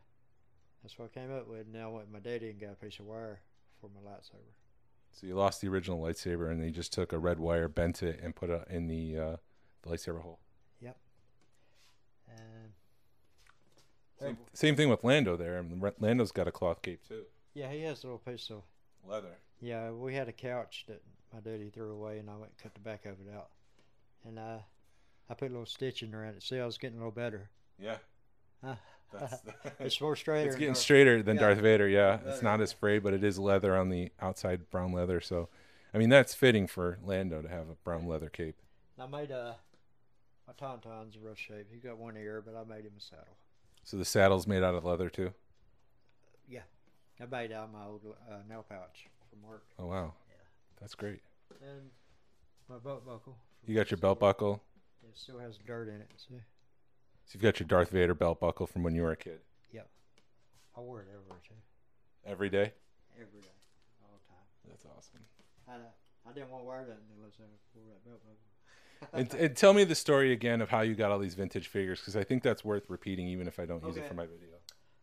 that's 0.81 0.97
what 0.97 1.09
I 1.13 1.19
came 1.19 1.33
up 1.35 1.47
with. 1.47 1.67
Now 1.67 1.89
I 1.89 1.93
went 1.93 2.11
my 2.11 2.19
daddy 2.19 2.49
and 2.49 2.59
got 2.59 2.71
a 2.73 2.75
piece 2.75 2.99
of 2.99 3.05
wire 3.05 3.41
for 3.81 3.89
my 3.89 4.09
lightsaber. 4.09 4.53
So 5.11 5.25
you 5.27 5.35
lost 5.35 5.61
the 5.61 5.67
original 5.67 5.99
lightsaber, 6.01 6.51
and 6.51 6.61
they 6.61 6.69
just 6.69 6.93
took 6.93 7.13
a 7.13 7.17
red 7.17 7.39
wire, 7.39 7.67
bent 7.67 8.03
it, 8.03 8.19
and 8.21 8.35
put 8.35 8.49
it 8.49 8.67
in 8.69 8.87
the 8.87 9.17
uh, 9.17 9.35
the 9.81 9.89
lightsaber 9.89 10.21
hole. 10.21 10.39
And 12.31 12.73
Same, 14.19 14.37
same 14.53 14.75
thing 14.75 14.89
with 14.89 15.03
Lando 15.03 15.37
there. 15.37 15.57
I 15.57 15.61
mean, 15.61 15.81
Lando's 15.99 16.31
got 16.31 16.47
a 16.47 16.51
cloth 16.51 16.81
cape 16.81 17.07
too. 17.07 17.23
yeah, 17.53 17.71
he 17.71 17.81
has 17.83 18.03
a 18.03 18.07
little 18.07 18.19
piece 18.19 18.49
of 18.49 18.63
Leather. 19.07 19.37
Yeah, 19.61 19.91
we 19.91 20.13
had 20.13 20.27
a 20.27 20.33
couch 20.33 20.85
that 20.87 21.01
my 21.33 21.39
daddy 21.39 21.69
threw 21.69 21.91
away, 21.91 22.19
and 22.19 22.29
I 22.29 22.33
went 22.33 22.51
and 22.51 22.57
cut 22.57 22.73
the 22.73 22.81
back 22.81 23.05
of 23.05 23.13
it 23.13 23.33
out. 23.33 23.49
And 24.25 24.37
uh, 24.37 24.59
I 25.29 25.33
put 25.33 25.49
a 25.49 25.53
little 25.53 25.65
stitching 25.65 26.13
around 26.13 26.35
it. 26.35 26.43
See, 26.43 26.59
I 26.59 26.65
was 26.65 26.77
getting 26.77 26.97
a 26.97 26.99
little 26.99 27.11
better. 27.11 27.49
Yeah. 27.79 27.97
Huh? 28.63 28.75
That's, 29.11 29.35
it's 29.79 30.01
more 30.01 30.15
straighter. 30.23 30.47
it's 30.47 30.55
getting 30.55 30.69
more- 30.69 30.75
straighter 30.75 31.21
than 31.23 31.35
Yeah. 31.35 31.41
Darth 31.41 31.59
Vader. 31.59 31.87
Yeah, 31.87 32.19
it's 32.25 32.41
not 32.41 32.61
as 32.61 32.71
frayed, 32.73 33.03
but 33.03 33.13
it 33.13 33.23
is 33.23 33.37
leather 33.39 33.75
on 33.75 33.89
the 33.89 34.11
outside, 34.21 34.69
brown 34.69 34.91
leather. 34.93 35.19
So, 35.21 35.49
I 35.93 35.97
mean, 35.97 36.09
that's 36.09 36.33
fitting 36.35 36.67
for 36.67 36.99
Lando 37.03 37.41
to 37.41 37.47
have 37.49 37.69
a 37.69 37.75
brown 37.83 38.07
leather 38.07 38.29
cape. 38.29 38.55
I 38.99 39.07
made 39.07 39.31
a 39.31 39.55
my 40.47 40.53
tauntaun's 40.57 41.15
a 41.15 41.19
rough 41.19 41.37
shape. 41.37 41.67
He 41.71 41.77
got 41.79 41.97
one 41.97 42.17
ear, 42.17 42.43
but 42.45 42.55
I 42.55 42.63
made 42.63 42.83
him 42.85 42.93
a 42.97 43.01
saddle. 43.01 43.37
So 43.83 43.97
the 43.97 44.05
saddle's 44.05 44.45
made 44.47 44.63
out 44.63 44.75
of 44.75 44.83
leather 44.85 45.09
too. 45.09 45.31
Yeah, 46.47 46.61
I 47.21 47.25
made 47.25 47.51
out 47.51 47.71
my 47.71 47.85
old 47.85 48.01
uh, 48.29 48.37
nail 48.49 48.65
pouch 48.67 49.07
from 49.29 49.47
work. 49.47 49.63
Oh 49.77 49.85
wow, 49.85 50.13
Yeah. 50.29 50.35
that's 50.81 50.95
great. 50.95 51.21
And 51.61 51.89
my 52.67 52.77
belt 52.77 53.05
buckle. 53.05 53.37
You 53.65 53.75
got 53.75 53.91
your 53.91 53.97
belt 53.99 54.19
buckle. 54.19 54.61
It 55.03 55.15
still 55.17 55.39
has 55.39 55.57
dirt 55.65 55.87
in 55.87 55.95
it. 56.01 56.09
See, 56.17 56.35
So 57.29 57.35
you've 57.35 57.43
got 57.43 57.59
your 57.59 57.67
Darth 57.67 57.91
Vader 57.91 58.15
belt 58.15 58.39
buckle 58.39 58.65
from 58.65 58.81
when 58.81 58.95
you 58.95 59.03
were 59.03 59.11
a 59.11 59.15
kid. 59.15 59.41
Yep. 59.71 59.87
I 60.75 60.79
wore 60.79 61.01
it 61.01 61.07
everywhere 61.13 61.37
too, 61.47 61.53
Every 62.25 62.49
day. 62.49 62.73
every 63.15 63.39
day, 63.39 63.53
all 64.01 64.17
the 64.17 64.33
time. 64.33 64.45
That's 64.67 64.83
awesome. 64.85 65.19
I, 65.67 65.73
I 66.27 66.33
didn't 66.33 66.49
want 66.49 66.63
to 66.63 66.67
wear 66.67 66.85
that 66.85 66.97
unless 67.15 67.33
I 67.39 67.43
wore 67.75 67.85
that 67.85 68.03
belt 68.03 68.21
buckle. 68.25 69.09
and, 69.13 69.45
and 69.45 69.55
tell 69.55 69.75
me 69.75 69.83
the 69.83 69.93
story 69.93 70.31
again 70.31 70.59
of 70.59 70.69
how 70.69 70.81
you 70.81 70.95
got 70.95 71.11
all 71.11 71.19
these 71.19 71.35
vintage 71.35 71.67
figures 71.67 71.99
because 71.99 72.15
I 72.15 72.23
think 72.23 72.41
that's 72.41 72.65
worth 72.65 72.89
repeating 72.89 73.27
even 73.27 73.45
if 73.45 73.59
I 73.59 73.67
don't 73.67 73.85
use 73.85 73.97
it 73.97 74.07
for 74.07 74.15
my 74.15 74.25
video. 74.25 74.55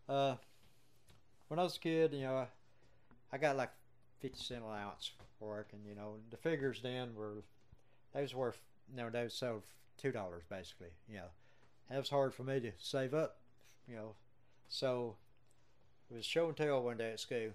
Uh, 0.09 0.35
when 1.47 1.61
I 1.61 1.63
was 1.63 1.77
a 1.77 1.81
kid, 1.81 2.13
you 2.13 2.23
know, 2.23 2.39
I, 2.39 2.47
I 3.33 3.39
got 3.39 3.57
like 3.57 3.71
fifty 4.19 4.43
cent 4.43 4.65
allowance 4.65 5.13
for 5.39 5.47
working. 5.49 5.79
You 5.89 5.95
know, 5.95 6.17
the 6.31 6.37
figures 6.37 6.81
then 6.83 7.15
were 7.15 7.45
they 8.13 8.23
was 8.23 8.35
worth 8.35 8.59
you 8.91 8.97
know 8.97 9.11
they 9.11 9.23
was 9.23 9.35
sold 9.35 9.63
two 9.97 10.11
dollars 10.11 10.43
basically. 10.51 10.89
You 11.09 11.19
know, 11.19 11.29
it 11.91 11.97
was 11.97 12.11
hard 12.11 12.35
for 12.35 12.43
me 12.43 12.61
to 12.61 12.73
save 12.79 13.15
up. 13.15 13.39
You 13.89 13.97
know, 13.97 14.15
so 14.69 15.17
it 16.11 16.15
was 16.15 16.25
show 16.25 16.49
and 16.49 16.57
tell 16.57 16.83
one 16.83 16.97
day 16.97 17.13
at 17.13 17.21
school, 17.21 17.51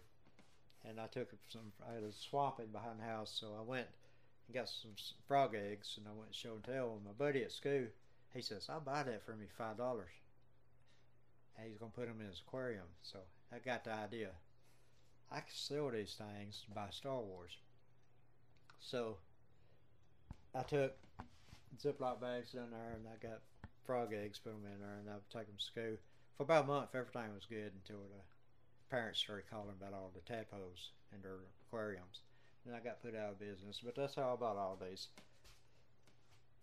and 0.87 0.99
I 0.99 1.07
took 1.07 1.29
some. 1.49 1.73
I 1.89 1.95
had 1.95 2.03
a 2.03 2.13
swamp 2.13 2.59
in 2.59 2.67
behind 2.67 2.99
the 2.99 3.05
house, 3.05 3.37
so 3.39 3.47
I 3.59 3.63
went 3.63 3.87
and 4.47 4.55
got 4.55 4.69
some 4.69 4.91
frog 5.27 5.55
eggs, 5.55 5.97
and 5.97 6.07
I 6.07 6.17
went 6.17 6.33
show 6.33 6.53
and 6.53 6.63
tell. 6.63 6.93
And 6.93 7.05
my 7.05 7.11
buddy 7.11 7.43
at 7.43 7.51
school, 7.51 7.87
he 8.33 8.41
says, 8.41 8.67
"I'll 8.69 8.79
buy 8.79 9.03
that 9.03 9.25
for 9.25 9.35
me 9.35 9.47
five 9.57 9.77
dollars." 9.77 10.11
and 11.57 11.69
he's 11.69 11.77
gonna 11.77 11.91
put 11.91 12.07
them 12.07 12.19
in 12.21 12.27
his 12.27 12.41
aquarium. 12.45 12.87
So 13.01 13.19
I 13.53 13.59
got 13.59 13.83
the 13.83 13.93
idea. 13.93 14.29
I 15.31 15.37
can 15.37 15.53
sell 15.53 15.89
these 15.89 16.15
things 16.17 16.65
by 16.73 16.87
Star 16.91 17.19
Wars. 17.19 17.57
So 18.79 19.17
I 20.53 20.63
took 20.63 20.93
Ziploc 21.81 22.19
bags 22.19 22.53
in 22.53 22.71
there 22.71 22.95
and 22.95 23.05
I 23.07 23.25
got 23.25 23.39
frog 23.91 24.13
eggs, 24.13 24.39
put 24.39 24.53
them 24.53 24.71
in 24.71 24.79
there, 24.79 24.99
and 24.99 25.09
I 25.09 25.15
would 25.15 25.29
take 25.29 25.47
them 25.47 25.57
to 25.57 25.63
school. 25.63 25.97
For 26.37 26.43
about 26.43 26.63
a 26.63 26.67
month, 26.67 26.95
everything 26.95 27.33
was 27.35 27.45
good 27.45 27.73
until 27.75 28.03
the 28.07 28.23
parents 28.89 29.19
started 29.19 29.49
calling 29.49 29.75
about 29.77 29.93
all 29.93 30.11
the 30.15 30.21
tadpoles 30.21 30.91
in 31.13 31.21
their 31.21 31.39
aquariums. 31.67 32.21
Then 32.65 32.73
I 32.73 32.79
got 32.79 33.01
put 33.01 33.15
out 33.15 33.31
of 33.31 33.39
business, 33.39 33.81
but 33.83 33.95
that's 33.95 34.15
how 34.15 34.31
I 34.33 34.35
bought 34.37 34.55
all 34.55 34.79
these. 34.79 35.09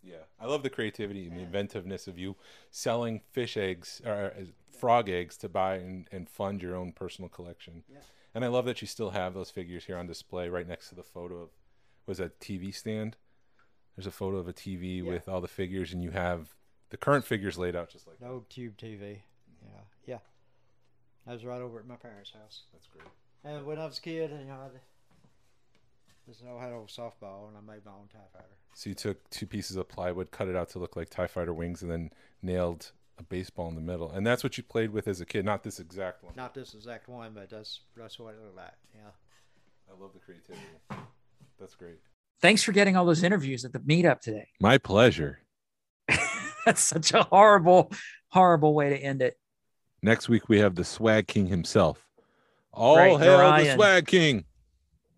Yeah, 0.01 0.25
I 0.39 0.47
love 0.47 0.63
the 0.63 0.69
creativity 0.69 1.27
and 1.27 1.35
the 1.37 1.41
inventiveness 1.41 2.07
of 2.07 2.17
you 2.17 2.35
selling 2.71 3.21
fish 3.31 3.57
eggs 3.57 4.01
or 4.05 4.33
frog 4.79 5.09
eggs 5.09 5.37
to 5.37 5.49
buy 5.49 5.75
and, 5.75 6.07
and 6.11 6.27
fund 6.29 6.63
your 6.63 6.75
own 6.75 6.93
personal 6.93 7.29
collection. 7.29 7.83
Yeah. 7.91 7.99
And 8.33 8.45
I 8.45 8.47
love 8.47 8.65
that 8.65 8.81
you 8.81 8.87
still 8.87 9.09
have 9.09 9.33
those 9.33 9.51
figures 9.51 9.85
here 9.85 9.97
on 9.97 10.07
display 10.07 10.47
right 10.47 10.67
next 10.67 10.89
to 10.89 10.95
the 10.95 11.03
photo 11.03 11.41
of 11.41 11.49
was 12.07 12.19
that 12.19 12.39
TV 12.39 12.73
stand. 12.73 13.17
There's 13.95 14.07
a 14.07 14.11
photo 14.11 14.37
of 14.37 14.47
a 14.47 14.53
TV 14.53 15.03
Yeah. 15.03 15.11
with 15.11 15.27
all 15.27 15.41
the 15.41 15.47
figures, 15.49 15.91
and 15.91 16.01
you 16.01 16.11
have 16.11 16.55
the 16.89 16.97
current 16.97 17.25
figures 17.25 17.57
laid 17.57 17.75
out 17.75 17.89
just 17.89 18.07
like 18.07 18.21
no 18.21 18.27
old 18.27 18.49
tube 18.49 18.77
TV. 18.77 19.19
Yeah, 19.61 19.81
yeah. 20.05 20.17
I 21.27 21.33
was 21.33 21.45
right 21.45 21.61
over 21.61 21.79
at 21.79 21.87
my 21.87 21.95
parents' 21.95 22.31
house. 22.31 22.63
that's 22.73 22.87
great. 22.87 23.05
And 23.43 23.65
when 23.65 23.79
I 23.79 23.85
was 23.85 23.97
a 23.97 24.01
kid, 24.01 24.31
you 24.31 24.45
know, 24.47 24.53
I 24.53 24.69
just 26.27 26.43
know 26.43 26.57
I 26.57 26.63
had 26.63 26.73
old 26.73 26.89
softball, 26.89 27.47
and 27.47 27.57
I 27.57 27.61
made 27.61 27.85
my 27.85 27.91
own 27.91 28.07
Tie 28.11 28.19
Fighter. 28.33 28.45
So 28.73 28.89
you 28.89 28.95
took 28.95 29.29
two 29.29 29.47
pieces 29.47 29.77
of 29.77 29.87
plywood, 29.89 30.31
cut 30.31 30.47
it 30.47 30.55
out 30.55 30.69
to 30.71 30.79
look 30.79 30.95
like 30.95 31.09
Tie 31.09 31.27
Fighter 31.27 31.53
wings, 31.53 31.81
and 31.81 31.89
then 31.89 32.11
nailed 32.41 32.91
a 33.17 33.23
baseball 33.23 33.67
in 33.67 33.75
the 33.75 33.81
middle. 33.81 34.11
And 34.11 34.25
that's 34.25 34.43
what 34.43 34.57
you 34.57 34.63
played 34.63 34.91
with 34.91 35.07
as 35.07 35.21
a 35.21 35.25
kid, 35.25 35.45
not 35.45 35.63
this 35.63 35.79
exact 35.79 36.23
one. 36.23 36.33
Not 36.35 36.53
this 36.53 36.73
exact 36.73 37.07
one, 37.09 37.31
but 37.33 37.49
that's 37.49 37.81
that's 37.97 38.19
what 38.19 38.35
it 38.35 38.41
looked 38.43 38.57
like. 38.57 38.73
Yeah. 38.93 39.11
I 39.89 40.01
love 40.01 40.13
the 40.13 40.19
creativity. 40.19 40.63
That's 41.59 41.75
great. 41.75 41.99
Thanks 42.41 42.63
for 42.63 42.71
getting 42.71 42.95
all 42.95 43.05
those 43.05 43.23
interviews 43.23 43.65
at 43.65 43.73
the 43.73 43.79
meetup 43.79 44.21
today. 44.21 44.47
My 44.61 44.77
pleasure. 44.77 45.41
That's 46.65 46.81
such 46.83 47.13
a 47.13 47.23
horrible, 47.23 47.91
horrible 48.29 48.73
way 48.73 48.89
to 48.89 48.97
end 48.97 49.21
it. 49.21 49.35
Next 50.01 50.29
week 50.29 50.47
we 50.49 50.59
have 50.59 50.75
the 50.75 50.83
Swag 50.85 51.27
King 51.27 51.47
himself. 51.47 52.05
All 52.73 52.95
hail 53.17 53.17
the 53.17 53.73
Swag 53.75 54.07
King. 54.07 54.45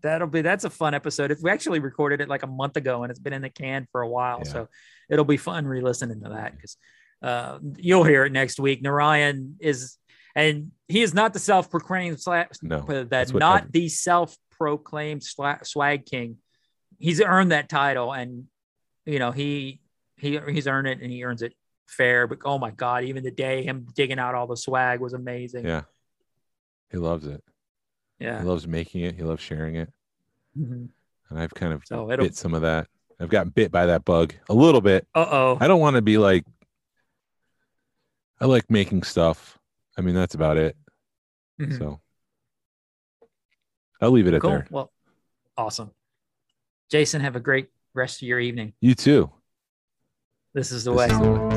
That'll 0.02 0.26
be 0.26 0.42
that's 0.42 0.64
a 0.64 0.70
fun 0.70 0.94
episode. 0.94 1.30
If 1.30 1.40
we 1.42 1.50
actually 1.50 1.78
recorded 1.78 2.20
it 2.20 2.28
like 2.28 2.42
a 2.42 2.48
month 2.48 2.76
ago 2.76 3.04
and 3.04 3.10
it's 3.10 3.20
been 3.20 3.32
in 3.32 3.42
the 3.42 3.50
can 3.50 3.86
for 3.92 4.00
a 4.02 4.08
while, 4.08 4.42
Yeah. 4.44 4.50
so 4.52 4.68
it'll 5.08 5.24
be 5.24 5.36
fun 5.36 5.64
re-listening 5.66 6.20
to 6.22 6.30
that 6.30 6.56
because 6.56 6.76
uh, 7.22 7.58
you'll 7.76 8.02
hear 8.02 8.24
it 8.24 8.32
next 8.32 8.58
week. 8.58 8.82
Narayan 8.82 9.54
is, 9.60 9.96
and 10.34 10.72
he 10.88 11.02
is 11.02 11.14
not 11.14 11.32
the 11.34 11.38
self-proclaimed 11.38 12.16
sla- 12.16 12.48
No, 12.62 12.78
uh, 12.78 12.84
that 12.86 13.10
that's 13.10 13.32
not 13.32 13.70
the 13.70 13.88
self-proclaimed 13.88 15.20
sla- 15.20 15.64
swag 15.64 16.04
king. 16.04 16.38
He's 16.98 17.20
earned 17.20 17.52
that 17.52 17.68
title, 17.68 18.12
and 18.12 18.46
you 19.06 19.20
know 19.20 19.30
he 19.30 19.81
he 20.22 20.38
he's 20.50 20.66
earned 20.66 20.88
it, 20.88 21.00
and 21.02 21.10
he 21.10 21.22
earns 21.24 21.42
it 21.42 21.54
fair. 21.86 22.26
But 22.26 22.38
oh 22.44 22.58
my 22.58 22.70
god, 22.70 23.04
even 23.04 23.22
the 23.24 23.30
day 23.30 23.62
him 23.62 23.86
digging 23.94 24.18
out 24.18 24.34
all 24.34 24.46
the 24.46 24.56
swag 24.56 25.00
was 25.00 25.12
amazing. 25.12 25.66
Yeah. 25.66 25.82
He 26.90 26.98
loves 26.98 27.26
it. 27.26 27.42
yeah. 28.18 28.40
He 28.40 28.46
loves 28.46 28.66
making 28.66 29.02
it. 29.02 29.14
He 29.16 29.22
loves 29.22 29.42
sharing 29.42 29.76
it. 29.76 29.90
Mhm. 30.58 30.88
And 31.30 31.38
I've 31.38 31.52
kind 31.54 31.72
of 31.72 31.82
So 31.86 32.06
bit 32.06 32.36
some 32.36 32.54
of 32.54 32.62
that. 32.62 32.86
I've 33.20 33.28
gotten 33.30 33.50
bit 33.50 33.70
by 33.72 33.86
that 33.86 34.04
bug 34.04 34.34
a 34.48 34.54
little 34.54 34.80
bit. 34.80 35.06
Uh 35.14 35.26
oh. 35.30 35.58
I 35.60 35.66
don't 35.68 35.80
want 35.80 35.96
to 35.96 36.02
be 36.02 36.18
like 36.18 36.44
I 38.40 38.46
like 38.46 38.70
making 38.70 39.02
stuff. 39.04 39.58
I 39.96 40.00
mean, 40.02 40.14
that's 40.14 40.34
about 40.34 40.56
it. 40.56 40.76
Mhm. 41.60 41.78
So 41.78 42.00
I'll 44.00 44.10
leave 44.10 44.26
it 44.26 44.34
at 44.34 44.40
Cool. 44.40 44.50
there. 44.50 44.66
Well, 44.70 44.92
awesome. 45.56 45.90
Jason, 46.90 47.20
have 47.22 47.36
a 47.36 47.40
great 47.40 47.68
rest 47.94 48.20
of 48.22 48.28
your 48.28 48.40
evening. 48.40 48.74
You 48.80 48.94
too. 48.94 49.30
This 50.54 50.70
is 50.70 50.84
the 50.84 50.92
This 50.92 50.98
way. 50.98 51.06
is 51.06 51.18
the 51.18 51.30
way. 51.30 51.51